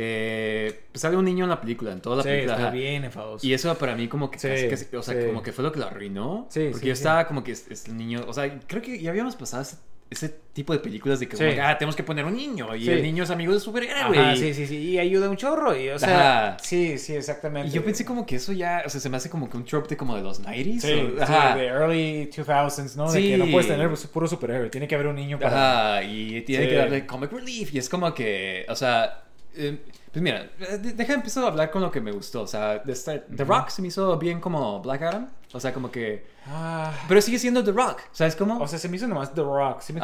Eh, 0.00 0.82
pues 0.92 1.02
sale 1.02 1.16
un 1.16 1.24
niño 1.24 1.44
en 1.44 1.50
la 1.50 1.60
película, 1.60 1.90
en 1.92 2.00
toda 2.00 2.16
la 2.18 2.22
Sí, 2.22 2.28
película. 2.28 2.52
está 2.54 2.66
ajá. 2.68 2.72
bien 2.74 3.04
enfadoso. 3.04 3.44
Y 3.44 3.52
eso 3.52 3.76
para 3.76 3.96
mí 3.96 4.06
como 4.06 4.30
que, 4.30 4.38
Sí, 4.38 4.46
casi- 4.48 4.68
casi- 4.68 4.96
o 4.96 5.02
sea, 5.02 5.20
sí. 5.20 5.26
como 5.26 5.42
que 5.42 5.52
fue 5.52 5.64
lo 5.64 5.72
que 5.72 5.80
lo 5.80 5.86
arruinó. 5.86 6.46
Sí, 6.50 6.68
porque 6.70 6.86
yo 6.86 6.92
estaba 6.92 7.26
como 7.26 7.42
que 7.42 7.50
es, 7.52 7.66
es 7.68 7.86
el 7.86 7.96
niño, 7.96 8.24
o 8.28 8.32
sea, 8.32 8.60
creo 8.68 8.80
que 8.80 9.00
ya 9.00 9.10
habíamos 9.10 9.34
pasado 9.34 9.62
ese, 9.62 9.76
ese 10.10 10.28
tipo 10.54 10.72
de 10.72 10.78
películas 10.78 11.20
de 11.20 11.28
que, 11.28 11.36
como 11.36 11.50
ah, 11.62 11.76
tenemos 11.76 11.94
que 11.94 12.02
poner 12.02 12.24
un 12.24 12.34
niño 12.34 12.74
y 12.74 12.88
el 12.88 13.02
niño 13.02 13.24
es 13.24 13.30
amigo 13.30 13.52
de 13.52 13.60
superhéroe. 13.60 14.16
Ajá, 14.18 14.34
y- 14.34 14.38
sí, 14.38 14.54
sí, 14.54 14.66
sí, 14.68 14.76
y 14.76 14.98
ayuda 15.00 15.28
un 15.28 15.36
chorro, 15.36 15.76
y, 15.76 15.88
o 15.90 15.98
sea, 15.98 16.50
Ajá. 16.52 16.56
sí, 16.62 16.96
sí, 16.96 17.14
exactamente. 17.14 17.68
Y 17.68 17.72
yo 17.72 17.84
pensé 17.84 18.04
como 18.04 18.24
que 18.24 18.36
eso 18.36 18.52
ya, 18.52 18.84
o 18.86 18.88
sea, 18.88 19.00
se 19.00 19.10
me 19.10 19.16
hace 19.18 19.28
como 19.28 19.50
que 19.50 19.56
un 19.56 19.64
trope 19.64 19.88
de 19.88 19.96
como 19.96 20.14
de 20.16 20.22
los 20.22 20.40
90s. 20.40 20.80
Sí, 20.80 20.92
o- 20.92 21.10
sí, 21.10 21.14
ajá. 21.20 21.56
de 21.56 21.66
early 21.66 22.30
2000s, 22.30 22.96
¿no? 22.96 23.10
De 23.12 23.20
que 23.20 23.36
no 23.36 23.50
puedes 23.50 23.66
tener 23.68 23.90
puro 24.12 24.26
superhéroe, 24.28 24.70
tiene 24.70 24.86
que 24.88 24.94
haber 24.94 25.08
un 25.08 25.16
niño 25.16 25.38
para... 25.40 25.96
Ajá, 25.96 26.02
y 26.04 26.40
tiene 26.42 26.68
que 26.68 26.74
darle 26.76 27.04
comic 27.04 27.32
relief. 27.32 27.74
Y 27.74 27.78
es 27.78 27.88
como 27.90 28.14
que, 28.14 28.64
o 28.68 28.74
sea, 28.76 29.24
eh, 29.58 29.84
pues 30.12 30.22
mira, 30.22 30.50
eh, 30.60 30.78
de- 30.78 30.92
deja 30.94 31.14
empezar 31.14 31.44
a 31.44 31.48
hablar 31.48 31.70
con 31.70 31.82
lo 31.82 31.90
que 31.90 32.00
me 32.00 32.12
gustó. 32.12 32.42
O 32.42 32.46
sea, 32.46 32.82
Star- 32.88 33.26
The 33.34 33.44
Rock 33.44 33.68
se 33.68 33.82
me 33.82 33.88
hizo 33.88 34.16
bien 34.18 34.40
como 34.40 34.80
Black 34.80 35.02
Adam. 35.02 35.28
O 35.52 35.60
sea, 35.60 35.72
como 35.74 35.90
que. 35.90 36.26
Ah, 36.46 36.92
Pero 37.08 37.20
sigue 37.20 37.38
siendo 37.38 37.62
The 37.64 37.72
Rock, 37.72 38.00
¿sabes 38.12 38.36
cómo? 38.36 38.58
O 38.60 38.66
sea, 38.68 38.78
se 38.78 38.88
me 38.88 38.96
hizo 38.96 39.06
nomás 39.06 39.34
The 39.34 39.42
Rock. 39.42 39.80
¿sí 39.80 39.92
me. 39.92 40.00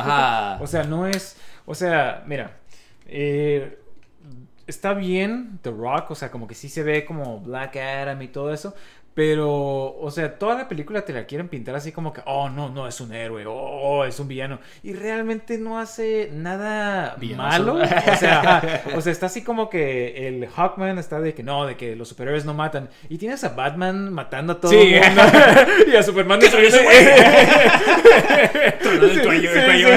O 0.61 0.67
sea, 0.67 0.85
no 0.85 1.07
es. 1.07 1.37
O 1.67 1.75
sea, 1.75 2.23
mira. 2.27 2.59
eh, 3.07 3.79
está 4.67 4.95
bien 4.95 5.59
The 5.63 5.71
Rock. 5.71 6.11
O 6.11 6.15
sea, 6.15 6.31
como 6.31 6.47
que 6.47 6.55
sí 6.55 6.69
se 6.69 6.83
ve 6.83 7.05
como 7.05 7.41
Black 7.41 7.77
Adam 7.77 8.21
y 8.23 8.29
todo 8.29 8.53
eso. 8.53 8.75
Pero, 9.15 9.97
o 9.97 10.11
sea, 10.11 10.37
toda 10.39 10.57
la 10.57 10.69
película 10.69 11.03
te 11.03 11.13
la 11.13 11.25
quieren 11.25 11.49
pintar 11.49 11.77
así 11.77 11.93
como 11.93 12.13
que, 12.13 12.21
oh, 12.27 12.49
no, 12.49 12.69
no 12.71 12.89
es 12.89 13.01
un 13.01 13.13
héroe, 13.15 13.45
oh, 13.47 14.05
es 14.05 14.19
un 14.19 14.27
villano. 14.27 14.59
Y 14.83 14.93
realmente 14.93 15.57
no 15.57 15.79
hace 15.79 16.31
nada 16.33 17.17
malo. 17.37 17.79
O 18.15 18.17
sea, 18.17 18.83
o 18.97 19.01
sea, 19.01 19.13
está 19.13 19.27
así 19.27 19.43
como 19.43 19.71
que 19.71 20.27
el 20.29 20.47
Hawkman 20.49 20.99
está 20.99 21.21
de 21.21 21.33
que 21.35 21.43
no, 21.43 21.65
de 21.67 21.77
que 21.77 21.95
los 21.97 22.09
superhéroes 22.09 22.45
no 22.45 22.55
matan. 22.55 22.89
Y 23.09 23.19
tienes 23.19 23.45
a 23.45 23.51
Batman 23.51 24.13
matando 24.13 24.55
a 24.55 24.61
todo 24.61 24.71
Sí. 24.73 24.95
el 24.95 25.07
mundo. 25.07 25.23
y 25.93 25.97
a 25.97 26.03
Superman 26.03 26.41
destruyendo. 26.41 26.79
El 26.79 26.83
cuello, 29.23 29.51
el 29.53 29.57
Sí, 29.57 29.65
cuello. 29.65 29.89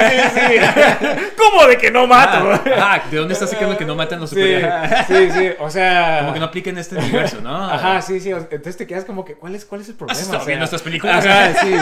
¿Cómo 1.38 1.68
de 1.68 1.78
que 1.78 1.92
no 1.92 2.08
mato? 2.08 2.52
Ah, 2.52 2.62
ah, 2.78 3.02
¿de 3.10 3.18
dónde 3.18 3.34
estás 3.34 3.50
sacando 3.50 3.78
que 3.78 3.86
no 3.86 3.96
matan 3.96 4.20
los 4.20 4.30
superhéroes? 4.30 5.06
sí, 5.08 5.30
sí, 5.32 5.50
o 5.60 5.70
sea... 5.70 6.20
Como 6.22 6.34
que 6.34 6.40
no 6.40 6.46
aplica 6.46 6.70
en 6.70 6.78
este 6.78 6.96
universo, 6.96 7.42
¿no? 7.42 7.70
Ajá, 7.70 8.02
sí, 8.02 8.20
sí, 8.20 8.30
entonces 8.32 8.78
te 8.78 8.86
quedas 8.88 9.06
como 9.08 9.26
que, 9.26 9.34
¿cuál 9.34 9.56
es, 9.56 9.66
cuál 9.66 9.82
es 9.82 9.90
el 9.90 9.96
problema? 9.96 10.12
¿Has 10.20 10.22
estado 10.22 10.38
O 10.42 10.46
sea, 10.46 10.48
viendo 10.48 10.66
estas 10.66 10.84
películas? 10.84 11.26
Ajá, 11.26 11.54
sí, 11.64 11.74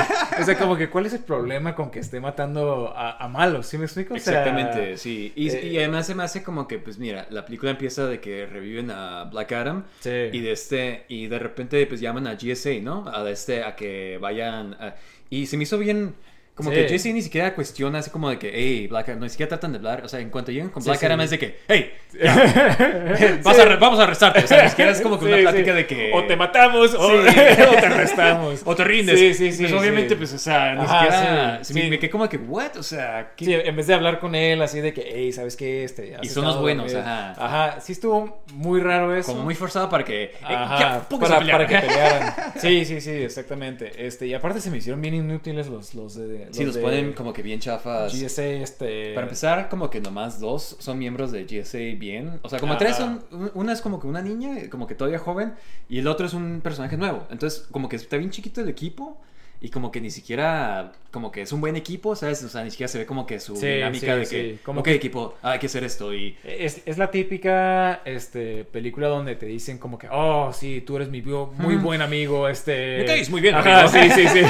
o 0.42 0.46
sea, 0.46 0.58
como 0.58 0.78
que, 0.78 0.90
¿cuál 0.90 1.06
es 1.08 1.14
el 1.14 1.20
problema 1.26 1.76
con 1.76 1.92
que 1.92 2.00
esté 2.00 2.22
matando 2.22 2.94
a, 2.96 3.18
a 3.18 3.28
malos? 3.28 3.68
¿Sí 3.68 3.78
me 3.78 3.84
explico? 3.86 4.14
O 4.14 4.20
sea, 4.20 4.40
Exactamente, 4.40 4.96
sí. 4.98 5.34
Y, 5.36 5.50
eh, 5.50 5.66
y 5.68 5.78
además 5.80 6.08
se 6.08 6.16
me 6.16 6.24
hace 6.24 6.42
como 6.44 6.68
que, 6.68 6.80
pues 6.80 6.98
mira, 7.00 7.28
la 7.32 7.44
película 7.44 7.72
empieza 7.72 8.06
de 8.08 8.22
que 8.22 8.46
reviven 8.46 8.92
a 8.92 9.26
Black 9.26 9.52
Adam. 9.52 9.84
Sí. 10.00 10.10
Y 10.32 10.40
de 10.40 10.52
este, 10.54 11.06
y 11.10 11.28
de 11.28 11.40
repente 11.40 11.86
pues 11.88 12.00
llaman 12.00 12.28
a 12.28 12.36
GSA, 12.36 12.80
¿no? 12.82 13.10
A 13.10 13.30
este, 13.30 13.64
a 13.64 13.76
que 13.76 14.18
vayan. 14.22 14.76
a- 14.76 14.96
y 15.30 15.48
se 15.48 15.58
me 15.58 15.64
hizo 15.64 15.78
bien. 15.78 16.14
Como 16.56 16.70
Sí. 16.72 16.78
que 16.78 16.88
GSA 16.98 17.10
ni 17.10 17.22
siquiera 17.22 17.54
cuestiona 17.54 18.00
así 18.00 18.10
como 18.10 18.30
de 18.30 18.40
que, 18.40 18.50
hey, 18.56 18.88
Black 18.88 19.10
Adam, 19.10 19.20
no 19.20 19.26
ni 19.26 19.30
siquiera 19.30 19.50
tratan 19.50 19.74
de 19.74 19.78
hablar. 19.80 20.04
O 20.06 20.08
sea, 20.08 20.22
en 20.22 20.30
cuanto 20.30 20.54
llegan 20.54 20.70
con 20.70 20.82
Black 20.84 21.00
sí. 21.00 21.06
Adam 21.06 21.20
es 21.20 21.30
de 21.30 21.38
que, 21.40 21.60
hey, 21.68 21.92
vas 23.44 23.60
a 23.60 23.66
re- 23.66 23.76
vamos 23.76 24.00
a 24.00 24.04
arrestarte. 24.04 24.40
O 24.44 24.48
sea, 24.48 24.64
ni 24.64 24.70
siquiera 24.70 24.92
es 24.92 25.02
como 25.02 25.20
que 25.20 25.26
una 25.26 25.38
plática 25.38 25.74
de 25.74 25.86
que. 25.86 26.12
O 26.14 26.24
te 26.24 26.36
matamos 26.36 26.94
o, 26.98 27.08
te 27.24 27.86
arrestamos. 27.86 28.62
O 28.66 28.76
te 28.76 28.84
rindes. 28.84 29.20
Sí, 29.20 29.34
sí, 29.34 29.52
sí. 29.52 29.64
Pues 29.64 29.74
obviamente, 29.74 30.16
pues, 30.16 30.34
o 30.34 30.38
sea, 30.38 30.76
ni 30.76 30.82
Ajá, 30.82 31.60
siquiera. 31.64 31.90
me- 31.90 32.00
quedé 32.00 32.10
como 32.10 32.30
que, 32.30 32.38
what? 32.38 32.78
O 32.78 32.84
sea, 32.84 33.34
¿qué? 33.36 33.46
Sí, 33.46 33.54
en 33.54 33.76
vez 33.76 33.88
de 33.88 33.94
hablar 33.94 34.20
con 34.20 34.36
él 34.36 34.62
así 34.62 34.80
de 34.82 34.94
que, 34.94 35.12
hey, 35.14 35.32
¿sabes 35.34 35.56
qué? 35.56 35.84
Este, 35.84 36.16
Y 36.22 36.30
son 36.30 36.46
los 36.46 36.60
buenos, 36.60 36.92
dormido". 36.92 37.02
ajá. 37.12 37.36
Ajá, 37.38 37.82
sí 37.82 37.92
estuvo 37.92 38.42
muy 38.54 38.80
raro 38.80 39.16
eso. 39.16 39.32
Como 39.32 39.44
muy 39.44 39.56
forzado 39.56 39.90
para 39.90 40.04
que. 40.04 40.24
eh, 40.24 40.32
Ajá, 40.44 40.80
ya, 41.10 41.20
para, 41.20 41.68
que 41.68 41.78
pelearan. 41.80 42.34
Sí, 42.60 42.86
sí, 42.86 43.02
sí, 43.02 43.12
exactamente. 43.12 43.92
Este, 44.08 44.28
y 44.28 44.34
aparte 44.34 44.62
se 44.62 44.70
me 44.72 44.78
hicieron 44.78 45.02
bien 45.02 45.16
inútiles 45.16 45.68
los, 45.68 45.94
los 45.96 46.16
de. 46.16 46.45
Sí, 46.52 46.66
los 46.66 46.76
de 46.76 46.82
ponen 46.82 47.14
como 47.14 47.34
que 47.34 47.42
bien 47.42 47.60
chafas. 47.60 48.14
GSA, 48.14 48.44
este. 48.44 49.14
Para 49.14 49.26
empezar, 49.26 49.70
como 49.70 49.90
que 49.90 50.00
nomás 50.02 50.40
dos 50.40 50.78
son 50.80 50.98
miembros 50.98 51.32
de 51.32 51.46
GSA 51.46 51.98
bien. 51.98 52.40
O 52.42 52.50
sea, 52.50 52.60
como 52.60 52.74
Ah, 52.74 52.78
tres 52.78 52.96
son. 52.98 53.24
Una 53.54 53.74
es 53.74 53.82
como 53.82 54.00
que 54.00 54.08
una 54.08 54.22
niña, 54.22 54.70
como 54.70 54.88
que 54.88 54.96
todavía 54.96 55.20
joven, 55.20 55.54
y 55.90 56.00
el 56.00 56.08
otro 56.08 56.26
es 56.26 56.34
un 56.34 56.62
personaje 56.62 56.98
nuevo. 56.98 57.26
Entonces, 57.30 57.68
como 57.72 57.90
que 57.90 57.96
está 57.96 58.18
bien 58.18 58.30
chiquito 58.32 58.62
el 58.62 58.70
equipo. 58.70 59.22
Y 59.66 59.70
como 59.72 59.92
que 59.92 60.00
ni 60.00 60.12
siquiera, 60.12 60.92
como 61.10 61.32
que 61.32 61.42
es 61.42 61.52
un 61.52 61.60
buen 61.60 61.76
equipo, 61.76 62.16
¿sabes? 62.16 62.44
O 62.44 62.50
sea, 62.50 62.64
ni 62.64 62.70
siquiera 62.70 62.88
se 62.88 63.00
ve 63.00 63.06
como 63.08 63.26
que 63.26 63.40
su 63.40 63.56
Sí, 63.56 63.66
dinámica 63.66 64.14
sí, 64.14 64.20
de 64.20 64.20
que, 64.28 64.54
sí. 64.54 64.60
como 64.64 64.84
que 64.84 64.94
equipo, 64.94 65.34
ah, 65.42 65.52
hay 65.54 65.60
que 65.60 65.66
hacer 65.66 65.84
esto 65.84 66.14
y... 66.14 66.38
Es, 66.44 66.84
es 66.86 67.00
la 67.00 67.10
típica 67.10 68.02
este, 68.06 68.64
película 68.66 69.08
donde 69.08 69.36
te 69.36 69.48
dicen 69.48 69.80
como 69.80 69.98
que, 69.98 70.08
oh, 70.12 70.54
sí, 70.54 70.82
tú 70.86 70.98
eres 70.98 71.10
mi 71.10 71.24
muy 71.24 71.78
buen 71.78 72.04
amigo, 72.04 72.48
este... 72.48 73.00
Me 73.00 73.06
caes 73.06 73.32
muy 73.32 73.42
bien, 73.42 73.56
Ajá, 73.56 73.86
amigo. 73.88 74.06
sí, 74.06 74.12
sí, 74.14 74.28
sí, 74.28 74.42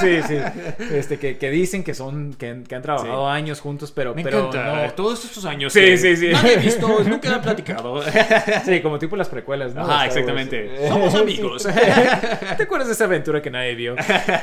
sí, 0.00 0.22
sí. 0.28 0.84
Este, 0.94 1.18
que, 1.18 1.38
que 1.38 1.50
dicen 1.50 1.82
que 1.82 1.94
son, 1.94 2.34
que, 2.34 2.48
han- 2.50 2.64
que 2.64 2.74
han 2.74 2.82
trabajado 2.82 3.26
años 3.30 3.58
juntos, 3.62 3.90
pero, 3.90 4.14
Me 4.14 4.22
pero 4.22 4.48
encanta, 4.48 4.86
no... 4.88 4.92
todos 4.92 5.24
estos 5.24 5.46
años 5.46 5.72
Sí, 5.72 5.80
que 5.80 5.96
sí, 5.96 6.14
sí. 6.16 6.28
nadie 6.30 6.56
ha 6.56 6.58
visto, 6.58 6.88
nunca 7.04 7.36
han 7.36 7.40
platicado. 7.40 8.02
Sí, 8.66 8.80
como 8.82 8.98
tipo 8.98 9.16
las 9.16 9.30
precuelas, 9.30 9.74
¿no? 9.74 9.86
Wars. 9.86 10.08
exactamente. 10.08 10.68
Somos 10.88 11.14
amigos. 11.14 11.62
¿Te 11.62 12.62
acuerdas 12.64 12.88
de 12.88 12.94
esa 12.94 13.04
aventura 13.04 13.40
que 13.40 13.50
nadie 13.50 13.74
vio? 13.74 13.96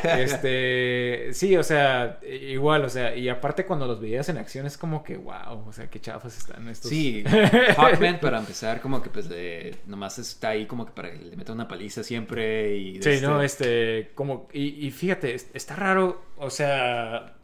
Este, 0.04 1.30
sí, 1.34 1.56
o 1.58 1.64
sea, 1.64 2.20
igual, 2.24 2.84
o 2.86 2.90
sea, 2.90 3.16
y 3.16 3.30
aparte 3.30 3.66
cuando 3.66 3.88
los 3.88 4.00
veías 4.00 4.30
en 4.30 4.38
acción 4.38 4.66
es 4.66 4.78
como 4.78 5.04
que, 5.04 5.18
wow, 5.18 5.68
o 5.68 5.74
sea, 5.74 5.90
qué 5.90 6.00
chafas 6.00 6.38
están 6.38 6.68
estos. 6.70 6.90
Sí, 6.90 7.24
Hawkman 7.78 8.20
para 8.20 8.40
empezar 8.40 8.82
como 8.82 9.02
que 9.02 9.10
pues 9.10 9.30
de, 9.30 9.76
nomás 9.88 10.20
está 10.20 10.50
ahí 10.50 10.66
como 10.66 10.86
que 10.86 10.92
para 10.92 11.12
que 11.12 11.18
le 11.18 11.36
meta 11.36 11.54
una 11.54 11.68
paliza 11.68 12.04
siempre 12.04 12.76
y... 12.78 12.98
de 13.00 13.04
Sí, 13.04 13.10
este- 13.12 13.28
no, 13.28 13.42
este, 13.42 14.12
como, 14.16 14.48
y, 14.54 14.86
y 14.88 14.92
fíjate, 14.92 15.34
es- 15.36 15.50
está 15.54 15.76
raro, 15.76 16.22
o 16.38 16.50
sea, 16.50 17.36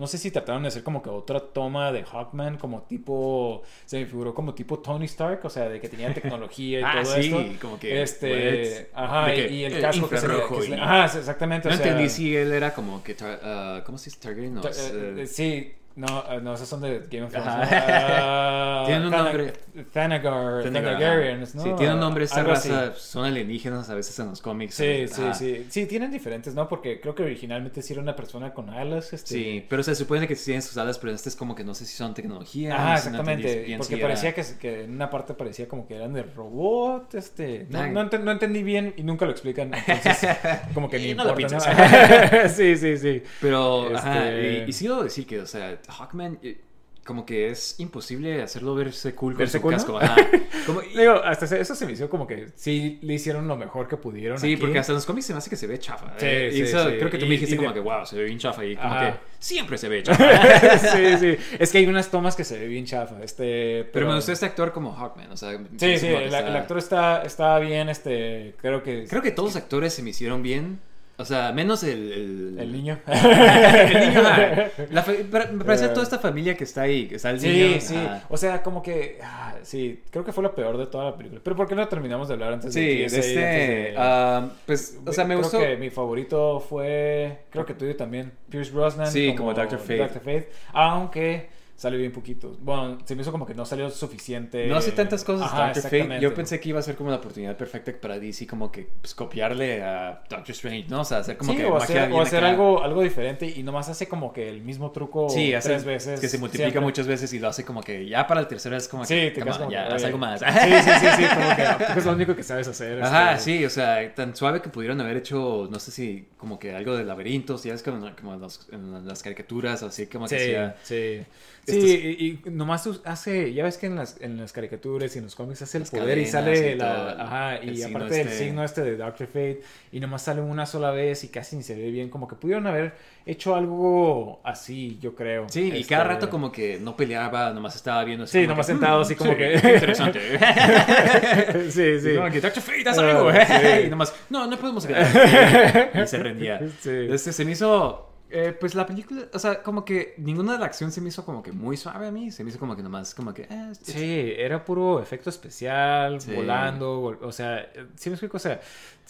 no 0.00 0.06
sé 0.06 0.18
si 0.18 0.30
trataron 0.30 0.62
de 0.62 0.68
hacer 0.68 0.82
como 0.82 1.02
que 1.02 1.10
otra 1.10 1.38
toma 1.40 1.92
de 1.92 2.02
Hawkman, 2.02 2.56
como 2.56 2.82
tipo, 2.82 3.62
se 3.84 3.98
me 4.00 4.06
figuró 4.06 4.34
como 4.34 4.54
tipo 4.54 4.78
Tony 4.80 5.04
Stark, 5.04 5.40
o 5.44 5.50
sea, 5.50 5.68
de 5.68 5.80
que 5.80 5.88
tenía 5.88 6.12
tecnología 6.14 6.80
y 6.80 6.82
Ah, 6.82 7.02
todo 7.02 7.14
sí, 7.14 7.20
esto. 7.34 7.60
como 7.60 7.78
que, 7.78 8.02
Este, 8.02 8.90
ajá, 8.94 9.26
que, 9.34 9.48
y 9.52 9.64
el 9.64 9.76
eh, 9.76 9.80
casco 9.80 10.08
que 10.08 10.16
se 10.16 10.26
que 10.26 10.62
se 10.62 10.74
Ajá, 10.74 11.04
exactamente, 11.04 11.68
o 11.68 11.70
No 11.70 11.76
sea. 11.76 11.86
entendí 11.86 12.08
si 12.08 12.34
él 12.34 12.52
era 12.52 12.72
como 12.74 13.02
que... 13.02 13.14
ah, 13.20 13.82
¿Cómo 13.84 13.98
se 13.98 14.06
dice 14.10 14.20
Targaryen? 14.20 14.54
No, 14.54 14.62
es, 14.66 14.90
eh, 14.94 15.14
eh, 15.18 15.26
sí, 15.26 15.72
no, 16.00 16.24
eh, 16.30 16.40
no, 16.42 16.54
esos 16.54 16.68
son 16.68 16.80
de 16.80 17.00
Game 17.10 17.22
of 17.24 17.30
Thrones. 17.32 17.48
Ajá. 17.48 17.64
¿no? 17.64 17.68
Ah, 17.72 18.82
Tienen 18.86 19.04
un 19.04 19.10
Thana- 19.10 19.24
nombre. 19.24 19.52
Thanagar, 19.92 20.62
Thanagar, 20.62 20.62
Thanagarians, 20.64 21.54
¿no? 21.54 21.62
Sí, 21.62 21.70
tiene 21.78 21.94
un 21.94 22.00
nombre 22.00 22.24
así. 22.24 22.40
raza, 22.40 22.94
son 22.94 23.24
alienígenas 23.24 23.88
a 23.90 23.94
veces 23.94 24.18
en 24.18 24.28
los 24.28 24.40
cómics. 24.40 24.74
Sí, 24.74 25.06
sí, 25.08 25.22
Ajá. 25.22 25.34
sí. 25.34 25.66
Sí, 25.68 25.86
tienen 25.86 26.10
diferentes, 26.10 26.54
¿no? 26.54 26.68
Porque 26.68 27.00
creo 27.00 27.14
que 27.14 27.22
originalmente 27.22 27.82
sí 27.82 27.92
era 27.92 28.02
una 28.02 28.16
persona 28.16 28.52
con 28.52 28.70
alas. 28.70 29.12
Este... 29.12 29.28
Sí, 29.34 29.66
pero 29.68 29.82
se 29.82 29.94
supone 29.94 30.26
que 30.26 30.34
sí 30.36 30.46
tienen 30.46 30.62
sus 30.62 30.76
alas, 30.76 30.98
pero 30.98 31.12
este 31.12 31.28
es 31.28 31.36
como 31.36 31.54
que 31.54 31.64
no 31.64 31.74
sé 31.74 31.84
si 31.86 31.94
son 31.96 32.14
tecnología. 32.14 32.74
Ajá, 32.74 32.82
no 32.84 32.88
no 32.90 32.94
exactamente. 32.96 33.76
porque 33.78 33.84
si 33.86 33.94
era- 34.00 34.02
parecía 34.08 34.34
que, 34.34 34.44
que 34.58 34.84
en 34.84 34.94
una 34.94 35.08
parte 35.10 35.34
parecía 35.34 35.68
como 35.68 35.86
que 35.86 35.96
eran 35.96 36.12
de 36.12 36.22
robot. 36.22 37.14
Este. 37.14 37.66
No, 37.70 37.80
Ah. 37.80 37.86
no, 37.88 38.04
no 38.04 38.30
entendí 38.32 38.62
bien 38.62 38.94
y 38.96 39.02
nunca 39.02 39.24
lo 39.24 39.30
explican. 39.32 39.72
Entonces, 39.74 40.28
como 40.74 40.88
que 40.90 40.98
ni 40.98 41.14
no 41.14 41.24
lo 41.24 41.38
importa, 41.38 41.70
pienses. 41.70 42.52
sí, 42.56 42.76
sí, 42.76 42.98
sí. 42.98 43.22
Pero, 43.40 43.94
ajá, 43.96 44.28
Este- 44.30 44.64
y, 44.66 44.68
y 44.70 44.72
sí 44.72 44.86
debo 44.88 45.02
decir 45.04 45.26
que, 45.26 45.40
o 45.40 45.46
sea, 45.46 45.78
Hawkman, 45.90 46.38
eh, 46.42 46.60
como 47.04 47.24
que 47.24 47.48
es 47.48 47.80
imposible 47.80 48.42
hacerlo 48.42 48.74
verse 48.74 49.14
cool 49.14 49.32
con 49.32 49.38
¿Verse 49.38 49.56
su 49.58 49.62
cool, 49.62 49.72
casco. 49.72 49.98
no? 50.00 50.08
Como- 50.66 50.82
y- 50.82 50.96
Digo, 50.96 51.14
hasta 51.14 51.46
eso 51.58 51.74
se 51.74 51.86
me 51.86 51.92
hizo 51.92 52.10
como 52.10 52.26
que 52.26 52.48
sí 52.54 52.98
le 53.02 53.14
hicieron 53.14 53.48
lo 53.48 53.56
mejor 53.56 53.88
que 53.88 53.96
pudieron. 53.96 54.38
sí, 54.38 54.52
aquí. 54.52 54.56
porque 54.60 54.78
hasta 54.78 54.92
en 54.92 54.96
los 54.96 55.06
cómics 55.06 55.26
se 55.26 55.32
me 55.32 55.38
hace 55.38 55.48
que 55.48 55.56
se 55.56 55.66
ve 55.66 55.78
chafa. 55.78 56.12
Sí, 56.18 56.26
eh, 56.26 56.48
y 56.52 56.56
sí, 56.56 56.62
eso 56.62 56.88
sí. 56.90 56.96
Creo 56.98 57.10
que 57.10 57.16
tú 57.18 57.24
Y- 57.24 57.28
me 57.28 57.34
dijiste 57.34 57.54
y 57.54 57.56
como 57.58 57.70
de- 57.70 57.74
que, 57.74 57.80
wow, 57.80 58.04
se 58.04 58.16
ve 58.16 58.24
bien 58.24 58.38
chafa. 58.38 58.64
Y 58.64 58.76
como 58.76 58.92
Ajá. 58.92 59.12
que 59.12 59.18
siempre 59.38 59.78
se 59.78 59.88
ve 59.88 60.02
chafa. 60.04 60.78
sí, 60.78 61.16
sí. 61.18 61.36
Es 61.58 61.72
que 61.72 61.78
hay 61.78 61.86
unas 61.86 62.10
tomas 62.10 62.36
que 62.36 62.44
se 62.44 62.58
ve 62.58 62.66
bien 62.68 62.84
chafa. 62.84 63.16
Este, 63.24 63.84
Pero 63.92 64.06
me 64.06 64.14
gustó 64.14 64.30
este 64.32 64.44
actor 64.46 64.72
como 64.72 64.92
Hawkman, 64.94 65.32
o 65.32 65.36
sea... 65.38 65.52
Sí, 65.78 65.98
sí, 65.98 66.06
está- 66.06 66.46
el 66.46 66.56
actor 66.56 66.78
está, 66.78 67.22
está 67.22 67.58
bien, 67.60 67.88
este, 67.88 68.54
creo 68.60 68.82
que... 68.82 69.06
Creo 69.08 69.22
que 69.22 69.30
todos 69.30 69.54
los 69.54 69.56
actores 69.62 69.94
se 69.94 70.02
me 70.02 70.10
hicieron 70.10 70.42
bien. 70.42 70.78
O 71.20 71.24
sea, 71.24 71.52
menos 71.52 71.82
el... 71.84 72.12
El, 72.12 72.58
El 72.60 72.72
niño. 72.72 72.98
el 73.06 74.00
niño, 74.08 74.20
ajá. 74.20 74.68
La 74.90 75.04
me 75.52 75.64
parece 75.64 75.86
Eh. 75.86 75.88
toda 75.88 76.02
esta 76.02 76.18
familia 76.18 76.56
que 76.56 76.64
está 76.64 76.82
ahí, 76.82 77.06
que 77.06 77.16
está 77.16 77.30
el 77.30 77.40
Sí, 77.40 77.48
niño. 77.48 77.80
sí. 77.80 77.96
ajá. 77.96 78.24
O 78.28 78.36
sea, 78.36 78.62
como 78.62 78.82
que... 78.82 79.18
ah, 79.22 79.54
sí, 79.62 80.02
creo 80.10 80.24
que 80.24 80.32
fue 80.32 80.42
lo 80.42 80.54
peor 80.54 80.78
de 80.78 80.86
toda 80.86 81.04
la 81.04 81.16
película. 81.16 81.40
Pero 81.44 81.56
¿por 81.56 81.68
qué 81.68 81.74
no 81.74 81.86
terminamos 81.88 82.28
de 82.28 82.34
hablar 82.34 82.54
antes 82.54 82.72
Sí, 82.74 82.98
de 82.98 83.06
TSA, 83.06 83.18
este... 83.18 83.38
de- 83.40 83.94
ah, 83.96 84.48
pues, 84.66 84.98
o 85.06 85.12
sea, 85.12 85.24
me 85.24 85.34
creo 85.34 85.42
gustó... 85.42 85.58
que 85.60 85.76
mi 85.76 85.90
favorito 85.90 86.60
fue... 86.60 87.44
Creo 87.50 87.66
que 87.66 87.74
tuyo 87.74 87.94
también. 87.96 88.32
Pierce 88.48 88.72
Brosnan. 88.72 89.06
Sí, 89.10 89.34
como 89.36 89.52
Dr. 89.54 89.78
Fate. 89.78 89.98
Dr. 89.98 90.18
Fate. 90.20 90.50
Aunque 90.72 91.48
sale 91.80 91.96
bien 91.96 92.12
poquito. 92.12 92.54
Bueno, 92.60 92.98
se 93.06 93.14
me 93.16 93.22
hizo 93.22 93.32
como 93.32 93.46
que 93.46 93.54
no 93.54 93.64
salió 93.64 93.88
suficiente. 93.88 94.66
No 94.66 94.76
hace 94.76 94.92
tantas 94.92 95.24
cosas 95.24 95.46
Ajá, 95.46 95.64
Doctor 95.72 95.84
Fate. 95.84 96.20
Yo 96.20 96.34
pensé 96.34 96.60
que 96.60 96.68
iba 96.68 96.78
a 96.78 96.82
ser 96.82 96.94
como 96.94 97.08
la 97.08 97.16
oportunidad 97.16 97.56
perfecta 97.56 97.90
para 97.98 98.18
DC, 98.18 98.46
como 98.46 98.70
que 98.70 98.86
pues, 99.00 99.14
copiarle 99.14 99.82
a 99.82 100.22
Doctor 100.28 100.50
Strange, 100.50 100.88
¿no? 100.90 101.00
O 101.00 101.04
sea, 101.04 101.18
hacer 101.18 101.38
como 101.38 101.52
sí, 101.52 101.58
que 101.58 101.64
o 101.64 101.78
magia 101.78 101.84
hacer, 101.84 102.08
bien 102.08 102.20
o 102.20 102.22
hacer 102.22 102.44
algo, 102.44 102.82
algo 102.82 103.00
diferente 103.00 103.46
y 103.56 103.62
nomás 103.62 103.88
hace 103.88 104.06
como 104.08 104.30
que 104.30 104.46
el 104.50 104.60
mismo 104.60 104.90
truco 104.90 105.30
Sí, 105.30 105.54
hace 105.54 105.70
tres 105.70 105.84
veces. 105.84 106.20
que 106.20 106.28
se 106.28 106.36
multiplica 106.36 106.64
siempre. 106.70 106.80
muchas 106.82 107.06
veces 107.06 107.32
y 107.32 107.38
lo 107.38 107.48
hace 107.48 107.64
como 107.64 107.80
que 107.82 108.06
ya 108.06 108.26
para 108.26 108.40
el 108.42 108.46
tercero 108.46 108.76
es 108.76 108.86
como 108.86 109.06
Sí, 109.06 109.14
que 109.14 109.30
te 109.30 109.40
quedas 109.42 109.56
on, 109.56 109.58
como 109.60 109.70
ya, 109.72 109.86
haz 109.86 110.04
algo 110.04 110.18
más. 110.18 110.40
Sí, 110.40 110.46
sí, 110.84 110.90
sí, 111.00 111.06
sí, 111.16 111.24
como 111.34 111.56
que 111.56 111.62
es 111.98 112.04
lo 112.04 112.12
único 112.12 112.36
que 112.36 112.42
sabes 112.42 112.68
hacer. 112.68 113.02
Ajá, 113.02 113.32
este, 113.36 113.44
sí, 113.58 113.64
o 113.64 113.70
sea, 113.70 114.14
tan 114.14 114.36
suave 114.36 114.60
que 114.60 114.68
pudieron 114.68 115.00
haber 115.00 115.16
hecho, 115.16 115.66
no 115.70 115.78
sé 115.80 115.90
si 115.92 116.28
como 116.36 116.58
que 116.58 116.74
algo 116.74 116.94
de 116.94 117.04
laberintos, 117.04 117.64
ya 117.64 117.72
es 117.72 117.82
como, 117.82 118.00
como 118.16 118.34
en, 118.34 118.40
los- 118.40 118.68
en 118.70 119.06
las 119.06 119.22
caricaturas, 119.22 119.82
así 119.82 120.08
como 120.08 120.26
que 120.26 120.38
Sí, 120.38 120.44
hacía... 120.44 120.76
sí. 120.82 121.22
Sí, 121.70 122.16
y, 122.46 122.48
y 122.48 122.50
nomás 122.50 122.88
hace, 123.04 123.52
ya 123.52 123.64
ves 123.64 123.78
que 123.78 123.86
en 123.86 123.96
las, 123.96 124.16
en 124.20 124.36
las 124.38 124.52
caricaturas 124.52 125.14
y 125.14 125.18
en 125.18 125.24
los 125.24 125.34
cómics 125.34 125.62
hace 125.62 125.78
el 125.78 125.82
Las 125.82 125.90
poder 125.90 126.18
y 126.18 126.26
sale 126.26 126.72
y 126.72 126.74
la, 126.76 127.12
el- 127.12 127.20
ajá, 127.20 127.64
y 127.64 127.82
aparte 127.82 128.14
del 128.14 128.28
este. 128.28 128.38
signo 128.44 128.64
este 128.64 128.82
de 128.82 128.96
Doctor 128.96 129.26
Fate 129.26 129.60
y 129.92 130.00
nomás 130.00 130.22
sale 130.22 130.40
una 130.40 130.66
sola 130.66 130.90
vez 130.90 131.24
y 131.24 131.28
casi 131.28 131.56
ni 131.56 131.62
se 131.62 131.74
ve 131.74 131.90
bien, 131.90 132.08
como 132.10 132.26
que 132.28 132.34
pudieron 132.36 132.66
haber 132.66 132.94
hecho 133.26 133.54
algo 133.54 134.40
así, 134.44 134.98
yo 135.00 135.14
creo. 135.14 135.46
Sí, 135.48 135.70
y 135.72 135.80
Este, 135.80 135.94
cada 135.94 136.04
rato 136.04 136.28
como 136.30 136.50
que 136.50 136.78
no 136.80 136.96
peleaba, 136.96 137.52
nomás 137.52 137.76
estaba 137.76 138.02
viendo 138.04 138.24
así 138.24 138.40
Sí, 138.40 138.46
nomás 138.46 138.66
que, 138.66 138.72
sentado 138.72 138.98
"Mm, 138.98 139.02
así 139.02 139.14
como 139.14 139.30
sí, 139.32 139.36
que- 139.36 139.54
interesante. 139.54 140.20
sí, 141.70 142.00
sí. 142.00 142.14
Como 142.16 142.30
que, 142.30 142.40
Doctor 142.40 142.62
Fate, 142.62 142.88
haz 142.88 142.98
Ah, 142.98 143.10
algo. 143.10 143.30
sí. 143.32 143.38
Y 143.86 143.90
nomás, 143.90 144.14
no, 144.30 144.46
no 144.46 144.56
podemos 144.58 144.84
y 144.88 146.06
se 146.06 146.18
rendía. 146.18 146.60
Sí. 146.80 146.90
Este, 147.10 147.32
se 147.32 147.44
me 147.44 147.52
hizo, 147.52 148.09
eh, 148.30 148.56
pues 148.58 148.74
la 148.74 148.86
película, 148.86 149.24
o 149.32 149.38
sea, 149.38 149.62
como 149.62 149.84
que 149.84 150.14
ninguna 150.18 150.52
de 150.54 150.58
la 150.60 150.66
acción 150.66 150.92
se 150.92 151.00
me 151.00 151.08
hizo 151.08 151.24
como 151.24 151.42
que 151.42 151.52
muy 151.52 151.76
suave 151.76 152.06
a 152.06 152.10
mí, 152.10 152.30
se 152.30 152.44
me 152.44 152.50
hizo 152.50 152.58
como 152.58 152.76
que 152.76 152.82
nomás, 152.82 153.14
como 153.14 153.34
que, 153.34 153.42
eh, 153.50 153.72
Sí, 153.80 154.32
era 154.36 154.64
puro 154.64 155.00
efecto 155.02 155.30
especial, 155.30 156.20
Sí. 156.20 156.32
volando, 156.34 157.00
vol- 157.02 157.18
o 157.22 157.32
sea, 157.32 157.58
eh, 157.60 157.86
sí 157.96 158.08
me 158.10 158.14
explico, 158.14 158.36
o 158.36 158.40
sea, 158.40 158.60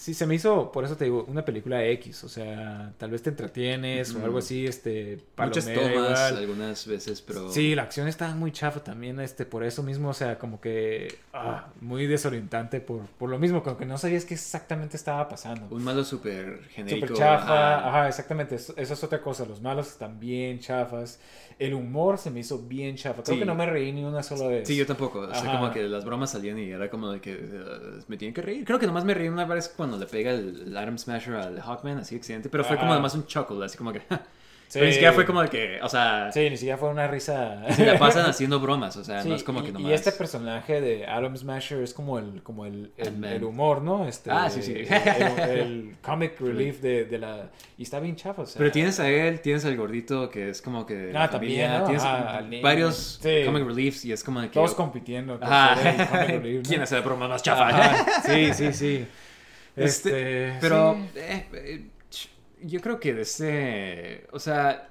sí 0.01 0.15
se 0.15 0.25
me 0.27 0.35
hizo, 0.35 0.73
por 0.73 0.85
eso 0.85 0.97
te 0.97 1.05
digo, 1.05 1.27
una 1.29 1.45
película 1.45 1.85
X, 1.85 2.25
o 2.25 2.29
sea, 2.31 2.91
tal 2.97 3.11
vez 3.11 3.23
te 3.23 3.29
entretienes 3.29 4.15
o 4.15 4.17
Ujú. 4.17 4.25
algo 4.25 4.39
así, 4.39 4.67
este, 4.67 5.19
muchas 5.37 5.67
tomas 5.67 5.91
igual. 5.93 6.37
algunas 6.39 6.87
veces, 6.87 7.21
pero... 7.21 7.53
Sí, 7.53 7.75
la 7.75 7.83
acción 7.83 8.09
estaba 8.09 8.35
muy 8.35 8.51
chafa 8.51 8.83
también, 8.83 9.21
este, 9.21 9.45
por 9.45 9.63
eso 9.63 9.83
mismo, 9.83 10.09
o 10.09 10.15
sea, 10.15 10.39
como 10.39 10.59
que 10.59 11.19
ah, 11.35 11.67
muy 11.83 12.07
desorientante 12.07 12.81
por, 12.81 13.03
por 13.19 13.29
lo 13.29 13.39
mismo, 13.39 13.63
como 13.63 13.77
que 13.77 13.85
no 13.85 13.99
sabías 13.99 14.25
qué 14.25 14.33
exactamente 14.33 14.97
estaba 14.97 15.29
pasando. 15.29 15.67
Un 15.71 15.85
malo 15.85 16.03
súper 16.03 16.63
genérico. 16.71 17.09
Súper 17.09 17.19
chafa, 17.19 17.77
ajá. 17.77 17.89
ajá, 17.89 18.09
exactamente, 18.09 18.55
eso, 18.55 18.73
eso 18.79 18.95
es 18.95 19.05
otra 19.05 19.21
cosa, 19.21 19.45
los 19.45 19.61
malos 19.61 19.89
están 19.89 20.19
bien 20.19 20.61
chafas, 20.61 21.21
el 21.59 21.75
humor 21.75 22.17
se 22.17 22.31
me 22.31 22.41
hizo 22.41 22.59
bien 22.59 22.97
chafa, 22.97 23.23
creo 23.23 23.35
Sí. 23.35 23.41
que 23.41 23.45
no 23.45 23.55
me 23.55 23.67
reí 23.67 23.93
ni 23.93 24.03
una 24.03 24.23
sola 24.23 24.47
vez. 24.47 24.67
Sí, 24.67 24.77
yo 24.77 24.87
tampoco. 24.87 25.19
O 25.21 25.35
sea, 25.35 25.43
Ajá. 25.43 25.59
como 25.59 25.71
que 25.71 25.83
las 25.83 26.07
bromas 26.07 26.31
salían 26.31 26.59
y 26.59 26.71
era 26.71 26.89
como 26.89 27.11
de 27.13 27.21
que 27.21 27.33
eh, 27.35 28.01
me 28.09 28.17
tienen 28.17 28.33
que 28.33 28.41
reír. 28.41 28.65
Creo 28.65 28.79
que 28.79 28.87
nomás 28.87 29.05
me 29.05 29.13
reí 29.13 29.29
una 29.29 29.45
vez 29.45 29.69
cuando 29.69 29.90
le 29.99 30.07
pega 30.07 30.31
el, 30.33 30.65
el 30.69 30.77
Atom 30.77 30.99
Smasher 30.99 31.35
al 31.35 31.61
Hawkman, 31.61 31.99
así 31.99 32.17
accidente. 32.17 32.49
Pero 32.49 32.65
fue 32.65 32.77
como 32.77 32.89
Ajá. 32.89 32.95
además 32.95 33.15
un 33.15 33.27
chuckle, 33.27 33.65
así 33.65 33.77
como 33.79 33.93
que. 33.93 34.03
Sí. 34.71 34.75
Pero 34.79 34.87
ni 34.87 34.93
siquiera 34.93 35.13
fue 35.13 35.27
como 35.27 35.43
que. 35.47 35.81
O 35.83 35.89
sea, 35.89 36.31
Sí, 36.31 36.49
ni 36.49 36.57
siquiera 36.57 36.79
fue 36.79 36.91
una 36.91 37.09
risa. 37.09 37.61
se 37.75 37.85
la 37.85 37.99
pasan 37.99 38.25
haciendo 38.31 38.61
bromas. 38.61 38.97
O 38.97 39.03
sea, 39.03 39.21
Sí, 39.21 39.29
no 39.29 39.35
es 39.35 39.43
como 39.43 39.59
y, 39.59 39.63
que 39.65 39.71
y 39.71 39.73
nomás. 39.73 39.91
este 39.95 40.13
personaje 40.13 40.81
de 40.81 41.07
Adam 41.09 41.37
Smasher 41.37 41.83
es 41.83 41.93
como 41.93 42.21
el, 42.21 42.41
como 42.45 42.65
el, 42.67 42.93
el, 42.97 43.25
el 43.25 43.43
humor, 43.43 43.83
¿no? 43.83 44.07
Este, 44.07 44.31
Ah, 44.31 44.49
sí, 44.49 44.63
sí. 44.63 44.75
El, 44.75 45.41
el 45.59 45.97
comic 46.01 46.39
relief 46.41 46.81
de, 46.83 47.05
de 47.05 47.19
la... 47.19 47.51
Y 47.79 47.83
está 47.83 47.99
bien 47.99 48.15
chafa, 48.15 48.43
o 48.43 48.47
sea... 48.47 48.61
Pero 48.61 48.71
tienes 48.71 49.01
a 49.01 49.09
él, 49.09 49.41
tienes 49.41 49.65
al 49.65 49.77
gordito 49.77 50.31
que 50.31 50.51
es 50.51 50.63
como 50.63 50.87
que. 50.87 51.13
Ah, 51.17 51.29
también, 51.29 51.69
¿no? 51.73 51.83
Tienes 51.87 52.05
niño. 52.49 52.63
varios 52.63 53.19
Sí. 53.21 53.43
comic 53.45 53.67
reliefs 53.67 54.05
y 54.05 54.13
es 54.13 54.23
como 54.23 54.41
que. 54.41 54.47
Todos 54.51 54.77
compitiendo. 54.77 55.37
por 55.41 55.49
ser 55.49 55.87
el 56.01 56.07
comic 56.07 56.29
relief, 56.29 56.63
¿no? 56.63 56.69
¿Quién 56.69 56.83
hace 56.83 56.95
la 56.95 57.01
broma 57.01 57.27
más 57.27 57.43
chafa? 57.43 57.71
Ajá, 57.71 58.23
Sí, 58.25 58.55
sí, 58.55 58.73
sí. 58.73 59.07
Este, 59.77 60.49
Este, 60.49 60.59
pero 60.61 60.95
sí. 60.95 61.19
eh, 61.21 61.47
eh, 61.53 61.87
yo 62.63 62.81
creo 62.81 63.01
que 63.01 63.15
de 63.15 63.23
este, 63.23 64.27
o 64.33 64.39
sea, 64.39 64.91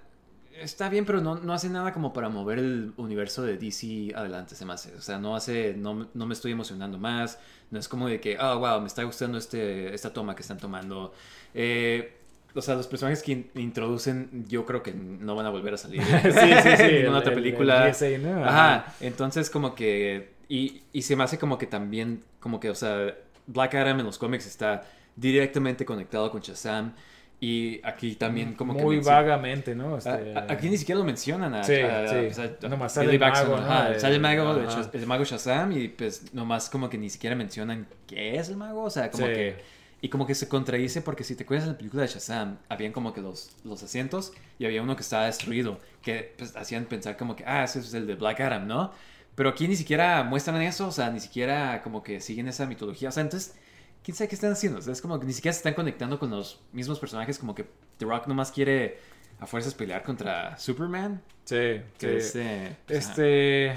está 0.60 0.90
bien, 0.90 1.06
pero 1.06 1.22
no, 1.22 1.36
no 1.36 1.54
hace 1.54 1.70
nada 1.70 1.94
como 1.94 2.14
para 2.14 2.30
mover 2.30 2.60
el 2.60 2.94
universo 2.98 3.44
de 3.44 3.58
DC 3.58 4.12
adelante, 4.16 4.56
se 4.56 4.66
me 4.66 4.74
hace. 4.74 4.94
O 4.96 5.02
sea, 5.02 5.18
no 5.20 5.36
hace, 5.36 5.74
no, 5.78 6.10
no 6.14 6.26
me 6.26 6.34
estoy 6.34 6.52
emocionando 6.52 6.98
más. 6.98 7.40
No 7.72 7.80
es 7.80 7.88
como 7.88 8.08
de 8.08 8.20
que, 8.20 8.38
oh, 8.40 8.60
wow, 8.60 8.82
me 8.82 8.88
está 8.88 9.04
gustando 9.04 9.38
este, 9.38 9.94
esta 9.94 10.12
toma 10.12 10.36
que 10.36 10.42
están 10.42 10.58
tomando. 10.58 11.14
Eh, 11.54 12.16
o 12.56 12.62
sea, 12.64 12.74
los 12.76 12.88
personajes 12.88 13.22
que 13.22 13.32
in- 13.34 13.50
introducen, 13.56 14.46
yo 14.48 14.66
creo 14.66 14.82
que 14.82 14.92
no 14.94 15.36
van 15.36 15.46
a 15.46 15.50
volver 15.52 15.76
a 15.76 15.78
salir. 15.78 16.02
Sí, 16.24 16.32
sí, 16.32 16.78
sí. 16.78 16.84
en 16.84 17.06
el- 17.06 17.14
otra 17.16 17.32
el- 17.32 17.36
película. 17.36 17.86
el 17.88 17.94
GSA, 17.94 18.18
¿no? 18.18 18.44
Ajá, 18.44 18.96
entonces 19.00 19.50
como 19.52 19.76
que... 19.76 20.34
Y, 20.52 20.82
y 20.92 21.04
se 21.04 21.16
me 21.16 21.24
hace 21.24 21.38
como 21.38 21.60
que 21.60 21.68
también, 21.68 22.24
como 22.40 22.60
que, 22.60 22.72
o 22.72 22.76
sea, 22.76 23.16
Black 23.52 23.76
Adam 23.76 24.00
en 24.00 24.06
los 24.06 24.18
cómics 24.18 24.46
está 24.48 24.84
directamente 25.16 25.86
conectado 25.86 26.32
con 26.32 26.42
Shazam. 26.42 26.94
Y 27.42 27.80
aquí 27.86 28.16
también 28.16 28.54
como 28.54 28.76
que... 28.76 28.84
Muy 28.84 29.00
vagamente, 29.00 29.74
¿no? 29.74 29.96
A- 29.96 29.98
Este, 30.00 30.36
a- 30.38 30.48
Aquí 30.50 30.70
ni 30.70 30.78
siquiera 30.78 31.00
lo 31.00 31.06
mencionan 31.06 31.54
a, 31.56 31.64
Sí, 31.64 31.76
a- 31.80 32.06
sí. 32.34 32.42
Nomás 32.68 32.94
sale 32.94 33.14
el 33.14 33.20
mago, 33.20 33.58
sale 33.98 34.16
el 34.16 34.20
mago, 34.22 34.60
el 34.94 35.06
mago 35.08 35.24
Shazam 35.24 35.72
y 35.72 35.88
pues 35.88 36.34
nomás 36.34 36.70
como 36.70 36.90
que 36.90 36.98
ni 36.98 37.10
siquiera 37.10 37.38
mencionan 37.38 37.88
qué 38.08 38.36
es 38.38 38.50
el 38.50 38.58
mago, 38.58 38.84
o 38.84 38.90
sea, 38.90 39.10
como 39.10 39.26
Sí. 39.28 39.34
que 39.34 39.80
y 40.02 40.08
como 40.10 40.26
que 40.28 40.34
se 40.36 40.48
contradice 40.50 41.02
porque 41.02 41.24
si 41.26 41.36
te 41.36 41.44
acuerdas 41.44 41.66
de 41.68 41.72
la 41.74 41.78
película 41.78 42.02
de 42.04 42.10
Shazam, 42.10 42.58
habían 42.70 42.92
como 42.94 43.14
que 43.14 43.22
los, 43.22 43.52
los 43.66 43.84
asientos 43.84 44.34
y 44.58 44.66
había 44.66 44.82
uno 44.82 44.96
que 44.98 45.02
estaba 45.02 45.26
destruido, 45.26 45.80
que 46.02 46.34
pues 46.38 46.56
hacían 46.58 46.86
pensar 46.86 47.16
como 47.16 47.36
que, 47.38 47.44
ah, 47.46 47.64
ese 47.64 47.80
es 47.80 47.94
el 47.94 48.06
de 48.08 48.16
Black 48.16 48.40
Adam, 48.42 48.68
¿no? 48.68 48.92
Pero 49.40 49.52
aquí 49.52 49.70
ni 49.70 49.78
siquiera 49.78 50.22
muestran 50.26 50.62
eso, 50.62 50.90
o 50.90 50.92
sea, 50.92 51.10
ni 51.12 51.22
siquiera 51.22 51.82
como 51.82 52.04
que 52.04 52.20
siguen 52.20 52.50
esa 52.50 52.66
mitología, 52.66 53.08
o 53.08 53.12
sea, 53.14 53.24
entonces, 53.24 53.56
¿quién 54.04 54.14
sabe 54.14 54.28
qué 54.28 54.36
están 54.36 54.52
haciendo? 54.52 54.80
O 54.80 54.82
sea, 54.82 54.92
es 54.92 55.02
como 55.02 55.18
que 55.18 55.26
ni 55.26 55.32
siquiera 55.32 55.54
se 55.54 55.60
están 55.60 55.76
conectando 55.76 56.20
con 56.20 56.30
los 56.30 56.60
mismos 56.74 57.00
personajes, 57.00 57.40
como 57.40 57.56
que 57.56 57.66
The 58.00 58.06
Rock 58.06 58.28
nomás 58.28 58.52
quiere 58.52 59.00
a 59.40 59.46
fuerzas 59.48 59.74
pelear 59.76 60.04
contra 60.04 60.58
Superman. 60.58 61.22
Sí, 61.46 61.56
Que 61.56 61.82
sí. 61.98 62.06
es, 62.18 62.36
eh, 62.36 62.76
pues, 62.86 63.00
Este... 63.08 63.74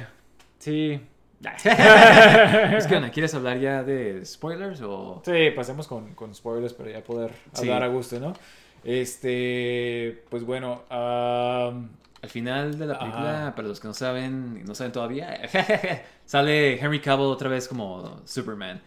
Sí. 0.59 1.01
es 1.45 2.87
que, 2.89 2.97
Ana, 2.97 3.13
¿quieres 3.13 3.33
hablar 3.33 3.61
ya 3.61 3.85
de 3.85 4.27
spoilers 4.27 4.81
o...? 4.83 5.23
Sí, 5.25 5.51
pasemos 5.55 5.87
con, 5.87 6.13
con 6.17 6.35
spoilers 6.35 6.73
para 6.75 6.91
ya 6.91 7.05
poder 7.05 7.31
Sí. 7.53 7.63
hablar 7.63 7.85
a 7.85 7.87
gusto, 7.87 8.19
¿no? 8.19 8.33
Este, 8.83 10.25
pues 10.29 10.43
bueno, 10.43 10.83
am, 10.91 11.89
Al 12.23 12.31
final 12.31 12.79
de 12.79 12.87
la 12.87 12.99
película, 13.01 13.41
Ajá. 13.49 13.55
para 13.57 13.67
los 13.69 13.81
que 13.81 13.89
no 13.89 13.95
saben, 13.95 14.65
no 14.65 14.75
saben 14.77 14.93
todavía, 14.93 15.41
sale 16.25 16.79
Henry 16.81 17.01
Cavill 17.01 17.27
otra 17.27 17.49
vez 17.49 17.67
como 17.69 18.21
Superman. 18.25 18.81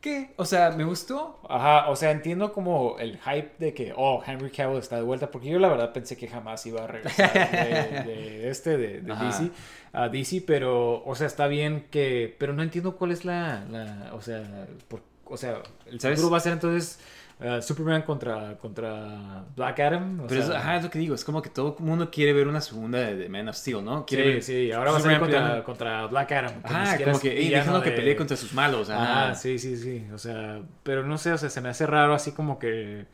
¿Qué? 0.00 0.34
O 0.36 0.44
sea, 0.44 0.70
me 0.70 0.84
gustó. 0.84 1.40
ajá, 1.48 1.88
o 1.90 1.96
sea, 1.96 2.12
entiendo 2.12 2.52
como 2.52 2.96
el 3.00 3.18
hype 3.18 3.54
de 3.58 3.74
que, 3.74 3.92
oh, 3.96 4.22
Henry 4.24 4.50
Cavill 4.50 4.78
está 4.78 4.94
de 4.96 5.02
vuelta, 5.02 5.32
porque 5.32 5.48
yo 5.48 5.58
la 5.58 5.68
verdad 5.68 5.92
pensé 5.92 6.16
que 6.16 6.28
jamás 6.28 6.64
iba 6.66 6.84
a 6.84 6.86
regresar 6.86 7.32
de, 7.32 8.02
de 8.12 8.50
este, 8.50 8.76
de, 8.76 9.00
de. 9.00 9.14
DC, 9.16 9.50
a 9.92 10.08
DC, 10.08 10.44
pero, 10.46 11.02
o 11.04 11.14
sea, 11.16 11.26
está 11.26 11.48
bien 11.48 11.86
que, 11.90 12.36
pero 12.38 12.52
no 12.52 12.62
entiendo 12.62 12.96
cuál 12.96 13.10
es 13.10 13.24
la, 13.24 13.64
la 13.68 14.10
o 14.14 14.20
sea, 14.22 14.44
por- 14.86 15.02
o 15.24 15.36
sea, 15.36 15.60
el 15.86 15.98
futuro 15.98 16.30
va 16.30 16.36
a 16.36 16.40
ser 16.40 16.52
entonces 16.52 17.00
uh, 17.40 17.60
Superman 17.62 18.02
contra, 18.02 18.56
contra 18.58 19.44
Black 19.54 19.80
Adam, 19.80 20.20
o 20.20 20.26
Pero 20.26 20.40
es, 20.40 20.46
sea, 20.46 20.58
ajá, 20.58 20.76
es 20.76 20.84
lo 20.84 20.90
que 20.90 20.98
digo, 20.98 21.14
es 21.14 21.24
como 21.24 21.42
que 21.42 21.50
todo 21.50 21.76
el 21.78 21.84
mundo 21.84 22.10
quiere 22.10 22.32
ver 22.32 22.48
una 22.48 22.60
segunda 22.60 22.98
de, 22.98 23.16
de 23.16 23.28
Man 23.28 23.48
of 23.48 23.56
Steel, 23.56 23.84
¿no? 23.84 24.06
Quiere 24.06 24.24
Sí, 24.24 24.30
ver 24.30 24.42
sí, 24.42 24.72
ahora 24.72 24.92
va 24.92 24.98
a 24.98 25.00
ser 25.00 25.18
contra, 25.18 25.64
contra 25.64 26.06
Black 26.06 26.32
Adam. 26.32 26.62
que 26.62 26.68
Ajá, 26.68 26.98
como 26.98 27.10
es 27.12 27.18
que, 27.20 27.32
hey, 27.36 27.48
déjenlo 27.50 27.82
que 27.82 27.90
de- 27.90 27.96
pelee 27.96 28.16
contra 28.16 28.36
sus 28.36 28.52
malos. 28.54 28.90
Ajá. 28.90 29.30
Ah, 29.30 29.34
sí, 29.34 29.58
sí, 29.58 29.76
sí. 29.76 30.06
O 30.12 30.18
sea, 30.18 30.60
pero 30.82 31.04
no 31.06 31.18
sé, 31.18 31.32
o 31.32 31.38
sea, 31.38 31.50
se 31.50 31.60
me 31.60 31.68
hace 31.68 31.86
raro 31.86 32.14
así 32.14 32.32
como 32.32 32.58
que. 32.58 33.06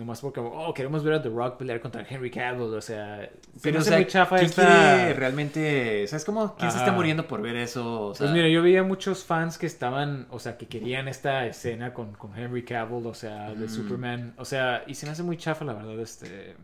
Nomás 0.00 0.20
porque, 0.20 0.40
oh, 0.40 0.72
queremos 0.74 1.04
ver 1.04 1.14
a 1.14 1.22
The 1.22 1.28
Rock 1.28 1.58
pelear 1.58 1.80
contra 1.80 2.04
Henry 2.08 2.30
Cavill. 2.30 2.74
O 2.74 2.80
sea, 2.80 3.30
se 3.58 3.60
Pero, 3.62 3.74
me 3.74 3.78
o 3.78 3.80
hace 3.82 3.90
sea, 3.90 3.98
muy 3.98 4.06
chafa 4.06 4.36
¿quién 4.36 4.46
esta. 4.50 4.62
quiere 4.66 5.14
realmente...? 5.14 6.06
¿Sabes 6.08 6.24
cómo? 6.24 6.56
¿Quién 6.56 6.72
se 6.72 6.78
está 6.78 6.92
muriendo 6.92 7.28
por 7.28 7.42
ver 7.42 7.56
eso? 7.56 8.08
O 8.08 8.14
sea, 8.14 8.24
Pues 8.26 8.30
mira, 8.32 8.48
yo 8.48 8.62
veía 8.62 8.82
muchos 8.82 9.24
fans 9.24 9.58
que 9.58 9.66
estaban, 9.66 10.26
o 10.30 10.38
sea, 10.38 10.56
que 10.58 10.66
querían 10.68 11.06
esta 11.08 11.46
escena 11.46 11.92
con, 11.94 12.12
con 12.14 12.36
Henry 12.36 12.64
Cavill, 12.64 13.06
o 13.06 13.14
sea, 13.14 13.54
de 13.54 13.66
Mm. 13.66 13.68
Superman. 13.68 14.34
O 14.38 14.44
sea, 14.44 14.84
y 14.86 14.94
se 14.94 15.06
me 15.06 15.12
hace 15.12 15.22
muy 15.22 15.36
chafa, 15.36 15.64
la 15.64 15.74
verdad, 15.74 16.00
este. 16.00 16.56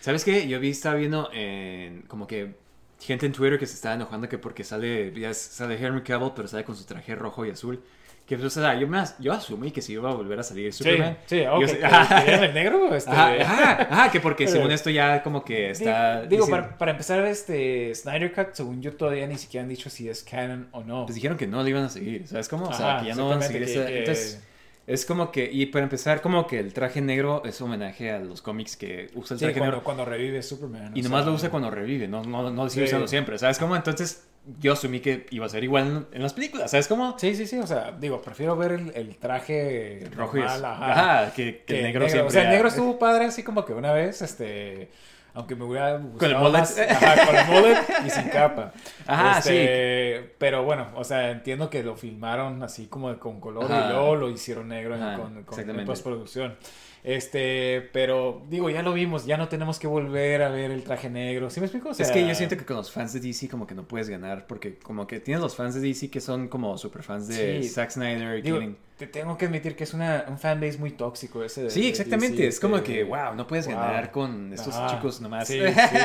¿Sabes 0.00 0.24
qué? 0.24 0.46
Yo 0.48 0.60
vi, 0.60 0.70
estaba 0.70 0.94
viendo 0.96 1.30
en, 1.32 2.02
como 2.02 2.26
que 2.26 2.54
gente 3.00 3.26
en 3.26 3.32
Twitter 3.32 3.58
que 3.58 3.66
se 3.66 3.74
estaba 3.74 3.94
enojando 3.96 4.28
que 4.28 4.38
porque 4.38 4.64
sale, 4.64 5.12
ya 5.18 5.34
sale 5.34 5.76
Henry 5.84 6.02
Cavill, 6.02 6.32
pero 6.36 6.48
sale 6.48 6.64
con 6.64 6.76
su 6.76 6.84
traje 6.84 7.14
rojo 7.14 7.44
y 7.44 7.50
azul. 7.50 7.82
Que, 8.26 8.36
o 8.36 8.48
sea, 8.48 8.74
yo, 8.74 8.88
me, 8.88 8.96
as- 8.98 9.16
yo 9.18 9.34
asumí 9.34 9.70
que 9.70 9.82
si 9.82 9.92
iba 9.92 10.10
a 10.10 10.14
volver 10.14 10.38
a 10.40 10.42
salir 10.42 10.72
Superman. 10.72 11.18
Sí, 11.26 11.36
sí, 11.38 11.42
Yo 11.44 11.54
ok. 11.56 11.66
sé- 11.66 11.78
¿que- 11.78 12.24
¿Querían 12.24 12.44
el 12.44 12.54
negro? 12.54 12.94
Este, 12.96 13.10
Ajá, 13.10 13.34
ajá, 13.34 13.82
ajá, 13.90 14.10
que 14.10 14.20
porque 14.20 14.48
según 14.48 14.72
esto 14.72 14.88
ya 14.88 15.22
como 15.22 15.44
que 15.44 15.70
está... 15.70 16.22
Di- 16.22 16.28
Digo, 16.28 16.46
diciendo- 16.46 16.50
para, 16.68 16.78
para 16.78 16.90
empezar, 16.92 17.22
este 17.26 17.94
Snyder 17.94 18.32
Cut, 18.32 18.54
según 18.54 18.80
yo, 18.80 18.94
todavía 18.94 19.26
ni 19.26 19.36
siquiera 19.36 19.62
han 19.62 19.68
dicho 19.68 19.90
si 19.90 20.08
es 20.08 20.22
canon 20.22 20.68
o 20.72 20.82
no. 20.82 21.04
Pues 21.04 21.16
dijeron 21.16 21.36
que 21.36 21.46
no 21.46 21.62
le 21.62 21.68
iban 21.70 21.84
a 21.84 21.88
seguir, 21.90 22.26
¿sabes 22.26 22.48
cómo? 22.48 22.64
O 22.68 22.72
sea, 22.72 23.00
que 23.02 23.08
ya 23.08 23.14
no 23.14 23.28
van 23.28 23.40
a 23.40 23.42
seguir 23.42 23.62
exactamente, 23.64 23.92
esa... 23.92 23.92
que- 23.92 23.98
Entonces, 24.10 24.44
Es 24.86 25.04
como 25.06 25.30
que, 25.32 25.50
y 25.50 25.66
para 25.66 25.82
empezar, 25.84 26.20
como 26.22 26.46
que 26.46 26.58
el 26.60 26.72
traje 26.74 27.00
negro 27.02 27.42
es 27.44 27.58
homenaje 27.60 28.10
a 28.10 28.18
los 28.20 28.40
cómics 28.42 28.76
que 28.76 29.10
usa 29.14 29.34
el 29.34 29.38
Sí, 29.38 29.44
traje 29.46 29.58
cuando, 29.58 29.76
negro. 29.76 29.84
cuando 29.84 30.04
revive 30.06 30.42
Superman. 30.42 30.92
Y 30.94 31.00
nomás 31.02 31.22
sea, 31.24 31.30
lo 31.30 31.36
usa 31.36 31.50
cuando 31.50 31.70
revive, 31.70 32.06
no, 32.08 32.22
no, 32.22 32.50
no 32.50 32.64
lo 32.64 32.70
sigue 32.70 32.86
Sí. 32.86 32.90
usando 32.92 33.06
siempre, 33.08 33.38
¿sabes 33.38 33.58
cómo? 33.58 33.76
Entonces 33.76 34.24
yo 34.60 34.74
asumí 34.74 35.00
que 35.00 35.26
iba 35.30 35.46
a 35.46 35.48
ser 35.48 35.64
igual 35.64 35.86
en, 35.86 36.16
en 36.16 36.22
las 36.22 36.34
películas, 36.34 36.70
¿sabes 36.70 36.86
cómo? 36.88 37.18
Sí, 37.18 37.34
sí, 37.34 37.46
sí, 37.46 37.58
o 37.58 37.66
sea, 37.66 37.92
digo, 37.98 38.20
prefiero 38.20 38.56
ver 38.56 38.72
el, 38.72 38.92
el 38.94 39.16
traje 39.16 40.08
Rojo 40.14 40.36
normal, 40.36 40.64
ajá, 40.64 40.90
Ajá, 41.22 41.32
que, 41.34 41.58
que 41.58 41.64
que 41.64 41.76
el 41.78 41.82
negro 41.84 42.00
negro. 42.00 42.10
siempre. 42.12 42.28
O 42.28 42.30
sea, 42.30 42.42
el 42.42 42.50
negro 42.50 42.68
estuvo 42.68 42.98
padre 42.98 43.24
así 43.26 43.42
como 43.42 43.64
que 43.64 43.72
una 43.72 43.92
vez, 43.92 44.20
este... 44.22 44.90
Aunque 45.36 45.56
me 45.56 45.64
hubiera 45.64 45.96
gustado 45.96 46.30
el 46.30 46.38
mullet. 46.38 46.52
más- 46.52 46.78
ajá, 46.78 47.26
con 47.26 47.34
el 47.36 47.46
mullet 47.46 47.78
y 48.06 48.10
sin 48.10 48.28
capa. 48.28 48.72
Ajá, 49.08 49.38
Este, 49.40 50.32
Pero 50.38 50.62
bueno, 50.62 50.86
o 50.94 51.02
sea, 51.02 51.32
entiendo 51.32 51.68
que 51.70 51.82
lo 51.82 51.96
filmaron 51.96 52.62
así 52.62 52.86
como 52.86 53.18
con 53.18 53.40
color 53.40 53.64
Ajá. 53.64 53.86
y 53.86 53.92
luego 53.92 54.14
lo 54.14 54.30
hicieron 54.30 54.68
negro 54.68 54.94
en, 54.94 55.18
con, 55.18 55.42
con- 55.42 55.70
en 55.80 55.84
postproducción. 55.84 56.56
Este, 57.04 57.82
pero 57.92 58.42
digo, 58.48 58.70
ya 58.70 58.82
lo 58.82 58.94
vimos, 58.94 59.26
ya 59.26 59.36
no 59.36 59.48
tenemos 59.48 59.78
que 59.78 59.86
volver 59.86 60.42
a 60.42 60.48
ver 60.48 60.70
el 60.70 60.82
traje 60.82 61.10
negro. 61.10 61.50
¿Sí 61.50 61.60
me 61.60 61.66
explico? 61.66 61.90
O 61.90 61.94
sea, 61.94 62.06
es 62.06 62.10
que 62.10 62.26
yo 62.26 62.34
siento 62.34 62.56
que 62.56 62.64
con 62.64 62.76
los 62.76 62.90
fans 62.90 63.12
de 63.12 63.20
DC 63.20 63.46
como 63.48 63.66
que 63.66 63.74
no 63.74 63.86
puedes 63.86 64.08
ganar 64.08 64.46
porque 64.46 64.78
como 64.78 65.06
que 65.06 65.20
tienes 65.20 65.42
los 65.42 65.54
fans 65.54 65.74
de 65.74 65.82
DC 65.82 66.08
que 66.10 66.20
son 66.22 66.48
como 66.48 66.78
super 66.78 67.02
fans 67.02 67.28
de 67.28 67.62
Sí. 67.62 67.68
Zack 67.68 67.90
Snyder, 67.90 68.42
Digo, 68.42 68.58
Kevin- 68.58 68.76
te 68.96 69.08
tengo 69.08 69.36
que 69.36 69.46
admitir 69.46 69.74
que 69.74 69.84
es 69.84 69.92
una, 69.92 70.24
un 70.28 70.38
fanbase 70.38 70.78
muy 70.78 70.92
tóxico 70.92 71.42
ese 71.42 71.64
de 71.64 71.70
Sí, 71.70 71.88
exactamente. 71.88 72.46
Es 72.46 72.60
como 72.60 72.80
que, 72.82 73.02
wow, 73.02 73.34
no 73.34 73.46
puedes 73.46 73.66
wow. 73.66 73.74
ganar 73.76 74.10
con 74.12 74.52
estos 74.52 74.74
chicos 74.88 75.20
nomás. 75.20 75.48
Sí, 75.48 75.60
sí. 75.90 75.98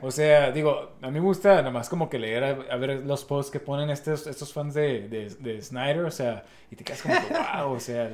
O 0.00 0.10
sea, 0.10 0.50
digo, 0.50 0.92
a 1.02 1.08
mí 1.08 1.12
me 1.20 1.26
gusta 1.26 1.60
nomás 1.60 1.90
como 1.90 2.08
que 2.08 2.18
leer 2.18 2.44
a, 2.44 2.48
a 2.70 2.76
ver 2.76 3.02
los 3.04 3.24
posts 3.24 3.52
que 3.52 3.60
ponen 3.60 3.90
estos, 3.90 4.26
estos 4.26 4.52
fans 4.52 4.72
de, 4.72 5.08
de, 5.08 5.28
de 5.40 5.60
Snyder, 5.60 6.04
o 6.06 6.10
sea, 6.10 6.44
y 6.70 6.76
te 6.76 6.84
quedas 6.84 7.02
como 7.02 7.14
que, 7.14 7.34
wow, 7.34 7.72
o 7.74 7.80
sea, 7.80 8.10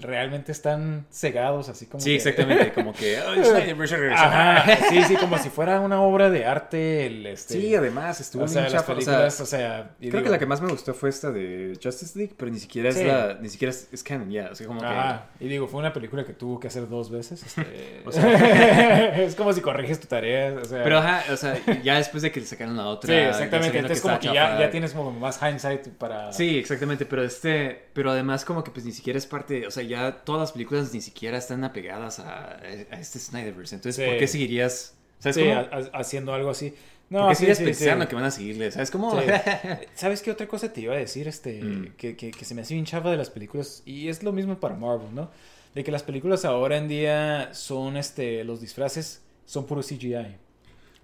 realmente 0.00 0.52
están 0.52 1.06
cegados, 1.10 1.68
así 1.68 1.86
como 1.86 2.00
Sí, 2.00 2.10
que- 2.10 2.16
exactamente. 2.16 2.72
Como 2.72 2.92
que, 2.92 3.16
"Ay, 3.18 3.42
Snyder 3.44 4.12
Ajá, 4.14 4.76
sí, 4.88 5.02
sí, 5.02 5.16
como 5.16 5.38
si 5.38 5.48
fuera 5.50 5.80
una 5.80 6.00
obra 6.02 6.30
de 6.30 6.44
arte, 6.44 7.06
el, 7.06 7.26
este... 7.26 7.54
Sí, 7.54 7.74
además 7.74 8.20
estuvo 8.20 8.44
o 8.44 8.48
sea, 8.48 8.62
bien 8.62 8.72
las 8.74 8.82
chafa, 8.82 8.92
o 8.92 9.00
sea, 9.00 9.12
películas, 9.12 9.40
o 9.40 9.46
sea... 9.46 9.90
Creo 9.98 10.22
que 10.22 10.30
la 10.30 10.38
que 10.38 10.46
más 10.46 10.60
me 10.60 10.68
gustó 10.68 10.94
fue 10.94 11.08
esta 11.08 11.32
de 11.32 11.76
Justice 11.82 12.16
League, 12.16 12.34
pero 12.36 12.52
ni 12.52 12.60
siquiera 12.60 12.90
es 12.90 13.02
la, 13.02 13.38
ni 13.40 13.48
siquiera 13.56 13.70
es, 13.70 13.88
es 13.92 14.02
canon 14.02 14.30
ya, 14.30 14.46
así 14.52 14.64
como 14.64 14.80
que 14.80 14.86
y 15.40 15.48
digo, 15.48 15.66
fue 15.68 15.80
una 15.80 15.92
película 15.92 16.24
que 16.24 16.32
tuvo 16.32 16.60
que 16.60 16.68
hacer 16.68 16.88
dos 16.88 17.10
veces, 17.10 17.42
este... 17.42 18.02
O 18.06 18.12
sea- 18.12 19.16
es 19.22 19.34
como 19.34 19.52
si 19.52 19.60
corriges 19.60 19.98
tu 20.00 20.06
tarea, 20.06 20.54
o 20.62 20.64
sea... 20.64 20.82
Pero 20.82 20.98
ajá, 20.98 21.24
o 21.32 21.36
sea, 21.36 21.58
ya 21.82 21.96
después 21.96 22.22
de 22.22 22.30
que 22.30 22.40
le 22.40 22.46
sacaron 22.46 22.76
la 22.76 22.86
otra. 22.86 23.12
Sí, 23.12 23.18
exactamente. 23.20 23.78
Entonces, 23.78 24.00
como 24.02 24.18
que 24.20 24.26
ya, 24.28 24.58
ya 24.60 24.70
tienes 24.70 24.92
como 24.92 25.10
más 25.12 25.40
hindsight 25.42 25.88
para. 25.88 26.32
Sí, 26.32 26.58
exactamente, 26.58 27.04
pero 27.06 27.22
este, 27.24 27.86
pero 27.92 28.10
además 28.10 28.44
como 28.44 28.62
que 28.62 28.70
pues 28.70 28.84
ni 28.86 28.92
siquiera 28.92 29.18
es 29.18 29.26
parte, 29.26 29.66
o 29.66 29.70
sea, 29.70 29.82
ya 29.82 30.12
todas 30.24 30.40
las 30.40 30.52
películas 30.52 30.92
ni 30.94 31.00
siquiera 31.00 31.38
están 31.38 31.64
apegadas 31.64 32.18
a, 32.20 32.56
a 32.56 33.00
este 33.00 33.18
Snyderverse, 33.18 33.74
entonces 33.74 34.04
Sí. 34.04 34.08
¿por 34.10 34.18
qué 34.18 34.26
seguirías, 34.28 34.94
sabes 35.18 35.36
Sí, 35.36 35.42
cómo? 35.44 35.66
haciendo 35.94 36.34
algo 36.34 36.50
así. 36.50 36.74
¿Por 37.14 37.28
No, 37.28 37.34
sí, 37.34 37.40
sigues 37.40 37.58
sí, 37.58 37.64
pensando 37.64 38.04
sí. 38.04 38.08
que 38.08 38.14
van 38.14 38.24
a 38.24 38.30
seguirle? 38.30 38.70
¿Sabes 38.70 38.90
cómo? 38.90 39.12
¿Sabes 39.94 40.22
qué 40.22 40.30
otra 40.30 40.46
cosa 40.48 40.72
te 40.72 40.80
iba 40.82 40.94
a 40.94 40.98
decir? 40.98 41.28
Este, 41.28 41.62
Mm. 41.62 41.94
que, 41.96 42.16
que, 42.16 42.30
que 42.32 42.44
se 42.44 42.54
me 42.54 42.62
hace 42.62 42.74
bien 42.74 42.84
chafa 42.86 43.10
de 43.10 43.16
las 43.16 43.30
películas. 43.30 43.82
Y 43.86 44.08
es 44.08 44.22
lo 44.22 44.32
mismo 44.32 44.58
para 44.60 44.74
Marvel, 44.76 45.14
¿no? 45.14 45.30
De 45.74 45.84
que 45.84 45.90
las 45.92 46.02
películas 46.02 46.44
ahora 46.44 46.76
en 46.78 46.88
día 46.88 47.50
son, 47.54 47.96
este, 47.96 48.44
los 48.44 48.60
disfraces 48.60 49.22
son 49.44 49.66
puro 49.66 49.82
CGI. 49.82 50.36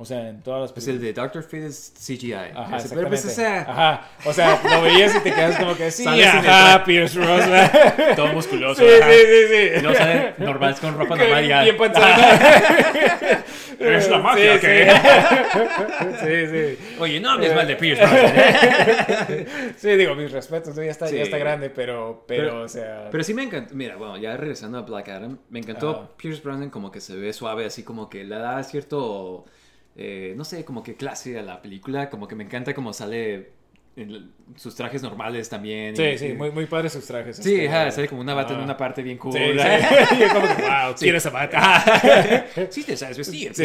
O 0.03 0.05
sea, 0.05 0.29
en 0.31 0.43
todas 0.43 0.61
las 0.63 0.73
Pues 0.73 0.85
películas. 0.87 1.09
el 1.09 1.15
de 1.15 1.21
Doctor 1.23 1.43
Fate 1.45 1.67
es 1.67 1.93
CGI. 1.97 2.33
Ajá, 2.33 2.77
Ese- 2.79 2.95
pero 2.95 3.07
pues 3.07 3.25
exactamente. 3.25 3.63
esa, 3.63 3.71
Ajá. 3.73 4.09
O 4.25 4.33
sea, 4.33 4.61
lo 4.65 4.83
veías 4.83 5.15
y 5.15 5.21
te 5.21 5.33
quedas 5.33 5.57
como 5.61 5.77
que 5.77 5.91
sí, 5.93 6.05
ajá, 6.09 6.83
Pierce 6.85 7.19
Brosnan. 7.21 7.71
todo 8.17 8.27
musculoso. 8.29 8.83
Sí, 8.83 8.89
ajá. 9.01 9.11
sí, 9.13 9.19
sí, 9.27 9.47
sí. 9.49 9.71
Y 9.77 9.81
luego 9.81 9.97
sale 9.97 10.35
normal 10.39 10.75
con 10.81 10.99
ropa 10.99 11.15
normal 11.17 11.45
y 11.45 11.49
ya. 11.49 11.63
Bien. 11.63 11.77
Es 13.79 14.09
la 14.09 14.19
magia, 14.19 14.55
Sí, 14.55 14.61
¿qué? 14.61 14.93
Sí, 16.21 16.77
sí. 16.79 16.97
Oye, 17.01 17.21
no 17.21 17.31
hables 17.31 17.55
mal 17.55 17.67
de 17.67 17.77
Pierce 17.77 18.05
Brosnan. 18.05 19.75
Sí, 19.77 19.91
digo, 19.97 20.15
mis 20.15 20.31
respetos, 20.31 20.77
¿no? 20.77 20.83
ya 20.85 20.91
está, 20.93 21.09
Sí. 21.09 21.17
ya 21.17 21.23
está 21.23 21.39
grande, 21.39 21.69
pero, 21.71 22.25
pero, 22.29 22.43
Pero- 22.51 22.63
o 22.63 22.69
sea... 22.69 23.09
Pero 23.11 23.25
sí 23.25 23.35
me 23.35 23.43
encantó. 23.43 23.75
Mira, 23.75 23.97
bueno, 23.97 24.17
ya 24.19 24.37
regresando 24.37 24.79
a 24.79 24.83
Black 24.83 25.09
Adam, 25.09 25.39
me 25.51 25.59
encantó. 25.59 26.15
Pierce 26.17 26.43
Brosnan 26.43 26.71
como 26.71 26.91
que 26.93 27.01
se 27.01 27.17
ve 27.17 27.33
suave, 27.33 27.65
así 27.67 27.83
como 27.83 28.09
que 28.09 28.25
le 28.25 28.37
da 28.39 28.63
cierto, 28.63 29.47
eh, 29.97 30.35
no 30.37 30.45
sé, 30.45 30.65
como 30.65 30.83
que 30.83 30.97
clase 30.97 31.39
a 31.39 31.43
la 31.43 31.63
película, 31.63 32.11
como 32.11 32.29
que 32.29 32.35
me 32.37 32.45
encanta 32.45 32.75
como 32.75 32.93
sale 32.93 33.53
en 33.95 34.33
sus 34.57 34.75
trajes 34.75 35.03
normales 35.03 35.49
también. 35.49 35.95
Sí, 35.97 36.03
y- 36.03 36.19
sí, 36.19 36.27
y- 36.29 36.33
muy, 36.35 36.51
muy 36.51 36.67
padres 36.67 36.93
sus 36.93 37.05
trajes. 37.07 37.37
Sí, 37.37 37.55
este, 37.55 37.69
ajá, 37.69 37.91
sale 37.91 38.09
como 38.09 38.21
una 38.21 38.35
bata 38.35 38.55
en 38.55 38.61
ah. 38.61 38.65
una 38.65 38.77
parte 38.77 39.03
bien 39.03 39.19
cool. 39.19 39.33
Sí, 39.33 39.39
sí. 40.11 40.25
Como 40.33 40.47
que, 40.47 40.63
wow, 40.63 40.95
quiero 40.99 41.19
esa 41.19 41.31
bata. 41.31 42.47
sí 42.71 42.85
te 42.85 42.97
sabes 42.97 43.19
vestir. 43.19 43.55
Sí. 43.55 43.65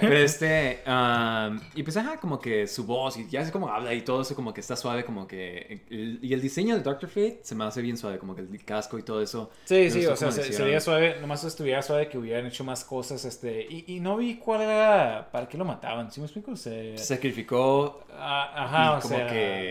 Pero 0.00 0.16
este, 0.16 0.80
um, 0.86 1.58
y 1.74 1.82
pues 1.82 1.96
ajá, 1.96 2.18
como 2.18 2.38
que 2.40 2.66
su 2.66 2.84
voz 2.84 3.16
y 3.16 3.28
ya 3.28 3.40
es 3.40 3.50
como 3.50 3.68
habla 3.68 3.92
y 3.94 4.02
todo 4.02 4.22
eso 4.22 4.34
como 4.34 4.54
que 4.54 4.60
está 4.60 4.76
suave, 4.76 5.04
como 5.04 5.26
que, 5.26 5.82
el- 5.90 6.18
y 6.22 6.32
el 6.32 6.40
diseño 6.40 6.76
de 6.76 6.82
Doctor 6.82 7.08
Fate 7.08 7.40
se 7.42 7.54
me 7.54 7.64
hace 7.64 7.82
bien 7.82 7.96
suave, 7.96 8.18
como 8.18 8.34
que 8.34 8.42
el 8.42 8.64
casco 8.64 8.98
y 8.98 9.02
todo 9.02 9.20
eso. 9.22 9.50
Sí, 9.64 9.90
sí, 9.90 10.06
o 10.06 10.16
sea, 10.16 10.28
cómo 10.28 10.42
se- 10.42 10.52
sería 10.52 10.80
suave, 10.80 11.16
nomás 11.20 11.42
estuviera 11.44 11.82
suave 11.82 12.08
que 12.08 12.18
hubieran 12.18 12.46
hecho 12.46 12.62
más 12.64 12.84
cosas, 12.84 13.24
este, 13.24 13.66
y, 13.68 13.84
y 13.96 14.00
no 14.00 14.16
vi 14.16 14.36
cuál 14.36 14.62
era, 14.62 15.28
para 15.32 15.48
qué 15.48 15.58
lo 15.58 15.64
mataban, 15.64 16.10
¿sí 16.12 16.20
me 16.20 16.26
explico? 16.26 16.54
Se 16.56 16.96
sacrificó 16.98 18.04
ah, 18.16 18.52
ajá, 18.64 18.98
o 18.98 19.00
como 19.00 19.14
sea, 19.16 19.26
que 19.26 19.63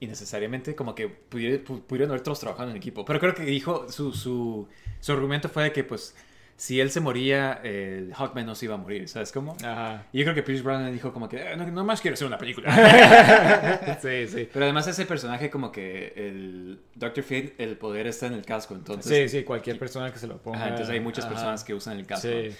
innecesariamente 0.00 0.74
como 0.74 0.94
que 0.94 1.08
pudieron, 1.08 1.64
pu- 1.64 1.82
pudieron 1.82 2.10
haber 2.10 2.22
todos 2.22 2.40
trabajado 2.40 2.70
en 2.70 2.76
equipo. 2.76 3.04
Pero 3.04 3.18
creo 3.20 3.34
que 3.34 3.42
dijo, 3.44 3.86
su, 3.90 4.12
su, 4.12 4.68
su 5.00 5.12
argumento 5.12 5.48
fue 5.48 5.64
de 5.64 5.72
que 5.72 5.84
pues 5.84 6.14
si 6.56 6.80
él 6.80 6.90
se 6.90 6.98
moría, 7.00 7.60
el 7.62 8.12
Hawkman 8.14 8.44
no 8.44 8.56
se 8.56 8.64
iba 8.64 8.74
a 8.74 8.78
morir, 8.78 9.08
¿sabes 9.08 9.30
cómo? 9.30 9.56
Ajá. 9.62 10.06
Y 10.12 10.18
yo 10.18 10.24
creo 10.24 10.34
que 10.34 10.42
Pierce 10.42 10.62
Brosnan 10.64 10.92
dijo 10.92 11.12
como 11.12 11.28
que 11.28 11.36
"Eh, 11.52 11.56
no, 11.56 11.64
no 11.68 11.84
más 11.84 12.00
quiero 12.00 12.14
hacer 12.14 12.26
una 12.26 12.36
película. 12.38 12.68
Sí, 14.02 14.26
sí. 14.26 14.48
Pero 14.52 14.64
además 14.64 14.86
ese 14.88 15.06
personaje 15.06 15.50
como 15.50 15.70
que 15.70 16.12
el 16.16 16.80
Doctor 16.96 17.22
Fate, 17.22 17.54
el 17.58 17.76
poder 17.76 18.06
está 18.08 18.26
en 18.26 18.34
el 18.34 18.44
casco, 18.44 18.74
entonces... 18.74 19.30
Sí, 19.30 19.38
sí, 19.38 19.44
cualquier 19.44 19.78
persona 19.78 20.12
que 20.12 20.18
se 20.18 20.26
lo 20.26 20.38
ponga. 20.38 20.58
Ajá, 20.58 20.68
entonces 20.70 20.92
hay 20.92 21.00
muchas 21.00 21.24
ajá. 21.26 21.34
personas 21.34 21.64
que 21.64 21.74
usan 21.74 21.96
el 21.98 22.06
casco. 22.06 22.28
Sí. 22.28 22.50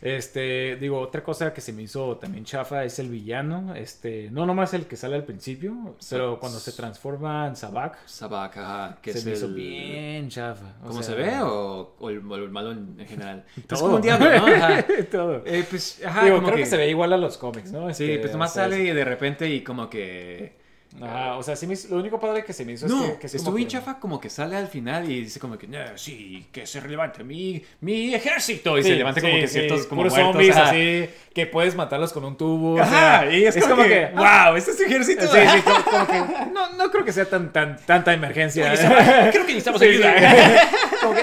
Este, 0.00 0.76
digo, 0.76 1.00
otra 1.00 1.22
cosa 1.22 1.52
que 1.52 1.60
se 1.60 1.72
me 1.72 1.82
hizo 1.82 2.16
también 2.16 2.44
chafa 2.44 2.84
es 2.84 2.98
el 2.98 3.08
villano. 3.08 3.74
Este, 3.74 4.28
no 4.30 4.46
nomás 4.46 4.74
el 4.74 4.86
que 4.86 4.96
sale 4.96 5.16
al 5.16 5.24
principio, 5.24 5.96
pero 6.10 6.38
cuando 6.38 6.58
se 6.58 6.72
transforma 6.72 7.46
en 7.48 7.56
Sabak, 7.56 8.06
Sabak, 8.06 8.56
ajá, 8.56 8.98
que 9.00 9.12
se 9.12 9.18
es 9.18 9.24
me 9.24 9.32
hizo 9.32 9.48
bien 9.48 10.28
chafa. 10.28 10.74
O 10.82 10.88
¿Cómo 10.88 11.02
sea, 11.02 11.14
se 11.14 11.22
ve 11.22 11.40
o, 11.42 11.94
o 11.98 12.10
el, 12.10 12.20
malo 12.22 12.72
en, 12.72 12.96
en 12.98 13.06
general? 13.06 13.44
Es 13.70 13.80
como 13.80 13.96
un 13.96 14.02
diablo, 14.02 14.26
¿no? 14.30 14.46
Ajá. 14.46 14.84
Todo. 15.10 15.42
Eh, 15.44 15.64
pues, 15.68 16.02
ajá, 16.04 16.24
Digo, 16.24 16.36
como 16.36 16.48
creo 16.48 16.58
que... 16.58 16.66
se 16.66 16.76
ve 16.76 16.88
igual 16.90 17.12
a 17.12 17.16
los 17.16 17.38
cómics, 17.38 17.72
¿no? 17.72 17.92
Sí, 17.92 18.04
Este, 18.04 18.18
pues 18.18 18.32
nomás 18.32 18.54
sale 18.54 18.82
y 18.82 18.90
de 18.90 19.04
repente 19.04 19.48
y 19.48 19.62
como 19.62 19.90
que... 19.90 20.63
Ajá, 21.02 21.36
o 21.36 21.42
sea, 21.42 21.56
sí 21.56 21.66
me 21.66 21.74
hizo- 21.74 21.88
lo 21.92 21.96
único 22.00 22.20
padre 22.20 22.44
que 22.44 22.52
se 22.52 22.64
me 22.64 22.72
hizo 22.72 22.86
No, 22.86 23.04
es 23.04 23.10
que, 23.12 23.18
que 23.18 23.26
es 23.26 23.34
estuvo 23.34 23.58
chafa 23.64 23.98
como 23.98 24.20
que 24.20 24.30
sale 24.30 24.56
al 24.56 24.68
final 24.68 25.10
y 25.10 25.22
dice 25.22 25.40
como 25.40 25.58
que, 25.58 25.66
"No, 25.66 25.78
sí, 25.96 26.46
que 26.52 26.66
se 26.68 26.80
levante 26.86 27.24
mi, 27.24 27.60
mi 27.80 28.14
ejército. 28.14 28.78
Y 28.78 28.82
Sí, 28.84 28.90
se 28.90 28.94
levanta 28.96 29.20
como 29.20 29.32
que 29.32 29.48
sí, 29.48 29.54
ciertos 29.58 29.86
como 29.86 30.02
muertos. 30.02 30.20
zombies 30.20 30.56
ajá. 30.56 30.70
así, 30.70 31.08
que 31.34 31.46
puedes 31.46 31.74
matarlos 31.74 32.12
con 32.12 32.24
un 32.24 32.36
tubo. 32.36 32.74
o 32.74 32.80
Ajá, 32.80 33.22
sea, 33.22 33.32
y 33.36 33.44
es, 33.44 33.56
como, 33.66 33.82
que, 33.82 34.08
wow, 34.14 34.54
este 34.56 34.70
es 34.70 34.76
tu 34.76 34.82
ejército. 34.84 35.22
Sí, 35.26 35.38
sí, 35.52 35.62
como, 35.62 35.84
como 35.84 36.06
que 36.06 36.18
no, 36.52 36.72
no 36.74 36.90
creo 36.92 37.04
que 37.04 37.12
sea 37.12 37.24
tan, 37.24 37.52
tan, 37.52 37.76
tanta 37.84 38.12
emergencia. 38.12 38.72
Creo 39.32 39.46
que 39.46 39.54
necesitamos 39.54 39.82
ayuda. 39.82 40.14
Como 41.02 41.14
que, 41.14 41.22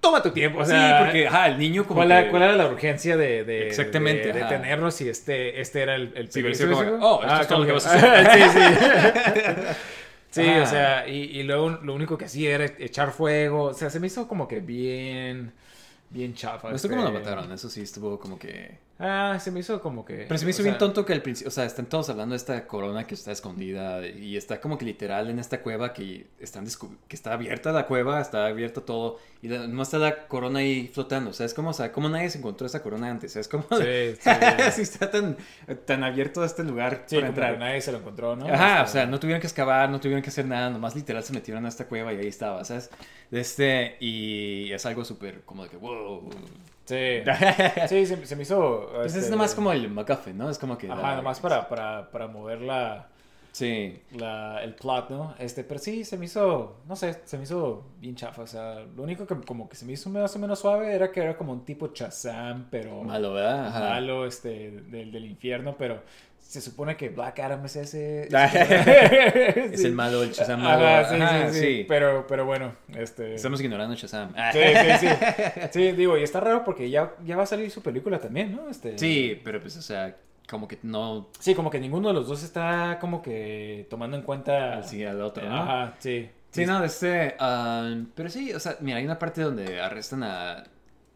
Toma 0.00 0.22
tu 0.22 0.30
tiempo. 0.30 0.60
O 0.60 0.64
sea, 0.64 0.98
sí, 0.98 1.04
porque, 1.04 1.26
ajá, 1.26 1.48
el 1.48 1.58
niño 1.58 1.84
como 1.84 1.98
¿cuál, 1.98 2.08
que... 2.08 2.14
era, 2.14 2.30
cuál 2.30 2.42
era 2.42 2.52
la 2.56 2.66
urgencia 2.66 3.16
de, 3.16 3.44
de, 3.44 3.66
Exactamente, 3.66 4.32
de, 4.32 4.40
de 4.40 4.94
y 5.00 5.08
este, 5.08 5.60
este 5.60 5.82
era 5.82 5.96
el, 5.96 6.12
el 6.14 6.30
Sí, 6.30 6.42
sí, 6.42 6.54
¿Sí 6.54 6.64
como, 6.66 6.80
oh, 7.04 7.22
esto 7.22 7.40
es 7.40 7.48
todo 7.48 7.58
lo 7.60 7.66
que 7.66 7.72
vas 7.72 7.86
a 7.86 8.34
sí, 8.34 8.40
sí. 8.52 9.62
Sí, 10.30 10.42
Ah. 10.46 10.62
o 10.62 10.66
sea, 10.66 11.08
y, 11.08 11.38
y 11.38 11.42
luego 11.42 11.70
lo 11.70 11.94
único 11.94 12.18
que 12.18 12.26
hacía 12.26 12.54
era 12.54 12.66
echar 12.66 13.12
fuego. 13.12 13.64
O 13.64 13.74
sea, 13.74 13.90
se 13.90 13.98
me 13.98 14.06
hizo 14.08 14.28
como 14.28 14.46
que 14.46 14.60
bien, 14.60 15.52
bien 16.10 16.34
chafa. 16.34 16.68
Me 16.68 16.74
gustó 16.74 16.88
cómo 16.88 17.02
lo 17.02 17.08
este. 17.08 17.20
mataron, 17.20 17.50
eso 17.52 17.68
sí 17.70 17.80
estuvo 17.82 18.18
como 18.18 18.38
que... 18.38 18.78
Ah, 19.00 19.38
se 19.40 19.52
me 19.52 19.60
hizo 19.60 19.80
como 19.80 20.04
que... 20.04 20.24
Pero 20.26 20.38
se 20.38 20.44
me 20.44 20.50
hizo 20.50 20.62
o 20.62 20.64
bien 20.64 20.72
sea, 20.74 20.78
tonto 20.80 21.06
que 21.06 21.12
al 21.12 21.22
principio, 21.22 21.46
o 21.48 21.52
sea, 21.52 21.64
están 21.64 21.86
todos 21.86 22.10
hablando 22.10 22.32
de 22.32 22.38
esta 22.38 22.66
corona 22.66 23.06
que 23.06 23.14
está 23.14 23.30
escondida 23.30 24.04
y 24.04 24.36
está 24.36 24.60
como 24.60 24.76
que 24.76 24.84
literal 24.84 25.30
en 25.30 25.38
esta 25.38 25.62
cueva 25.62 25.92
que 25.92 26.26
están 26.40 26.66
que 27.06 27.14
está 27.14 27.32
abierta 27.32 27.70
la 27.70 27.86
cueva, 27.86 28.20
está 28.20 28.46
abierto 28.46 28.82
todo 28.82 29.18
y 29.40 29.46
la- 29.46 29.68
no 29.68 29.82
está 29.82 29.98
la 29.98 30.26
corona 30.26 30.58
ahí 30.58 30.88
flotando, 30.92 31.30
o 31.30 31.32
sea, 31.32 31.46
es 31.46 31.54
como, 31.54 31.70
o 31.70 31.72
sea, 31.72 31.92
como 31.92 32.08
nadie 32.08 32.28
se 32.28 32.38
encontró 32.38 32.66
esa 32.66 32.82
corona 32.82 33.08
antes, 33.08 33.36
es 33.36 33.46
como 33.46 33.62
Sí, 33.70 34.16
sí. 34.20 34.30
si 34.72 34.82
está 34.82 35.08
tan 35.12 35.36
tan 35.86 36.02
abierto 36.02 36.42
este 36.44 36.64
lugar 36.64 37.04
Sí, 37.06 37.16
para 37.16 37.28
entrar. 37.28 37.58
nadie 37.58 37.80
se 37.80 37.92
lo 37.92 37.98
encontró, 37.98 38.34
¿no? 38.34 38.48
Ajá, 38.52 38.80
o 38.80 38.84
Este, 38.84 38.92
sea, 38.98 39.06
no 39.06 39.20
tuvieron 39.20 39.40
que 39.40 39.46
excavar, 39.46 39.88
no 39.90 40.00
tuvieron 40.00 40.22
que 40.22 40.30
hacer 40.30 40.44
nada, 40.44 40.70
nomás 40.70 40.96
literal 40.96 41.22
se 41.22 41.32
metieron 41.32 41.64
a 41.66 41.68
esta 41.68 41.86
cueva 41.86 42.12
y 42.14 42.16
ahí 42.18 42.26
estaba, 42.26 42.64
¿sabes? 42.64 42.90
Este, 43.30 43.96
y 44.00 44.72
es 44.72 44.84
algo 44.86 45.04
súper 45.04 45.42
como 45.42 45.62
de 45.62 45.70
que, 45.70 45.76
wow. 45.76 46.28
Sí, 46.88 47.20
sí 47.88 48.06
se, 48.06 48.26
se 48.26 48.36
me 48.36 48.42
hizo... 48.42 48.88
Pues 48.94 49.12
es 49.12 49.18
este, 49.18 49.30
nomás 49.30 49.54
como 49.54 49.72
el 49.72 49.90
MacGuffin, 49.90 50.38
¿no? 50.38 50.48
Es 50.48 50.58
como 50.58 50.78
que... 50.78 50.90
Ajá, 50.90 51.02
la- 51.02 51.16
nomás 51.16 51.38
para, 51.40 51.68
para, 51.68 52.10
para 52.10 52.26
mover 52.28 52.62
la, 52.62 53.08
Sí. 53.52 54.00
la, 54.12 54.62
el 54.62 54.74
plot, 54.74 55.10
¿no? 55.10 55.34
Este, 55.38 55.64
pero 55.64 55.80
sí, 55.80 56.04
se 56.04 56.16
me 56.16 56.26
hizo, 56.26 56.76
no 56.86 56.96
sé, 56.96 57.20
se 57.24 57.36
me 57.36 57.42
hizo 57.44 57.84
bien 57.98 58.14
chafa. 58.14 58.42
O 58.42 58.46
sea, 58.46 58.80
lo 58.96 59.02
único 59.02 59.26
que 59.26 59.34
como 59.42 59.68
que 59.68 59.76
se 59.76 59.84
me 59.84 59.92
hizo 59.92 60.08
más 60.10 60.34
o 60.34 60.38
menos 60.38 60.60
suave 60.60 60.94
era 60.94 61.10
que 61.12 61.20
era 61.20 61.36
como 61.36 61.52
un 61.52 61.64
tipo 61.64 61.90
Shazam, 61.92 62.68
pero 62.70 63.02
Malo, 63.02 63.34
¿verdad? 63.34 63.66
Ajá. 63.68 63.80
malo, 63.80 64.24
este, 64.26 64.70
del, 64.82 65.10
del 65.12 65.24
infierno, 65.26 65.74
pero 65.78 66.02
se 66.48 66.62
supone 66.62 66.96
que 66.96 67.10
Black 67.10 67.38
Adam 67.40 67.62
es 67.66 67.76
ese. 67.76 68.22
Es 68.32 69.80
Sí. 69.82 69.86
el 69.86 69.92
malo, 69.92 70.22
el 70.22 70.32
Shazam 70.32 70.60
Ajá, 70.64 70.78
malo. 70.78 71.08
sí, 71.10 71.14
Ajá, 71.22 71.50
sí, 71.52 71.60
sí, 71.60 71.84
Pero, 71.86 72.26
pero 72.26 72.46
bueno, 72.46 72.74
este. 72.96 73.34
Estamos 73.34 73.60
ignorando 73.60 73.94
Shazam. 73.94 74.32
Sí, 74.52 74.58
sí, 74.98 75.06
sí. 75.08 75.68
Sí, 75.72 75.92
digo, 75.92 76.16
y 76.16 76.22
está 76.22 76.40
raro 76.40 76.64
porque 76.64 76.88
ya, 76.88 77.12
ya 77.24 77.36
va 77.36 77.42
a 77.42 77.46
salir 77.46 77.70
su 77.70 77.82
película 77.82 78.18
también, 78.18 78.56
¿no? 78.56 78.70
Este... 78.70 78.98
Sí, 78.98 79.38
pero 79.44 79.60
pues, 79.60 79.76
o 79.76 79.82
sea, 79.82 80.16
como 80.48 80.66
que 80.66 80.78
no 80.82 81.28
Sí, 81.38 81.54
como 81.54 81.68
que 81.70 81.78
ninguno 81.80 82.08
de 82.08 82.14
los 82.14 82.26
dos 82.26 82.42
está 82.42 82.96
como 82.98 83.20
que 83.20 83.86
tomando 83.90 84.16
en 84.16 84.22
cuenta. 84.22 84.82
sí, 84.82 85.04
al 85.04 85.20
otro, 85.20 85.46
¿no? 85.46 85.54
Ajá, 85.62 85.94
sí. 85.98 86.30
Sí, 86.50 86.64
no, 86.64 86.82
este. 86.82 87.36
ah, 87.38 87.94
pero 88.14 88.30
sí, 88.30 88.54
o 88.54 88.58
sea, 88.58 88.78
mira, 88.80 88.96
hay 88.96 89.04
una 89.04 89.18
parte 89.18 89.42
donde 89.42 89.82
arrestan 89.82 90.22
a. 90.22 90.64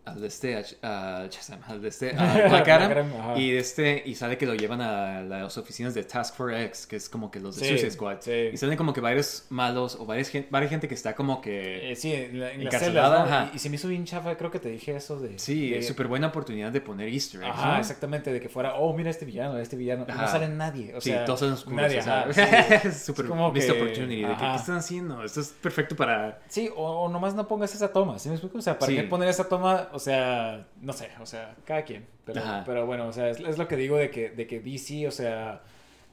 Al 0.04 0.20
de 0.20 0.26
este, 0.26 0.56
a, 0.82 1.26
Shazam, 1.30 1.60
al 1.68 1.80
de 1.80 1.88
este, 1.88 2.10
a 2.18 2.48
Black 2.48 2.68
Adam, 2.68 3.36
y 3.36 3.52
este, 3.52 4.02
y 4.04 4.16
sale 4.16 4.36
que 4.36 4.46
lo 4.46 4.54
llevan 4.54 4.80
a 4.80 5.22
las 5.22 5.56
oficinas 5.58 5.94
de 5.94 6.02
Task 6.02 6.34
Force 6.34 6.60
X, 6.64 6.86
que 6.88 6.96
es 6.96 7.08
como 7.08 7.30
que 7.30 7.38
los 7.38 7.54
de 7.54 7.62
Sí, 7.62 7.68
Suicide 7.68 7.90
Squad, 7.92 8.16
sí. 8.18 8.50
y 8.52 8.56
salen 8.56 8.76
como 8.76 8.92
que 8.92 9.00
varios 9.00 9.44
malos, 9.50 9.94
o 10.00 10.04
varias, 10.04 10.28
gen- 10.28 10.48
varias 10.50 10.70
gente 10.70 10.88
que 10.88 10.94
está 10.96 11.14
como 11.14 11.40
que, 11.40 11.92
Eh, 11.92 11.94
sí, 11.94 12.12
en, 12.12 12.40
la, 12.40 12.50
en 12.50 12.64
las 12.64 12.74
Encarcelada, 12.74 13.50
y, 13.52 13.56
y 13.56 13.58
se 13.60 13.70
me 13.70 13.76
hizo 13.76 13.86
bien 13.86 14.04
chafa, 14.04 14.36
creo 14.36 14.50
que 14.50 14.58
te 14.58 14.70
dije 14.70 14.96
eso 14.96 15.20
de... 15.20 15.38
sí, 15.38 15.70
de- 15.70 15.78
es 15.78 15.86
súper 15.86 16.08
buena 16.08 16.26
oportunidad 16.26 16.72
de 16.72 16.80
poner 16.80 17.06
easter 17.08 17.40
eggs, 17.44 17.52
Ajá, 17.54 17.74
¿no? 17.74 17.78
exactamente, 17.78 18.32
de 18.32 18.40
que 18.40 18.48
fuera, 18.48 18.74
oh, 18.74 18.92
mira 18.94 19.08
este 19.08 19.24
villano, 19.24 19.56
este 19.58 19.76
villano, 19.76 20.04
y 20.08 20.12
no 20.12 20.26
sale 20.26 20.48
nadie, 20.48 20.96
o 20.96 21.00
sí, 21.00 21.10
sea... 21.10 21.24
todos 21.24 21.38
son 21.38 21.52
oscuros, 21.52 21.80
Nadie, 21.80 22.00
o 22.00 22.02
sea, 22.02 22.22
ajá, 22.22 22.32
sí. 22.80 22.88
es 22.88 23.04
súper 23.04 23.26
missed 23.26 23.72
que- 23.72 23.80
opportunity, 23.80 24.22
de 24.22 24.26
que, 24.26 24.32
ajá. 24.32 24.50
¿qué 24.50 24.56
están 24.56 24.76
haciendo? 24.78 25.22
Esto 25.22 25.40
es 25.40 25.54
perfecto 25.62 25.94
para... 25.94 26.40
Sí, 26.48 26.68
o, 26.74 27.02
o 27.04 27.08
nomás 27.08 27.36
no 27.36 27.46
pongas 27.46 27.72
esa 27.72 27.92
toma, 27.92 28.18
¿sí 28.18 28.28
me 28.30 28.34
explico? 28.34 28.58
O 28.58 28.62
sea, 28.62 28.76
¿para 28.76 28.90
Sí. 28.90 28.96
qué 28.96 29.04
poner 29.04 29.28
esa 29.28 29.48
toma? 29.48 29.90
O 29.93 29.98
sea, 29.98 30.66
no 30.81 30.93
sé, 30.93 31.09
o 31.20 31.27
sea, 31.27 31.55
cada 31.64 31.82
quien. 31.85 32.06
Pero, 32.24 32.40
Ajá. 32.40 32.62
pero 32.64 32.86
bueno, 32.86 33.09
o 33.09 33.12
sea, 33.12 33.28
es, 33.31 33.40
es 33.40 33.59
lo 33.59 33.66
que 33.69 33.77
digo 33.77 33.97
de 33.97 34.10
que, 34.10 34.31
de 34.31 34.47
que 34.47 34.60
DC, 34.60 35.06
o 35.09 35.10
sea, 35.10 35.62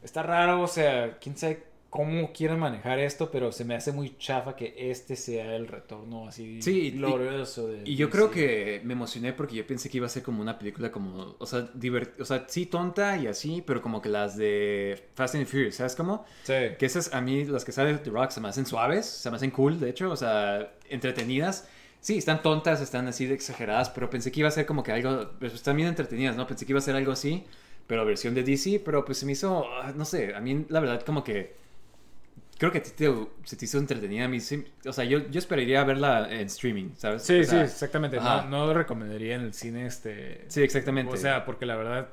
está 0.03 0.23
raro, 0.23 0.61
o 0.61 0.68
sea, 0.68 1.18
quién 1.19 1.38
sabe 1.38 1.64
cómo 1.89 2.31
quieren 2.34 2.60
manejar 2.60 2.99
esto, 2.99 3.31
pero 3.31 3.51
se 3.51 3.65
me 3.65 3.73
hace 3.73 3.91
muy 3.91 4.15
chafa 4.19 4.56
que 4.56 4.76
este 4.91 5.15
sea 5.15 5.56
el 5.56 5.68
retorno 5.68 6.27
así 6.27 6.61
Sí, 6.61 6.81
y- 6.88 6.91
glorioso 6.91 7.68
de 7.68 7.81
Y 7.84 7.95
yo 7.95 8.06
DC. 8.06 8.15
creo 8.18 8.30
que 8.31 8.81
me 8.84 8.93
emocioné 8.93 9.34
porque 9.34 9.56
yo 9.56 9.65
pensé 9.65 9.89
que 9.89 9.97
iba 9.97 10.06
a 10.06 10.10
ser 10.10 10.22
como 10.22 10.39
una 10.39 10.60
película 10.60 10.91
como, 10.91 11.35
o 11.39 11.45
sea, 11.47 11.61
divert- 11.73 12.19
o 12.22 12.26
sea, 12.26 12.45
sí 12.47 12.68
tonta 12.68 13.18
y 13.18 13.26
así, 13.26 13.64
pero 13.65 13.81
como 13.81 14.03
que 14.03 14.10
las 14.10 14.38
de 14.38 15.03
Fast 15.15 15.34
and 15.34 15.47
Furious, 15.47 15.76
¿sabes 15.77 15.95
cómo? 15.95 16.26
Sí. 16.43 16.53
Que 16.77 16.85
esas 16.85 17.11
a 17.11 17.22
mí, 17.22 17.43
las 17.45 17.65
que 17.65 17.72
salen 17.72 17.97
de 17.97 18.03
The 18.03 18.11
Rock, 18.11 18.30
se 18.31 18.39
me 18.41 18.49
hacen 18.49 18.68
suaves, 18.68 19.07
se 19.07 19.30
me 19.31 19.38
hacen 19.38 19.49
cool, 19.49 19.80
de 19.80 19.89
hecho, 19.89 20.11
o 20.11 20.15
sea, 20.15 20.72
entretenidas. 20.89 21.68
Sí, 22.01 22.17
están 22.17 22.41
tontas, 22.41 22.81
están 22.81 23.07
así 23.07 23.26
de 23.26 23.34
exageradas, 23.35 23.89
pero 23.89 24.09
pensé 24.09 24.31
que 24.31 24.39
iba 24.39 24.47
a 24.49 24.51
ser 24.51 24.65
como 24.65 24.84
que 24.84 24.91
algo, 24.91 25.31
pues 25.39 25.53
están 25.53 25.76
bien 25.76 25.89
entretenidas, 25.89 26.35
¿no? 26.35 26.47
Pensé 26.47 26.65
que 26.65 26.71
iba 26.71 26.80
a 26.80 26.81
ser 26.81 26.95
algo 26.95 27.11
así, 27.11 27.43
pero 27.88 28.05
versión 28.05 28.34
de 28.34 28.43
DC, 28.43 28.81
pero 28.85 29.03
pues 29.03 29.17
se 29.17 29.26
me 29.26 29.34
hizo, 29.34 29.65
ah, 29.81 29.91
no 29.95 30.05
sé, 30.05 30.34
a 30.34 30.39
mí 30.39 30.65
la 30.69 30.80
verdad 30.80 31.01
como 31.03 31.23
que... 31.23 31.57
Creo 32.57 32.73
que 32.73 32.80
a 32.80 32.84
ti 32.84 32.89
te, 32.93 33.09
se 33.45 33.55
te 33.55 33.65
hizo 33.65 33.77
entretenida. 33.77 34.26
A 34.26 34.27
mí 34.27 34.41
sí- 34.41 34.65
o 34.85 34.91
sea, 34.91 35.05
yo, 35.05 35.19
yo 35.30 35.39
esperaría 35.39 35.81
verla 35.85 36.27
en 36.30 36.47
streaming, 36.47 36.89
¿sabes? 36.97 37.23
Sí, 37.23 37.39
O 37.39 37.43
sea, 37.45 37.65
sí, 37.65 37.73
exactamente. 37.73 38.17
No, 38.17 38.45
no 38.47 38.73
recomendaría 38.73 39.35
en 39.35 39.41
el 39.41 39.53
cine, 39.53 39.85
este... 39.85 40.43
Sí, 40.49 40.61
exactamente. 40.61 41.13
O 41.13 41.17
sea, 41.17 41.45
porque 41.45 41.65
la 41.65 41.77
verdad... 41.77 42.09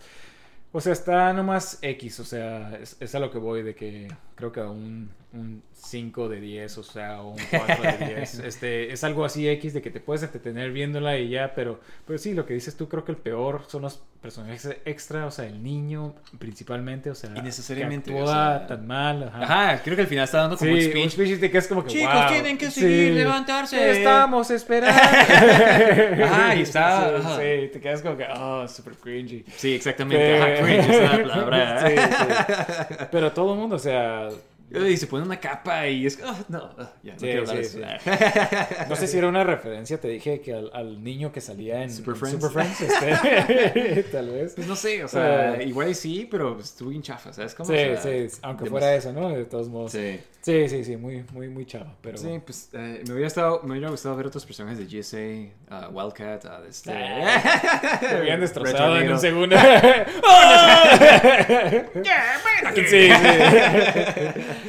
O 0.72 0.80
sea, 0.80 0.92
está 0.92 1.32
nomás 1.32 1.78
X, 1.82 2.20
o 2.20 2.24
sea, 2.24 2.76
es, 2.80 2.96
es 3.00 3.14
a 3.14 3.18
lo 3.18 3.30
que 3.30 3.38
voy 3.38 3.62
de 3.62 3.74
que 3.74 4.08
creo 4.34 4.52
que 4.52 4.60
un, 4.60 5.10
un 5.36 5.62
5 5.72 6.28
de 6.28 6.40
10, 6.40 6.78
o 6.78 6.82
sea, 6.82 7.20
o 7.22 7.30
un 7.30 7.38
4 7.50 7.82
de 8.08 8.14
10. 8.16 8.38
este, 8.40 8.92
es 8.92 9.04
algo 9.04 9.24
así 9.24 9.48
X 9.48 9.74
de 9.74 9.82
que 9.82 9.90
te 9.90 10.00
puedes 10.00 10.22
entretener 10.22 10.72
viéndola 10.72 11.16
y 11.18 11.28
ya, 11.28 11.52
pero, 11.54 11.80
pero 12.06 12.18
sí, 12.18 12.34
lo 12.34 12.44
que 12.46 12.54
dices 12.54 12.76
tú, 12.76 12.88
creo 12.88 13.04
que 13.04 13.12
el 13.12 13.18
peor 13.18 13.62
son 13.68 13.82
los 13.82 14.00
personajes 14.22 14.68
extra, 14.84 15.26
o 15.26 15.30
sea, 15.30 15.44
el 15.46 15.62
niño 15.62 16.14
principalmente, 16.38 17.10
o 17.10 17.14
sea, 17.14 17.30
Innecesariamente, 17.36 18.10
que 18.10 18.16
o 18.16 18.20
actúa 18.28 18.58
sea, 18.58 18.66
tan 18.66 18.86
mal. 18.86 19.22
Ajá. 19.32 19.42
Ajá, 19.42 19.82
creo 19.84 19.94
que 19.94 20.02
al 20.02 20.08
final 20.08 20.24
está 20.24 20.38
dando 20.38 20.56
como 20.56 20.70
Sí, 20.72 20.76
un 20.78 20.82
speech. 20.90 21.04
un 21.04 21.10
speech 21.10 21.38
de 21.38 21.50
que 21.50 21.58
es 21.58 21.68
como 21.68 21.84
que 21.84 21.90
Chicos, 21.90 22.12
wow, 22.14 22.28
tienen 22.28 22.58
que 22.58 22.70
seguir, 22.70 23.12
levantarse. 23.12 23.76
"¿Qué 23.76 23.90
Estamos 23.98 24.50
esperando. 24.50 25.00
Ajá, 26.24 26.54
y 26.56 26.62
está- 26.62 27.08
Sí, 27.08 27.14
ajá. 27.20 27.36
sí, 27.36 27.68
te 27.72 27.80
quedas 27.80 28.02
como 28.02 28.16
que, 28.16 28.26
oh, 28.36 28.66
super 28.66 28.94
cringy. 28.94 29.44
Sí, 29.56 29.74
exactamente. 29.74 30.38
Ajá, 30.38 30.64
cringe 30.64 30.90
es 30.90 31.02
la 31.02 31.22
palabra. 31.22 31.86
Sí, 31.86 31.94
sí. 31.96 32.94
Pero 33.12 33.32
todo 33.32 33.52
el 33.54 33.60
mundo, 33.60 33.76
o 33.76 33.78
sea, 33.78 34.28
Y 34.68 34.96
se 34.96 35.06
pone 35.06 35.24
una 35.24 35.38
capa 35.38 35.86
y 35.88 36.06
es... 36.06 36.18
ah, 36.24 36.36
no, 36.48 36.70
ah, 36.76 36.92
ya, 37.02 37.12
no 37.12 37.18
Sí, 37.20 37.26
quiero 37.26 37.40
hablar 37.48 37.64
sí, 37.64 37.78
de 37.78 37.94
eso. 37.96 38.84
no 38.88 38.96
sé 38.96 39.06
si 39.06 39.16
era 39.18 39.28
una 39.28 39.44
referencia, 39.44 40.00
te 40.00 40.08
dije 40.08 40.40
que 40.40 40.54
al, 40.54 40.70
al 40.74 41.02
niño 41.04 41.30
que 41.30 41.40
salía 41.40 41.82
en 41.84 41.90
Super 41.92 42.14
en 42.14 42.20
Friends. 42.20 42.42
Super 42.42 42.50
Friends, 42.50 42.80
este, 42.80 44.02
tal 44.12 44.28
vez. 44.30 44.54
Pues 44.56 44.66
no 44.66 44.74
sé, 44.74 45.04
o 45.04 45.08
sea, 45.08 45.52
Ah. 45.52 45.62
igual 45.62 45.94
sí, 45.94 46.26
pero 46.30 46.58
estuvo 46.58 46.90
bien 46.90 47.02
chafa, 47.02 47.32
¿sabes 47.32 47.54
cómo? 47.54 47.68
Sí, 47.68 47.74
O 47.74 48.00
sea, 48.00 48.28
sí, 48.28 48.36
aunque 48.42 48.66
fuera 48.66 48.94
eso, 48.94 49.12
¿no? 49.12 49.28
De 49.30 49.44
todos 49.44 49.68
modos. 49.68 49.92
Sí, 49.92 50.18
Sí. 50.46 50.68
sí, 50.68 50.84
sí, 50.84 50.96
muy, 50.96 51.24
muy, 51.32 51.48
muy 51.48 51.66
chavo, 51.66 51.92
pero... 52.00 52.16
Sí, 52.16 52.40
pues 52.44 52.70
eh, 52.72 53.02
me, 53.04 53.14
hubiera 53.14 53.26
estado, 53.26 53.62
me 53.64 53.72
hubiera 53.72 53.90
gustado 53.90 54.14
ver 54.14 54.28
otros 54.28 54.46
personajes 54.46 54.78
de 54.78 54.86
GSA, 54.86 55.88
uh, 55.88 55.92
Wildcat, 55.92 56.44
uh, 56.44 56.62
de 56.62 56.68
este... 56.68 56.92
Te 56.92 58.16
habían 58.16 58.40
destrozado 58.40 58.96
en 58.96 59.10
un 59.10 59.18
segundo. 59.18 59.56
sí, 62.76 62.84
sí. 62.86 63.08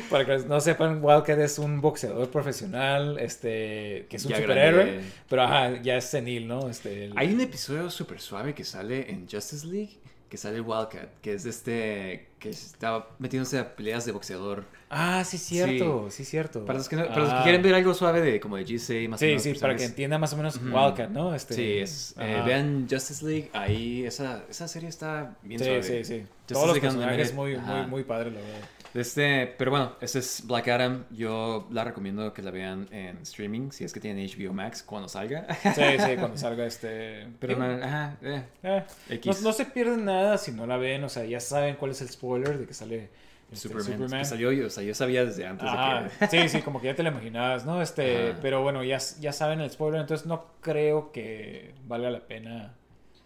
Para 0.10 0.26
que 0.26 0.38
no 0.48 0.60
sepan, 0.60 0.98
Wildcat 1.00 1.38
es 1.42 1.60
un 1.60 1.80
boxeador 1.80 2.32
profesional, 2.32 3.20
este, 3.20 4.08
que 4.10 4.16
es 4.16 4.26
un 4.26 4.32
Ya 4.32 4.38
superhéroe, 4.38 4.84
grande. 4.84 5.04
pero 5.30 5.44
ajá, 5.44 5.80
ya 5.84 5.98
es 5.98 6.06
senil, 6.06 6.48
¿no? 6.48 6.70
Este, 6.70 7.06
el- 7.06 7.14
Hay 7.16 7.32
un 7.32 7.42
episodio 7.42 7.92
súper 7.92 8.20
suave 8.20 8.56
que 8.56 8.64
sale 8.64 9.12
en 9.12 9.30
Justice 9.30 9.68
League, 9.68 10.00
que 10.28 10.38
sale 10.38 10.60
Wildcat, 10.60 11.22
que 11.22 11.34
es 11.34 11.44
de 11.44 11.52
este... 11.52 12.27
que 12.40 12.50
está 12.50 13.08
metiéndose 13.20 13.58
a 13.60 13.76
peleas 13.76 14.06
de 14.06 14.12
boxeador. 14.12 14.64
Ah, 14.90 15.24
sí, 15.26 15.38
cierto, 15.38 16.08
sí, 16.12 16.24
cierto. 16.24 16.64
Para 16.66 16.78
los 16.78 16.88
que, 16.88 16.96
no- 16.96 17.08
para 17.08 17.20
los 17.20 17.30
que 17.30 17.36
Ah. 17.40 17.44
quieren 17.44 17.62
ver 17.62 17.74
algo 17.76 17.94
suave 17.94 18.22
de 18.22 18.40
como 18.40 18.58
de 18.58 18.64
GSA, 18.64 19.10
más 19.10 19.18
o 19.18 19.22
Sí, 19.22 19.26
menos. 19.28 19.42
sí, 19.44 19.54
para 19.56 19.76
que 19.76 19.84
entienda 19.84 20.18
más 20.18 20.32
o 20.34 20.38
menos 20.38 20.56
Ujú. 20.58 20.66
Wildcat, 20.68 21.10
¿no? 21.10 21.34
Este, 21.36 21.54
Sí, 21.56 21.78
es, 21.80 22.16
eh, 22.20 22.42
vean 22.46 22.88
Justice 22.90 23.26
League, 23.26 23.50
ahí 23.54 24.06
esa, 24.06 24.44
esa 24.50 24.68
serie 24.68 24.88
está 24.90 25.36
bien 25.44 25.60
Sí, 25.60 25.66
suave. 25.66 25.84
sí, 25.84 25.90
sí. 26.06 26.20
Justice 26.20 26.28
Todos 26.48 26.68
los 26.68 26.76
League 26.76 26.88
personajes 26.88 27.34
muy, 27.34 27.58
muy, 27.58 27.86
muy 27.88 28.04
padres, 28.04 28.34
la 28.34 28.40
verdad. 28.40 28.60
Este, 28.98 29.54
pero 29.58 29.70
bueno, 29.70 29.96
ese 30.02 30.20
es 30.20 30.44
Black 30.48 30.68
Adam. 30.70 31.06
Yo 31.12 31.68
la 31.72 31.84
recomiendo 31.84 32.34
que 32.34 32.42
la 32.42 32.50
vean 32.50 32.88
en 32.92 33.18
streaming, 33.20 33.70
si 33.70 33.84
es 33.84 33.94
que 33.94 34.00
tienen 34.00 34.28
HBO 34.28 34.54
Max 34.54 34.82
cuando 34.82 35.08
salga. 35.08 35.46
Sí, 35.62 35.82
sí, 36.00 36.16
cuando 36.18 36.36
salga 36.36 36.66
este... 36.66 37.28
Pero 37.40 37.62
ajá, 37.62 38.18
eh, 38.24 38.44
eh, 38.64 38.84
no, 39.08 39.16
X. 39.16 39.42
no 39.44 39.54
se 39.54 39.66
pierden 39.66 40.06
nada 40.06 40.40
si 40.40 40.52
no 40.52 40.66
la 40.66 40.78
ven, 40.78 41.04
o 41.04 41.10
sea, 41.10 41.26
ya 41.26 41.40
saben 41.40 41.76
cuál 41.76 41.92
es 41.92 42.02
el 42.02 42.10
spoiler 42.10 42.58
de 42.58 42.66
que 42.66 42.74
sale 42.74 43.10
este, 43.52 43.70
Superman. 43.70 44.20
que 44.20 44.26
salió, 44.26 44.52
yo, 44.52 44.66
o 44.66 44.70
sea, 44.70 44.84
yo 44.84 44.96
sabía 44.96 45.24
desde 45.26 45.46
antes 45.46 45.68
Ajá, 45.68 46.04
de 46.04 46.10
que... 46.10 46.28
Sí, 46.42 46.50
sí, 46.50 46.62
como 46.64 46.82
que 46.82 46.88
ya 46.88 46.96
te 46.96 47.04
lo 47.04 47.10
imaginabas, 47.10 47.66
¿no? 47.66 47.82
Este, 47.82 48.32
Ajá. 48.32 48.40
pero 48.42 48.64
bueno, 48.64 48.84
ya, 48.84 48.98
ya 49.20 49.32
saben 49.32 49.62
el 49.62 49.70
spoiler, 49.70 50.02
entonces 50.02 50.26
no 50.26 50.46
creo 50.62 51.12
que 51.12 51.76
valga 51.86 52.10
la 52.10 52.22
pena. 52.22 52.74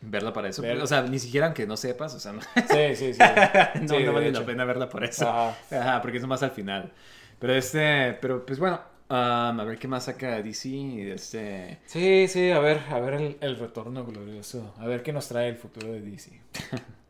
Verla 0.02 0.34
para 0.34 0.49
eso. 0.49 0.64
O 0.82 0.88
sea, 0.88 1.03
ni 1.03 1.19
siquiera 1.19 1.48
aunque 1.48 1.65
no 1.65 1.78
sepas, 1.78 2.14
o 2.15 2.19
sea, 2.19 2.34
no, 2.34 2.41
Sí, 2.41 2.95
sí, 2.95 3.14
sí. 3.14 3.19
no, 3.82 3.88
Sí, 3.88 3.88
no 3.88 3.95
de 3.98 4.10
vale 4.10 4.32
la 4.32 4.45
pena 4.45 4.65
verla 4.65 4.90
por 4.90 5.03
eso. 5.03 5.30
Ajá. 5.30 5.56
Ajá, 5.72 6.02
porque 6.02 6.18
es 6.18 6.26
más 6.26 6.44
al 6.44 6.52
final. 6.52 6.91
Pero 7.40 7.53
este, 7.53 8.14
pero 8.22 8.45
pues 8.45 8.60
bueno, 8.60 8.82
um, 9.10 9.60
a 9.60 9.64
ver 9.64 9.78
qué 9.78 9.88
más 9.88 10.06
saca 10.06 10.41
DC 10.41 10.69
y 10.69 11.02
este... 11.11 11.80
Sí, 11.86 12.28
sí, 12.28 12.52
a 12.52 12.60
ver, 12.60 12.82
a 12.90 12.99
ver 12.99 13.15
el, 13.15 13.38
el 13.41 13.57
retorno 13.57 14.06
glorioso, 14.06 14.73
a 14.78 14.86
ver 14.86 15.02
qué 15.03 15.14
nos 15.14 15.28
trae 15.28 15.49
el 15.49 15.57
futuro 15.57 15.91
de 15.91 16.02
DC. 16.02 16.40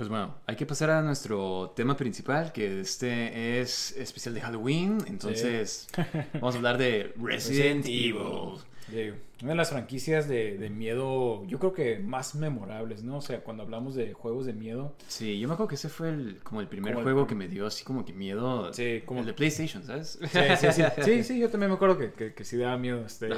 Pues 0.00 0.08
bueno, 0.08 0.34
hay 0.46 0.56
que 0.56 0.64
pasar 0.64 0.88
a 0.88 1.02
nuestro 1.02 1.74
tema 1.76 1.94
principal, 1.94 2.52
que 2.52 2.80
este 2.80 3.60
es 3.60 3.94
especial 3.98 4.34
de 4.34 4.40
Halloween. 4.40 4.96
Entonces, 5.06 5.88
vamos 6.32 6.54
a 6.54 6.56
hablar 6.56 6.78
de 6.78 7.12
Resident, 7.22 7.84
Evil. 7.84 8.62
De 8.90 9.14
una 9.42 9.50
de 9.52 9.56
las 9.56 9.70
franquicias 9.70 10.28
de, 10.28 10.58
de 10.58 10.68
miedo, 10.70 11.44
yo 11.46 11.58
creo 11.58 11.72
que 11.72 11.98
más 11.98 12.34
memorables, 12.34 13.02
¿no? 13.02 13.18
O 13.18 13.20
sea, 13.20 13.40
cuando 13.42 13.62
hablamos 13.62 13.94
de 13.94 14.12
juegos 14.12 14.46
de 14.46 14.52
miedo, 14.52 14.94
Sí, 15.08 15.38
yo 15.40 15.48
me 15.48 15.54
acuerdo 15.54 15.68
que 15.68 15.74
ese 15.76 15.88
fue 15.88 16.10
el, 16.10 16.38
como 16.42 16.60
el 16.60 16.68
primer 16.68 16.92
Como 16.94 17.04
juego 17.04 17.26
que 17.26 17.34
me 17.34 17.48
dio 17.48 17.66
así 17.66 17.84
como 17.84 18.04
que 18.04 18.12
miedo. 18.12 18.72
Sí, 18.74 19.02
como- 19.06 19.20
El 19.20 19.26
de 19.26 19.32
PlayStation, 19.34 19.82
¿sabes? 19.84 20.18
Sí, 20.20 20.38
sí, 20.58 20.66
sí. 20.72 20.82
Sí, 21.02 21.24
sí, 21.24 21.38
yo 21.38 21.48
también 21.48 21.70
me 21.70 21.76
acuerdo 21.76 21.96
que, 21.98 22.12
que, 22.12 22.34
que 22.34 22.44
sí 22.44 22.56
daba 22.56 22.76
miedo. 22.76 23.04
Este, 23.06 23.28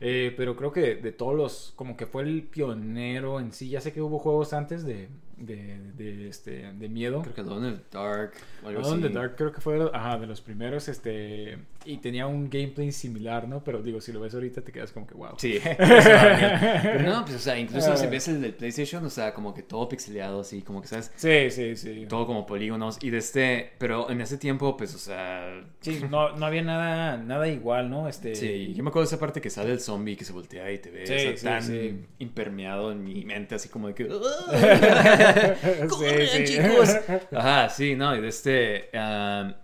eh, 0.00 0.34
pero 0.36 0.56
creo 0.56 0.72
que 0.72 0.96
de 0.96 1.12
todos 1.12 1.34
los, 1.36 1.72
como 1.76 1.96
que 1.96 2.06
fue 2.06 2.22
el 2.22 2.42
pionero 2.44 3.40
en 3.40 3.52
sí. 3.52 3.68
Ya 3.68 3.80
sé 3.80 3.92
que 3.92 4.00
hubo 4.02 4.18
juegos 4.18 4.52
antes 4.52 4.84
de, 4.84 5.08
de, 5.38 5.78
de, 5.96 6.28
este, 6.28 6.72
de 6.72 6.88
miedo. 6.88 7.22
Creo 7.22 7.34
que 7.34 7.40
Alone 7.42 7.68
in 7.68 7.76
the 7.76 7.82
Dark. 7.96 8.32
Alone 8.64 8.96
in 8.96 9.02
the. 9.02 9.08
Dark 9.08 9.36
creo 9.36 9.52
que 9.52 9.60
fue 9.60 9.78
ajá, 9.92 10.18
de 10.18 10.26
los 10.26 10.40
primeros, 10.40 10.88
este, 10.88 11.58
y 11.84 11.98
tenía 11.98 12.26
un 12.26 12.50
gameplay 12.50 12.90
similar, 12.92 13.46
¿no? 13.48 13.62
Pero 13.62 13.82
digo, 13.82 14.00
si 14.00 14.12
lo 14.12 14.20
ves 14.20 14.34
ahorita 14.34 14.62
te 14.62 14.72
quedas 14.72 14.92
como 14.92 15.06
que 15.06 15.14
wow. 15.14 15.34
Sí. 15.38 15.58
Pero 15.78 17.02
no, 17.02 17.24
pues, 17.24 17.36
o 17.36 17.40
sea, 17.40 17.58
incluso 17.58 17.92
Ah. 17.92 17.96
si 17.96 18.06
ves 18.06 18.28
el 18.28 18.40
del 18.42 18.54
PlayStation, 18.54 19.04
o 19.04 19.10
sea, 19.10 19.32
como 19.32 19.54
que 19.54 19.62
todo 19.62 19.88
pixeleado, 19.88 20.40
así, 20.40 20.62
como 20.62 20.82
que, 20.82 20.88
¿sabes? 20.88 21.12
Sí, 21.16 21.50
sí, 21.50 21.76
sí. 21.76 22.06
Todo 22.08 22.26
como 22.26 22.44
polígonos. 22.46 22.98
Y 23.02 23.10
de 23.10 23.18
este, 23.18 23.72
pero 23.78 24.10
en 24.10 24.20
ese 24.20 24.38
tiempo, 24.38 24.76
pues, 24.76 24.94
o 24.94 24.98
sea. 24.98 25.64
Sí, 25.80 26.00
no, 26.10 26.36
no 26.36 26.46
había 26.46 26.62
nada, 26.62 27.16
nada 27.16 27.48
igual, 27.48 27.88
¿no? 27.90 28.08
Este, 28.08 28.34
Sí, 28.34 28.74
yo 28.74 28.82
me 28.82 28.90
acuerdo 28.90 29.08
de 29.08 29.14
esa 29.14 29.20
parte 29.20 29.40
que 29.40 29.50
sale 29.50 29.72
el 29.72 29.80
zombie 29.80 30.16
que 30.16 30.24
se 30.24 30.32
voltea 30.32 30.70
y 30.72 30.78
te 30.78 30.90
ve 30.90 31.06
Sí, 31.06 31.12
o 31.14 31.18
sea, 31.18 31.36
sí, 31.36 31.44
tan 31.44 31.62
sí. 31.62 32.04
impermeado 32.18 32.92
en 32.92 33.02
mi 33.04 33.24
mente, 33.24 33.54
así 33.54 33.68
como 33.68 33.88
de 33.88 33.94
que. 33.94 34.04
Sí, 35.62 35.88
¡Corran, 35.88 36.26
sí. 36.26 36.44
chicos! 36.44 36.96
Ajá, 37.32 37.68
sí, 37.68 37.94
no, 37.94 38.16
y 38.16 38.20
de 38.20 38.28
este. 38.28 38.90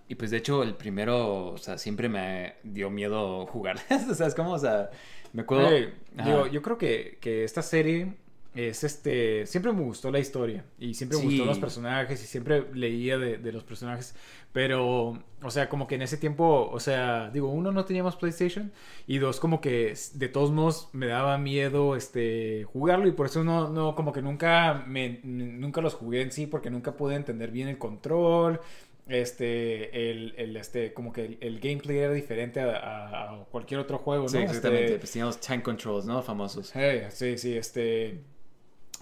y 0.08 0.14
pues 0.14 0.30
de 0.30 0.36
hecho, 0.38 0.62
el 0.62 0.74
primero, 0.74 1.52
o 1.52 1.58
sea, 1.58 1.78
siempre 1.78 2.08
me 2.08 2.54
dio 2.62 2.90
miedo 2.90 3.46
jugar. 3.46 3.76
o 4.10 4.14
sea, 4.14 4.26
es 4.26 4.34
como, 4.34 4.52
o 4.52 4.58
sea, 4.58 4.90
me 5.32 5.42
acuerdo. 5.42 5.70
Digo, 6.12 6.46
yo 6.46 6.62
creo 6.62 6.78
que, 6.78 7.18
que 7.20 7.44
esta 7.44 7.62
serie 7.62 8.14
es 8.54 8.84
este. 8.84 9.46
Siempre 9.46 9.72
me 9.72 9.82
gustó 9.82 10.10
la 10.10 10.18
historia 10.20 10.64
y 10.78 10.94
siempre 10.94 11.18
me 11.18 11.22
Sí. 11.22 11.28
gustó 11.30 11.44
los 11.44 11.58
personajes 11.58 12.22
y 12.22 12.26
siempre 12.26 12.64
leía 12.74 13.18
de, 13.18 13.38
de 13.38 13.52
los 13.52 13.64
personajes. 13.64 14.14
Pero, 14.52 15.18
o 15.42 15.50
sea, 15.50 15.68
como 15.68 15.86
que 15.88 15.96
en 15.96 16.02
ese 16.02 16.16
tiempo, 16.16 16.68
o 16.70 16.78
sea, 16.80 17.30
digo, 17.30 17.48
uno 17.50 17.72
no 17.72 17.84
teníamos 17.84 18.14
PlayStation 18.16 18.72
y 19.06 19.18
dos, 19.18 19.40
como 19.40 19.60
que 19.60 19.94
de 20.14 20.28
todos 20.28 20.52
modos 20.52 20.88
me 20.92 21.06
daba 21.06 21.36
miedo 21.38 21.96
este 21.96 22.64
jugarlo 22.72 23.08
y 23.08 23.12
por 23.12 23.26
eso 23.26 23.42
no, 23.42 23.68
no 23.70 23.94
como 23.96 24.12
que 24.12 24.22
nunca 24.22 24.84
me 24.86 25.20
nunca 25.24 25.80
los 25.80 25.94
jugué 25.94 26.22
en 26.22 26.30
sí 26.30 26.46
porque 26.46 26.70
nunca 26.70 26.96
pude 26.96 27.16
entender 27.16 27.50
bien 27.50 27.68
el 27.68 27.78
control. 27.78 28.60
Este, 29.06 30.10
el, 30.10 30.34
el, 30.38 30.56
este, 30.56 30.94
como 30.94 31.12
que 31.12 31.26
el, 31.26 31.38
el 31.42 31.60
gameplay 31.60 31.98
era 31.98 32.12
diferente 32.12 32.60
a, 32.60 32.70
a- 32.76 33.34
a 33.42 33.44
cualquier 33.50 33.80
otro 33.80 33.98
juego, 33.98 34.24
¿no? 34.24 34.28
Sí, 34.30 34.38
exactamente. 34.38 34.84
Este, 34.86 34.98
Pues 34.98 35.12
teníamos 35.12 35.40
tank 35.40 35.62
controls, 35.62 36.06
¿no? 36.06 36.22
Famosos. 36.22 36.70
Hey, 36.74 37.02
sí, 37.10 37.36
sí, 37.36 37.54
este. 37.56 38.22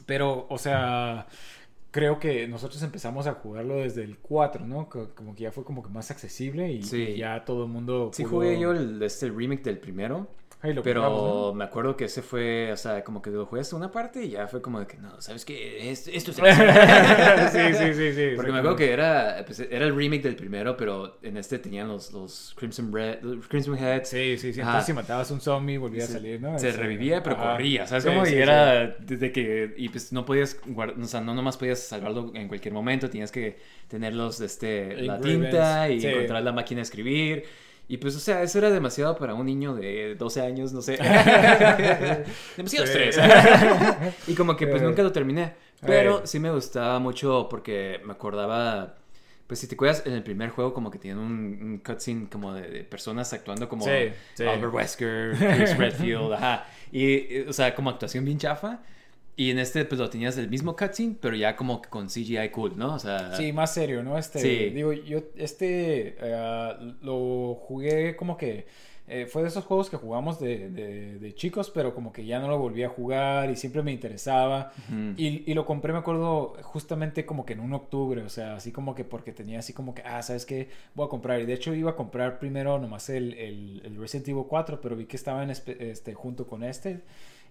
Pero, 0.07 0.47
o 0.49 0.59
sea, 0.59 1.27
creo 1.91 2.19
que 2.19 2.49
nosotros 2.49 2.83
empezamos 2.83 3.27
a 3.27 3.35
jugarlo 3.35 3.77
desde 3.77 4.03
el 4.05 4.19
4, 4.19 4.65
¿no? 4.67 4.89
Co- 4.89 5.15
Como 5.15 5.35
que 5.35 5.43
ya 5.45 5.53
fue 5.53 5.65
como 5.65 5.83
que 5.83 5.91
más 5.91 6.11
accesible 6.11 6.71
y, 6.73 6.83
Sí. 6.83 7.03
y 7.03 7.17
ya 7.19 7.45
todo 7.45 7.65
el 7.65 7.71
mundo. 7.71 8.11
Sí, 8.13 8.23
pudo- 8.25 8.31
jugué 8.31 8.59
yo 8.61 8.73
el, 8.73 9.03
este 9.03 9.29
remake 9.31 9.63
del 9.65 9.79
primero. 9.79 10.29
Lo 10.63 10.83
Pero 10.83 11.53
me 11.55 11.65
acuerdo 11.65 11.97
que 11.97 12.05
ese 12.05 12.23
fue, 12.23 12.71
o 12.73 12.77
sea, 12.77 13.03
como 13.03 13.21
que 13.21 13.31
lo 13.31 13.47
jugué 13.47 13.63
hasta 13.63 13.75
una 13.75 13.91
parte 13.91 14.25
y 14.25 14.31
ya 14.31 14.47
fue 14.47 14.63
como 14.63 14.79
de 14.79 14.87
que, 14.87 14.97
no, 14.97 15.21
¿sabes 15.21 15.45
qué? 15.45 15.91
Es- 15.91 16.07
Esto 16.07 16.31
es... 16.31 16.37
sí, 17.53 17.75
sí, 17.75 17.95
sí, 17.95 18.13
sí. 18.15 18.33
Porque 18.37 18.53
me 18.53 18.59
acuerdo 18.59 18.77
que 18.77 18.93
era, 18.93 19.43
pues, 19.45 19.59
era 19.59 19.85
el 19.87 19.97
remake 19.97 20.23
del 20.23 20.37
primero, 20.37 20.77
pero 20.77 21.19
en 21.23 21.37
este 21.37 21.59
tenían 21.59 21.89
los, 21.89 22.13
los 22.13 22.55
Crimson, 22.57 22.93
Red, 22.93 23.23
los 23.23 23.49
Crimson 23.49 23.77
Heads. 23.77 24.09
Sí, 24.09 24.37
sí, 24.39 24.53
sí. 24.53 24.61
Ajá. 24.61 24.71
Entonces, 24.71 24.87
si 24.87 24.93
matabas 24.93 25.31
un 25.33 25.41
zombie, 25.41 25.79
volvía 25.79 26.07
Se- 26.07 26.13
a 26.13 26.17
salir, 26.17 26.41
¿no? 26.41 26.57
Se 26.59 26.69
Este, 26.69 26.81
revivía, 26.81 27.23
pero 27.25 27.37
ajá. 27.37 27.53
corría, 27.53 27.87
¿sabes 27.89 28.05
Sí, 28.05 28.11
sí, 28.11 28.17
y 28.23 28.27
sí. 28.27 28.35
era 28.37 28.87
desde 29.01 29.33
que... 29.33 29.75
Y 29.77 29.89
pues 29.89 30.13
no 30.13 30.25
podías 30.25 30.59
guardar... 30.67 31.01
O 31.01 31.05
sea, 31.07 31.21
no 31.21 31.35
nomás 31.35 31.57
podías 31.57 31.81
salvarlo 31.81 32.31
en 32.35 32.47
cualquier 32.47 32.73
momento. 32.73 33.11
Tenías 33.11 33.33
que 33.33 33.59
tenerlos, 33.89 34.41
este, 34.41 34.97
la 35.03 35.21
tinta 35.21 35.89
y 35.91 36.01
sí. 36.01 36.07
encontrar 36.07 36.43
la 36.43 36.53
máquina 36.53 36.79
de 36.79 36.83
escribir. 36.83 37.45
Y 37.89 37.99
pues, 37.99 38.17
o 38.17 38.21
sea, 38.21 38.43
eso 38.43 38.59
era 38.59 38.71
demasiado 38.71 39.17
para 39.17 39.35
un 39.35 39.45
niño 39.47 39.75
de 39.75 40.15
12 40.15 40.41
años, 40.41 40.73
no 40.73 40.81
sé. 40.81 40.93
demasiado 42.57 42.87
estrés. 42.87 43.19
y 44.27 44.35
como 44.35 44.57
que 44.57 44.67
pues 44.67 44.83
nunca 44.83 45.03
lo 45.03 45.13
terminé. 45.13 45.55
Pero 45.85 46.27
sí 46.27 46.39
me 46.39 46.51
gustaba 46.51 46.99
mucho 46.99 47.49
porque 47.51 48.01
me 48.05 48.13
acordaba... 48.13 48.97
Pues 49.47 49.61
si 49.61 49.67
te 49.67 49.75
acuerdas, 49.75 50.05
en 50.07 50.15
el 50.15 50.23
primer 50.23 50.49
juego 50.51 50.73
como 50.73 50.91
que 50.91 50.99
tienen 50.99 51.19
un, 51.19 51.59
un 51.61 51.79
cutscene 51.85 52.29
como 52.31 52.55
de, 52.55 52.71
de 52.71 52.85
personas 52.85 53.31
actuando 53.35 53.69
como 53.69 53.85
Sí, 53.85 54.13
sí. 54.35 54.45
Albert 54.45 54.73
Wesker, 54.73 55.37
Chris 55.37 55.77
Redfield, 55.77 56.33
ajá. 56.33 56.65
Y, 56.91 57.15
eh, 57.15 57.47
o 57.49 57.53
sea, 57.53 57.75
como 57.75 57.91
actuación 57.91 58.25
bien 58.25 58.39
chafa. 58.39 58.81
Y 59.37 59.51
en 59.51 59.59
este, 59.59 59.85
pues 59.87 59.99
lo 59.99 60.11
tenías 60.11 60.37
el 60.37 60.51
mismo 60.51 60.77
cutscene, 60.77 61.17
pero 61.21 61.35
ya 61.35 61.57
como 61.57 61.81
que 61.81 61.89
con 61.89 62.09
CGI 62.11 62.51
cool, 62.51 62.77
¿no? 62.77 62.95
O 62.95 62.99
sea, 62.99 63.35
Sí, 63.35 63.53
más 63.53 63.73
serio, 63.73 64.03
¿no? 64.03 64.19
Este, 64.19 64.39
Sí. 64.41 64.71
digo, 64.75 64.93
yo 64.93 65.21
este 65.37 66.17
eh, 66.21 66.75
lo 67.01 67.55
jugué 67.55 68.15
como 68.17 68.37
que 68.37 68.67
eh, 69.09 69.27
fue 69.27 69.43
de 69.43 69.49
esos 69.49 69.65
juegos 69.65 69.91
que 69.91 69.97
jugamos 69.97 70.39
de, 70.39 70.71
de- 70.71 71.19
de 71.19 71.35
chicos, 71.35 71.71
pero 71.71 71.93
como 71.95 72.13
que 72.13 72.25
ya 72.25 72.39
no 72.39 72.49
lo 72.49 72.59
volví 72.59 72.83
a 72.85 72.89
jugar 72.89 73.51
y 73.51 73.57
siempre 73.57 73.83
me 73.83 73.91
interesaba. 73.93 74.73
Ujú. 74.89 75.15
Y, 75.17 75.43
y 75.51 75.55
lo 75.55 75.67
compré, 75.67 75.93
me 75.93 75.99
acuerdo, 75.99 76.55
justamente 76.63 77.27
como 77.27 77.45
que 77.45 77.55
en 77.55 77.61
un 77.61 77.73
octubre, 77.75 78.23
o 78.23 78.29
sea, 78.29 78.55
así 78.57 78.71
como 78.71 78.95
que 78.95 79.05
porque 79.05 79.33
tenía 79.33 79.59
así 79.59 79.73
como 79.73 79.95
que, 79.95 80.03
ah, 80.03 80.23
¿sabes 80.23 80.47
qué? 80.47 80.69
Voy 80.95 81.07
a 81.07 81.09
comprar. 81.09 81.41
Y 81.41 81.47
de 81.47 81.53
hecho 81.55 81.75
iba 81.75 81.91
a 81.91 81.97
comprar 81.97 82.39
primero 82.39 82.79
nomás 82.79 83.09
el, 83.11 83.35
el, 83.35 83.83
el 83.85 83.97
Resident 83.97 84.29
Evil 84.29 84.45
4, 84.49 84.81
pero 84.81 84.95
vi 84.95 85.07
que 85.07 85.17
estaba 85.17 85.43
en 85.43 85.51
este, 85.51 86.15
junto 86.15 86.47
con 86.47 86.63
este. 86.63 87.01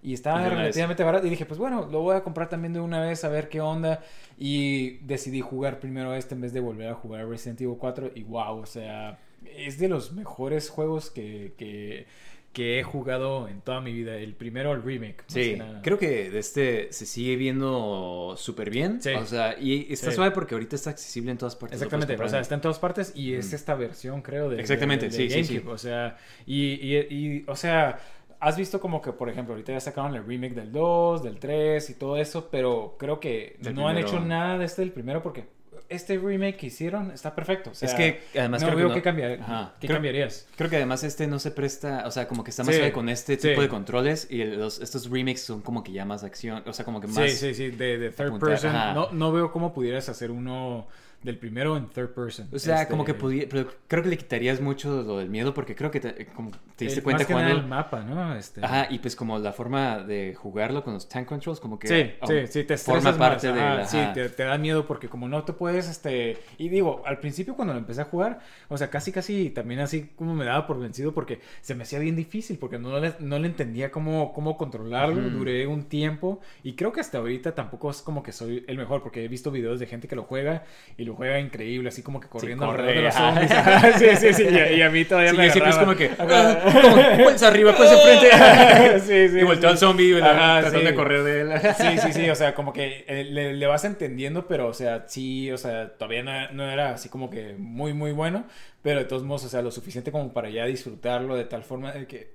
Y 0.04 0.14
estaba 0.14 0.48
relativamente 0.50 1.04
barato. 1.04 1.28
Y 1.28 1.30
dije, 1.30 1.46
pues 1.46 1.60
bueno, 1.60 1.88
lo 1.92 2.00
voy 2.02 2.16
a 2.16 2.24
comprar 2.24 2.50
también 2.50 2.74
de 2.74 2.80
una 2.80 3.02
vez 3.02 3.24
a 3.24 3.30
ver 3.30 3.50
qué 3.50 3.62
onda. 3.62 4.02
Y 4.38 4.98
decidí 5.06 5.42
jugar 5.42 5.80
primero 5.80 6.14
este 6.16 6.34
en 6.36 6.42
vez 6.42 6.54
de 6.54 6.60
volver 6.60 6.88
a 6.90 6.96
jugar 6.96 7.28
Resident 7.28 7.62
Evil 7.62 7.78
4. 7.78 8.12
Y 8.16 8.24
wow, 8.24 8.58
o 8.60 8.66
sea, 8.66 9.20
es 9.58 9.78
de 9.78 9.88
los 9.90 10.12
mejores 10.14 10.70
juegos 10.70 11.12
que, 11.12 11.54
que, 11.58 12.08
que 12.52 12.80
he 12.80 12.84
jugado 12.84 13.48
en 13.48 13.62
toda 13.62 13.80
mi 13.80 13.94
vida. 13.94 14.16
El 14.16 14.34
primero, 14.34 14.72
el 14.74 14.82
remake. 14.82 15.24
Sí, 15.28 15.54
que 15.56 15.64
creo 15.84 16.00
que 16.00 16.32
de 16.32 16.40
este 16.40 16.92
se 16.92 17.06
sigue 17.06 17.36
viendo 17.36 18.34
súper 18.38 18.70
bien. 18.72 19.02
Sí. 19.02 19.12
O 19.14 19.26
sea, 19.26 19.56
y 19.60 19.88
está 19.94 20.10
Sí. 20.10 20.16
suave 20.16 20.32
porque 20.32 20.56
ahorita 20.56 20.76
está 20.76 20.90
accesible 20.90 21.32
en 21.32 21.38
todas 21.38 21.56
partes. 21.56 21.80
Exactamente, 21.82 22.22
o 22.22 22.28
sea, 22.28 22.40
está 22.40 22.56
en 22.56 22.62
todas 22.62 22.80
partes 22.80 23.14
y 23.16 23.34
es 23.36 23.52
Mm. 23.52 23.56
esta 23.56 23.76
versión, 23.76 24.22
creo, 24.22 24.50
de, 24.50 24.60
Exactamente, 24.60 25.10
de- 25.10 25.16
de 25.18 25.30
sí, 25.30 25.44
sí, 25.46 25.60
sí. 25.60 25.64
O 25.68 25.78
sea, 25.78 26.18
y, 26.46 26.74
y, 26.74 26.98
y, 27.10 27.44
o 27.48 27.56
sea, 27.56 28.00
has 28.42 28.58
visto 28.58 28.82
como 28.82 29.02
que, 29.02 29.14
por 29.14 29.30
ejemplo, 29.30 29.54
ahorita 29.54 29.72
ya 29.72 29.80
sacaron 29.80 30.14
el 30.16 30.26
remake 30.26 30.54
del 30.56 30.72
2, 30.72 31.24
del 31.24 31.40
3 31.40 31.90
y 31.90 31.94
todo 31.94 32.18
eso, 32.18 32.50
pero 32.52 32.96
creo 33.00 33.20
que 33.20 33.56
Del 33.60 33.76
no 33.76 33.88
han 33.88 33.98
hecho 33.98 34.20
nada 34.20 34.58
de 34.58 34.66
este 34.66 34.82
del 34.82 34.92
primero 34.92 35.22
porque 35.24 35.46
este 35.90 36.18
remake 36.18 36.58
que 36.58 36.68
hicieron 36.68 37.12
está 37.12 37.36
perfecto. 37.36 37.70
O 37.72 37.74
sea, 37.76 37.88
es 37.90 37.94
que 37.94 38.22
además 38.40 38.62
no 38.62 38.68
creo 38.70 38.78
veo 38.80 38.88
que 38.90 38.96
qué, 38.96 39.02
cambiar, 39.02 39.38
qué 39.80 39.88
Creo- 39.88 39.96
cambiarías. 39.98 40.48
Creo 40.56 40.70
que 40.70 40.78
además 40.78 41.04
este 41.04 41.28
no 41.28 41.38
se 41.38 41.52
presta, 41.52 42.04
o 42.08 42.12
sea, 42.12 42.28
como 42.28 42.44
que 42.44 42.50
está 42.52 42.64
más 42.64 42.76
Sí, 42.76 42.92
con 42.92 43.10
este 43.10 43.36
sí. 43.38 43.50
tipo 43.50 43.62
de 43.62 43.68
controles 43.70 44.28
y 44.32 44.44
los, 44.44 44.80
estos 44.82 45.10
remakes 45.10 45.42
son 45.44 45.62
como 45.62 45.84
que 45.84 45.92
ya 45.92 46.06
más 46.06 46.24
acción, 46.24 46.64
o 46.66 46.74
sea, 46.74 46.84
como 46.86 47.00
que 47.02 47.08
más... 47.08 47.30
Sí, 47.32 47.38
sí, 47.38 47.54
sí, 47.54 47.70
de, 47.72 47.98
de 47.98 48.10
third 48.12 48.28
apuntar, 48.28 48.50
person. 48.50 48.74
No, 48.96 49.12
no 49.12 49.32
veo 49.32 49.52
cómo 49.52 49.74
pudieras 49.74 50.08
hacer 50.10 50.32
uno 50.32 50.88
del 51.24 51.38
primero 51.38 51.78
en 51.78 51.88
third 51.90 52.14
person. 52.14 52.48
O 52.52 52.58
sea, 52.58 52.82
Este, 52.82 52.92
como 52.92 53.06
que 53.06 53.14
podía, 53.14 53.46
pero 53.50 53.68
creo 53.88 54.02
que 54.04 54.10
le 54.10 54.18
quitarías 54.18 54.60
mucho 54.60 55.04
lo 55.04 55.20
del 55.20 55.30
miedo 55.30 55.54
porque 55.54 55.76
creo 55.76 55.92
que 55.92 56.00
te, 56.00 56.26
como 56.28 56.52
te 56.76 56.86
diste 56.86 57.00
eh, 57.00 57.04
cuenta 57.04 57.20
más 57.20 57.28
que 57.28 57.34
nada 57.34 57.46
cuando... 57.46 57.62
el 57.64 57.68
mapa, 57.70 58.04
¿no? 58.04 58.36
Este, 58.36 58.64
Ajá, 58.66 58.88
y 58.90 59.00
pues 59.00 59.16
como 59.16 59.38
la 59.38 59.54
forma 59.54 60.00
de 60.00 60.34
jugarlo 60.36 60.84
con 60.84 60.94
los 60.96 61.08
tank 61.08 61.28
controls, 61.28 61.60
como 61.60 61.78
que... 61.78 61.88
Sí, 61.88 62.12
um, 62.22 62.28
sí, 62.28 62.48
sí, 62.48 62.64
te 62.64 62.78
forma 62.78 63.16
parte 63.18 63.48
más, 63.50 63.56
de... 63.56 63.62
ajá, 63.62 63.76
la- 63.76 63.86
Sí, 63.86 64.00
te, 64.14 64.30
te 64.30 64.44
da 64.44 64.58
miedo 64.58 64.88
porque 64.88 65.08
como 65.10 65.28
no 65.28 65.44
te 65.44 65.54
puedes, 65.54 65.88
este... 65.88 66.38
Y 66.58 66.70
digo, 66.70 67.04
al 67.06 67.20
principio 67.20 67.56
cuando 67.56 67.74
lo 67.74 67.80
empecé 67.80 68.02
a 68.02 68.06
jugar, 68.06 68.40
o 68.70 68.78
sea, 68.78 68.90
casi, 68.90 69.12
casi 69.12 69.50
también 69.52 69.80
así 69.82 70.10
como 70.16 70.34
me 70.34 70.46
daba 70.46 70.66
por 70.66 70.80
vencido 70.80 71.14
porque 71.14 71.40
se 71.62 71.76
me 71.76 71.84
hacía 71.84 72.00
bien 72.00 72.16
difícil 72.16 72.58
porque 72.58 72.80
no 72.80 73.00
le, 73.00 73.14
no 73.20 73.38
le 73.38 73.48
entendía 73.48 73.92
cómo, 73.92 74.34
cómo 74.34 74.58
controlarlo. 74.58 75.20
Ujú. 75.28 75.38
Duré 75.38 75.68
un 75.68 75.84
tiempo 75.84 76.40
y 76.64 76.74
creo 76.74 76.92
que 76.92 77.00
hasta 77.02 77.20
ahorita 77.20 77.54
tampoco 77.54 77.92
es 77.92 78.02
como 78.02 78.24
que 78.24 78.32
soy 78.32 78.66
el 78.68 78.78
mejor 78.78 79.04
porque 79.04 79.24
he 79.24 79.28
visto 79.28 79.52
videos 79.52 79.80
de 79.80 79.86
gente 79.88 80.08
que 80.08 80.16
lo 80.16 80.24
juega 80.24 80.64
y 80.98 81.04
lo 81.04 81.11
juega 81.16 81.40
increíble, 81.40 81.90
así 81.90 82.02
como 82.04 82.20
que 82.20 82.28
corriendo 82.28 82.66
corre, 82.66 82.80
alrededor 82.84 82.96
de 82.96 83.02
los 83.04 83.16
zombies. 83.16 83.52
Sí, 84.00 84.16
sí, 84.18 84.34
sí, 84.34 84.44
y, 84.52 84.58
a- 84.58 84.72
y 84.72 84.82
a 84.82 84.90
mí 84.90 85.06
todavía 85.06 85.32
Sí, 85.32 85.38
me 85.38 85.50
siempre 85.50 85.72
es 85.72 85.78
como 85.78 85.96
que... 85.96 86.10
Como, 86.10 87.24
pues 87.24 87.44
arriba, 87.44 87.74
pues 87.76 87.92
enfrente. 87.92 88.30
Sí, 89.02 89.30
sí, 89.34 89.40
y 89.40 89.44
volteó 89.44 89.70
sí. 89.70 89.74
al 89.74 89.78
zombie 89.78 90.10
y 90.18 90.20
Ajá, 90.22 90.60
tratando 90.62 90.80
sí. 90.80 90.86
de 90.86 90.96
correr 90.96 91.24
de 91.24 91.42
él. 91.42 91.52
Sí, 91.78 91.98
sí, 91.98 92.14
sí, 92.14 92.30
o 92.30 92.36
sea, 92.36 92.54
como 92.54 92.74
que 92.74 93.06
eh, 93.08 93.24
le, 93.26 93.54
le 93.54 93.66
vas 93.68 93.84
entendiendo, 93.86 94.48
pero, 94.48 94.68
o 94.68 94.74
sea, 94.74 95.06
sí, 95.08 95.52
o 95.52 95.58
sea, 95.58 95.90
todavía 95.98 96.24
no, 96.24 96.52
no 96.54 96.72
era 96.72 96.92
así 96.92 97.10
como 97.10 97.30
que 97.30 97.56
muy, 97.58 97.94
muy 97.94 98.12
bueno, 98.12 98.46
pero 98.82 99.00
de 99.00 99.06
todos 99.06 99.24
modos, 99.24 99.46
o 99.46 99.50
sea, 99.50 99.62
lo 99.62 99.72
suficiente 99.72 100.12
como 100.12 100.34
para 100.34 100.50
ya 100.50 100.66
disfrutarlo 100.66 101.36
de 101.36 101.46
tal 101.46 101.64
forma 101.64 101.92
de 101.92 102.08
que... 102.08 102.34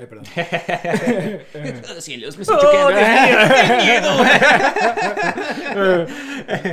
Ay, 0.00 0.06
perdón. 0.06 0.24
Cielos, 2.00 2.36
me 2.36 2.42
estoy 2.42 2.56
choqueando. 2.60 2.90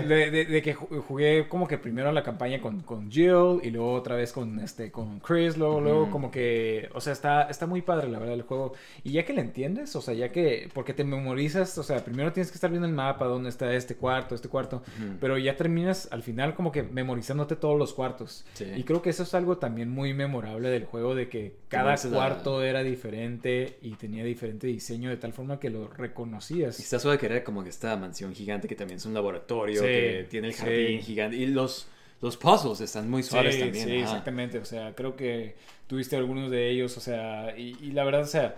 de, 0.07 0.31
de- 0.31 0.45
de 0.45 0.61
que 0.61 0.75
ju- 0.75 1.01
jugué 1.01 1.47
como 1.47 1.67
que 1.67 1.77
primero 1.77 2.11
la 2.11 2.23
campaña 2.23 2.59
con, 2.61 2.81
con 2.81 3.11
Jill 3.11 3.59
y 3.63 3.71
luego 3.71 3.93
otra 3.93 4.15
vez 4.15 4.31
con 4.33 4.59
este 4.59 4.91
con 4.91 5.19
Chris, 5.19 5.57
luego, 5.57 5.81
luego 5.81 6.09
como 6.11 6.31
que, 6.31 6.89
o 6.93 7.01
sea, 7.01 7.13
está, 7.13 7.43
está 7.43 7.65
muy 7.67 7.81
padre 7.81 8.09
la 8.09 8.19
verdad 8.19 8.35
el 8.35 8.41
juego. 8.43 8.73
Y 9.03 9.11
ya 9.11 9.25
que 9.25 9.33
le 9.33 9.41
entiendes, 9.41 9.95
o 9.95 10.01
sea, 10.01 10.13
ya 10.13 10.31
que, 10.31 10.69
porque 10.73 10.93
te 10.93 11.03
memorizas, 11.03 11.77
o 11.77 11.83
sea, 11.83 12.03
primero 12.03 12.31
tienes 12.33 12.51
que 12.51 12.55
estar 12.55 12.69
viendo 12.69 12.87
el 12.87 12.93
mapa, 12.93 13.25
dónde 13.25 13.49
está 13.49 13.73
este 13.73 13.95
cuarto, 13.95 14.35
este 14.35 14.49
cuarto, 14.49 14.83
pero 15.19 15.37
ya 15.37 15.55
terminas 15.55 16.07
al 16.11 16.23
final 16.23 16.55
como 16.55 16.71
que 16.71 16.83
memorizándote 16.83 17.55
todos 17.55 17.77
los 17.77 17.93
cuartos. 17.93 18.45
Sí. 18.53 18.65
Y 18.75 18.83
creo 18.83 19.01
que 19.01 19.09
eso 19.09 19.23
es 19.23 19.33
algo 19.33 19.57
también 19.57 19.89
muy 19.89 20.13
memorable 20.13 20.69
del 20.69 20.85
juego, 20.85 21.15
de 21.15 21.29
que 21.29 21.55
cada 21.67 21.95
cuarto 22.15 22.63
era 22.63 22.83
diferente. 22.83 23.16
Diferente 23.18 23.77
y 23.81 23.91
tenía 23.95 24.23
diferente 24.23 24.68
diseño 24.68 25.10
de 25.10 25.18
tal 25.18 25.34
forma 25.34 25.60
que 25.60 25.69
lo 25.69 25.88
reconocías. 25.88 26.80
Y 26.80 26.84
está 26.84 26.99
suave 26.99 27.18
que 27.18 27.26
era 27.26 27.44
como 27.44 27.64
que 27.64 27.69
esta 27.69 27.95
mansión 27.98 28.34
gigante 28.34 28.68
que 28.68 28.76
también 28.76 28.98
es 28.98 29.06
un 29.06 29.14
laboratorio, 29.14 29.81
Sí, 29.81 29.88
que 29.88 30.27
tiene 30.30 30.48
el 30.49 30.53
jardín 30.53 30.99
sí. 30.99 31.06
gigante. 31.06 31.38
Y 31.38 31.48
los, 31.48 31.88
los 32.22 32.38
puzzles 32.38 32.81
están 32.81 33.10
muy 33.10 33.23
suaves 33.23 33.56
sí, 33.56 33.61
también. 33.61 33.85
Sí, 33.88 33.95
ajá. 33.98 34.03
exactamente. 34.03 34.60
O 34.60 34.65
sea, 34.65 34.94
creo 34.95 35.15
que 35.15 35.56
tuviste 35.88 36.15
algunos 36.15 36.52
de 36.52 36.69
ellos, 36.69 36.95
o 36.98 37.02
sea, 37.02 37.57
y, 37.57 37.76
y 37.81 37.91
la 37.91 38.03
verdad, 38.03 38.22
o 38.22 38.26
sea, 38.26 38.56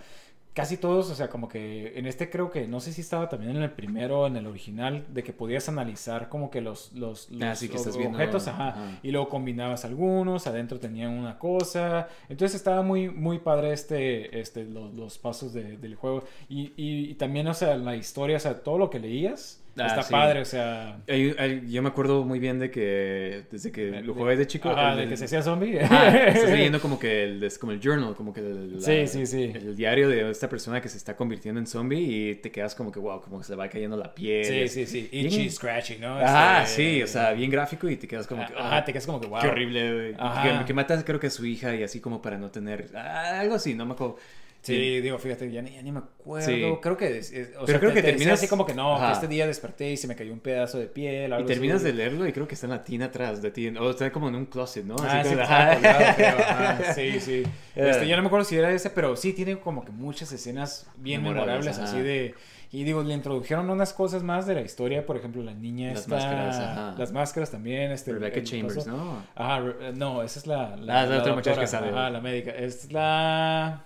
casi 0.54 0.78
todos, 0.78 1.10
o 1.10 1.16
sea, 1.16 1.30
como 1.30 1.48
que 1.48 1.98
en 1.98 2.06
este 2.06 2.30
creo 2.30 2.52
que, 2.52 2.68
no 2.68 2.80
sé 2.80 2.92
si 2.92 3.02
estaba 3.02 3.30
también 3.30 3.56
en 3.56 3.64
el 3.64 3.72
primero, 3.72 4.28
en 4.28 4.36
el 4.36 4.46
original, 4.48 5.06
de 5.14 5.24
que 5.24 5.32
podías 5.32 5.70
analizar 5.70 6.28
como 6.28 6.50
que 6.50 6.60
los, 6.60 6.92
los, 6.94 7.30
Ah, 7.42 7.50
los 7.52 7.60
sí, 7.60 7.70
que 7.70 7.78
estás 7.78 7.96
ob- 7.96 8.00
viendo, 8.00 8.18
objetos, 8.18 8.48
ajá, 8.48 9.00
y 9.04 9.12
luego 9.12 9.30
combinabas 9.30 9.86
algunos, 9.86 10.48
adentro 10.48 10.80
tenían 10.80 11.12
una 11.12 11.38
cosa, 11.40 12.08
entonces 12.28 12.56
estaba 12.56 12.82
muy, 12.82 13.10
muy 13.10 13.40
padre 13.40 13.72
este, 13.74 14.40
este, 14.40 14.66
los, 14.66 14.94
los 14.94 15.18
pasos 15.18 15.54
de- 15.54 15.78
del 15.78 15.96
juego, 15.96 16.24
y, 16.50 16.74
y, 16.76 17.10
y 17.12 17.14
también, 17.16 17.48
o 17.48 17.54
sea, 17.54 17.78
la 17.78 17.96
historia, 17.96 18.38
o 18.38 18.40
sea, 18.42 18.62
todo 18.62 18.78
lo 18.78 18.90
que 18.90 19.00
leías, 19.00 19.59
Ah, 19.78 19.88
está 19.88 20.04
sí. 20.04 20.12
padre, 20.12 20.42
o 20.42 20.46
sea... 20.46 20.98
Hay- 21.08 21.34
hay- 21.38 21.64
yo 21.72 21.82
me 21.82 21.88
acuerdo 21.90 22.26
muy 22.26 22.40
bien 22.40 22.60
de 22.60 22.70
que 22.70 23.44
desde 23.50 23.72
que 23.72 24.02
lo 24.02 24.14
jugué 24.14 24.36
de 24.36 24.46
chico. 24.48 24.70
Ajá, 24.70 24.92
el- 24.94 25.00
de 25.00 25.08
que 25.08 25.16
se 25.18 25.26
hacía 25.26 25.42
zombie. 25.42 25.78
Estás 25.80 26.50
leyendo 26.50 26.82
como 26.82 27.00
que 27.00 27.24
el, 27.24 27.44
es 27.44 27.58
como 27.58 27.72
el 27.72 27.80
journal, 27.80 28.14
como 28.16 28.34
que 28.34 28.42
el, 28.42 28.74
la- 28.76 28.82
Sí, 28.82 29.08
sí, 29.08 29.26
sí. 29.26 29.52
el 29.56 29.76
diario 29.78 30.10
de 30.10 30.30
esta 30.32 30.50
persona 30.50 30.82
que 30.82 30.90
se 30.90 30.98
está 30.98 31.16
convirtiendo 31.16 31.60
en 31.62 31.68
zombie 31.68 32.00
y 32.32 32.36
te 32.36 32.52
quedas 32.52 32.76
como 32.76 32.92
que, 32.92 33.00
wow, 33.00 33.22
como 33.22 33.38
que 33.40 33.46
se 33.46 33.54
le 33.54 33.58
va 33.58 33.70
cayendo 33.70 33.96
la 33.96 34.14
piel. 34.14 34.44
Sí, 34.44 34.68
sí, 34.68 34.86
sí. 34.86 35.10
Bien- 35.12 35.28
Itchy, 35.28 35.50
scratchy, 35.50 35.98
¿no? 35.98 36.18
Ajá, 36.20 36.64
Este, 36.64 36.76
sí, 36.98 37.04
o 37.04 37.08
sea, 37.08 37.32
bien 37.32 37.50
gráfico 37.50 37.90
y 37.90 37.96
te 37.96 38.08
quedas 38.08 38.28
como 38.28 38.46
que, 38.46 38.54
Ajá, 38.54 38.78
ah, 38.78 38.84
te 38.84 38.92
quedas 38.92 39.06
como 39.06 39.22
que, 39.22 39.28
wow. 39.28 39.40
Qué 39.42 39.48
horrible, 39.48 39.94
güey. 39.94 40.14
Que, 40.60 40.66
que 40.66 40.74
matas 40.74 41.04
creo 41.06 41.20
que 41.20 41.28
a 41.28 41.30
su 41.30 41.46
hija 41.46 41.74
y 41.76 41.84
así 41.84 42.00
como 42.02 42.22
para 42.22 42.38
no 42.38 42.50
tener, 42.52 42.90
ah, 42.96 43.40
algo 43.40 43.56
así, 43.56 43.76
no 43.76 43.86
me 43.86 43.94
acuerdo. 43.94 44.18
Sí, 44.62 45.00
digo, 45.00 45.18
fíjate, 45.18 45.50
ya 45.52 45.62
ni, 45.62 45.72
ya 45.72 45.82
ni 45.82 45.92
me 45.92 46.00
acuerdo. 46.00 46.46
Sí. 46.46 46.62
Creo 46.82 46.98
que. 46.98 47.18
es- 47.18 47.32
es- 47.32 47.50
o 47.56 47.66
Pero 47.66 47.68
sea, 47.68 47.80
creo 47.80 47.94
que 47.94 48.02
te 48.02 48.12
terminas- 48.12 48.34
así 48.34 48.48
como 48.50 48.66
que 48.66 48.74
no, 48.74 49.00
que 49.00 49.12
este 49.14 49.28
día 49.30 49.48
desperté 49.48 49.92
y 49.92 49.98
se 49.98 50.06
me 50.08 50.16
cayó 50.18 50.34
un 50.34 50.42
pedazo 50.42 50.78
de 50.78 50.88
piel. 50.88 51.34
Y 51.40 51.46
terminas 51.46 51.78
así. 51.78 51.86
de 51.86 51.94
leerlo 51.94 52.28
y 52.28 52.34
creo 52.34 52.46
que 52.48 52.56
está 52.56 52.68
en 52.68 52.72
la 52.72 52.84
tina 52.84 53.06
atrás 53.06 53.42
de 53.42 53.52
ti, 53.52 53.70
o 53.70 53.90
está 53.90 54.12
como 54.12 54.28
en 54.28 54.36
un 54.36 54.46
closet, 54.48 54.84
¿no? 54.86 54.96
Ah, 55.02 55.22
Así 55.22 55.30
sí, 55.30 55.36
como- 55.36 55.44
está 55.44 55.74
colgado, 55.76 56.16
creo, 56.16 56.94
sí, 56.96 57.20
sí. 57.22 57.44
Eh. 57.76 57.90
Este, 57.90 58.08
yo 58.08 58.16
no 58.18 58.22
me 58.22 58.28
acuerdo 58.28 58.44
si 58.46 58.58
era 58.58 58.72
ese, 58.74 58.90
pero 58.90 59.16
sí 59.16 59.32
tiene 59.34 59.58
como 59.60 59.86
que 59.86 59.92
muchas 59.92 60.32
escenas 60.34 60.88
bien 60.98 61.24
Memorables, 61.24 61.78
así 61.78 62.00
de... 62.02 62.36
Y 62.72 62.84
digo, 62.84 63.02
le 63.02 63.16
introdujeron 63.16 63.68
unas 63.72 63.94
cosas 63.94 64.22
más 64.22 64.46
de 64.46 64.54
la 64.54 64.62
historia, 64.62 65.04
por 65.04 65.18
ejemplo, 65.18 65.42
la 65.42 65.56
niña 65.56 65.90
Las 65.90 66.02
esta- 66.02 66.16
máscaras, 66.18 66.60
ajá. 66.60 66.96
Las 67.00 67.12
máscaras 67.12 67.50
también, 67.50 67.92
este... 67.92 68.12
Rebecca 68.14 68.44
Chambers. 68.44 68.86
¿no? 68.86 69.24
Ajá, 69.34 69.60
re- 69.62 69.94
no, 69.94 70.22
esa 70.22 70.38
es 70.40 70.46
la... 70.46 70.74
Ah, 70.88 71.04
es 71.06 71.10
la 71.10 71.18
otra 71.20 71.34
muchacha 71.34 71.60
que 71.62 71.66
sale. 71.66 71.90
Ajá, 71.90 72.12
la 72.12 72.22
médica. 72.22 72.52
Es 72.52 72.92
la... 72.92 73.86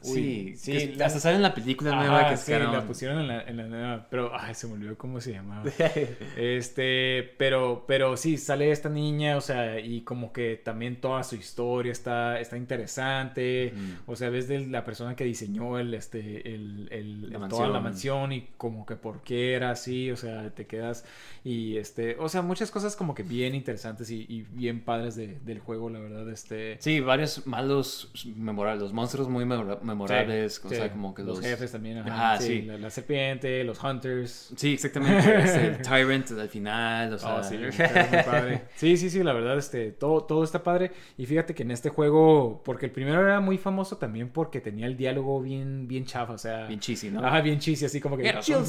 Sí, 0.00 0.54
sí, 0.56 0.72
que 0.72 0.94
la- 0.96 1.06
hasta 1.06 1.18
sale 1.18 1.36
en 1.36 1.42
la 1.42 1.54
película 1.54 1.90
Ajá, 1.92 2.00
nueva 2.06 2.30
que 2.30 2.36
sí, 2.36 2.52
sacaron. 2.52 2.72
la 2.72 2.86
pusieron 2.86 3.18
en 3.20 3.28
la, 3.28 3.42
en 3.42 3.56
la 3.56 3.64
nueva, 3.66 4.06
pero 4.08 4.30
ay, 4.38 4.54
se 4.54 4.66
me 4.68 4.74
olvidó 4.74 4.96
cómo 4.96 5.20
se 5.20 5.32
llamaba. 5.32 5.64
Este, 6.36 7.34
pero, 7.36 7.84
pero 7.86 8.16
sí, 8.16 8.36
sale 8.38 8.70
esta 8.70 8.88
niña, 8.88 9.36
o 9.36 9.40
sea, 9.40 9.80
y 9.80 10.02
como 10.02 10.32
que 10.32 10.56
también 10.56 11.00
toda 11.00 11.22
su 11.24 11.36
historia 11.36 11.92
está, 11.92 12.40
está 12.40 12.56
interesante. 12.56 13.72
O 14.06 14.16
sea, 14.16 14.30
ves 14.30 14.48
de 14.48 14.66
la 14.66 14.84
persona 14.84 15.16
que 15.16 15.24
diseñó 15.24 15.78
el, 15.78 15.92
este, 15.94 16.54
el, 16.54 16.88
el- 16.90 17.30
La 17.30 17.38
el- 17.38 17.48
toda 17.48 17.68
la 17.68 17.80
mansión. 17.80 18.32
y 18.32 18.48
como 18.56 18.86
que 18.86 18.96
por 18.96 19.22
qué 19.22 19.54
era 19.54 19.70
así, 19.70 20.10
o 20.10 20.16
sea, 20.16 20.50
te 20.50 20.66
quedas 20.66 21.04
y 21.44 21.76
este, 21.76 22.16
o 22.18 22.28
sea, 22.28 22.42
muchas 22.42 22.70
cosas 22.70 22.96
como 22.96 23.14
que 23.14 23.22
bien 23.22 23.54
interesantes 23.54 24.10
y, 24.10 24.26
y 24.28 24.42
bien 24.52 24.80
padres 24.80 25.16
de- 25.16 25.38
del 25.40 25.58
juego, 25.60 25.90
la 25.90 25.98
verdad, 25.98 26.28
este. 26.30 26.76
Sí, 26.80 27.00
varios 27.00 27.46
malos 27.46 28.10
memorables, 28.36 28.82
los 28.82 28.92
monstruos 28.92 29.28
muy 29.28 29.44
memora- 29.44 29.80
memorables, 29.88 30.54
Sí, 30.54 30.60
o 30.64 30.68
sí. 30.70 30.76
sea, 30.76 30.90
como 30.90 31.14
que 31.14 31.22
los... 31.22 31.38
los 31.38 31.46
jefes 31.46 31.72
también, 31.72 31.98
ajá, 31.98 32.38
sí. 32.38 32.62
La, 32.62 32.78
la 32.78 32.90
serpiente, 32.90 33.64
los 33.64 33.82
hunters. 33.82 34.52
Sí, 34.56 34.74
exactamente, 34.74 35.38
es 35.42 35.54
el 35.56 35.82
Tyrant 35.82 36.30
al 36.32 36.48
final, 36.48 37.12
o 37.14 37.18
sea... 37.18 37.36
Oh, 37.36 37.42
sí, 37.42 37.56
padre. 38.26 38.62
Sí, 38.76 38.96
sí, 38.96 39.10
sí, 39.10 39.22
la 39.22 39.32
verdad, 39.32 39.58
este, 39.58 39.90
todo, 39.92 40.22
todo 40.24 40.44
está 40.44 40.62
padre. 40.62 40.92
Y 41.16 41.26
fíjate 41.26 41.54
que 41.54 41.62
en 41.62 41.70
este 41.70 41.88
juego, 41.88 42.62
porque 42.64 42.86
el 42.86 42.92
primero 42.92 43.20
era 43.20 43.40
muy 43.40 43.58
famoso 43.58 43.96
también 43.96 44.28
porque 44.30 44.60
tenía 44.60 44.86
el 44.86 44.96
diálogo 44.96 45.40
bien, 45.42 45.88
bien 45.88 46.04
chafa, 46.04 46.32
o 46.34 46.38
sea. 46.38 46.66
Bien 46.66 46.80
cheesy, 46.80 47.10
¿no? 47.10 47.24
Ajá, 47.26 47.40
bien 47.40 47.58
cheesy, 47.58 47.84
así 47.84 48.00
como 48.00 48.16
que. 48.16 48.28
Sandwich. 48.42 48.66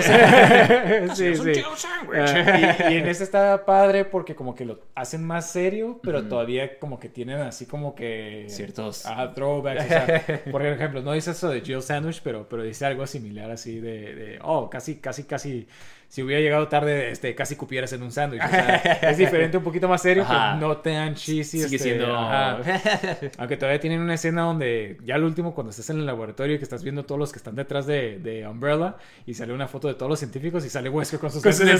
sándwich. 0.00 1.12
sí, 1.14 1.34
sí. 1.36 1.54
Jill 1.54 1.64
Sandwich. 1.76 2.30
Y, 2.90 2.92
y 2.92 2.96
en 2.98 3.06
este 3.08 3.24
está 3.24 3.64
padre 3.64 4.04
porque 4.04 4.34
como 4.34 4.54
que 4.54 4.64
lo 4.64 4.80
hacen 4.94 5.24
más 5.24 5.50
serio, 5.50 6.00
pero 6.02 6.24
todavía 6.24 6.78
como 6.78 6.98
que 6.98 7.08
tienen 7.08 7.40
así 7.40 7.66
como 7.66 7.94
que. 7.94 8.46
Ciertos- 8.48 9.06
Ajá, 9.06 9.34
throwbacks. 9.34 9.84
o 9.84 9.88
sea, 9.88 10.42
por 10.52 10.64
ejemplo, 10.64 11.02
no 11.02 11.12
dice 11.12 11.32
eso 11.32 11.48
de 11.50 11.62
Jill 11.62 11.82
Sandwich, 11.82 12.20
pero, 12.22 12.48
pero 12.48 12.62
dice 12.62 12.86
algo 12.86 13.06
similar 13.06 13.50
así 13.50 13.80
de, 13.80 14.14
de, 14.14 14.38
oh, 14.42 14.70
casi, 14.70 14.96
casi, 15.00 15.24
casi, 15.24 15.66
si 16.12 16.22
hubiera 16.22 16.42
llegado 16.42 16.68
tarde, 16.68 17.10
este, 17.10 17.34
casi 17.34 17.56
cupieras 17.56 17.90
en 17.94 18.02
un 18.02 18.12
sándwich. 18.12 18.42
O 18.44 18.48
sea, 18.48 18.76
es 19.00 19.16
diferente, 19.16 19.56
un 19.56 19.64
poquito 19.64 19.88
más 19.88 20.02
serio, 20.02 20.24
Ajá. 20.24 20.56
pero 20.58 20.68
no 20.68 20.76
tan 20.76 21.14
cheesy. 21.14 21.62
Sigue 21.62 21.76
este, 21.76 21.78
siendo... 21.78 22.14
ajá. 22.14 22.58
Aunque 23.38 23.56
todavía 23.56 23.80
tienen 23.80 24.02
una 24.02 24.12
escena 24.12 24.42
donde, 24.42 24.98
ya 25.04 25.14
al 25.14 25.24
último, 25.24 25.54
cuando 25.54 25.70
estás 25.70 25.88
en 25.88 26.00
el 26.00 26.04
laboratorio 26.04 26.56
y 26.56 26.58
que 26.58 26.64
estás 26.64 26.84
viendo 26.84 27.06
todos 27.06 27.18
los 27.18 27.32
que 27.32 27.38
están 27.38 27.54
detrás 27.54 27.86
de, 27.86 28.18
de 28.18 28.46
Umbrella 28.46 28.96
y 29.24 29.32
sale 29.32 29.54
una 29.54 29.68
foto 29.68 29.88
de 29.88 29.94
todos 29.94 30.10
los 30.10 30.18
científicos 30.18 30.66
y 30.66 30.68
sale 30.68 30.90
Wesker 30.90 31.18
con 31.18 31.30
sus 31.30 31.42
Con 31.42 31.50
sí, 31.54 31.64
sí. 31.66 31.72
Eh, 31.72 31.78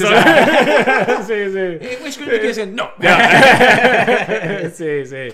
es 2.03 2.17
que 2.17 2.67
no 2.69 2.85
no. 3.01 3.11
sí, 4.73 5.05
sí. 5.05 5.29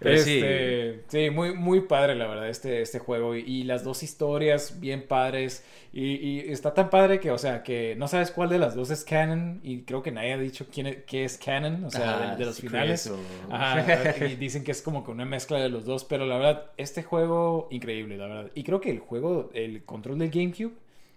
Pero 0.00 0.16
Este, 0.16 1.04
sí, 1.06 1.30
muy, 1.30 1.54
muy 1.54 1.82
padre, 1.82 2.16
la 2.16 2.26
verdad, 2.26 2.48
este, 2.48 2.82
este 2.82 2.98
juego. 2.98 3.36
Y, 3.36 3.42
y 3.42 3.62
las 3.62 3.84
dos 3.84 4.02
historias 4.02 4.80
bien 4.80 5.06
padres. 5.06 5.62
Y, 5.92 6.14
y 6.14 6.52
está 6.52 6.72
tan 6.72 6.88
padre 6.88 7.20
que, 7.20 7.30
o 7.30 7.38
sea, 7.38 7.62
que 7.62 7.94
no 7.96 8.08
sabes 8.08 8.30
cuál 8.30 8.39
de 8.48 8.58
las 8.58 8.74
dos 8.74 8.90
es 8.90 9.04
canon. 9.04 9.60
Y 9.62 9.82
creo 9.82 10.02
que 10.02 10.10
nadie 10.10 10.32
ha 10.32 10.38
dicho 10.38 10.66
quién 10.72 10.86
es, 10.86 10.96
qué 11.04 11.24
es 11.24 11.36
canon, 11.36 11.84
o 11.84 11.90
sea, 11.90 12.16
Ajá, 12.16 12.30
de, 12.32 12.36
de 12.38 12.44
los 12.46 12.58
finales. 12.60 13.06
o- 13.08 13.18
Ajá, 13.52 14.16
y 14.26 14.36
dicen 14.36 14.64
que 14.64 14.70
es 14.70 14.80
como 14.82 15.04
que 15.04 15.10
una 15.10 15.24
mezcla 15.24 15.58
de 15.58 15.68
los 15.68 15.84
dos. 15.84 16.04
Pero 16.04 16.24
la 16.26 16.36
verdad, 16.38 16.70
este 16.76 17.02
juego, 17.02 17.68
increíble, 17.70 18.16
la 18.16 18.26
verdad. 18.26 18.50
Y 18.54 18.62
creo 18.64 18.80
que 18.80 18.90
el 18.90 19.00
juego, 19.00 19.50
el 19.54 19.84
control 19.84 20.18
del 20.18 20.30
GameCube. 20.30 20.72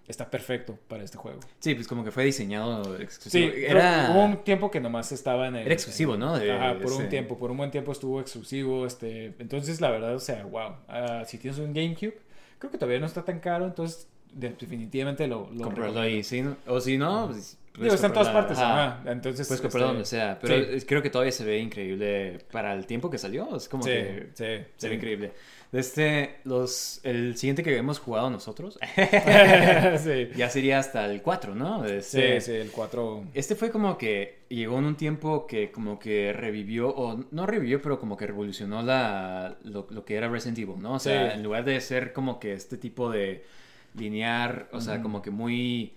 Está 0.05 0.29
perfecto 0.29 0.77
para 0.89 1.01
este 1.01 1.17
juego. 1.17 1.39
Sí, 1.59 1.75
pues 1.75 1.87
como 1.87 2.03
que 2.03 2.11
fue 2.11 2.25
diseñado 2.25 2.83
Sí, 2.97 3.03
exclusivo. 3.03 3.51
creo 3.53 3.69
era... 3.71 4.09
hubo 4.11 4.25
un 4.25 4.43
tiempo 4.43 4.69
que 4.69 4.81
nomás 4.81 5.13
estaba 5.13 5.47
en 5.47 5.55
el... 5.55 5.61
Era 5.65 5.73
exclusivo, 5.73 6.17
¿no? 6.17 6.37
De- 6.37 6.51
Ajá, 6.51 6.73
por 6.73 6.91
un 6.91 6.99
ese- 7.03 7.07
tiempo, 7.07 7.37
por 7.37 7.51
un 7.51 7.55
buen 7.55 7.71
tiempo 7.71 7.93
estuvo 7.93 8.19
exclusivo, 8.19 8.85
este... 8.85 9.27
Entonces, 9.39 9.79
la 9.79 9.89
verdad, 9.91 10.13
o 10.13 10.19
sea, 10.19 10.43
wow. 10.43 10.73
Ah, 10.89 11.23
si 11.25 11.37
tienes 11.37 11.57
un 11.57 11.73
GameCube, 11.73 12.17
creo 12.59 12.69
que 12.69 12.77
todavía 12.77 12.99
no 12.99 13.05
está 13.05 13.23
tan 13.23 13.39
caro, 13.39 13.63
entonces 13.63 14.09
definitivamente 14.33 15.27
lo... 15.27 15.49
lo 15.53 15.63
comprarlo 15.65 15.99
ahí, 16.01 16.23
sí. 16.23 16.43
O 16.67 16.79
si 16.81 16.97
no, 16.97 17.27
pues, 17.31 17.57
Digo, 17.79 17.95
está 17.95 18.07
en 18.07 18.13
todas 18.13 18.29
partes, 18.29 18.57
ajá. 18.59 18.99
ajá. 18.99 19.11
Entonces, 19.11 19.47
Puedes 19.47 19.61
comprarlo 19.61 19.87
este, 19.87 19.93
donde 19.93 20.05
sea. 20.05 20.39
Pero 20.39 20.79
sí. 20.79 20.85
creo 20.85 21.01
que 21.01 21.09
todavía 21.09 21.31
se 21.31 21.43
ve 21.43 21.57
increíble 21.59 22.39
para 22.51 22.73
el 22.73 22.85
tiempo 22.85 23.09
que 23.09 23.17
salió. 23.17 23.55
Es 23.55 23.67
como 23.67 23.83
Sí, 23.83 23.89
que 23.89 24.27
sí, 24.33 24.43
se 24.43 24.65
sí. 24.77 24.87
ve 24.89 24.95
increíble. 24.95 25.31
Este, 25.71 26.35
los, 26.43 26.99
el 27.03 27.35
siguiente 27.35 27.63
que 27.63 27.75
hemos 27.75 27.97
jugado 27.97 28.29
nosotros 28.29 28.77
sí. 28.95 30.29
ya 30.35 30.49
sería 30.49 30.77
hasta 30.77 31.05
el 31.05 31.23
4, 31.23 31.55
¿no? 31.55 31.83
Sí, 31.87 31.93
Este, 31.95 32.41
sí, 32.41 32.51
el 32.51 32.69
4... 32.69 33.23
Este 33.33 33.55
fue 33.55 33.71
como 33.71 33.97
que 33.97 34.41
llegó 34.49 34.77
en 34.77 34.85
un 34.85 34.95
tiempo 34.95 35.47
que 35.47 35.71
como 35.71 35.97
que 35.97 36.31
revivió, 36.31 36.89
o 36.89 37.25
no 37.31 37.45
revivió, 37.47 37.81
pero 37.81 37.99
como 37.99 38.15
que 38.17 38.27
revolucionó 38.27 38.83
la, 38.83 39.57
lo, 39.63 39.87
lo 39.89 40.05
que 40.05 40.15
era 40.15 40.27
Resident 40.29 40.59
Evil, 40.59 40.79
¿no? 40.79 40.93
O 40.93 40.99
sea, 40.99 41.31
Sí. 41.31 41.37
en 41.37 41.43
lugar 41.43 41.65
de 41.65 41.81
ser 41.81 42.13
como 42.13 42.39
que 42.39 42.53
este 42.53 42.77
tipo 42.77 43.09
de 43.09 43.43
linear, 43.95 44.69
o 44.71 44.81
sea, 44.81 45.01
como 45.01 45.21
que 45.21 45.31
muy, 45.31 45.93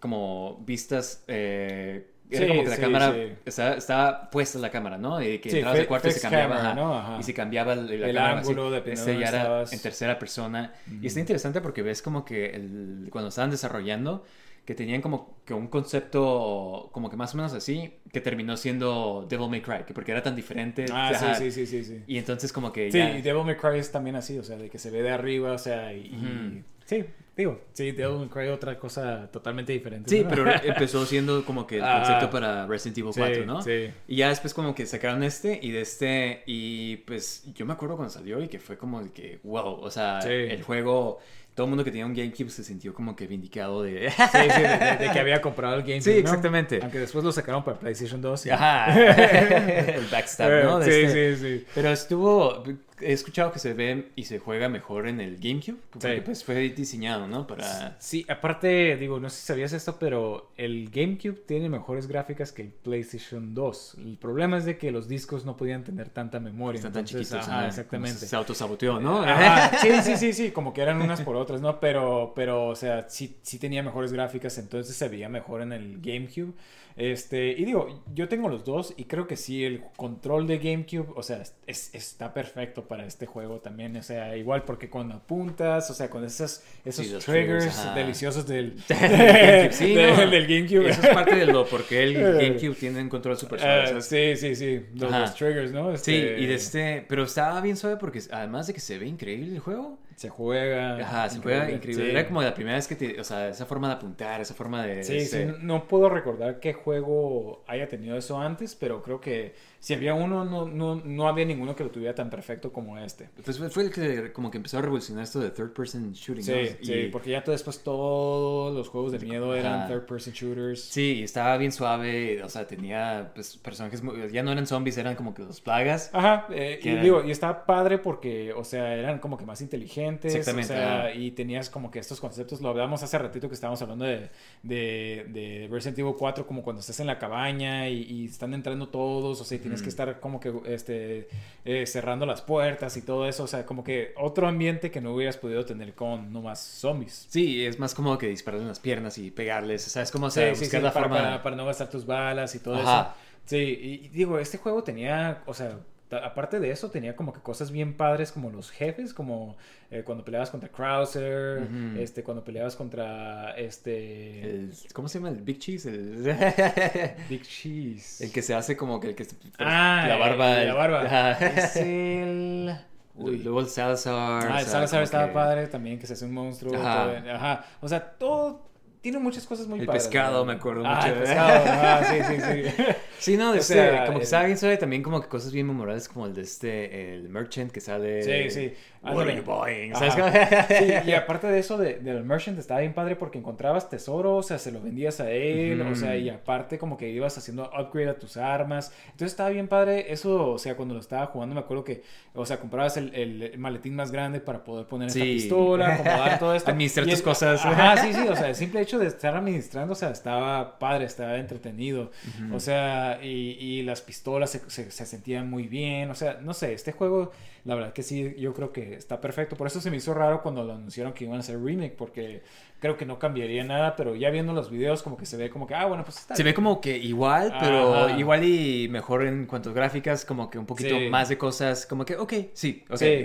como 0.00 0.62
vistas, 0.66 1.24
eh, 1.28 2.08
era 2.30 2.46
Sí, 2.46 2.48
como 2.48 2.64
que 2.64 2.70
la 2.70 2.76
sí, 2.76 2.82
cámara, 2.82 3.12
sí. 3.12 3.32
estaba, 3.44 3.74
estaba 3.74 4.30
puesta 4.30 4.58
la 4.58 4.70
cámara, 4.70 4.96
¿no? 4.96 5.22
Y 5.22 5.38
que 5.38 5.50
entrabas 5.50 5.80
al 5.80 5.86
cuarto 5.86 6.08
y 6.08 6.12
se 6.12 6.20
cambiaba, 6.20 6.56
camera, 6.56 6.74
¿no? 6.74 6.94
Ajá. 6.98 7.16
y 7.20 7.22
se 7.22 7.34
cambiaba 7.34 7.74
la, 7.76 7.82
la 7.82 7.92
El 8.08 8.14
cámara, 8.14 8.38
ángulo, 8.38 8.66
así. 8.66 8.74
dependiendo 8.74 9.00
Este 9.02 9.12
de 9.12 9.18
ya 9.20 9.28
era 9.28 9.38
estabas. 9.38 9.72
en 9.74 9.80
tercera 9.80 10.18
persona. 10.18 10.72
Y 11.02 11.06
está 11.06 11.20
interesante 11.20 11.60
porque 11.60 11.82
ves 11.82 12.00
como 12.00 12.24
que 12.24 12.46
el- 12.50 13.08
cuando 13.10 13.28
estaban 13.28 13.50
desarrollando, 13.50 14.24
que 14.64 14.74
tenían 14.74 15.02
como 15.02 15.36
que 15.44 15.52
un 15.54 15.66
concepto 15.68 16.88
como 16.92 17.10
que 17.10 17.16
más 17.16 17.34
o 17.34 17.36
menos 17.36 17.52
así, 17.52 17.98
que 18.12 18.20
terminó 18.22 18.56
siendo 18.56 19.26
Devil 19.28 19.50
May 19.50 19.60
Cry, 19.60 19.84
que 19.86 19.92
porque 19.92 20.12
era 20.12 20.22
tan 20.22 20.34
diferente. 20.36 20.86
Ah, 20.90 21.08
ajá, 21.10 21.34
sí, 21.34 21.50
sí, 21.50 21.66
sí, 21.66 21.84
sí, 21.84 21.84
sí. 21.84 22.02
Y 22.06 22.16
entonces 22.16 22.52
como 22.52 22.72
que 22.72 22.90
Sí, 22.90 22.96
ya... 22.98 23.10
y 23.18 23.22
Devil 23.22 23.44
May 23.44 23.56
Cry 23.56 23.78
es 23.78 23.90
también 23.92 24.16
así, 24.16 24.38
o 24.38 24.42
sea, 24.44 24.56
de 24.56 24.70
que 24.70 24.78
se 24.78 24.90
ve 24.90 25.02
de 25.02 25.10
arriba, 25.10 25.52
o 25.52 25.58
sea, 25.58 25.92
y... 25.92 26.64
Sí, 26.86 27.04
digo, 27.36 27.60
sí, 27.72 27.92
Devil 27.92 28.18
May 28.18 28.28
Cry 28.28 28.48
otra 28.48 28.78
cosa 28.78 29.30
totalmente 29.30 29.72
diferente. 29.72 30.10
Sí, 30.10 30.22
¿no? 30.22 30.28
pero 30.28 30.44
empezó 30.64 31.04
siendo 31.06 31.44
como 31.44 31.66
que 31.66 31.76
el 31.78 31.84
Ah. 31.84 31.98
concepto 32.02 32.30
para 32.30 32.66
Resident 32.66 32.98
Evil 32.98 33.12
Sí, 33.12 33.20
4, 33.20 33.46
¿no? 33.46 33.62
sí. 33.62 33.90
Y 34.08 34.16
ya 34.16 34.28
después 34.28 34.52
como 34.54 34.74
que 34.74 34.86
sacaron 34.86 35.22
este 35.22 35.58
y 35.62 35.70
de 35.70 35.80
este 35.80 36.42
y 36.46 36.96
pues 36.98 37.44
yo 37.54 37.64
me 37.66 37.72
acuerdo 37.72 37.96
cuando 37.96 38.12
salió 38.12 38.42
y 38.42 38.48
que 38.48 38.58
fue 38.58 38.76
como 38.76 39.02
de 39.02 39.10
que 39.12 39.40
wow, 39.44 39.80
o 39.80 39.90
sea, 39.90 40.20
Sí. 40.20 40.28
el 40.30 40.62
juego, 40.62 41.18
todo 41.54 41.66
el 41.66 41.70
mundo 41.70 41.84
que 41.84 41.90
tenía 41.90 42.06
un 42.06 42.14
GameCube 42.14 42.48
se 42.50 42.64
sintió 42.64 42.94
como 42.94 43.14
que 43.14 43.26
vindicado 43.26 43.82
de... 43.82 44.10
Sí, 44.10 44.16
sí, 44.32 44.62
de, 44.62 44.68
de- 44.68 44.96
de 45.06 45.10
que 45.12 45.18
había 45.18 45.40
comprado 45.42 45.74
el 45.74 45.82
GameCube, 45.82 46.00
Sí, 46.02 46.10
¿no? 46.12 46.18
exactamente. 46.20 46.78
Aunque 46.82 46.98
después 46.98 47.22
lo 47.24 47.30
sacaron 47.32 47.62
para 47.62 47.78
PlayStation 47.78 48.20
2. 48.22 48.46
y- 48.46 48.50
Ajá, 48.50 48.94
el 49.96 50.06
backstab, 50.10 50.64
¿no? 50.64 50.78
De 50.78 50.86
Sí, 50.86 51.00
este- 51.06 51.36
sí, 51.36 51.58
sí. 51.60 51.66
Pero 51.74 51.90
estuvo, 51.90 52.62
he 53.02 53.12
escuchado 53.12 53.52
que 53.52 53.58
se 53.58 53.74
ve 53.74 54.08
y 54.16 54.24
se 54.24 54.38
juega 54.38 54.68
mejor 54.68 55.08
en 55.08 55.20
el 55.20 55.36
GameCube. 55.38 55.78
Porque 55.90 56.16
Sí. 56.16 56.22
pues 56.24 56.44
fue 56.44 56.56
diseñado, 56.70 57.26
¿no? 57.26 57.46
Para... 57.46 57.96
Sí, 58.00 58.24
aparte, 58.28 58.96
digo, 58.96 59.20
no 59.20 59.28
sé 59.30 59.40
si 59.40 59.46
sabías 59.46 59.72
esto, 59.72 59.96
pero 59.98 60.50
el 60.56 60.90
GameCube 60.90 61.42
tiene 61.46 61.68
mejores 61.68 62.06
gráficas 62.06 62.52
que 62.52 62.62
el 62.62 62.68
PlayStation 62.68 63.54
2. 63.54 63.96
El 63.98 64.16
problema 64.18 64.58
es 64.58 64.64
de 64.64 64.78
que 64.78 64.90
los 64.90 65.08
discos 65.08 65.44
no 65.44 65.56
podían 65.56 65.84
tener 65.84 66.08
tanta 66.08 66.40
memoria. 66.40 66.78
Están 66.78 66.92
tan 66.92 67.04
chiquitos. 67.04 67.32
ajá, 67.34 67.58
ajá, 67.58 67.68
exactamente. 67.68 68.26
Se 68.26 68.36
autosaboteó, 68.36 69.00
¿no? 69.00 69.22
Ajá, 69.22 69.78
sí, 69.78 69.88
sí, 70.02 70.16
sí, 70.16 70.32
sí, 70.32 70.50
como 70.50 70.72
que 70.72 70.82
eran 70.82 71.00
unas 71.02 71.20
por 71.22 71.36
otras, 71.36 71.60
¿no? 71.60 71.80
Pero, 71.80 72.32
pero, 72.34 72.66
o 72.68 72.76
sea, 72.76 73.08
sí, 73.08 73.36
sí 73.42 73.58
tenía 73.58 73.82
mejores 73.82 74.12
gráficas, 74.12 74.56
entonces 74.58 74.94
se 74.96 75.08
veía 75.08 75.28
mejor 75.28 75.62
en 75.62 75.72
el 75.72 76.00
GameCube. 76.00 76.52
Este, 76.96 77.48
y 77.52 77.64
digo, 77.64 78.02
yo 78.14 78.28
tengo 78.28 78.48
los 78.48 78.64
dos 78.64 78.94
y 78.96 79.04
creo 79.04 79.26
que 79.26 79.36
sí, 79.36 79.64
el 79.64 79.82
control 79.96 80.46
de 80.46 80.58
GameCube, 80.58 81.12
o 81.16 81.22
sea, 81.22 81.42
es- 81.66 81.94
está 81.94 82.34
perfecto 82.34 82.86
para 82.88 83.06
este 83.06 83.26
juego 83.26 83.60
también, 83.60 83.96
o 83.96 84.02
sea, 84.02 84.36
igual 84.36 84.64
porque 84.64 84.90
cuando 84.90 85.14
apuntas, 85.14 85.90
o 85.90 85.94
sea, 85.94 86.10
con 86.10 86.24
esas, 86.24 86.64
esos 86.84 87.06
Sí, 87.06 87.14
triggers, 87.24 87.94
deliciosos 87.94 88.46
del, 88.46 88.74
sí, 89.72 89.94
del- 89.94 90.16
no. 90.16 90.30
del 90.30 90.46
GameCube. 90.46 90.90
Eso 90.90 91.02
es 91.02 91.08
parte 91.08 91.36
de 91.36 91.46
lo 91.46 91.66
porque 91.66 92.02
el 92.02 92.14
GameCube 92.38 92.74
tiene 92.74 93.00
un 93.00 93.08
control 93.08 93.36
super 93.36 93.58
suave. 93.60 93.84
Ah, 93.96 94.00
sí, 94.00 94.36
sí, 94.36 94.54
sí, 94.54 94.80
los, 94.94 95.34
triggers, 95.34 95.72
¿no? 95.72 95.96
Sí, 95.96 96.14
Este, 96.14 96.40
y 96.40 96.46
de 96.46 96.54
este, 96.54 97.04
pero 97.08 97.24
estaba 97.24 97.60
bien 97.60 97.76
suave 97.76 97.96
porque 97.96 98.20
además 98.30 98.66
de 98.66 98.74
que 98.74 98.80
se 98.80 98.98
ve 98.98 99.06
increíble 99.06 99.52
el 99.54 99.60
juego, 99.60 99.98
Se 100.22 100.28
juega. 100.28 100.98
ajá, 100.98 101.28
se 101.28 101.40
juega 101.40 101.70
increíble. 101.70 102.04
Sí. 102.04 102.10
Era 102.10 102.26
como 102.26 102.42
la 102.42 102.54
primera 102.54 102.76
vez 102.76 102.86
que 102.86 102.94
te, 102.96 103.20
o 103.20 103.24
sea, 103.24 103.48
esa 103.48 103.66
forma 103.66 103.88
de 103.88 103.94
apuntar, 103.94 104.40
esa 104.40 104.54
forma 104.54 104.84
de... 104.86 105.02
Sí, 105.02 105.16
este- 105.16 105.46
sí, 105.48 105.54
no 105.62 105.88
puedo 105.88 106.08
recordar 106.08 106.60
qué 106.60 106.72
juego 106.72 107.64
haya 107.66 107.88
tenido 107.88 108.16
eso 108.16 108.40
antes, 108.40 108.74
pero 108.76 109.02
creo 109.02 109.20
que 109.20 109.54
si 109.80 109.94
había 109.94 110.14
uno, 110.14 110.44
no, 110.44 110.64
no, 110.66 110.94
no 111.04 111.26
había 111.28 111.44
ninguno 111.44 111.74
que 111.74 111.82
lo 111.82 111.90
tuviera 111.90 112.14
tan 112.14 112.30
perfecto 112.30 112.72
como 112.72 112.96
este. 112.98 113.28
Pues 113.44 113.58
fue- 113.72 113.82
el 113.82 113.90
que 113.90 114.32
como 114.32 114.48
que 114.50 114.58
empezó 114.58 114.78
a 114.78 114.82
revolucionar 114.82 115.24
esto 115.24 115.40
de 115.40 115.50
third 115.50 115.72
person 115.72 116.12
shooting, 116.12 116.44
Sí, 116.44 116.52
¿no? 116.52 116.86
sí, 116.86 116.92
Y- 116.94 117.08
porque 117.08 117.30
ya 117.30 117.40
después 117.40 117.82
todos 117.82 118.72
los 118.74 118.88
juegos 118.88 119.10
de 119.10 119.18
miedo 119.18 119.56
eran 119.56 119.80
Ajá. 119.80 119.88
third 119.88 120.06
person 120.06 120.32
shooters. 120.32 120.80
Sí, 120.84 121.14
y 121.18 121.22
estaba 121.24 121.56
bien 121.56 121.72
suave, 121.72 122.42
o 122.44 122.48
sea, 122.48 122.64
tenía 122.68 123.32
pues 123.34 123.56
personajes, 123.56 124.02
muy- 124.04 124.30
ya 124.30 124.44
no 124.44 124.52
eran 124.52 124.68
zombies, 124.68 124.96
eran 124.98 125.16
como 125.16 125.34
que 125.34 125.42
los 125.42 125.60
plagas. 125.60 126.10
Ajá, 126.12 126.46
eh, 126.50 126.76
y 126.78 126.82
Que 126.82 126.92
era- 126.92 127.02
digo, 127.02 127.24
y 127.24 127.32
estaba 127.32 127.66
padre 127.66 127.98
porque, 127.98 128.52
o 128.52 128.62
sea, 128.62 128.94
eran 128.94 129.18
como 129.18 129.36
que 129.36 129.44
más 129.44 129.60
inteligentes, 129.62 130.11
Exactamente, 130.14 130.72
o 130.72 130.76
sea, 130.76 131.14
y 131.14 131.30
tenías 131.32 131.70
como 131.70 131.90
que 131.90 131.98
estos 131.98 132.20
conceptos, 132.20 132.60
lo 132.60 132.68
hablamos 132.68 133.02
hace 133.02 133.18
ratito 133.18 133.48
que 133.48 133.54
estábamos 133.54 133.80
hablando 133.82 134.04
de, 134.04 134.30
de, 134.62 135.26
de 135.28 135.68
Resident 135.70 135.98
Evil 135.98 136.14
4, 136.18 136.46
como 136.46 136.62
cuando 136.62 136.80
estás 136.80 137.00
en 137.00 137.06
la 137.06 137.18
cabaña 137.18 137.88
y, 137.88 138.02
y 138.02 138.26
están 138.26 138.54
entrando 138.54 138.88
todos, 138.88 139.40
o 139.40 139.44
sea, 139.44 139.56
y 139.56 139.60
tienes 139.60 139.82
que 139.82 139.88
estar 139.88 140.20
como 140.20 140.40
que 140.40 140.52
este, 140.66 141.28
eh, 141.64 141.86
cerrando 141.86 142.26
las 142.26 142.42
puertas 142.42 142.96
y 142.96 143.02
todo 143.02 143.26
eso, 143.28 143.44
o 143.44 143.46
sea, 143.46 143.64
como 143.66 143.84
que 143.84 144.12
otro 144.16 144.46
ambiente 144.48 144.90
que 144.90 145.00
no 145.00 145.14
hubieras 145.14 145.36
podido 145.36 145.64
tener 145.64 145.94
con 145.94 146.32
nomás 146.32 146.60
zombies. 146.60 147.26
Sí, 147.30 147.64
es 147.64 147.78
más 147.78 147.94
como 147.94 148.18
que 148.18 148.28
dispararle 148.28 148.62
en 148.62 148.68
las 148.68 148.80
piernas 148.80 149.18
y 149.18 149.30
pegarles, 149.30 149.82
¿sabes 149.82 150.10
cómo? 150.10 150.26
O 150.26 150.30
Sí, 150.30 150.40
sea, 150.40 150.54
sí, 150.54 150.64
buscar 150.64 150.80
sí, 150.80 150.84
la 150.84 150.92
para, 150.92 151.04
forma... 151.08 151.16
para- 151.22 151.42
para 151.42 151.56
no 151.56 151.66
gastar 151.66 151.88
tus 151.90 152.06
balas 152.06 152.54
y 152.54 152.58
todo 152.60 152.76
Ajá. 152.76 153.00
eso. 153.00 153.14
Sí, 153.44 153.56
y, 153.56 154.06
y 154.06 154.08
digo, 154.08 154.38
este 154.38 154.58
juego 154.58 154.84
tenía, 154.84 155.42
o 155.46 155.54
sea, 155.54 155.78
aparte 156.18 156.60
de 156.60 156.70
eso, 156.70 156.90
tenía 156.90 157.14
como 157.16 157.32
que 157.32 157.40
cosas 157.40 157.70
bien 157.70 157.94
padres 157.96 158.32
como 158.32 158.50
los 158.50 158.70
jefes, 158.70 159.14
como 159.14 159.56
eh, 159.90 160.02
cuando 160.04 160.24
peleabas 160.24 160.50
contra 160.50 160.68
Krauser, 160.70 161.62
Ujú. 161.62 161.98
este, 162.00 162.22
cuando 162.22 162.44
peleabas 162.44 162.76
contra 162.76 163.52
este 163.56 164.40
el- 164.42 164.72
¿Cómo 164.92 165.08
se 165.08 165.18
llama? 165.18 165.30
El 165.30 165.42
Big 165.42 165.58
Cheese. 165.58 165.86
El, 165.86 166.22
Big 167.28 167.42
Cheese. 167.42 168.24
el 168.24 168.32
que 168.32 168.42
se 168.42 168.54
hace 168.54 168.76
como 168.76 169.00
que 169.00 169.08
el 169.08 169.14
que... 169.14 169.26
Ah, 169.58 170.04
la 170.08 170.16
barba. 170.16 170.60
el- 170.62 170.68
la 170.68 170.74
barba. 170.74 171.32
Es 171.32 171.76
el... 171.76 172.74
Uy. 173.14 173.38
Luego 173.38 173.60
el 173.60 173.66
Salazar. 173.68 174.48
Ah, 174.50 174.60
el 174.60 174.66
Salazar 174.66 175.02
estaba 175.02 175.26
que 175.28 175.32
padre 175.34 175.66
también, 175.66 175.98
que 175.98 176.06
se 176.06 176.14
hace 176.14 176.24
un 176.24 176.32
monstruo. 176.32 176.74
Ajá. 176.74 177.04
todo- 177.22 177.30
Ajá. 177.34 177.64
O 177.80 177.88
sea, 177.88 178.00
todo... 178.12 178.71
Tiene 179.02 179.18
muchas 179.18 179.44
cosas 179.46 179.66
muy 179.66 179.80
El 179.80 179.86
padres. 179.86 180.04
pescado, 180.04 180.38
¿no? 180.38 180.44
me 180.46 180.52
acuerdo 180.54 180.84
ah, 180.86 180.94
mucho. 180.96 181.08
el 181.08 181.14
pescado. 181.20 181.64
Ah, 181.66 182.02
sí, 182.08 182.16
sí, 182.26 182.40
sí. 182.40 182.84
Sí, 183.22 183.36
no, 183.36 183.52
O 183.52 183.54
este, 183.54 184.02
como 184.06 184.18
que 184.18 184.24
estaba 184.24 184.46
bien 184.46 184.58
suave 184.58 184.76
también 184.78 185.00
como 185.00 185.20
que 185.20 185.28
cosas 185.28 185.52
bien 185.52 185.64
memorables 185.68 186.08
como 186.08 186.26
el 186.26 186.34
de 186.34 186.42
este, 186.42 187.14
el 187.14 187.28
Merchant 187.28 187.70
que 187.70 187.80
sale... 187.80 188.20
Sí, 188.22 188.50
sí. 188.50 188.74
What 189.04 189.22
are 189.22 189.36
you 189.36 189.42
buying? 189.44 189.94
Sí, 189.94 190.92
y 191.06 191.12
aparte 191.14 191.46
de 191.48 191.58
eso, 191.58 191.76
de- 191.76 191.98
del 191.98 192.22
merchant 192.22 192.56
estaba 192.60 192.78
bien 192.80 192.92
padre 192.94 193.16
porque 193.16 193.36
encontrabas 193.38 193.90
tesoro, 193.90 194.36
o 194.36 194.42
sea, 194.44 194.58
se 194.60 194.70
lo 194.70 194.80
vendías 194.80 195.18
a 195.20 195.28
él, 195.30 195.80
o 195.82 195.94
sea, 195.96 196.16
y 196.16 196.30
aparte 196.30 196.78
como 196.78 196.96
que 196.96 197.08
ibas 197.10 197.36
haciendo 197.36 197.64
upgrade 197.76 198.10
a 198.10 198.18
tus 198.18 198.36
armas. 198.36 198.92
Entonces 199.06 199.32
estaba 199.32 199.50
bien 199.50 199.66
padre 199.66 200.12
eso, 200.12 200.52
o 200.52 200.58
sea, 200.58 200.76
cuando 200.76 200.94
lo 200.94 201.00
estaba 201.00 201.26
jugando 201.26 201.54
me 201.56 201.60
acuerdo 201.62 201.82
que, 201.82 202.02
o 202.34 202.46
sea, 202.46 202.60
comprabas 202.60 202.96
el, 202.96 203.12
el 203.14 203.58
maletín 203.58 203.96
más 203.96 204.12
grande 204.12 204.38
para 204.40 204.62
poder 204.62 204.86
poner 204.86 205.08
esta 205.08 205.18
Sí. 205.20 205.32
pistola, 205.34 205.94
acomodar 205.94 206.38
todo 206.38 206.54
esto. 206.56 206.70
Administrar 206.70 207.06
tus 207.06 207.22
cosas. 207.22 207.64
Ajá, 207.64 207.96
sí, 207.96 208.12
sí, 208.12 208.20
o 208.28 208.36
sea, 208.36 208.54
simple 208.54 208.82
hecho 208.82 208.91
de 208.98 209.06
estar 209.06 209.36
administrando, 209.36 209.92
o 209.92 209.96
sea, 209.96 210.10
estaba 210.10 210.78
padre, 210.78 211.04
estaba 211.04 211.36
entretenido. 211.36 212.10
O 212.52 212.60
sea, 212.60 213.18
y, 213.22 213.56
y 213.60 213.82
las 213.82 214.00
pistolas 214.00 214.50
se, 214.50 214.60
se- 214.70 214.90
se 214.90 215.06
sentían 215.06 215.48
muy 215.50 215.68
bien, 215.68 216.10
o 216.10 216.14
sea, 216.14 216.38
no 216.42 216.54
sé, 216.54 216.72
este 216.72 216.92
juego, 216.92 217.32
la 217.64 217.76
verdad 217.76 217.92
que 217.92 218.02
sí, 218.02 218.34
yo 218.38 218.52
creo 218.54 218.72
que 218.72 218.94
está 218.94 219.20
perfecto. 219.20 219.56
Por 219.56 219.66
eso 219.66 219.80
se 219.80 219.90
me 219.90 219.96
hizo 219.96 220.12
raro 220.14 220.42
cuando 220.42 220.64
lo 220.64 220.72
anunciaron 220.74 221.12
que 221.12 221.24
iban 221.24 221.36
a 221.36 221.40
hacer 221.40 221.62
remake, 221.62 221.94
porque 221.96 222.42
creo 222.80 222.96
que 222.96 223.06
no 223.06 223.20
cambiaría 223.20 223.62
nada, 223.62 223.94
pero 223.94 224.16
ya 224.16 224.30
viendo 224.30 224.52
los 224.52 224.68
videos 224.68 225.04
como 225.04 225.16
que 225.16 225.24
se 225.24 225.36
ve 225.36 225.48
como 225.50 225.68
que, 225.68 225.74
ah, 225.76 225.86
bueno, 225.86 226.02
pues 226.02 226.18
está 226.18 226.34
Se 226.34 226.42
ve 226.42 226.52
como 226.52 226.80
que 226.80 226.98
igual, 226.98 227.54
pero 227.60 227.94
Ajá. 227.94 228.18
igual 228.18 228.42
y 228.42 228.88
mejor 228.88 229.24
en 229.24 229.46
cuanto 229.46 229.70
a 229.70 229.72
gráficas, 229.72 230.24
como 230.24 230.50
que 230.50 230.58
un 230.58 230.66
poquito 230.66 230.98
Sí. 230.98 231.08
más 231.08 231.28
de 231.28 231.38
cosas, 231.38 231.86
como 231.86 232.04
que, 232.04 232.16
ok, 232.16 232.32
sí, 232.52 232.84
ok. 232.90 232.96
Sí. 233.02 233.24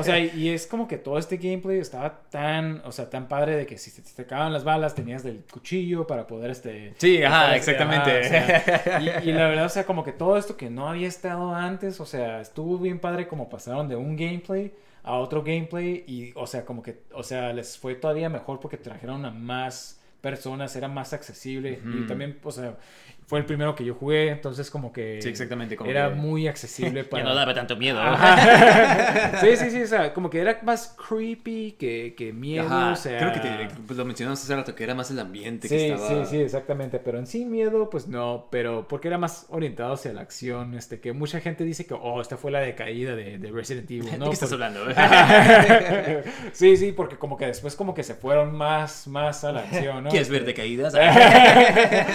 O 0.00 0.02
sea, 0.02 0.18
y, 0.18 0.48
es 0.48 0.66
como 0.66 0.88
que 0.88 0.98
todo 0.98 1.16
este 1.18 1.36
gameplay 1.36 1.78
estaba 1.78 2.22
tan, 2.28 2.82
o 2.84 2.90
sea, 2.90 3.08
tan 3.08 3.28
padre 3.28 3.54
de 3.54 3.66
que 3.66 3.78
si 3.78 3.90
se 3.90 4.02
te 4.02 4.22
acaban 4.22 4.52
las 4.52 4.64
balas 4.64 4.96
tenías 4.96 5.22
del 5.22 5.44
cuchillo 5.50 6.06
para 6.08 6.26
poder, 6.26 6.50
este... 6.50 6.94
Sí, 6.98 7.22
ajá, 7.22 7.54
este, 7.54 7.72
exactamente. 7.72 8.10
ajá, 8.10 8.80
o 8.80 8.82
sea, 8.82 9.00
y, 9.24 9.28
y 9.28 9.32
la 9.32 9.46
verdad, 9.46 9.66
o 9.66 9.68
sea, 9.68 9.84
como 9.86 10.02
que 10.02 10.10
todo 10.12 10.36
esto 10.36 10.56
que 10.56 10.70
no 10.70 10.88
había 10.88 11.06
estado 11.06 11.54
antes, 11.54 12.00
o 12.00 12.06
sea, 12.06 12.40
estuvo 12.40 12.78
bien 12.78 12.98
padre 12.98 13.28
como 13.28 13.35
pasaron 13.44 13.88
de 13.88 13.96
un 13.96 14.16
gameplay 14.16 14.72
a 15.02 15.14
otro 15.18 15.42
gameplay 15.42 16.04
y, 16.06 16.32
o 16.34 16.46
sea, 16.46 16.64
como 16.64 16.82
que, 16.82 17.02
o 17.12 17.22
sea, 17.22 17.52
les 17.52 17.78
fue 17.78 17.94
todavía 17.94 18.28
mejor 18.28 18.58
porque 18.58 18.76
trajeron 18.76 19.24
a 19.24 19.30
más 19.30 20.00
personas, 20.20 20.74
era 20.74 20.88
más 20.88 21.12
accesible 21.12 21.80
y 21.84 22.06
también, 22.06 22.38
o 22.42 22.50
sea, 22.50 22.76
fue 23.26 23.40
el 23.40 23.44
primero 23.44 23.74
que 23.74 23.84
yo 23.84 23.94
jugué, 23.94 24.28
entonces 24.30 24.70
como 24.70 24.92
que... 24.92 25.18
Sí, 25.20 25.28
exactamente, 25.28 25.76
como 25.76 25.90
era 25.90 26.08
que- 26.10 26.14
muy 26.14 26.46
accesible 26.46 27.02
para... 27.10 27.24
Ya 27.24 27.28
no 27.28 27.34
daba 27.34 27.52
tanto 27.54 27.74
miedo. 27.76 28.00
Ajá. 28.00 29.38
sí, 29.40 29.56
sí, 29.56 29.70
sí, 29.70 29.82
o 29.82 29.86
sea, 29.88 30.14
como 30.14 30.30
que 30.30 30.38
era 30.40 30.60
más 30.62 30.96
creepy 31.08 31.72
que, 31.72 32.14
que 32.16 32.32
miedo, 32.32 32.66
Ajá, 32.66 32.92
o 32.92 32.96
sea... 32.96 33.18
Creo 33.18 33.32
que 33.32 33.40
te- 33.40 33.68
pues, 33.86 33.98
lo 33.98 34.04
mencionamos 34.04 34.40
hace 34.42 34.54
rato, 34.54 34.74
que 34.76 34.84
era 34.84 34.94
más 34.94 35.10
el 35.10 35.18
ambiente 35.18 35.68
que 35.68 35.76
Sí, 35.76 35.84
estaba... 35.86 36.24
sí, 36.24 36.30
sí, 36.30 36.40
exactamente, 36.40 37.00
pero 37.00 37.18
en 37.18 37.26
sí 37.26 37.44
miedo, 37.44 37.90
pues 37.90 38.06
no, 38.06 38.46
pero 38.50 38.86
porque 38.86 39.08
era 39.08 39.18
más 39.18 39.46
orientado 39.48 39.94
hacia 39.94 40.12
la 40.12 40.20
acción, 40.20 40.74
este, 40.74 41.00
que 41.00 41.12
mucha 41.12 41.40
gente 41.40 41.64
dice 41.64 41.84
que, 41.84 41.94
oh, 41.94 42.20
esta 42.20 42.36
fue 42.36 42.52
la 42.52 42.60
decaída 42.60 43.16
de, 43.16 43.38
de 43.38 43.50
Resident 43.50 43.90
Evil, 43.90 44.08
¿De 44.18 44.18
qué 44.24 44.30
estás 44.30 44.52
hablando? 44.52 44.80
sí, 46.52 46.76
sí, 46.76 46.92
porque 46.92 47.16
como 47.16 47.36
que 47.36 47.46
después 47.46 47.74
como 47.74 47.92
que 47.92 48.02
se 48.04 48.14
fueron 48.14 48.54
más, 48.54 49.06
más 49.08 49.42
a 49.42 49.50
la 49.50 49.60
acción, 49.62 50.04
¿no? 50.04 50.10
¿Quieres 50.10 50.28
ver 50.28 50.44
decaídas? 50.44 50.94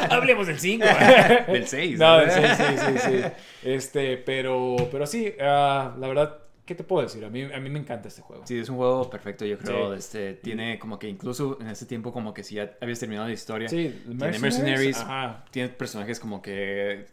Hablemos 0.10 0.48
del 0.48 0.60
5. 0.60 0.86
Del 1.48 1.68
6. 1.68 2.00
No, 2.00 2.22
sí, 2.22 2.42
sí, 2.58 2.64
sí, 2.78 3.00
sí. 3.00 3.22
Este, 3.64 4.18
pero, 4.18 4.76
pero 4.92 5.06
sí, 5.06 5.34
ah, 5.40 5.94
la 6.00 6.08
verdad, 6.08 6.38
¿qué 6.72 6.76
te 6.76 6.84
puedo 6.86 7.04
decir? 7.04 7.26
A 7.26 7.30
mí, 7.30 7.42
a 7.44 7.60
mí 7.60 7.70
me 7.70 7.80
encanta 7.80 8.08
este 8.08 8.22
juego. 8.22 8.44
Sí, 8.48 8.58
es 8.58 8.70
un 8.70 8.78
juego 8.78 9.10
perfecto, 9.10 9.44
yo 9.46 9.58
creo. 9.58 9.92
Sí. 9.92 10.00
Este, 10.00 10.34
tiene 10.36 10.80
como 10.80 10.98
que 10.98 11.10
incluso 11.10 11.58
en 11.60 11.68
ese 11.68 11.86
tiempo 11.86 12.14
como 12.14 12.34
que 12.34 12.44
si 12.44 12.56
ya 12.56 12.72
habías 12.80 13.00
terminado 13.00 13.28
la 13.28 13.34
historia. 13.34 13.68
Sí, 13.68 14.02
tiene 14.18 14.40
mercenaries. 14.40 14.98
Ajá. 15.02 15.44
Tiene 15.52 15.68
personajes 15.70 16.18
como 16.20 16.42
que 16.42 17.06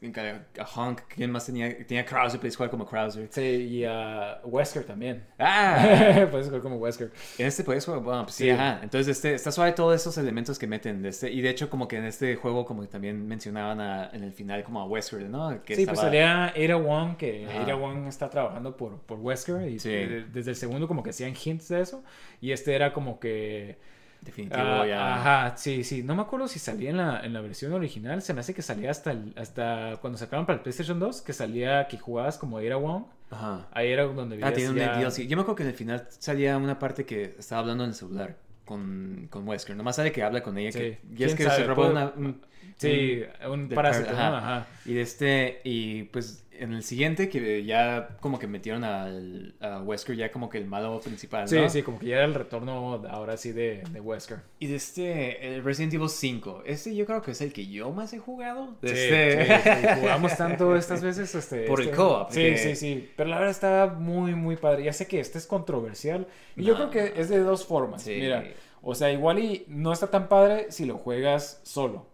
a 0.58 0.80
Hunk, 0.80 1.00
¿quién 1.08 1.30
más 1.32 1.46
tenía? 1.46 1.76
Tenía 1.86 2.04
Krauser, 2.04 2.38
puedes 2.38 2.56
jugar 2.56 2.70
como 2.70 2.86
Krauser. 2.86 3.28
Sí, 3.32 3.40
y 3.42 3.84
a 3.84 4.40
Wesker 4.44 4.84
también. 4.84 5.24
Ah, 5.38 6.26
Puedes 6.30 6.46
jugar 6.46 6.62
como 6.62 6.76
Wesker. 6.76 7.10
en 7.38 7.46
este 7.46 7.64
puedes 7.64 7.84
jugar, 7.84 8.00
bueno, 8.02 8.22
pues 8.24 8.36
sí, 8.36 8.44
Sí. 8.44 8.50
ajá. 8.50 8.80
Entonces 8.82 9.08
este, 9.16 9.34
está 9.34 9.50
suave 9.50 9.72
todos 9.72 9.94
esos 10.00 10.16
elementos 10.18 10.58
que 10.58 10.66
meten 10.66 11.02
de 11.02 11.08
este, 11.08 11.30
y 11.30 11.40
de 11.40 11.50
hecho 11.50 11.68
como 11.68 11.88
que 11.88 11.96
en 11.96 12.04
este 12.04 12.36
juego 12.36 12.64
como 12.64 12.82
que 12.82 12.88
también 12.88 13.26
mencionaban 13.26 13.80
a- 13.80 14.10
en 14.12 14.22
el 14.22 14.32
final 14.32 14.62
como 14.62 14.80
a 14.80 14.84
Wesker, 14.84 15.22
¿no? 15.28 15.62
Que 15.64 15.74
sí, 15.76 15.84
pues 15.84 15.98
estaba- 15.98 16.08
salía 16.08 16.44
Ada 16.46 16.76
Wong, 16.76 17.16
que. 17.16 17.46
Ada 17.46 17.74
Wong 17.74 18.06
está 18.06 18.28
trabajando 18.30 18.76
por, 18.76 18.98
por 19.00 19.18
Wesker, 19.18 19.47
y 19.66 19.78
Sí. 19.78 19.88
de- 19.90 20.24
desde 20.32 20.50
el 20.50 20.56
segundo 20.56 20.86
como 20.88 21.02
que 21.02 21.10
hacían 21.10 21.34
hints 21.42 21.68
de 21.68 21.80
eso, 21.80 22.04
y 22.40 22.52
este 22.52 22.74
era 22.74 22.92
como 22.92 23.18
que... 23.20 23.76
Definitivo 24.20 24.60
ah, 24.60 24.84
ya. 24.84 25.14
Ajá, 25.14 25.56
sí, 25.56 25.84
sí. 25.84 26.02
No 26.02 26.16
me 26.16 26.22
acuerdo 26.22 26.48
si 26.48 26.58
salía 26.58 26.90
en 26.90 26.96
la, 26.96 27.20
en 27.24 27.32
la 27.32 27.40
versión 27.40 27.72
original. 27.72 28.20
Se 28.20 28.34
me 28.34 28.40
hace 28.40 28.52
que 28.52 28.62
salía 28.62 28.90
hasta, 28.90 29.12
el- 29.12 29.32
hasta 29.36 29.96
cuando 30.00 30.18
sacaron 30.18 30.44
para 30.44 30.56
el 30.56 30.62
PlayStation 30.62 30.98
2, 30.98 31.22
que 31.22 31.32
salía 31.32 31.86
que 31.86 31.98
jugabas 31.98 32.36
como 32.36 32.58
Ada 32.58 32.74
Wong. 32.76 33.04
Ajá. 33.30 33.68
Ahí 33.70 33.92
era 33.92 34.02
donde 34.06 34.40
Ah, 34.42 34.52
tiene 34.52 34.70
un 34.70 34.76
ya- 34.76 34.96
DLC. 34.98 35.28
Yo 35.28 35.36
me 35.36 35.42
acuerdo 35.42 35.54
que 35.54 35.62
en 35.62 35.68
el 35.68 35.74
final 35.76 36.04
salía 36.10 36.56
una 36.56 36.80
parte 36.80 37.06
que 37.06 37.36
estaba 37.38 37.60
hablando 37.60 37.84
en 37.84 37.90
el 37.90 37.94
celular 37.94 38.36
con, 38.64 39.28
con 39.30 39.46
Wesker. 39.46 39.76
Nomás 39.76 39.94
sabe 39.94 40.10
que 40.10 40.24
habla 40.24 40.42
con 40.42 40.58
ella. 40.58 40.72
Sí. 40.72 40.78
Que, 40.80 40.98
y 41.12 41.14
¿Quién 41.14 41.28
es 41.30 41.34
que 41.36 41.44
sabe? 41.44 41.56
se 41.58 41.64
robó 41.66 41.88
una, 41.88 42.12
un- 42.16 42.40
Sí, 42.76 43.22
un 43.48 43.68
del 43.68 43.74
parásito, 43.76 44.10
ajá. 44.10 44.30
¿no? 44.30 44.36
Ajá. 44.36 44.66
Y 44.84 44.94
de 44.94 45.00
este, 45.02 45.60
y 45.64 46.02
pues 46.04 46.44
en 46.58 46.72
el 46.74 46.82
siguiente 46.82 47.28
que 47.28 47.64
ya 47.64 48.16
como 48.20 48.38
que 48.38 48.46
metieron 48.46 48.84
al, 48.84 49.54
a 49.60 49.80
Wesker 49.82 50.16
ya 50.16 50.30
como 50.32 50.48
que 50.48 50.58
el 50.58 50.66
malo 50.66 51.00
principal, 51.00 51.48
Sí, 51.48 51.56
¿no? 51.56 51.68
sí, 51.68 51.82
como 51.82 51.98
que 51.98 52.06
ya 52.06 52.16
era 52.16 52.24
el 52.24 52.34
retorno 52.34 53.02
ahora 53.08 53.36
sí 53.36 53.52
de, 53.52 53.82
de 53.90 54.00
Wesker. 54.00 54.38
Y 54.58 54.66
de 54.66 54.76
este, 54.76 55.54
el 55.54 55.62
Resident 55.64 55.94
Evil 55.94 56.08
5, 56.08 56.62
este 56.66 56.94
yo 56.94 57.06
creo 57.06 57.22
que 57.22 57.30
es 57.30 57.40
el 57.40 57.52
que 57.52 57.66
yo 57.66 57.90
más 57.92 58.12
he 58.12 58.18
jugado. 58.18 58.76
De 58.82 58.88
Sí, 58.88 58.94
este... 58.96 59.46
sí, 59.46 59.80
sí, 59.82 60.00
jugamos 60.00 60.36
tanto 60.36 60.76
estas 60.76 61.02
veces. 61.02 61.34
Este, 61.34 61.62
Por 61.66 61.80
el 61.80 61.86
este- 61.86 61.96
co-op, 61.96 62.30
Sí, 62.30 62.40
que- 62.40 62.58
sí, 62.58 62.76
sí. 62.76 63.10
Pero 63.16 63.28
la 63.30 63.36
verdad 63.36 63.50
está 63.52 63.86
muy, 63.98 64.34
muy 64.34 64.56
padre. 64.56 64.84
Ya 64.84 64.92
sé 64.92 65.06
que 65.06 65.20
este 65.20 65.38
es 65.38 65.46
controversial. 65.46 66.26
Y 66.56 66.64
yo 66.64 66.74
creo 66.74 66.90
que 66.90 67.14
es 67.20 67.28
de 67.28 67.38
dos 67.38 67.64
formas. 67.64 68.06
Mira, 68.06 68.44
o 68.82 68.94
sea, 68.94 69.10
igual 69.12 69.38
y 69.38 69.64
no 69.68 69.92
está 69.92 70.08
tan 70.08 70.28
padre 70.28 70.66
si 70.70 70.84
lo 70.84 70.98
juegas 70.98 71.60
solo. 71.62 72.07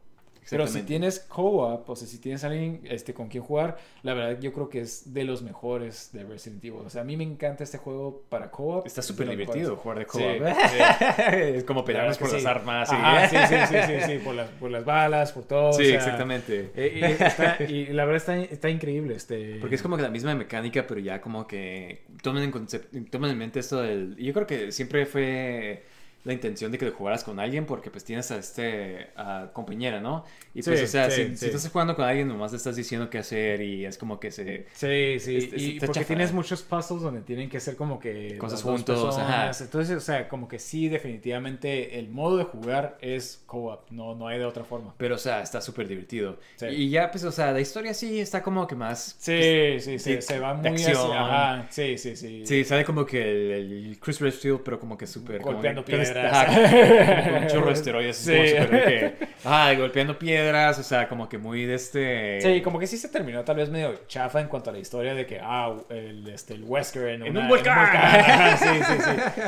Pero 0.51 0.67
si 0.67 0.83
tienes 0.83 1.21
co-op, 1.21 1.89
o 1.89 1.97
sea, 1.97 2.07
si 2.07 2.19
tienes 2.19 2.45
alguien 2.45 2.81
este, 2.85 3.15
con 3.15 3.29
quien 3.29 3.43
jugar, 3.43 3.79
la 4.03 4.15
verdad 4.15 4.41
yo 4.41 4.53
creo 4.53 4.69
que 4.69 4.81
es 4.81 5.13
de 5.15 5.25
los 5.25 5.43
mejores 5.43 6.11
de 6.13 6.25
Resident 6.25 6.65
Evil. 6.65 6.81
O 6.85 6.91
sea, 6.91 7.03
a 7.03 7.05
mí 7.05 7.17
me 7.17 7.25
encanta 7.25 7.65
este 7.65 7.79
juego 7.79 8.23
para 8.29 8.51
co-op. 8.51 8.87
Está 8.87 9.01
Es 9.01 9.07
súper 9.07 9.29
divertido 9.29 9.77
jugar 9.77 9.99
de 10.01 10.07
co-op. 10.07 10.23
Sí, 10.23 10.39
sí. 10.71 11.33
es 11.57 11.65
como 11.65 11.85
pelearnos 11.85 12.19
por 12.19 12.33
las 12.33 12.45
armas. 12.45 12.91
Ajá, 12.91 13.29
sí, 13.29 13.37
sí, 13.49 13.55
sí, 13.69 13.77
sí, 13.87 14.07
sí, 14.13 14.19
por 14.25 14.35
las, 14.35 14.49
por 14.51 14.71
las 14.71 14.85
balas, 14.85 15.33
por 15.33 15.45
todo. 15.45 15.73
Sí, 15.73 15.83
o 15.83 15.87
sea, 15.87 15.97
exactamente. 15.97 16.71
eh, 16.75 17.01
eh, 17.03 17.17
está- 17.21 17.63
y 17.65 17.87
la 17.87 18.05
verdad 18.05 18.17
está, 18.17 18.39
está 18.39 18.71
increíble. 18.71 19.15
Este... 19.15 19.59
Porque 19.61 19.77
es 19.77 19.83
como 19.83 19.97
que 19.97 20.03
la 20.03 20.11
misma 20.11 20.35
mecánica, 20.35 20.87
pero 20.87 21.01
ya 21.01 21.21
como 21.21 21.47
que 21.47 22.05
tomen 22.23 22.45
en, 22.93 23.07
tomen 23.07 23.31
en 23.31 23.39
mente 23.39 23.61
esto 23.61 23.81
del... 23.83 24.17
Yo 24.17 24.33
creo 24.33 24.47
que 24.47 24.73
siempre 24.73 25.07
fue 25.07 25.85
la 26.25 26.33
intención 26.33 26.73
de 26.73 26.79
que 26.79 26.87
lo 26.87 26.93
jugaras 26.93 27.23
con 27.23 27.39
alguien 27.39 27.67
porque 27.67 27.91
pues 27.91 28.03
tienes 28.05 28.31
a 28.31 28.39
este 28.39 29.09
a 29.17 29.51
compañera, 29.53 30.01
¿no? 30.01 30.25
Y 30.55 30.63
pues, 30.63 30.79
Sí, 30.81 30.85
o 30.85 30.89
sea, 30.89 31.11
sí, 31.11 31.23
si, 31.25 31.31
si 31.31 31.37
sí. 31.37 31.47
estás 31.47 31.69
jugando 31.71 31.95
con 31.95 32.05
alguien, 32.07 32.29
nomás 32.29 32.51
le 32.53 32.57
estás 32.57 32.77
diciendo 32.77 33.11
qué 33.11 33.19
hacer 33.19 33.61
y 33.61 33.85
es 33.85 33.99
como 33.99 34.19
que 34.19 34.31
se... 34.31 34.67
Sí, 34.73 35.19
sí, 35.21 35.37
Este- 35.37 35.57
y 35.61 35.79
porque 35.81 35.93
chafa. 36.01 36.07
tienes 36.07 36.33
muchos 36.33 36.63
puzzles 36.63 37.03
donde 37.03 37.21
tienen 37.21 37.49
que 37.51 37.61
ser 37.61 37.77
como 37.77 37.99
que 37.99 38.37
Cosas 38.39 38.63
juntos, 38.63 39.19
ajá. 39.19 39.51
Entonces, 39.61 39.97
o 39.97 40.01
sea, 40.01 40.29
como 40.29 40.49
que 40.49 40.59
sí, 40.59 40.89
definitivamente 40.89 41.99
el 41.99 42.09
modo 42.09 42.37
de 42.39 42.45
jugar 42.45 42.97
es 43.01 43.43
co-op, 43.47 43.91
no, 43.91 44.15
no 44.15 44.27
hay 44.29 44.39
de 44.39 44.45
otra 44.45 44.65
forma. 44.65 44.95
Pero, 44.97 45.17
o 45.17 45.19
sea, 45.19 45.43
está 45.43 45.61
súper 45.61 45.89
divertido. 45.89 46.39
Y 46.71 46.91
ya, 46.91 47.11
pues, 47.11 47.25
o 47.25 47.33
sea, 47.33 47.53
la 47.53 47.61
historia 47.61 47.93
sí 47.95 48.21
está 48.21 48.43
como 48.43 48.67
que 48.67 48.75
más... 48.75 49.17
Sí, 49.19 49.39
sí, 49.79 49.81
sí, 49.81 49.99
sí, 49.99 50.23
se 50.23 50.39
va 50.39 50.55
muy 50.55 50.69
acción. 50.69 50.97
así, 50.97 51.13
ajá, 51.13 51.67
sí, 51.71 51.99
sí, 51.99 52.17
sí. 52.17 52.47
Sí, 52.47 52.65
sale 52.65 52.85
como 52.85 53.05
que 53.05 53.23
el, 53.23 53.51
el 53.91 53.99
Chris 54.01 54.21
Redfield, 54.21 54.61
pero 54.65 54.79
como 54.81 54.97
que 54.97 55.07
súper... 55.07 55.41
como 55.41 55.55
Golpeando 55.55 55.85
que- 55.85 55.93
piedras. 55.93 56.14
Con 57.25 57.35
un 57.43 57.47
chorro 57.49 57.67
de 57.67 57.73
esteroides. 57.73 58.17
Sí. 58.17 58.33
Como 58.57 58.71
que, 58.71 59.15
ah, 59.45 59.73
golpeando 59.77 60.19
piedras, 60.19 60.79
o 60.79 60.83
sea, 60.83 61.09
como 61.09 61.29
que 61.29 61.39
muy 61.39 61.65
de 61.67 61.75
este... 61.75 62.41
Sí, 62.41 62.63
como 62.63 62.79
que 62.79 62.87
sí 62.87 62.97
se 62.97 63.09
terminó 63.09 63.43
tal 63.45 63.57
vez 63.57 63.69
medio 63.71 63.95
chafa 64.07 64.41
en 64.41 64.49
cuanto 64.49 64.71
a 64.71 64.73
la 64.73 64.79
historia 64.79 65.15
de 65.15 65.27
que, 65.27 65.41
ah, 65.43 65.75
el, 65.91 66.29
este, 66.29 66.55
el 66.55 66.65
Wesker 66.65 67.09
en, 67.09 67.23
En 67.27 67.31
una- 67.33 67.41
un 67.41 67.49
volcán. 67.49 67.79
Ajá, 67.79 68.57
sí, 68.57 68.69
sí, 68.85 68.95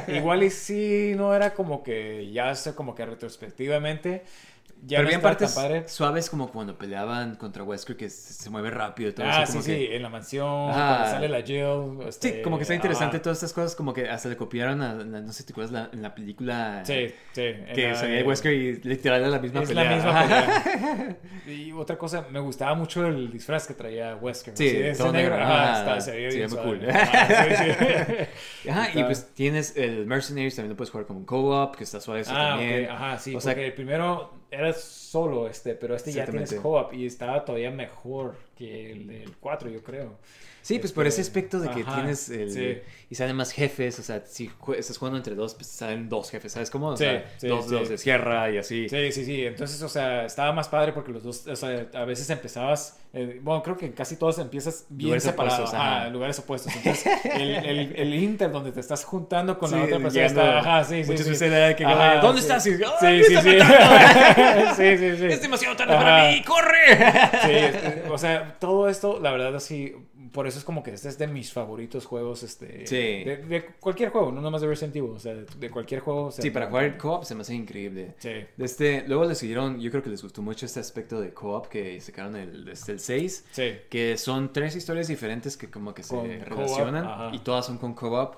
sí. 0.07 0.13
Igual 0.13 0.43
y 0.43 0.51
sí, 0.51 1.15
no 1.17 1.35
era 1.35 1.55
como 1.55 1.83
que 1.83 2.31
ya 2.33 2.53
como 2.75 2.95
que 2.95 3.07
retrospectivamente 3.07 4.23
ya 4.85 4.99
pero 4.99 5.03
no 5.03 5.09
bien 5.09 5.19
estaba 5.19 5.33
partes 5.37 5.53
padre. 5.55 5.89
suaves 5.89 6.31
como 6.31 6.51
cuando 6.53 6.77
peleaban 6.79 7.37
contra 7.37 7.63
Wesker 7.65 7.97
que 7.97 8.09
se, 8.11 8.33
se 8.35 8.51
mueve 8.51 8.71
rápido 8.71 9.11
y 9.11 9.13
todo 9.13 9.27
Ah, 9.27 9.43
eso, 9.43 9.47
sí, 9.47 9.53
como 9.53 9.63
sí, 9.65 9.71
que- 9.73 9.97
en 9.97 10.03
la 10.03 10.09
mansión, 10.09 10.73
cuando 10.73 11.05
sale 11.07 11.29
la 11.29 11.43
Jill. 11.43 11.99
Sí, 12.03 12.09
este, 12.09 12.43
como 12.43 12.57
que 12.59 12.63
está 12.63 12.75
interesante 12.75 13.19
todas 13.19 13.39
estas 13.39 13.53
cosas, 13.53 13.75
como 13.75 13.93
que 13.93 14.09
hasta 14.09 14.29
le 14.29 14.37
copiaron 14.37 14.83
a, 14.83 14.95
la- 14.95 15.21
no 15.21 15.33
sé 15.33 15.41
si 15.41 15.47
te 15.47 15.53
acuerdas, 15.53 15.73
la- 15.73 15.91
en 15.93 16.03
la 16.03 16.15
película 16.15 16.83
Sí, 16.85 17.09
sí. 17.33 17.43
que 17.75 17.89
la 17.91 17.95
salía 17.97 18.17
de- 18.17 18.23
Wesker 18.23 18.53
y 18.53 18.77
literal 18.83 19.21
era 19.21 19.31
la 19.31 19.39
misma 19.39 19.63
Es 19.63 19.69
pelea. 19.69 19.85
la 19.85 19.95
misma 19.97 20.21
Ajá. 20.21 20.63
pelea. 20.65 21.17
Y 21.47 21.73
otra 21.73 21.97
cosa, 21.99 22.27
me 22.31 22.41
gustaba 22.41 22.75
mucho 22.75 23.07
el 23.07 23.31
disfraz 23.31 23.67
que 23.67 23.75
traía 23.75 24.17
Wesker. 24.17 24.57
Sí, 24.57 24.67
ese 24.69 24.99
todo 25.03 25.13
negro. 25.13 25.35
Ajá, 25.37 25.75
Ah, 25.75 25.79
está, 25.79 26.01
se 26.01 26.11
veía 26.13 26.31
sí, 26.31 26.37
bien 26.39 26.51
cool. 26.51 26.91
Ajá, 26.91 27.27
sí, 27.49 27.55
sí. 28.63 28.69
Ajá, 28.71 28.89
y 28.95 29.03
pues 29.05 29.29
tienes 29.35 29.77
el 29.77 30.07
Mercenaries, 30.07 30.57
también 30.57 30.71
lo 30.71 30.77
puedes 30.77 30.91
jugar 30.91 31.07
como 31.07 31.25
co-op, 31.25 31.77
que 31.77 31.85
está 31.85 32.01
suave 32.01 32.21
eso 32.21 32.33
Ah, 32.35 32.51
también. 32.51 32.91
ajá, 32.91 33.19
sí, 33.19 33.35
O 33.35 33.41
sea, 33.41 33.55
porque 33.55 33.71
el 34.57 34.59
primero 34.59 34.67
era 34.69 34.75
solo, 35.17 35.49
este, 35.49 35.75
pero 35.75 35.95
este 35.97 36.13
ya 36.13 36.25
tienes 36.27 36.53
co-op 36.55 36.93
y 36.93 37.07
estaba 37.07 37.45
todavía 37.45 37.71
mejor 37.71 38.37
que 38.57 38.93
el 38.93 39.07
del 39.07 39.37
4, 39.41 39.71
yo 39.71 39.83
creo. 39.83 40.19
Sí, 40.63 40.81
pues 40.81 40.93
por 40.93 41.07
Este, 41.07 41.21
ese 41.21 41.21
aspecto 41.31 41.61
de 41.61 41.71
que 41.71 41.81
ajá, 41.83 41.95
tienes 41.95 42.29
el... 42.29 42.51
sí. 42.51 42.79
Y 43.09 43.15
salen 43.15 43.37
más 43.37 43.53
jefes, 43.53 44.01
o 44.01 44.03
sea, 44.03 44.25
si 44.27 44.49
jue- 44.61 44.77
estás 44.77 44.99
jugando 44.99 45.17
entre 45.17 45.37
dos, 45.37 45.55
pues 45.55 45.69
salen 45.69 46.09
dos 46.09 46.29
jefes, 46.29 46.51
¿sabes 46.53 46.71
cómo? 46.71 46.89
O 46.89 46.97
Sí, 46.97 47.05
sea, 47.05 47.25
sí, 47.37 47.47
dos, 47.47 47.67
sí. 47.67 47.71
dos 47.71 47.89
de 47.89 47.99
sierra 47.99 48.51
y 48.51 48.59
así. 48.59 48.89
Sí, 48.89 49.13
sí, 49.13 49.25
sí. 49.25 49.45
Entonces, 49.47 49.81
o 49.83 49.89
sea, 49.89 50.25
estaba 50.27 50.53
más 50.53 50.69
padre 50.69 50.93
porque 50.93 51.13
los 51.13 51.23
dos, 51.23 51.47
o 51.47 51.55
sea, 51.55 51.87
a 51.95 52.05
veces 52.05 52.29
empezabas, 52.31 52.99
eh, 53.13 53.39
bueno, 53.43 53.63
creo 53.63 53.77
que 53.77 53.93
casi 53.95 54.17
todos 54.17 54.41
empiezas 54.41 54.87
bien 54.89 55.07
Lugares 55.11 55.23
separados, 55.23 55.73
ajá. 55.73 56.09
lugares 56.09 56.39
opuestos. 56.41 56.75
Entonces, 56.75 57.07
el, 57.33 57.51
el, 57.65 57.97
el 57.97 58.15
inter 58.15 58.51
donde 58.51 58.73
te 58.73 58.81
estás 58.81 59.05
juntando 59.05 59.57
con 59.61 59.71
la 59.71 59.77
Sí, 59.79 59.83
otra 59.85 59.99
persona 60.01 60.27
está, 60.27 60.59
ajá, 60.59 60.85
sí, 60.85 61.05
sí, 61.05 61.11
muchas 61.13 61.25
sí. 61.27 61.31
veces 61.31 61.77
que, 61.77 61.85
Ajá, 61.85 62.21
¿dónde 62.21 62.41
sí. 62.43 62.49
estás? 62.49 62.67
Y, 62.67 62.71
"Ah, 62.85 62.97
Sí, 63.01 63.23
sí, 63.25 63.37
sí. 63.41 63.57
matando". 63.59 64.75
sí, 64.75 64.99
sí, 65.13 65.19
sí. 65.19 65.27
Es 65.27 65.43
demasiado 65.43 65.77
tarde 65.77 65.95
Ajá. 65.95 66.03
para 66.05 66.31
mí, 66.31 66.43
¡corre! 66.43 66.77
Sí, 67.45 68.09
o 68.11 68.19
sea, 68.19 68.57
todo 68.59 68.89
esto, 68.89 69.21
la 69.21 69.31
verdad, 69.31 69.55
así, 69.57 69.95
por 70.33 70.47
eso 70.47 70.59
es 70.59 70.65
como 70.65 70.83
que 70.83 70.93
este 70.93 71.09
es 71.09 71.19
de 71.19 71.27
mis 71.27 71.53
favoritos 71.53 72.05
juegos, 72.07 72.43
este, 72.43 72.87
Sí. 72.87 72.97
de, 73.25 73.37
de 73.49 73.65
cualquier 73.81 74.11
juego, 74.11 74.33
no 74.33 74.41
nomás 74.41 74.61
de 74.61 74.69
Resident 74.69 74.97
Evil, 74.97 75.13
o 75.15 75.19
sea, 75.19 75.35
de, 75.35 75.45
de 75.45 75.71
cualquier 75.71 76.01
juego. 76.01 76.27
o 76.27 76.31
sea, 76.33 76.43
Sí, 76.43 76.51
para 76.51 76.67
jugar 76.67 76.97
co-op 76.99 77.25
se 77.25 77.35
me 77.35 77.43
hace 77.43 77.55
increíble. 77.55 78.15
Sí. 78.19 78.31
Este, 78.59 79.05
luego 79.07 79.25
les 79.25 79.39
siguieron, 79.39 79.81
yo 79.81 79.91
creo 79.91 80.03
que 80.03 80.11
les 80.11 80.23
gustó 80.23 80.43
mucho 80.43 80.67
este 80.67 80.81
aspecto 80.81 81.21
de 81.21 81.33
co-op 81.33 81.69
que 81.69 82.01
sacaron 82.01 82.37
el, 82.37 82.69
este, 82.69 82.93
el 82.93 83.01
6. 83.01 83.45
Sí. 83.53 83.77
Que 83.89 84.17
son 84.19 84.53
tres 84.53 84.77
historias 84.77 85.09
diferentes 85.09 85.57
que 85.57 85.71
como 85.71 85.95
que 85.95 86.03
se 86.03 86.15
Con 86.15 86.29
relacionan 86.29 87.35
y 87.35 87.39
todas 87.41 87.67
son 87.67 87.79
con 87.79 87.95
co-op. 87.95 88.37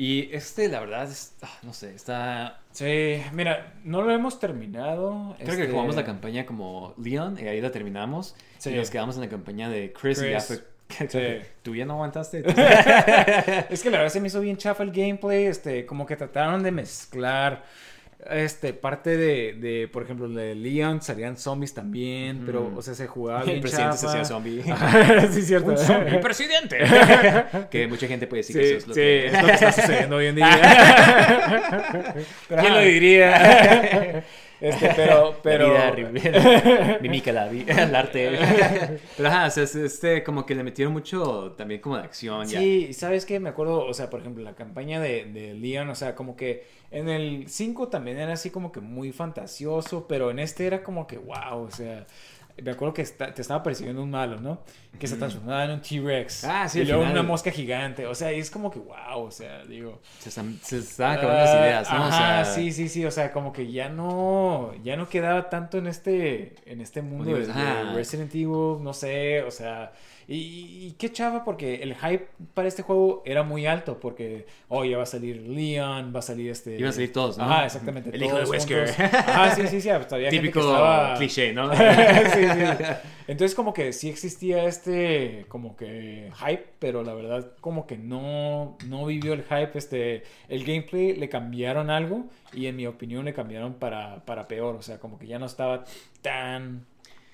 Y 0.00 0.30
este, 0.32 0.68
la 0.68 0.80
verdad, 0.80 1.04
es, 1.10 1.34
ah, 1.42 1.58
no 1.62 1.74
sé, 1.74 1.94
está... 1.94 2.60
Sí, 2.72 3.22
mira, 3.34 3.74
no 3.84 4.00
lo 4.00 4.10
hemos 4.10 4.40
terminado. 4.40 5.36
Creo 5.36 5.56
que 5.56 5.62
este, 5.64 5.72
jugamos 5.72 5.94
la 5.94 6.06
campaña 6.06 6.46
como 6.46 6.94
Leon 6.96 7.38
y 7.38 7.46
ahí 7.46 7.60
la 7.60 7.70
terminamos. 7.70 8.34
Sí. 8.56 8.70
Y 8.70 8.76
nos 8.76 8.88
quedamos 8.88 9.16
en 9.16 9.20
la 9.20 9.28
campaña 9.28 9.68
de 9.68 9.92
Chris, 9.92 10.22
y 10.22 10.30
ya 10.30 10.38
Chris. 10.38 10.64
fue... 10.88 11.06
Sí. 11.06 11.46
¿Tú 11.62 11.76
ya 11.76 11.84
no 11.84 11.92
aguantaste? 11.92 12.38
Es 13.68 13.82
que 13.82 13.90
la 13.90 13.98
verdad 13.98 14.10
se 14.10 14.22
me 14.22 14.28
hizo 14.28 14.40
bien 14.40 14.56
chafa 14.56 14.84
el 14.84 14.90
gameplay, 14.90 15.44
este, 15.44 15.84
como 15.84 16.06
que 16.06 16.16
trataron 16.16 16.62
de 16.62 16.70
mezclar, 16.70 17.62
este, 18.28 18.72
parte 18.74 19.16
de, 19.16 19.54
de 19.54 19.88
por 19.88 20.02
ejemplo, 20.02 20.28
de 20.28 20.54
Leon 20.54 21.00
salían 21.02 21.36
zombies 21.36 21.72
también, 21.74 22.42
pero, 22.44 22.72
o 22.76 22.82
sea, 22.82 22.94
se 22.94 23.06
jugaba 23.06 23.42
bien 23.44 23.56
el 23.56 23.60
presidente 23.62 23.96
se 23.96 24.06
chafa. 24.06 24.20
hacía 24.20 24.24
zombie. 24.24 24.62
sí, 25.32 25.42
cierto. 25.42 25.70
Un 25.70 25.78
zombie 25.78 26.18
presidente. 26.18 26.78
que 27.70 27.86
mucha 27.88 28.06
gente 28.06 28.26
puede 28.26 28.42
decir 28.42 28.56
Sí, 28.56 28.62
que 28.62 28.68
eso 28.68 28.76
es 28.78 28.86
lo 28.88 28.94
sí, 28.94 29.00
que... 29.00 29.26
es 29.26 29.32
lo 29.32 29.46
que 29.46 29.52
está 29.54 29.72
sucediendo 29.72 30.16
hoy 30.16 30.26
en 30.26 30.34
día. 30.36 30.60
¿Quién 32.48 32.74
lo 32.74 32.80
diría? 32.80 34.24
Este, 34.60 34.90
pero, 34.94 35.34
pero... 35.42 35.72
La 35.72 35.90
vida, 35.92 36.98
mímica, 37.02 37.32
la 37.32 37.48
vi- 37.48 37.64
el 37.68 37.94
arte. 37.94 38.98
Pero 39.16 39.28
ajá, 39.28 39.46
o 39.46 39.50
sea, 39.50 39.62
es- 39.64 39.74
este, 39.74 40.22
como 40.22 40.44
que 40.46 40.54
le 40.54 40.62
metieron 40.62 40.92
mucho 40.92 41.52
también 41.56 41.80
como 41.80 41.96
de 41.96 42.02
acción. 42.04 42.46
Sí, 42.46 42.86
y 42.90 42.92
¿sabes 42.92 43.24
qué? 43.26 43.40
Me 43.40 43.48
acuerdo, 43.48 43.84
o 43.84 43.94
sea, 43.94 44.10
por 44.10 44.20
ejemplo, 44.20 44.42
la 44.44 44.54
campaña 44.54 45.00
de, 45.00 45.24
de 45.26 45.54
Leon, 45.54 45.88
o 45.88 45.94
sea, 45.94 46.14
como 46.14 46.36
que 46.36 46.66
en 46.90 47.08
el 47.08 47.48
5 47.48 47.88
también 47.88 48.18
era 48.18 48.32
así 48.34 48.50
como 48.50 48.72
que 48.72 48.80
muy 48.80 49.12
fantasioso, 49.12 50.06
pero 50.08 50.30
en 50.30 50.38
este 50.38 50.66
era 50.66 50.82
como 50.82 51.06
que, 51.06 51.18
wow, 51.18 51.62
o 51.66 51.70
sea, 51.70 52.06
me 52.62 52.72
acuerdo 52.72 52.92
que 52.92 53.02
está- 53.02 53.32
te 53.32 53.40
estaba 53.42 53.62
persiguiendo 53.62 54.02
un 54.02 54.10
malo, 54.10 54.38
¿no? 54.40 54.60
Que 54.98 55.06
se 55.06 55.16
transformaba 55.16 55.64
en 55.64 55.70
un 55.70 55.80
T-Rex. 55.80 56.44
Ah, 56.44 56.68
sí, 56.68 56.80
Y 56.80 56.84
luego 56.84 57.02
final. 57.02 57.18
una 57.18 57.22
mosca 57.22 57.50
gigante, 57.50 58.06
o 58.06 58.14
sea, 58.14 58.30
es 58.32 58.50
como 58.50 58.70
que, 58.70 58.78
wow, 58.80 59.22
o 59.22 59.30
sea, 59.30 59.64
digo... 59.64 60.00
Se, 60.18 60.28
están- 60.28 60.58
se 60.62 60.78
acabando 61.02 61.42
las 61.42 61.54
ideas, 61.54 61.90
¿no? 61.90 61.96
Ah, 61.96 62.08
Ajá, 62.08 62.40
o 62.42 62.44
sea, 62.44 62.54
sí, 62.54 62.72
sí, 62.72 62.88
sí, 62.88 63.04
o 63.06 63.10
sea, 63.10 63.32
como 63.32 63.52
que 63.52 63.70
ya 63.72 63.88
no, 63.88 64.74
ya 64.82 64.96
no 64.96 65.08
quedaba 65.08 65.48
tanto 65.48 65.78
en 65.78 65.86
este, 65.86 66.54
en 66.66 66.80
este 66.82 67.00
mundo 67.00 67.34
de, 67.34 67.46
Resident 67.94 68.34
Evil, 68.34 68.82
no 68.82 68.92
sé, 68.92 69.42
o 69.42 69.50
sea, 69.50 69.92
y, 70.32 70.86
y 70.86 70.94
qué 70.96 71.10
chava, 71.10 71.42
porque 71.42 71.82
el 71.82 71.96
hype 71.96 72.28
para 72.54 72.68
este 72.68 72.82
juego 72.82 73.20
era 73.26 73.42
muy 73.42 73.66
alto, 73.66 73.98
porque, 73.98 74.46
oh, 74.68 74.84
ya 74.84 74.96
va 74.96 75.02
a 75.02 75.06
salir 75.06 75.38
Leon, 75.38 76.12
va 76.14 76.20
a 76.20 76.22
salir 76.22 76.52
este... 76.52 76.76
Iban 76.76 76.90
a 76.90 76.92
salir 76.92 77.12
todos, 77.12 77.36
¿no? 77.36 77.44
Ajá, 77.44 77.66
exactamente. 77.66 78.10
El 78.14 78.22
hijo 78.22 78.38
de 78.38 78.44
Wesker. 78.44 78.88
Ajá, 79.00 79.56
sí, 79.56 79.66
sí, 79.66 79.80
sí, 79.80 79.90
Típico 80.30 80.60
cliché, 81.16 81.52
¿no? 81.52 81.72
sí, 81.74 81.80
sí. 81.82 82.84
Entonces 83.26 83.56
como 83.56 83.74
que 83.74 83.92
sí 83.92 84.08
existía 84.08 84.64
este 84.64 84.79
como 85.48 85.76
que 85.76 86.30
hype, 86.34 86.66
pero 86.78 87.02
la 87.02 87.14
verdad 87.14 87.52
como 87.60 87.86
que 87.86 87.96
no, 87.96 88.76
no 88.86 89.06
vivió 89.06 89.32
el 89.32 89.42
hype. 89.42 89.72
Este, 89.74 90.22
el 90.48 90.64
gameplay 90.64 91.14
le 91.14 91.28
cambiaron 91.28 91.90
algo 91.90 92.26
y 92.52 92.66
en 92.66 92.76
mi 92.76 92.86
opinión 92.86 93.24
le 93.24 93.34
cambiaron 93.34 93.74
para, 93.74 94.24
para 94.24 94.48
peor. 94.48 94.76
O 94.76 94.82
sea, 94.82 94.98
como 94.98 95.18
que 95.18 95.26
ya 95.26 95.38
no 95.38 95.46
estaba 95.46 95.84
tan... 96.22 96.86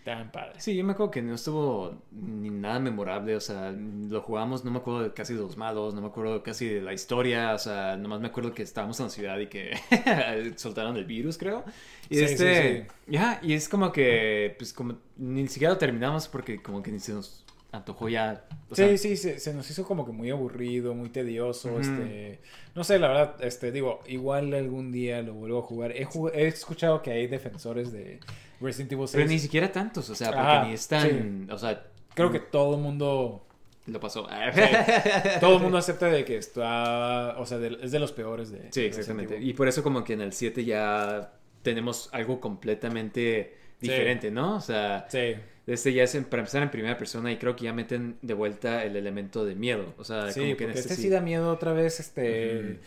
tan 0.06 0.30
padre. 0.32 0.60
Sí, 0.60 0.74
yo 0.76 0.84
me 0.84 0.92
acuerdo 0.92 1.10
que 1.10 1.20
no 1.20 1.34
estuvo 1.34 2.00
ni 2.12 2.48
nada 2.48 2.78
memorable, 2.78 3.36
o 3.36 3.40
sea, 3.40 3.72
lo 3.72 4.22
jugamos, 4.22 4.64
no 4.64 4.70
me 4.70 4.78
acuerdo 4.78 5.02
de 5.02 5.12
casi 5.12 5.34
de 5.34 5.40
los 5.40 5.56
malos, 5.58 5.92
no 5.94 6.00
me 6.00 6.06
acuerdo 6.06 6.42
casi 6.42 6.66
de 6.66 6.80
la 6.80 6.94
historia, 6.94 7.52
o 7.54 7.58
sea, 7.58 7.96
nomás 7.96 8.20
me 8.20 8.28
acuerdo 8.28 8.54
que 8.54 8.62
estábamos 8.62 8.98
en 9.00 9.06
la 9.06 9.10
ciudad 9.10 9.38
y 9.38 9.48
que 9.48 9.72
soltaron 10.56 10.96
el 10.96 11.04
virus, 11.04 11.36
creo. 11.36 11.64
Y 12.08 12.16
Sí, 12.16 12.24
este, 12.24 12.82
sí, 12.88 13.12
ya, 13.12 13.40
y 13.42 13.52
es 13.54 13.68
como 13.68 13.92
que, 13.92 14.54
pues 14.58 14.72
como, 14.72 14.96
ni 15.16 15.46
siquiera 15.48 15.74
lo 15.74 15.78
terminamos 15.78 16.28
porque 16.28 16.62
como 16.62 16.82
que 16.82 16.92
ni 16.92 17.00
se 17.00 17.12
nos 17.12 17.44
antojó 17.72 18.08
ya. 18.08 18.44
o 18.70 18.74
Sí, 18.74 18.76
sea, 18.76 18.96
sí, 18.96 19.16
se, 19.16 19.38
se 19.40 19.54
nos 19.54 19.68
hizo 19.70 19.84
como 19.84 20.06
que 20.06 20.12
muy 20.12 20.30
aburrido, 20.30 20.94
muy 20.94 21.08
tedioso, 21.10 21.78
este... 21.80 22.40
No 22.74 22.84
sé, 22.84 22.98
la 22.98 23.08
verdad, 23.08 23.36
este, 23.44 23.72
digo, 23.72 24.00
igual 24.06 24.52
algún 24.54 24.92
día 24.92 25.22
lo 25.22 25.34
vuelvo 25.34 25.58
a 25.58 25.62
jugar. 25.62 25.92
He, 25.92 26.06
jug- 26.06 26.30
he 26.34 26.46
escuchado 26.46 27.02
que 27.02 27.10
hay 27.10 27.26
defensores 27.26 27.92
de 27.92 28.20
Resident 28.60 28.92
Evil 28.92 29.06
6. 29.08 29.12
Pero 29.16 29.28
ni 29.28 29.38
siquiera 29.38 29.70
tantos, 29.72 30.08
o 30.10 30.14
sea, 30.14 30.28
porque 30.28 30.40
Ajá, 30.40 30.64
ni 30.66 30.74
es 30.74 30.88
tan, 30.88 31.48
o 31.50 31.58
sea, 31.58 31.84
Creo 32.14 32.30
que 32.32 32.40
todo 32.40 32.76
el 32.76 32.80
mundo... 32.80 33.46
lo 33.86 34.00
pasó. 34.00 34.26
Todo 35.40 35.56
el 35.56 35.62
mundo 35.62 35.76
acepta 35.78 36.06
de 36.06 36.24
que 36.24 36.38
está... 36.38 37.34
O 37.38 37.44
sea, 37.44 37.58
de- 37.58 37.78
es 37.82 37.92
de 37.92 37.98
los 37.98 38.10
peores 38.12 38.50
de... 38.50 38.68
Sí, 38.72 38.80
exactamente. 38.82 39.38
Y 39.38 39.52
por 39.52 39.68
eso 39.68 39.82
como 39.82 40.02
que 40.02 40.14
en 40.14 40.22
el 40.22 40.32
7 40.32 40.64
ya 40.64 41.32
tenemos 41.62 42.08
algo 42.12 42.40
completamente 42.40 43.54
diferente, 43.80 44.30
¿no? 44.30 44.56
O 44.56 44.60
sea, 44.60 45.06
Sí. 45.10 45.34
este 45.66 45.92
ya 45.92 46.04
es 46.04 46.14
en- 46.14 46.24
para 46.24 46.40
empezar 46.40 46.62
en 46.62 46.70
primera 46.70 46.96
persona 46.96 47.30
y 47.30 47.36
creo 47.36 47.54
que 47.54 47.64
ya 47.64 47.74
meten 47.74 48.16
de 48.22 48.32
vuelta 48.34 48.82
el 48.84 48.96
elemento 48.96 49.44
de 49.44 49.54
miedo. 49.54 49.92
O 49.98 50.04
sea, 50.04 50.30
Sí, 50.32 50.40
como 50.40 50.56
que 50.56 50.64
porque 50.64 50.72
en 50.72 50.78
este, 50.78 50.94
sí. 50.96 51.02
sí 51.02 51.08
da 51.10 51.20
miedo 51.20 51.52
otra 51.52 51.72
vez, 51.74 52.00
este... 52.00 52.80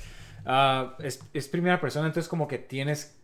Ah, 0.45 0.95
es, 0.99 1.19
es 1.33 1.47
primera 1.49 1.79
persona, 1.79 2.07
entonces 2.07 2.27
como 2.29 2.47
que 2.47 2.57
tienes 2.57 3.18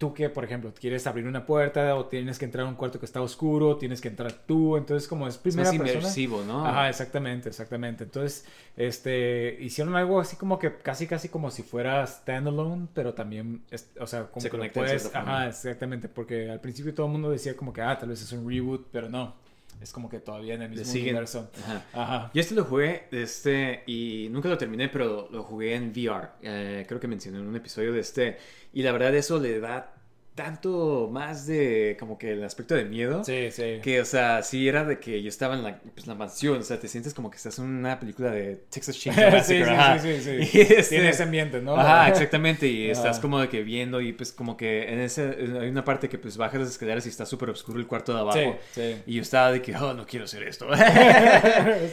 tú 0.00 0.14
que, 0.14 0.30
por 0.30 0.44
ejemplo, 0.44 0.72
quieres 0.72 1.06
abrir 1.06 1.26
una 1.26 1.44
puerta 1.44 1.94
o 1.94 2.06
tienes 2.06 2.38
que 2.38 2.46
entrar 2.46 2.64
a 2.64 2.68
un 2.70 2.74
cuarto 2.74 2.98
que 2.98 3.04
está 3.04 3.20
oscuro, 3.20 3.76
tienes 3.76 4.00
que 4.00 4.08
entrar 4.08 4.32
tú, 4.32 4.78
entonces 4.78 5.06
como 5.06 5.28
es 5.28 5.34
es 5.34 5.40
primera 5.40 5.70
más 5.70 5.78
persona. 5.78 5.98
inmersivo, 5.98 6.42
¿no? 6.42 6.66
Ajá, 6.66 6.88
exactamente, 6.88 7.50
exactamente. 7.50 8.04
Entonces, 8.04 8.46
este, 8.78 9.58
hicieron 9.60 9.94
algo 9.96 10.18
así 10.18 10.36
como 10.36 10.58
que 10.58 10.74
casi, 10.78 11.06
casi 11.06 11.28
como 11.28 11.50
si 11.50 11.62
fuera 11.62 12.06
standalone, 12.06 12.88
pero 12.94 13.12
también, 13.12 13.62
es- 13.70 13.90
o 14.00 14.06
sea, 14.06 14.24
como 14.28 14.40
Se 14.40 14.50
que 14.50 14.56
lo 14.56 14.72
puedes, 14.72 15.14
ajá, 15.14 15.48
exactamente, 15.48 16.08
porque 16.08 16.48
al 16.50 16.60
principio 16.60 16.94
todo 16.94 17.04
el 17.06 17.12
mundo 17.12 17.30
decía 17.30 17.54
como 17.54 17.72
que, 17.74 17.82
ah, 17.82 17.98
tal 17.98 18.08
vez 18.08 18.22
es 18.22 18.32
un 18.32 18.48
reboot, 18.48 18.86
pero 18.90 19.10
no, 19.10 19.34
es 19.80 19.92
como 19.92 20.08
que 20.08 20.20
todavía 20.20 20.54
en 20.54 20.62
el 20.62 20.70
mismo 20.70 20.92
universo. 20.92 21.50
Ajá. 21.64 21.86
Ajá. 21.92 22.30
Yo 22.34 22.40
este 22.40 22.54
lo 22.54 22.64
jugué 22.64 23.08
este, 23.12 23.82
y 23.86 24.28
nunca 24.30 24.48
lo 24.48 24.58
terminé, 24.58 24.88
pero 24.88 25.28
lo 25.30 25.42
jugué 25.42 25.74
en 25.74 25.90
VR. 25.90 26.28
Eh, 26.42 26.84
creo 26.86 27.00
que 27.00 27.08
mencioné 27.08 27.38
en 27.38 27.46
un 27.46 27.56
episodio 27.56 27.92
de 27.92 28.00
este. 28.00 28.38
Y 28.72 28.82
la 28.82 28.92
verdad 28.92 29.14
eso 29.14 29.38
le 29.38 29.58
da 29.58 29.94
tanto 30.34 31.08
más 31.12 31.46
de 31.46 31.96
como 32.00 32.16
que 32.16 32.32
el 32.32 32.44
aspecto 32.44 32.74
de 32.74 32.84
miedo. 32.84 33.24
Sí, 33.24 33.50
sí. 33.50 33.80
Que, 33.82 34.00
o 34.00 34.04
sea, 34.04 34.42
sí 34.42 34.68
era 34.68 34.84
de 34.84 34.98
que 34.98 35.20
yo 35.22 35.28
estaba 35.28 35.54
en 35.54 35.62
la, 35.64 35.78
pues, 35.94 36.06
la 36.06 36.14
mansión, 36.14 36.58
o 36.58 36.62
sea, 36.62 36.78
te 36.80 36.88
sientes 36.88 37.12
como 37.12 37.30
que 37.30 37.36
estás 37.36 37.58
en 37.58 37.66
una 37.66 37.98
película 38.00 38.30
de 38.30 38.56
Texas 38.70 38.96
Chainsaw 39.00 39.30
sí, 39.44 39.58
Massacre. 39.60 39.98
sí, 39.98 40.22
sí, 40.22 40.40
sí, 40.40 40.44
sí. 40.46 40.58
Y 40.58 40.60
este- 40.62 40.82
Tiene 40.96 41.08
ese 41.10 41.24
ambiente, 41.24 41.60
¿no? 41.60 41.76
Ajá, 41.76 42.08
exactamente, 42.08 42.66
y 42.66 42.84
Ajá. 42.90 42.92
estás 43.00 43.18
como 43.18 43.38
de 43.40 43.48
que 43.48 43.62
viendo 43.62 44.00
y 44.00 44.12
pues 44.12 44.32
como 44.32 44.56
que 44.56 44.90
en 44.92 45.00
ese, 45.00 45.36
hay 45.60 45.68
una 45.68 45.84
parte 45.84 46.08
que 46.08 46.16
pues 46.18 46.36
bajas 46.36 46.60
las 46.60 46.70
escaleras 46.70 47.04
y 47.06 47.08
está 47.10 47.26
súper 47.26 47.50
oscuro 47.50 47.78
el 47.78 47.86
cuarto 47.86 48.14
de 48.14 48.20
abajo. 48.20 48.58
Sí, 48.72 48.80
sí. 48.80 49.02
Y 49.06 49.14
yo 49.16 49.22
estaba 49.22 49.52
de 49.52 49.60
que, 49.60 49.76
oh, 49.76 49.92
no 49.94 50.06
quiero 50.06 50.24
hacer 50.24 50.44
esto. 50.44 50.66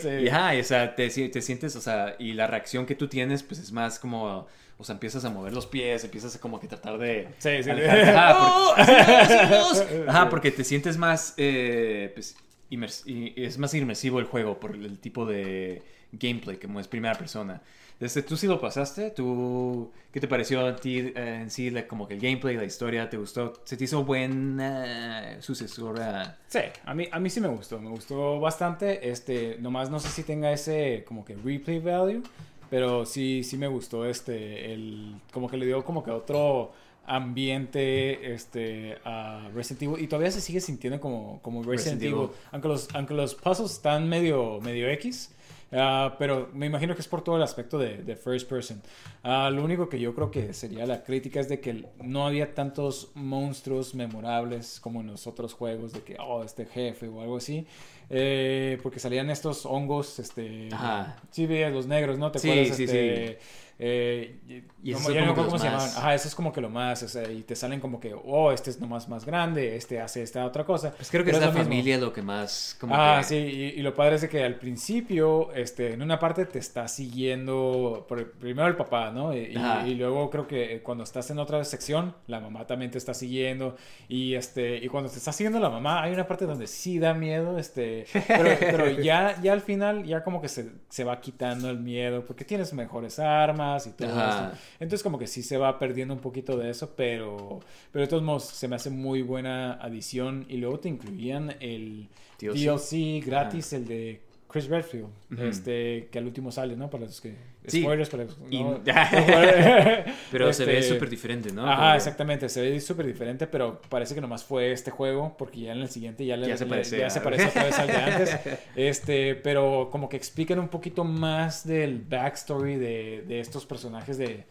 Sí. 0.02 0.10
Y 0.10 0.28
ajá, 0.30 0.56
y, 0.56 0.60
o 0.62 0.64
sea, 0.64 0.96
te, 0.96 1.10
te 1.10 1.42
sientes, 1.42 1.76
o 1.76 1.82
sea, 1.82 2.16
y 2.20 2.34
la 2.34 2.48
reacción 2.48 2.86
que 2.86 2.96
tú 2.96 3.08
tienes, 3.08 3.44
pues 3.44 3.60
es 3.60 3.72
más 3.72 4.00
como, 4.00 4.48
o 4.78 4.84
sea, 4.84 4.94
empiezas 4.94 5.26
a 5.26 5.30
mover 5.30 5.54
los 5.54 5.66
pies, 5.68 6.04
empiezas 6.04 6.36
a 6.36 6.40
como 6.40 6.60
que 6.60 6.68
tratar 6.68 6.98
de... 6.98 7.30
Sí, 7.40 7.64
sí. 7.64 7.70
alejarte. 7.70 8.12
Ajá, 8.16 8.30
porque, 8.70 8.82
¡Así 8.82 9.34
no, 9.50 9.70
así 9.72 9.84
no! 9.96 10.04
Ajá, 10.12 10.30
porque 10.30 10.52
te 10.52 10.64
sientes 10.64 10.98
más, 10.98 11.34
eh, 11.38 12.12
pues, 12.14 12.36
y- 12.70 13.34
es 13.44 13.58
más 13.58 13.74
inmersivo 13.74 14.20
el 14.20 14.26
juego 14.26 14.60
por 14.60 14.76
el 14.76 15.00
tipo 15.00 15.26
de 15.26 15.82
gameplay, 16.12 16.58
como 16.58 16.80
es 16.80 16.88
primera 16.88 17.16
persona. 17.16 17.62
Desde, 18.00 18.22
¿Tú 18.22 18.38
sí 18.38 18.46
lo 18.46 18.62
pasaste? 18.62 19.10
¿Tú, 19.10 19.92
¿Qué 20.12 20.20
te 20.20 20.28
pareció 20.28 20.64
a 20.68 20.76
ti 20.76 21.00
eh, 21.00 21.40
en 21.42 21.50
sí, 21.50 21.72
la- 21.72 21.88
como 21.88 22.08
que 22.08 22.14
el 22.14 22.20
gameplay, 22.20 22.56
la 22.56 22.64
historia? 22.66 23.10
¿Te 23.10 23.18
gustó? 23.18 23.54
¿Se 23.66 23.76
te 23.76 23.86
hizo 23.86 24.04
buena 24.06 25.38
sucesora? 25.42 26.38
Sí, 26.48 26.60
a 26.86 26.94
mí, 26.94 27.08
a 27.12 27.20
mí 27.20 27.30
sí 27.32 27.42
me 27.42 27.48
gustó, 27.48 27.80
me 27.80 27.90
gustó 27.90 28.40
bastante. 28.40 29.10
Este, 29.10 29.58
nomás 29.60 29.90
no 29.90 30.00
sé 30.00 30.10
si 30.10 30.22
tenga 30.24 30.52
ese 30.52 31.04
como 31.08 31.26
que 31.26 31.36
replay 31.36 31.80
value, 31.80 32.22
pero 32.70 33.06
sí, 33.06 33.44
sí 33.44 33.58
me 33.58 33.68
gustó 33.68 34.06
este, 34.06 34.74
el, 34.74 35.16
como 35.32 35.50
que 35.50 35.58
le 35.58 35.66
dio 35.66 35.84
como 35.84 36.04
que 36.04 36.12
otro 36.12 36.72
ambiente 37.06 38.34
este, 38.34 38.98
a 39.06 39.50
Resident 39.54 39.84
Evil 39.84 40.04
y 40.04 40.08
todavía 40.08 40.30
se 40.30 40.42
sigue 40.42 40.60
sintiendo 40.60 41.00
como, 41.00 41.40
como 41.42 41.64
Resident, 41.64 42.02
Resident 42.02 42.04
Evil, 42.04 42.26
Evil. 42.26 42.36
aunque 42.52 42.68
los, 42.68 42.88
aunque 42.94 43.14
los 43.14 43.36
puzzles 43.36 43.72
están 43.72 44.10
medio, 44.10 44.60
medio 44.62 44.90
X. 44.90 45.32
ah, 45.72 46.16
pero 46.20 46.50
me 46.54 46.66
imagino 46.66 46.96
que 46.96 47.02
es 47.02 47.08
por 47.08 47.24
todo 47.24 47.38
el 47.38 47.44
aspecto 47.44 47.78
de, 47.78 47.98
de 48.04 48.16
first 48.16 48.50
person. 48.50 48.82
Ah, 49.24 49.50
lo 49.50 49.64
único 49.64 49.90
que 49.90 50.00
yo 50.00 50.14
creo 50.16 50.32
que 50.32 50.54
sería 50.54 50.86
la 50.86 51.04
crítica 51.04 51.40
es 51.40 51.50
de 51.50 51.60
que 51.60 51.86
no 52.04 52.26
había 52.26 52.54
tantos 52.54 53.12
monstruos 53.16 53.96
memorables 53.96 54.80
como 54.80 55.02
en 55.02 55.08
los 55.08 55.28
otros 55.28 55.54
juegos, 55.54 55.94
de 55.94 56.02
que, 56.02 56.18
oh, 56.20 56.44
este 56.44 56.66
jefe 56.66 57.08
o 57.08 57.22
algo 57.22 57.38
así. 57.38 57.66
Eh, 58.10 58.78
porque 58.84 59.00
salían 59.00 59.30
estos 59.30 59.66
hongos, 59.66 60.20
este... 60.20 60.70
Ajá. 60.72 61.18
Sí, 61.32 61.46
los 61.48 61.88
negros, 61.88 62.18
¿no? 62.18 62.32
¿Te 62.32 62.40
Sí, 62.40 62.50
acuerdas? 62.50 62.78
sí, 62.78 62.84
este, 62.86 63.40
eh, 63.80 64.38
Y 64.84 64.92
ya 64.92 64.98
no 65.00 65.10
me 65.10 65.16
como 65.28 65.36
que 65.36 65.46
cómo 65.46 65.60
se 65.60 65.66
llamaban. 65.66 65.90
Ajá, 65.90 66.16
eso 66.16 66.28
es 66.28 66.34
como 66.36 66.52
que 66.52 66.62
lo 66.62 66.70
más, 66.70 67.04
o 67.04 67.08
sea, 67.08 67.30
y 67.32 67.44
te 67.44 67.56
salen 67.56 67.80
como 67.80 68.00
que, 68.00 68.14
oh, 68.14 68.52
este 68.52 68.70
es 68.72 68.80
nomás 68.80 69.08
más 69.08 69.26
grande, 69.26 69.76
este 69.76 70.00
hace 70.02 70.24
esta 70.24 70.46
otra 70.46 70.64
cosa. 70.66 70.94
Pues 70.96 71.10
creo 71.12 71.24
que 71.24 71.32
Pero 71.32 71.38
es 71.38 71.42
la 71.42 71.48
lo 71.48 71.54
mismo. 71.54 71.64
familia 71.70 71.98
lo 71.98 72.12
que 72.14 72.22
más... 72.24 72.76
Como 72.80 72.96
Ah, 72.96 73.18
que- 73.20 73.24
sí, 73.26 73.36
y, 73.36 73.64
y 73.80 73.82
lo 73.84 73.94
padre 73.94 74.16
es 74.16 74.22
de 74.22 74.30
que 74.30 74.44
al 74.44 74.56
principio, 74.56 75.52
este, 75.54 75.94
en 75.94 76.02
una 76.02 76.18
parte 76.20 76.46
te 76.46 76.60
está 76.60 76.88
siguiendo, 76.88 78.06
por- 78.08 78.32
primero 78.32 78.68
el 78.68 78.76
papá, 78.76 79.12
¿no? 79.12 79.34
Y, 79.36 79.40
y- 79.86 79.90
y 79.92 79.96
luego 79.96 80.30
creo 80.30 80.48
que 80.48 80.82
cuando 80.82 81.04
estás 81.04 81.30
en 81.30 81.40
otra 81.40 81.64
sección, 81.64 82.16
la 82.28 82.40
mamá 82.40 82.66
también 82.66 82.90
te 82.90 82.98
está 82.98 83.14
siguiendo, 83.14 83.76
y 84.10 84.34
este, 84.36 84.78
y 84.78 84.88
cuando 84.88 85.10
te 85.10 85.18
está 85.18 85.32
siguiendo 85.32 85.60
la 85.60 85.70
mamá, 85.70 86.02
hay 86.02 86.14
una 86.14 86.28
parte 86.28 86.46
donde 86.46 86.66
sí 86.68 86.98
da 87.00 87.14
miedo, 87.14 87.58
este, 87.60 88.06
pero, 88.28 88.50
pero 88.60 88.90
ya, 89.02 89.40
ya 89.42 89.54
al 89.54 89.62
final, 89.62 90.04
ya 90.06 90.24
como 90.24 90.42
que 90.42 90.48
se, 90.48 90.72
se 90.90 91.04
va 91.04 91.20
quitando 91.22 91.70
el 91.70 91.80
miedo, 91.80 92.26
porque 92.26 92.44
tienes 92.46 92.74
mejores 92.74 93.20
armas 93.20 93.67
y 93.88 93.92
todo 93.92 94.10
Ajá. 94.10 94.46
esto. 94.52 94.60
Entonces 94.80 95.04
como 95.04 95.20
que 95.20 95.28
sí 95.28 95.44
se 95.44 95.58
va 95.58 95.78
perdiendo 95.80 96.14
un 96.14 96.22
poquito 96.22 96.58
de 96.58 96.70
eso, 96.70 96.94
pero, 96.96 97.60
pero 97.92 98.04
de 98.06 98.10
todos 98.10 98.24
modos 98.24 98.46
se 98.46 98.68
me 98.68 98.76
hace 98.76 98.90
muy 98.90 99.22
buena 99.22 99.74
adición, 99.74 100.46
y 100.50 100.58
luego 100.58 100.80
te 100.80 100.90
incluían 100.90 101.56
el... 101.60 102.08
DLC. 102.40 102.56
DLC 102.56 103.26
gratis, 103.26 103.74
el 103.74 103.88
de 103.88 104.22
Chris 104.58 104.70
Redfield, 104.70 105.08
este, 105.40 106.08
que 106.12 106.18
al 106.20 106.26
último 106.26 106.52
sale, 106.52 106.76
¿no? 106.76 106.90
Para 106.90 107.06
los 107.06 107.22
que... 107.22 107.36
Sí. 107.68 107.82
Spoilers, 107.82 108.10
para 108.10 108.24
los 108.24 108.38
Y- 108.50 108.64
no- 108.64 108.80
Pero 110.32 110.54
se 110.54 110.66
ve 110.66 110.80
Este, 110.80 110.94
súper 110.94 111.10
diferente, 111.10 111.52
¿no? 111.52 111.70
Ajá, 111.70 111.96
exactamente, 111.96 112.48
se 112.50 112.62
ve 112.62 112.80
súper 112.80 113.06
diferente, 113.06 113.46
pero 113.48 113.82
parece 113.90 114.16
que 114.16 114.22
nomás 114.22 114.44
fue 114.44 114.72
este 114.72 114.90
juego, 114.92 115.36
porque 115.38 115.60
ya 115.62 115.74
en 115.74 115.80
el 115.82 115.90
siguiente 115.90 116.26
ya, 116.26 116.38
le, 116.38 116.48
Ya 116.48 116.58
se 116.58 116.64
le- 116.66 116.70
parece 116.70 116.98
ya 116.98 117.08
a- 117.08 117.10
se 117.10 117.22
parece 117.22 117.46
otra 117.48 117.64
vez 117.66 117.78
al 117.80 117.88
de 117.88 117.94
antes. 117.98 118.40
Este, 118.76 119.36
pero 119.36 119.90
como 119.92 120.08
que 120.10 120.18
explican 120.18 120.60
un 120.60 120.70
poquito 120.70 121.04
más 121.04 121.68
del 121.68 122.00
backstory 122.02 122.76
de, 122.78 123.24
de 123.28 123.40
estos 123.40 123.66
personajes 123.66 124.18
de, 124.18 124.46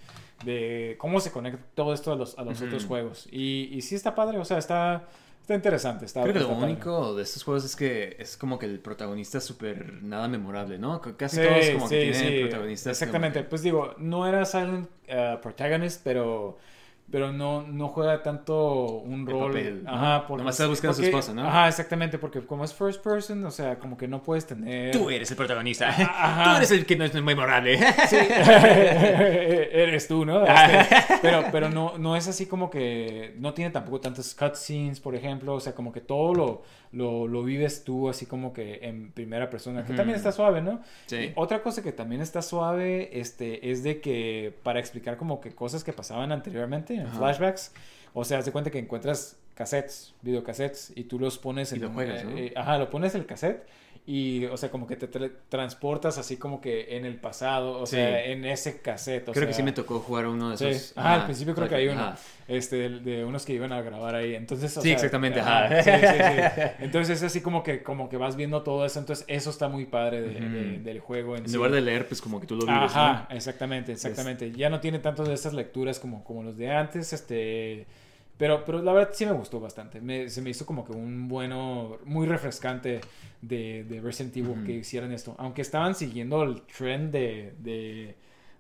de 0.45 0.95
cómo 0.99 1.19
se 1.21 1.31
conecta 1.31 1.61
todo 1.75 1.95
esto 1.95 2.13
a 2.13 2.17
los, 2.17 2.39
a 2.39 2.43
los 2.45 2.61
otros 2.61 2.85
juegos. 2.85 3.27
Y, 3.33 3.71
y 3.73 3.81
sí 3.83 3.95
está 3.95 4.15
padre, 4.15 4.39
o 4.39 4.45
sea, 4.45 4.59
está, 4.59 5.09
está 5.47 5.55
interesante. 5.55 6.05
Está, 6.05 6.23
Creo 6.23 6.35
que 6.35 6.41
lo 6.41 6.49
padre. 6.49 6.65
único 6.65 7.15
de 7.15 7.23
estos 7.23 7.45
juegos 7.45 7.65
es 7.65 7.77
que 7.77 8.17
es 8.19 8.37
como 8.37 8.59
que 8.59 8.67
el 8.67 8.81
protagonista 8.81 9.39
es 9.39 9.45
súper 9.45 10.03
nada 10.03 10.29
memorable, 10.29 10.79
¿no? 10.79 11.01
Casi 11.17 11.37
Sí, 11.37 11.43
todos 11.43 11.71
como 11.71 11.89
sí, 11.89 11.95
que 11.95 12.01
tienen 12.11 12.35
sí, 12.35 12.41
protagonistas. 12.41 12.91
Exactamente, 12.93 13.41
que- 13.41 13.45
pues 13.45 13.63
digo, 13.63 13.95
no 13.99 14.27
era 14.27 14.45
Silent 14.45 14.89
uh, 15.09 15.41
Protagonist, 15.41 16.01
pero, 16.05 16.59
pero 17.11 17.33
no, 17.33 17.63
no 17.63 17.89
juega 17.89 18.23
tanto 18.23 18.99
un 18.99 19.27
rol. 19.27 19.53
papel, 19.53 19.85
¿no? 19.85 19.91
Ajá, 19.95 20.27
porque, 20.27 20.41
Nomás 20.43 20.57
está 20.57 20.67
buscando 20.67 20.91
a 20.91 20.95
su 20.95 21.01
porque- 21.03 21.09
esposa, 21.11 21.35
¿no? 21.35 21.47
Ajá, 21.47 21.69
exactamente, 21.69 22.19
porque 22.19 22.45
como 22.45 22.65
es 22.65 22.75
first 22.75 23.03
person, 23.03 23.45
o 23.45 23.51
sea, 23.51 23.79
como 23.79 23.97
que 23.97 24.09
no 24.09 24.23
puedes 24.23 24.47
tener. 24.47 24.91
Tú 24.91 25.09
eres 25.11 25.31
el 25.31 25.37
protagonista. 25.37 25.89
Ajá. 25.89 26.45
Tú 26.51 26.57
eres 26.57 26.71
el 26.73 26.85
que 26.87 26.97
no 26.97 27.05
es 27.05 27.15
memorable. 27.15 27.79
Sí, 28.09 28.17
eres 29.01 30.09
tú, 30.09 30.25
¿no? 30.25 30.45
Este, 30.47 30.87
pero 31.23 31.45
pero 31.53 31.71
no, 31.71 31.97
no 31.99 32.17
es 32.17 32.27
así 32.29 32.47
como 32.47 32.71
que 32.71 33.35
no 33.39 33.55
tiene 33.55 33.71
tampoco 33.71 34.01
tantos 34.01 34.35
cutscenes, 34.35 35.01
por 35.01 35.15
ejemplo, 35.15 35.55
o 35.55 35.61
sea, 35.61 35.75
como 35.75 35.93
que 35.93 36.01
todo 36.01 36.35
lo, 36.35 36.63
lo, 36.97 37.29
lo 37.29 37.45
vives 37.45 37.85
tú 37.85 38.09
así 38.09 38.25
como 38.25 38.55
que 38.55 38.81
en 38.83 39.13
primera 39.13 39.51
persona, 39.51 39.85
que 39.85 39.93
también 39.93 40.17
está 40.17 40.33
suave, 40.33 40.63
¿no? 40.63 40.81
Sí. 41.07 41.17
Y 41.17 41.33
otra 41.37 41.63
cosa 41.63 41.83
que 41.83 41.93
también 41.93 42.23
está 42.23 42.41
suave 42.41 43.21
este, 43.21 43.71
es 43.71 43.83
de 43.83 44.01
que 44.01 44.55
para 44.63 44.81
explicar 44.81 45.19
como 45.19 45.41
que 45.41 45.51
cosas 45.51 45.85
que 45.85 45.93
pasaban 45.93 46.33
anteriormente 46.33 46.95
en 46.95 47.07
Ajá. 47.07 47.19
flashbacks, 47.19 47.75
o 48.15 48.25
sea, 48.25 48.39
haz 48.39 48.47
de 48.47 48.53
cuenta 48.53 48.71
que 48.71 48.79
encuentras 48.79 49.39
cassettes, 49.55 50.15
videocassettes, 50.23 50.93
y 50.97 51.05
tú 51.05 51.19
los 51.19 51.37
pones 51.37 51.71
en... 51.73 51.79
Y 51.79 51.81
lo 51.83 51.91
juegas, 51.91 52.25
¿no? 52.25 52.37
eh, 52.37 52.53
ajá, 52.57 52.79
lo 52.79 52.89
pones 52.89 53.15
el 53.15 53.27
cassette 53.27 53.67
y, 54.09 54.45
o 54.45 54.57
sea, 54.57 54.71
como 54.71 54.87
que 54.87 54.95
te 54.95 55.11
tra- 55.11 55.33
transportas 55.49 56.17
así 56.17 56.37
como 56.37 56.61
que 56.61 56.97
en 56.97 57.05
el 57.05 57.17
pasado, 57.17 57.81
o 57.81 57.87
Sí. 57.87 57.97
sea, 57.97 58.25
en 58.25 58.45
ese 58.45 58.81
cassette. 58.81 59.29
o 59.29 59.33
Creo 59.33 59.49
que 59.49 59.53
sí 59.53 59.65
me 59.65 59.73
tocó 59.73 59.99
jugar 59.99 60.27
uno 60.29 60.51
de 60.51 60.57
Sí. 60.57 60.67
esos. 60.67 60.97
Ajá, 60.97 61.15
al 61.15 61.25
principio 61.25 61.55
creo 61.57 61.69
que 61.69 61.75
hay 61.75 61.89
uno. 61.89 62.01
Ajá. 62.01 62.19
Este, 62.47 62.77
de, 62.77 63.01
de 63.01 63.25
unos 63.25 63.45
que 63.45 63.55
iban 63.55 63.73
a 63.73 63.83
grabar 63.83 64.15
ahí. 64.15 64.37
Entonces, 64.37 64.77
o 64.77 64.81
Sí, 64.81 64.89
sea, 64.89 64.95
exactamente, 64.95 65.41
ajá, 65.41 65.65
ajá. 65.65 65.83
sí, 65.83 65.91
sí, 65.91 66.07
sí. 66.55 66.63
Entonces 66.85 67.17
es 67.19 67.23
así 67.25 67.41
como 67.41 67.65
que, 67.65 67.83
como 67.83 68.09
que 68.09 68.17
vas 68.17 68.37
viendo 68.37 68.63
todo 68.63 68.87
eso. 68.87 69.01
Entonces, 69.01 69.25
eso 69.29 69.51
está 69.51 69.69
muy 69.69 69.87
padre 69.87 70.23
de- 70.23 70.37
Ujú. 70.47 70.55
de- 70.55 70.79
del 70.79 71.01
juego 71.01 71.37
en, 71.37 71.53
lugar 71.53 71.73
de 71.73 71.81
leer, 71.81 72.07
pues 72.07 72.23
como 72.23 72.41
que 72.41 72.47
tú 72.47 72.55
lo 72.55 72.65
vives, 72.65 72.93
Ajá, 72.95 73.27
¿no? 73.29 73.37
exactamente, 73.37 73.91
exactamente. 73.91 74.53
Ya 74.53 74.71
no 74.71 74.79
tiene 74.79 75.01
tantas 75.01 75.27
de 75.27 75.35
estas 75.35 75.53
lecturas 75.55 75.99
como, 75.99 76.23
como 76.23 76.45
los 76.45 76.57
de 76.57 76.71
antes, 76.71 77.13
este... 77.13 77.87
Pero, 78.39 78.65
pero 78.65 78.83
la 78.83 78.93
verdad 78.93 79.11
sí 79.15 79.25
me 79.27 79.33
gustó 79.33 79.61
bastante. 79.61 80.01
Me- 80.01 80.29
se 80.29 80.43
me 80.43 80.51
hizo 80.51 80.67
como 80.67 80.85
que 80.85 80.93
un 80.93 81.29
bueno, 81.29 81.99
muy 82.05 82.27
refrescante 82.27 83.01
de, 83.41 83.85
de 83.85 84.01
Resident 84.01 84.37
Evil 84.37 84.51
Ujú. 84.51 84.65
que 84.65 84.73
hicieran 84.73 85.13
esto. 85.13 85.35
Aunque 85.39 85.63
estaban 85.63 85.95
siguiendo 85.95 86.43
el 86.43 86.63
trend 86.63 87.13
de, 87.13 87.55
de, 87.59 88.17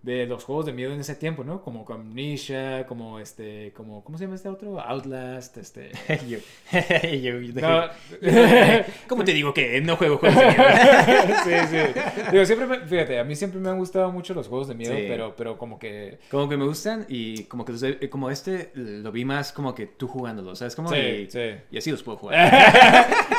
de 0.07 0.25
los 0.27 0.45
juegos 0.45 0.67
de 0.67 0.73
miedo 0.73 0.93
en 0.95 1.01
ese 1.01 1.17
tiempo, 1.17 1.43
¿no? 1.43 1.63
Como 1.63 1.85
Amnesia, 1.91 2.87
como 2.87 3.19
este, 3.19 3.73
como, 3.77 4.05
¿cómo 4.05 4.17
se 4.19 4.25
llama 4.25 4.37
este 4.37 4.49
otro? 4.49 4.81
Outlast, 4.81 5.57
este... 5.57 5.91
Yo- 6.29 6.39
yo- 7.03 7.41
yo- 7.41 7.61
No, 7.61 7.85
¿Cómo 9.09 9.25
te 9.25 9.33
digo 9.33 9.53
que 9.53 9.81
no 9.81 9.97
juego 9.97 10.19
juegos 10.19 10.39
de 10.39 10.47
miedo? 10.47 11.35
sí, 11.45 11.51
sí. 11.71 12.01
Digo, 12.31 12.45
siempre 12.47 12.67
me- 12.69 12.87
fíjate, 12.87 13.19
a 13.19 13.25
mí 13.25 13.35
siempre 13.35 13.59
me 13.61 13.69
han 13.69 13.79
gustado 13.79 14.13
mucho 14.13 14.33
los 14.33 14.47
juegos 14.47 14.69
de 14.69 14.75
miedo, 14.77 14.95
Sí. 14.95 15.07
pero, 15.09 15.35
pero 15.37 15.59
como 15.59 15.79
que... 15.79 16.19
Como 16.31 16.49
que 16.49 16.57
me 16.57 16.65
gustan 16.67 17.05
y 17.09 17.43
como 17.45 17.65
que 17.65 17.73
los 17.73 17.83
he- 17.83 18.09
como 18.09 18.31
este 18.31 18.71
lo 18.75 19.11
vi 19.11 19.25
más 19.25 19.51
como 19.53 19.75
que 19.75 19.87
tú 19.87 20.07
jugándolo, 20.07 20.55
¿sabes? 20.55 20.77
Como 20.77 20.89
Sí, 20.91 20.97
y, 20.99 21.31
sí. 21.31 21.51
y 21.73 21.79
así 21.79 21.91
los 21.91 22.03
puedo 22.05 22.19
jugar. 22.19 22.53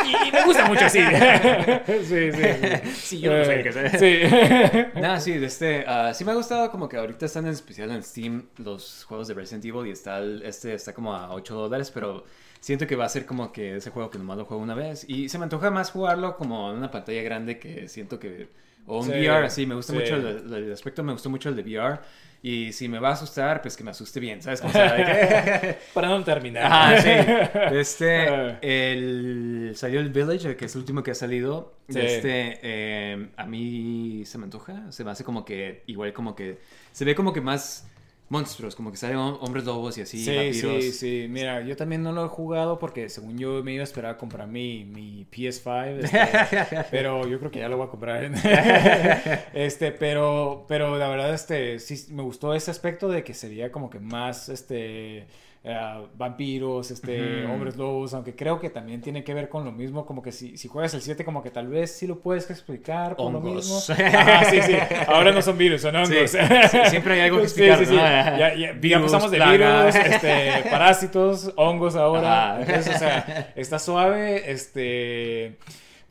y, 0.05 0.27
y 0.27 0.31
me 0.33 0.43
gusta 0.43 0.65
mucho 0.67 0.85
así. 0.85 0.99
sí, 0.99 2.03
sí, 2.03 2.31
sí. 2.33 2.89
Sí, 2.93 3.19
yo 3.21 3.37
no 3.37 3.45
sé 3.45 3.63
qué 3.63 3.71
sé. 3.71 3.97
Sí. 3.97 4.99
Nada, 4.99 5.19
sí, 5.21 5.31
este, 5.33 5.85
ah, 5.87 6.13
sí 6.13 6.25
me 6.25 6.31
ha 6.31 6.35
como 6.71 6.87
que 6.89 6.97
ahorita 6.97 7.25
están 7.25 7.45
en 7.45 7.51
especial 7.53 7.91
en 7.91 8.03
Steam 8.03 8.47
los 8.57 9.03
juegos 9.05 9.27
de 9.27 9.33
Resident 9.33 9.65
Evil 9.65 9.87
y 9.87 9.91
está 9.91 10.19
el- 10.19 10.41
este 10.43 10.73
está 10.73 10.93
como 10.93 11.13
a 11.15 11.33
8 11.33 11.55
dólares, 11.55 11.91
pero 11.91 12.23
siento 12.59 12.87
que 12.87 12.95
va 12.95 13.05
a 13.05 13.09
ser 13.09 13.25
como 13.25 13.51
que 13.51 13.75
ese 13.77 13.89
juego 13.91 14.09
que 14.09 14.17
nomás 14.17 14.37
lo 14.37 14.45
juego 14.45 14.61
una 14.63 14.75
vez. 14.75 15.05
Y 15.09 15.29
se 15.29 15.37
me 15.37 15.43
antoja 15.45 15.71
más 15.71 15.91
jugarlo 15.91 16.35
como 16.37 16.71
en 16.71 16.77
una 16.77 16.91
pantalla 16.91 17.21
grande 17.23 17.59
que 17.59 17.87
siento 17.87 18.19
que 18.19 18.49
o 18.87 18.97
un 18.99 19.03
Sí, 19.05 19.11
VR 19.11 19.45
así, 19.45 19.65
me 19.67 19.75
gusta 19.75 19.93
sí. 19.93 19.99
mucho 19.99 20.15
el, 20.15 20.51
el 20.53 20.73
aspecto, 20.73 21.03
me 21.03 21.11
gustó 21.13 21.29
mucho 21.29 21.49
el 21.49 21.55
de 21.55 21.61
VR 21.61 21.99
y 22.41 22.71
si 22.71 22.87
me 22.87 22.99
va 22.99 23.09
a 23.09 23.13
asustar, 23.13 23.61
pues 23.61 23.75
que 23.75 23.83
me 23.83 23.91
asuste 23.91 24.19
bien, 24.19 24.41
¿sabes? 24.41 24.61
Como, 24.61 24.71
sea, 24.73 24.95
que- 24.95 25.77
Para 25.93 26.07
no 26.07 26.23
terminar. 26.23 26.65
Ajá, 26.65 27.01
sí. 27.01 27.09
Este, 27.75 28.27
Ah. 28.29 28.59
el, 28.61 29.71
salió 29.75 29.99
el 29.99 30.09
Village, 30.09 30.55
que 30.55 30.65
es 30.65 30.75
el 30.75 30.81
último 30.81 31.03
que 31.03 31.11
ha 31.11 31.15
salido. 31.15 31.73
Sí. 31.89 31.99
Este, 31.99 32.59
eh, 32.61 33.27
a 33.37 33.45
mí 33.45 34.23
se 34.25 34.37
me 34.37 34.45
antoja. 34.45 34.91
Se 34.91 35.03
me 35.03 35.11
hace 35.11 35.23
como 35.23 35.43
que, 35.45 35.83
igual 35.87 36.13
como 36.13 36.35
que, 36.35 36.59
se 36.91 37.05
ve 37.05 37.15
como 37.15 37.33
que 37.33 37.41
más 37.41 37.87
monstruos, 38.29 38.75
como 38.75 38.91
que 38.91 38.97
salen 38.97 39.17
hom- 39.17 39.37
hombres 39.41 39.63
lobos 39.65 39.97
y 39.97 40.01
así, 40.01 40.23
Sí, 40.23 40.35
vampiros. 40.35 40.83
sí, 40.83 40.91
sí. 40.91 41.27
Mira, 41.29 41.61
yo 41.61 41.75
también 41.77 42.03
no 42.03 42.11
lo 42.11 42.25
he 42.25 42.27
jugado 42.27 42.77
porque 42.79 43.09
según 43.09 43.37
yo 43.37 43.63
me 43.63 43.73
iba 43.73 43.81
a 43.81 43.83
esperar 43.85 44.15
a 44.15 44.17
comprar 44.17 44.47
mi, 44.47 44.83
mi 44.85 45.25
PS5. 45.31 45.99
este, 46.03 46.85
pero 46.91 47.25
yo 47.27 47.39
creo 47.39 47.51
que 47.51 47.59
ya 47.59 47.69
lo 47.69 47.77
voy 47.77 47.87
a 47.87 47.89
comprar. 47.89 48.23
este, 49.53 49.91
pero, 49.91 50.65
pero 50.67 50.97
la 50.97 51.07
verdad, 51.09 51.33
este, 51.33 51.79
sí 51.79 52.07
me 52.13 52.23
gustó 52.23 52.53
ese 52.53 52.71
aspecto 52.71 53.07
de 53.09 53.23
que 53.23 53.33
sería 53.33 53.71
como 53.71 53.89
que 53.89 53.99
más, 53.99 54.49
este, 54.49 55.27
eh, 55.63 56.07
vampiros, 56.17 56.91
este, 56.91 57.43
Ujú. 57.43 57.53
hombres 57.53 57.75
lobos, 57.75 58.13
aunque 58.13 58.35
creo 58.35 58.59
que 58.59 58.69
también 58.69 59.01
tiene 59.01 59.23
que 59.23 59.33
ver 59.33 59.49
con 59.49 59.65
lo 59.65 59.71
mismo, 59.71 60.05
como 60.05 60.21
que 60.21 60.31
si, 60.31 60.57
si 60.57 60.67
juegas 60.67 60.93
el 60.93 61.01
7, 61.01 61.25
como 61.25 61.43
que 61.43 61.49
tal 61.51 61.67
vez 61.67 61.91
sí 61.91 62.07
lo 62.07 62.19
puedes 62.19 62.49
explicar 62.49 63.15
por 63.15 63.31
lo 63.31 63.39
Hongos. 63.39 63.53
mismo. 63.89 63.95
Ajá, 64.05 64.45
sí, 64.45 64.61
sí. 64.61 64.73
Ahora 65.07 65.31
no 65.31 65.41
son 65.41 65.57
virus, 65.57 65.81
son 65.81 65.95
hongos. 65.95 66.09
Sí, 66.31 66.37
sí, 66.71 66.77
siempre 66.89 67.15
hay 67.15 67.19
algo 67.21 67.37
que 67.37 67.43
explicar, 67.43 67.79
sí. 67.85 67.91
¿no? 67.93 67.97
Ya, 67.97 68.37
ya- 68.37 68.55
ya 68.55 68.71
Virus, 68.73 69.03
pasamos 69.11 69.31
de 69.31 69.37
plaga. 69.37 69.85
virus, 69.85 69.95
este, 70.05 70.69
parásitos, 70.69 71.53
hongos 71.57 71.95
ahora. 71.95 72.53
Ajá. 72.53 72.61
Entonces, 72.61 72.95
o 72.95 72.99
sea, 72.99 73.53
está 73.55 73.79
suave, 73.79 74.51
este... 74.51 75.57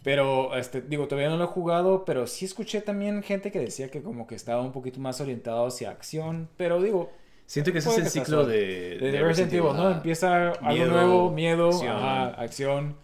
Pero, 0.03 0.57
este, 0.57 0.83
digo, 0.83 1.09
todavía 1.09 1.31
no 1.31 1.37
lo 1.37 1.45
he 1.45 1.49
jugado, 1.49 2.05
pero 2.05 2.29
sí 2.29 2.45
escuché 2.45 2.81
también 2.81 3.25
gente 3.25 3.51
que 3.51 3.59
decía 3.59 3.91
que 3.91 4.03
como 4.03 4.27
que 4.29 4.37
estaba 4.37 4.63
un 4.63 4.71
poquito 4.71 5.01
más 5.01 5.21
orientado 5.21 5.67
hacia 5.67 5.91
acción, 5.91 6.49
pero 6.57 6.81
digo... 6.81 7.11
Siento 7.47 7.73
que 7.73 7.79
ese 7.79 7.91
es 7.91 7.99
el 7.99 8.07
ciclo 8.09 8.43
suave. 8.43 8.57
de, 8.99 9.11
De, 9.13 9.21
Resident 9.23 9.53
Evil, 9.53 9.77
¿no? 9.77 9.91
Empieza 9.93 10.51
algo 10.51 10.87
nuevo, 10.87 11.31
miedo, 11.31 11.69
acción. 11.69 11.97
ajá, 11.97 12.25
acción 12.43 12.97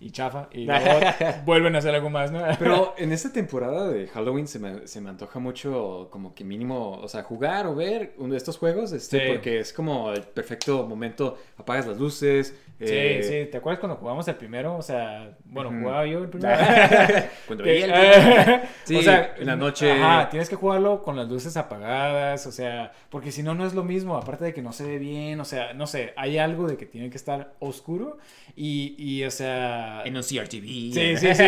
y 0.00 0.10
chafa, 0.10 0.48
y 0.50 0.64
luego 0.66 1.00
vuelven 1.44 1.76
a 1.76 1.78
hacer 1.78 1.94
algo 1.94 2.10
más, 2.10 2.32
¿no? 2.32 2.40
Pero 2.58 2.94
en 2.98 3.12
esta 3.12 3.32
temporada 3.32 3.86
de 3.88 4.08
Halloween 4.08 4.48
se 4.48 4.58
me, 4.58 4.86
se 4.88 5.00
me 5.00 5.10
antoja 5.10 5.38
mucho 5.38 6.08
como 6.10 6.34
que 6.34 6.42
mínimo, 6.42 6.98
o 7.02 7.06
sea, 7.08 7.22
jugar 7.22 7.66
o 7.66 7.74
ver 7.74 8.14
uno 8.18 8.32
de 8.32 8.38
estos 8.38 8.58
juegos, 8.58 8.92
este, 8.92 9.20
Sí. 9.26 9.32
porque 9.32 9.60
es 9.60 9.72
como 9.72 10.10
el 10.12 10.22
perfecto 10.22 10.84
momento, 10.86 11.38
apagas 11.58 11.86
las 11.86 11.98
luces. 11.98 12.54
Sí, 12.84 12.94
eh, 12.94 13.22
sí, 13.22 13.50
¿te 13.50 13.58
acuerdas 13.58 13.78
cuando 13.78 13.96
jugamos 13.96 14.26
el 14.28 14.34
primero? 14.34 14.76
O 14.76 14.82
sea, 14.82 15.36
bueno, 15.44 15.70
jugaba 15.70 16.06
yo 16.06 16.18
el 16.18 16.28
primero. 16.30 16.56
Cuando 17.46 17.64
veía 17.64 17.86
el 17.86 18.60
Sí, 18.84 18.96
o 18.96 19.02
sea, 19.02 19.34
en 19.38 19.46
la 19.46 19.56
noche. 19.56 19.92
Ajá, 19.92 20.30
tienes 20.30 20.48
que 20.48 20.56
jugarlo 20.56 21.02
con 21.02 21.16
las 21.16 21.28
luces 21.28 21.56
apagadas, 21.56 22.46
o 22.46 22.52
sea, 22.52 22.92
porque 23.10 23.30
si 23.30 23.42
no, 23.42 23.54
no 23.54 23.66
es 23.66 23.74
lo 23.74 23.84
mismo. 23.84 24.16
Aparte 24.16 24.44
de 24.44 24.54
que 24.54 24.62
no 24.62 24.72
se 24.72 24.84
ve 24.84 24.98
bien, 24.98 25.40
o 25.40 25.44
sea, 25.44 25.72
no 25.74 25.86
sé, 25.86 26.12
hay 26.16 26.38
algo 26.38 26.66
de 26.66 26.76
que 26.76 26.86
tiene 26.86 27.10
que 27.10 27.16
estar 27.16 27.54
oscuro 27.60 28.18
y, 28.56 28.94
y 28.98 29.24
o 29.24 29.30
sea. 29.30 30.02
En 30.04 30.16
un 30.16 30.22
CRTV. 30.22 30.62
Sí, 30.62 31.16
sí, 31.16 31.34
sí. 31.34 31.44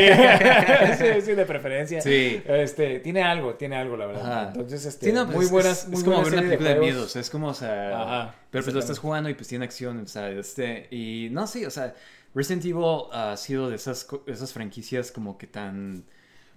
sí, 0.98 1.20
sí, 1.20 1.32
de 1.32 1.46
preferencia. 1.46 2.00
Sí. 2.00 2.42
Este, 2.46 3.00
tiene 3.00 3.22
algo, 3.22 3.54
tiene 3.54 3.76
algo, 3.76 3.96
la 3.96 4.06
verdad. 4.06 4.32
Ajá. 4.32 4.48
Entonces, 4.48 4.84
este, 4.84 5.06
Sí, 5.06 5.12
no, 5.12 5.26
pues 5.26 5.36
muy 5.36 5.46
buenas, 5.46 5.84
es, 5.84 5.88
muy 5.88 5.98
es 5.98 6.04
como 6.04 6.22
ver 6.22 6.32
una 6.32 6.42
película 6.42 6.68
de, 6.68 6.76
juegos. 6.76 6.94
miedos, 6.94 7.16
es 7.16 7.30
como, 7.30 7.48
o 7.48 7.54
sea, 7.54 8.02
Ajá, 8.02 8.34
pero 8.50 8.64
pues 8.64 8.74
lo 8.74 8.80
estás 8.80 8.98
jugando 8.98 9.28
y 9.28 9.34
pues 9.34 9.48
tiene 9.48 9.64
acción, 9.64 9.98
o 10.00 10.06
sea, 10.06 10.30
este, 10.30 10.86
y 10.90 11.23
no, 11.30 11.46
sí, 11.46 11.64
o 11.64 11.70
sea, 11.70 11.94
Resident 12.34 12.64
Evil 12.64 13.04
ha 13.12 13.36
sido 13.36 13.68
de 13.70 13.76
esas, 13.76 14.06
esas 14.26 14.52
franquicias 14.52 15.12
como 15.12 15.38
que 15.38 15.46
tan 15.46 16.04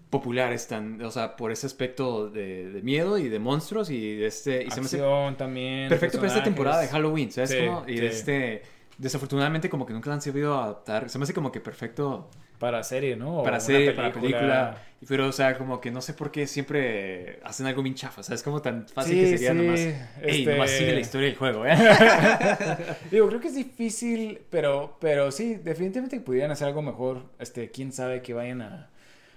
populares, 0.10 0.68
tan, 0.68 1.02
o 1.02 1.11
sea, 1.11 1.35
por 1.35 1.52
ese 1.52 1.68
aspecto 1.68 2.30
de, 2.30 2.72
de 2.72 2.81
miedo 2.81 3.18
y 3.18 3.30
de 3.30 3.39
monstruos 3.39 3.89
y 3.89 4.15
de 4.15 4.27
este, 4.27 4.64
y 4.64 4.72
se 4.72 4.80
me 4.80 4.85
hace 4.85 4.98
Acción 4.98 5.35
también. 5.38 5.89
perfecto 5.89 6.18
para 6.18 6.30
esta 6.30 6.44
temporada 6.44 6.81
de 6.81 6.88
Halloween, 6.88 7.31
¿sabes? 7.31 7.52
Sí, 7.52 7.57
cómo? 7.65 7.84
y 7.88 7.99
de 7.99 8.07
este, 8.07 8.64
desafortunadamente 8.98 9.69
como 9.69 9.85
que 9.85 9.94
nunca 9.94 10.10
la 10.10 10.15
han 10.15 10.22
sabido 10.22 10.57
adaptar, 10.57 11.10
se 11.10 11.18
me 11.18 11.23
hace 11.23 11.34
como 11.34 11.52
que 11.52 11.60
perfecto 11.60 12.30
Para 12.60 12.84
serie, 12.84 13.16
¿no? 13.16 13.40
O 13.40 13.44
para 13.44 13.60
serie, 13.60 13.92
para 13.92 14.12
película. 14.12 14.78
Pero, 15.08 15.28
o 15.28 15.32
sea, 15.32 15.58
como 15.60 15.80
que 15.80 15.92
no 15.92 16.02
sé 16.02 16.14
por 16.16 16.32
qué 16.32 16.48
siempre 16.48 17.40
hacen 17.44 17.68
algo 17.68 17.84
bien 17.84 17.94
chafa. 17.94 18.22
O 18.22 18.24
sea, 18.24 18.34
es 18.34 18.42
como 18.42 18.62
tan 18.64 18.88
fácil 18.88 19.14
Sí, 19.14 19.20
que 19.22 19.38
sería 19.38 19.52
sí, 19.52 19.58
nomás. 19.58 19.80
Ey, 19.80 20.42
este- 20.42 20.52
nomás 20.54 20.72
sigue 20.72 20.94
la 20.94 21.00
historia 21.00 21.28
del 21.28 21.38
juego, 21.38 21.66
¿eh? 21.68 21.76
Digo, 23.12 23.28
creo 23.28 23.40
que 23.40 23.48
es 23.50 23.56
difícil, 23.56 24.42
pero, 24.50 24.98
pero 25.00 25.32
sí, 25.32 25.56
definitivamente 25.56 26.20
pudieran 26.20 26.50
hacer 26.52 26.68
algo 26.68 26.82
mejor. 26.82 27.26
Este, 27.38 27.70
quién 27.70 27.92
sabe 27.92 28.22
que 28.24 28.34
vayan 28.34 28.62
a. 28.64 28.90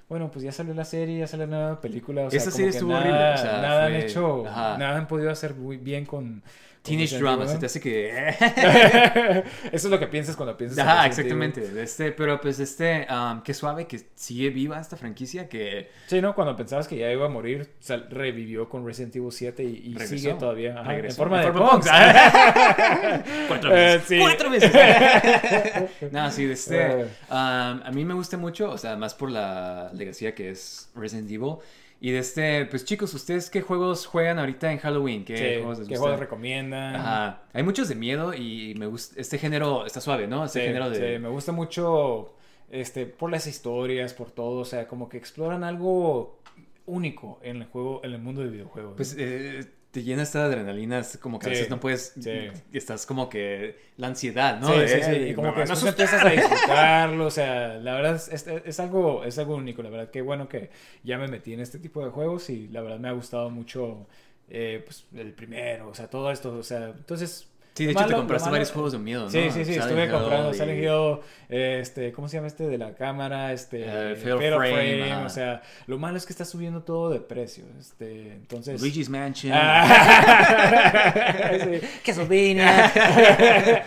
Bueno, 0.08 0.30
pues 0.30 0.42
ya 0.44 0.50
salió 0.50 0.74
la 0.74 0.84
serie, 0.84 1.18
ya 1.18 1.26
salió 1.26 1.46
la 1.46 1.56
nueva 1.58 1.80
película. 1.80 2.22
O 2.24 2.30
sea, 2.30 2.38
Esa 2.38 2.50
serie 2.50 2.70
estuvo 2.70 2.90
nada, 2.90 3.02
horrible, 3.02 3.34
o 3.34 3.36
sea, 3.38 3.62
nada 3.62 3.84
han 3.86 3.94
hecho, 3.94 4.44
ajá. 4.46 4.78
nada 4.78 4.96
han 4.96 5.06
podido 5.06 5.30
hacer 5.30 5.54
muy 5.54 5.76
bien 5.76 6.04
con. 6.06 6.42
Teenage 6.82 7.18
Drama, 7.18 7.46
se 7.46 7.58
te 7.58 7.66
hace 7.66 7.78
que. 7.78 8.10
Eso 9.72 9.88
es 9.88 9.90
lo 9.90 9.98
que 9.98 10.06
piensas 10.06 10.34
cuando 10.34 10.56
piensas 10.56 10.78
en 10.78 10.88
Ajá, 10.88 11.06
exactamente. 11.06 11.62
Este, 11.82 12.10
pero 12.12 12.40
pues 12.40 12.58
este, 12.58 13.06
um, 13.10 13.42
qué 13.42 13.52
suave 13.52 13.86
que 13.86 14.00
sigue 14.14 14.48
viva 14.48 14.80
esta 14.80 14.96
franquicia 14.96 15.48
que 15.48 15.90
Sí, 16.06 16.22
¿no? 16.22 16.34
Cuando 16.34 16.56
pensabas 16.56 16.88
que 16.88 16.96
ya 16.96 17.12
iba 17.12 17.26
a 17.26 17.28
morir, 17.28 17.68
revivió 18.08 18.68
con 18.68 18.86
Resident 18.86 19.14
Evil 19.16 19.30
7 19.30 19.62
y, 19.62 19.94
y 19.94 19.98
sigue 20.06 20.32
todavía. 20.34 20.80
Ajá, 20.80 20.96
en 20.96 21.12
forma 21.12 21.42
En 21.42 21.46
de 21.48 21.52
forma 21.52 21.80
cuatro 23.48 23.70
Eh, 23.76 23.98
veces. 23.98 24.08
sí. 24.08 24.18
Cuatro 24.18 24.50
veces. 24.50 24.72
no, 26.12 26.30
sí, 26.30 26.46
de 26.46 26.52
este. 26.54 27.02
Eh. 27.02 27.04
um, 27.30 27.36
a 27.84 27.90
mí 27.92 28.04
me 28.06 28.14
gusta 28.14 28.36
mucho, 28.38 28.70
o 28.70 28.78
sea, 28.78 28.96
más 28.96 29.14
por 29.14 29.30
la 29.30 29.90
legacía 29.92 30.34
que 30.34 30.50
es 30.50 30.88
Resident 30.94 31.30
Evil. 31.30 31.56
Y 32.00 32.12
de 32.12 32.18
este, 32.18 32.64
pues 32.66 32.84
chicos, 32.86 33.12
¿ustedes 33.12 33.50
qué 33.50 33.60
juegos 33.60 34.06
juegan 34.06 34.38
ahorita 34.38 34.72
en 34.72 34.78
Halloween? 34.78 35.24
¿Qué 35.24 35.36
Sí, 35.36 35.44
juegos 35.60 35.78
les 35.80 35.88
¿Qué 35.88 35.96
juegos 35.96 36.18
recomiendan? 36.18 36.96
Ajá. 36.96 37.42
Hay 37.52 37.62
muchos 37.62 37.88
de 37.88 37.94
miedo 37.94 38.32
y 38.34 38.74
me 38.78 38.86
gusta. 38.86 39.20
Este 39.20 39.36
género 39.38 39.84
está 39.84 40.00
suave, 40.00 40.26
¿no? 40.26 40.44
Este 40.46 40.60
Sí, 40.60 40.66
género 40.66 40.88
de. 40.88 41.14
sí, 41.16 41.18
me 41.18 41.28
gusta 41.28 41.52
mucho 41.52 42.32
este, 42.70 43.04
por 43.06 43.30
las 43.30 43.46
historias, 43.46 44.14
por 44.14 44.30
todo, 44.30 44.60
o 44.60 44.64
sea, 44.64 44.88
como 44.88 45.08
que 45.10 45.18
exploran 45.18 45.62
algo 45.62 46.40
único 46.86 47.38
en 47.42 47.58
el 47.58 47.64
juego, 47.66 48.00
en 48.02 48.12
el 48.12 48.18
mundo 48.20 48.40
de 48.42 48.48
videojuegos. 48.48 48.94
Pues 48.96 49.14
¿no? 49.14 49.22
eh, 49.22 49.64
te 49.90 50.02
llena 50.02 50.22
esta 50.22 50.44
adrenalina, 50.44 51.00
es 51.00 51.18
como 51.18 51.38
que 51.38 51.46
a 51.46 51.50
veces 51.50 51.68
no 51.70 51.80
puedes. 51.80 52.14
sí. 52.20 52.48
Estás 52.72 53.06
como 53.06 53.28
que. 53.28 53.76
La 53.96 54.06
ansiedad, 54.06 54.58
¿no? 54.60 54.68
sí, 54.68 54.88
sí, 54.88 55.02
sí, 55.02 55.10
"Ey, 55.10 55.30
y 55.30 55.34
como 55.34 55.52
que 55.52 55.60
después 55.60 55.82
asustar". 55.82 55.88
empiezas 56.08 56.24
a 56.24 56.28
disfrutarlo, 56.30 57.26
o 57.26 57.30
sea, 57.30 57.74
la 57.78 57.94
verdad 57.94 58.14
es, 58.16 58.28
es, 58.28 58.46
es 58.64 58.80
algo, 58.80 59.24
es 59.24 59.38
algo 59.38 59.56
único, 59.56 59.82
la 59.82 59.90
verdad, 59.90 60.10
qué 60.10 60.22
bueno 60.22 60.48
que 60.48 60.70
ya 61.02 61.18
me 61.18 61.28
metí 61.28 61.52
en 61.52 61.60
este 61.60 61.78
tipo 61.78 62.02
de 62.04 62.10
juegos 62.10 62.48
y 62.50 62.68
la 62.68 62.80
verdad 62.80 62.98
me 62.98 63.08
ha 63.08 63.12
gustado 63.12 63.50
mucho, 63.50 64.06
eh, 64.48 64.82
pues, 64.86 65.06
el 65.14 65.32
primero, 65.34 65.88
o 65.90 65.94
sea, 65.94 66.08
todo 66.08 66.30
esto, 66.30 66.52
o 66.54 66.62
sea, 66.62 66.86
entonces, 66.96 67.49
Sí, 67.74 67.86
de 67.86 67.92
hecho 67.92 68.04
te 68.06 68.14
compraste 68.14 68.46
malo- 68.46 68.52
varios 68.52 68.72
juegos 68.72 68.92
de 68.92 68.98
miedo, 68.98 69.24
¿no? 69.24 69.30
Sí, 69.30 69.42
sí, 69.44 69.64
sí, 69.64 69.72
Silent 69.72 69.82
estuve 69.84 70.04
Hill 70.04 70.10
comprando 70.10 70.50
y- 70.50 70.54
Silent 70.54 70.78
Hill, 70.82 71.18
este, 71.48 72.12
¿cómo 72.12 72.28
se 72.28 72.36
llama 72.36 72.48
este 72.48 72.64
de 72.66 72.76
la 72.78 72.94
cámara? 72.94 73.52
Este, 73.52 73.84
Fatal 74.16 74.38
Frame, 74.54 75.14
o 75.24 75.28
sea, 75.30 75.62
lo 75.86 75.98
malo 75.98 76.16
es 76.18 76.26
que 76.26 76.32
está 76.32 76.44
subiendo 76.44 76.82
todo 76.82 77.10
de 77.10 77.20
precio, 77.20 77.64
este, 77.78 78.32
entonces... 78.32 78.80
Luigi's 78.80 79.08
Mansion. 79.08 79.52
Ah. 79.54 81.06
Sí. 81.60 81.80
Castlevania. 82.04 82.92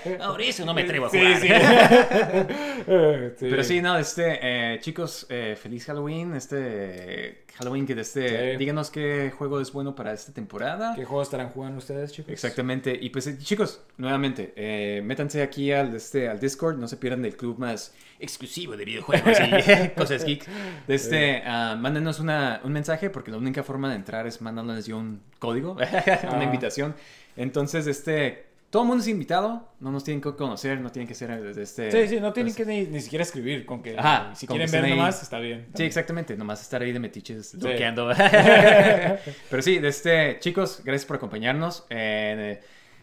Ahora 0.21 0.43
eso 0.43 0.65
no 0.65 0.73
me 0.73 0.81
atrevo 0.83 1.05
a 1.07 1.09
jugar. 1.09 1.37
sí. 1.39 1.47
Sí. 3.37 3.47
Pero 3.49 3.63
sí, 3.63 3.81
no, 3.81 3.97
este, 3.97 4.39
eh, 4.41 4.79
chicos, 4.81 5.25
eh, 5.29 5.55
feliz 5.61 5.85
Halloween. 5.85 6.35
Este 6.35 7.42
Halloween 7.57 7.85
que 7.85 7.93
este, 7.93 8.51
Sí. 8.53 8.57
díganos 8.57 8.89
qué 8.89 9.31
juego 9.37 9.59
es 9.61 9.71
bueno 9.71 9.95
para 9.95 10.11
esta 10.13 10.33
temporada. 10.33 10.95
¿Qué 10.95 11.05
juegos 11.05 11.27
estarán 11.27 11.49
jugando 11.49 11.77
ustedes, 11.77 12.11
chicos? 12.11 12.31
Exactamente. 12.31 12.97
Y 12.99 13.09
pues, 13.11 13.27
eh, 13.27 13.37
chicos, 13.37 13.81
nuevamente, 13.97 14.53
eh, 14.55 15.01
métanse 15.03 15.41
aquí 15.43 15.71
al, 15.71 15.95
este, 15.95 16.27
al 16.29 16.39
Discord. 16.39 16.77
No 16.77 16.87
se 16.87 16.97
pierdan 16.97 17.21
del 17.21 17.35
club 17.37 17.59
más 17.59 17.93
exclusivo 18.19 18.75
de 18.75 18.85
videojuegos 18.85 19.37
y 19.39 19.89
cosas 19.95 20.25
geek. 20.25 20.45
Este, 20.87 21.43
ah, 21.45 21.77
mándenos 21.79 22.19
una, 22.19 22.59
un 22.63 22.73
mensaje 22.73 23.09
porque 23.09 23.29
la 23.31 23.37
única 23.37 23.61
forma 23.63 23.89
de 23.89 23.95
entrar 23.97 24.25
es 24.25 24.41
mandándoles 24.41 24.85
yo 24.87 24.97
un 24.97 25.21
código, 25.39 25.73
una 25.73 26.39
Ah. 26.39 26.43
invitación. 26.43 26.95
Entonces, 27.37 27.85
este, 27.87 28.45
todo 28.73 28.81
el 28.81 28.87
mundo 28.87 29.03
es 29.03 29.07
invitado. 29.07 29.69
No 29.79 29.91
nos 29.91 30.03
tienen 30.03 30.19
que 30.19 30.33
conocer, 30.33 30.81
no 30.81 30.91
tienen 30.91 31.07
que 31.07 31.13
ser 31.13 31.39
de 31.53 31.61
este. 31.61 31.91
Sí, 31.91 32.07
sí, 32.07 32.19
no 32.19 32.33
tienen 32.33 32.55
pues, 32.55 32.65
que 32.67 32.73
ni, 32.73 32.87
ni 32.87 33.01
siquiera 33.01 33.21
escribir, 33.21 33.67
con 33.67 33.83
que 33.83 33.95
Ajá, 33.95 34.33
si 34.33 34.47
con 34.47 34.57
quieren 34.57 34.71
que 34.71 34.77
ver 34.77 34.85
ahí. 34.85 34.97
nomás, 34.97 35.21
está 35.21 35.37
bien. 35.37 35.67
Sí, 35.75 35.83
exactamente. 35.83 36.35
Nomás 36.35 36.59
estar 36.59 36.81
ahí 36.81 36.91
de 36.91 36.99
metiches, 36.99 37.49
Sí. 37.49 37.57
bloqueando. 37.57 38.09
Pero 39.51 39.61
sí, 39.61 39.77
de 39.77 39.87
este, 39.89 40.39
chicos, 40.39 40.81
gracias 40.83 41.05
por 41.05 41.17
acompañarnos. 41.17 41.85
Eh, 41.91 42.61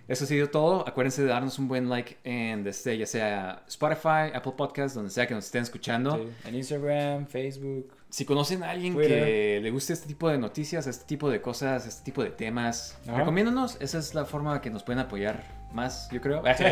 eso 0.09 0.25
ha 0.25 0.27
sido 0.27 0.51
todo. 0.51 0.89
Acuérdense 0.89 1.23
de 1.23 1.29
darnos 1.29 1.57
un 1.61 1.69
buen 1.69 1.89
like 1.89 2.17
en 2.25 2.67
este, 2.67 2.99
ya 2.99 3.07
sea 3.07 3.63
Spotify, 3.69 4.35
Apple 4.35 4.55
Podcast, 4.57 4.97
donde 4.97 5.13
sea 5.13 5.29
que 5.29 5.35
nos 5.35 5.45
estén 5.45 5.63
escuchando. 5.63 6.17
Sí, 6.17 6.49
En 6.49 6.57
Instagram, 6.57 7.29
Facebook. 7.29 7.93
Si 8.09 8.25
conocen 8.25 8.65
a 8.65 8.71
alguien 8.71 8.95
Twitter. 8.95 9.25
que 9.25 9.61
le 9.63 9.71
guste 9.71 9.93
este 9.93 10.09
tipo 10.09 10.29
de 10.29 10.37
noticias, 10.37 10.89
este 10.89 11.05
tipo 11.05 11.31
de 11.31 11.41
cosas, 11.41 11.87
este 11.87 12.03
tipo 12.03 12.25
de 12.25 12.31
temas, 12.31 12.99
Ajá. 13.07 13.19
recomiéndanos. 13.19 13.77
Esa 13.81 14.01
es 14.01 14.17
la 14.17 14.25
forma 14.25 14.61
que 14.61 14.69
nos 14.71 14.83
pueden 14.83 14.99
apoyar 14.99 15.60
más, 15.73 16.09
yo 16.11 16.21
creo. 16.21 16.43
Sí, 16.57 16.65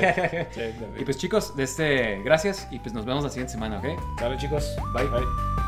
sí, 0.51 0.61
y 0.99 1.05
pues 1.05 1.17
chicos, 1.19 1.57
de 1.57 1.65
este, 1.65 2.23
gracias 2.23 2.69
y 2.71 2.79
pues 2.79 2.95
nos 2.95 3.05
vemos 3.05 3.25
la 3.25 3.31
siguiente 3.31 3.53
semana, 3.53 3.79
¿ok? 3.79 4.21
Dale, 4.21 4.37
chicos. 4.39 4.77
Bye. 4.95 5.07
Bye. 5.07 5.68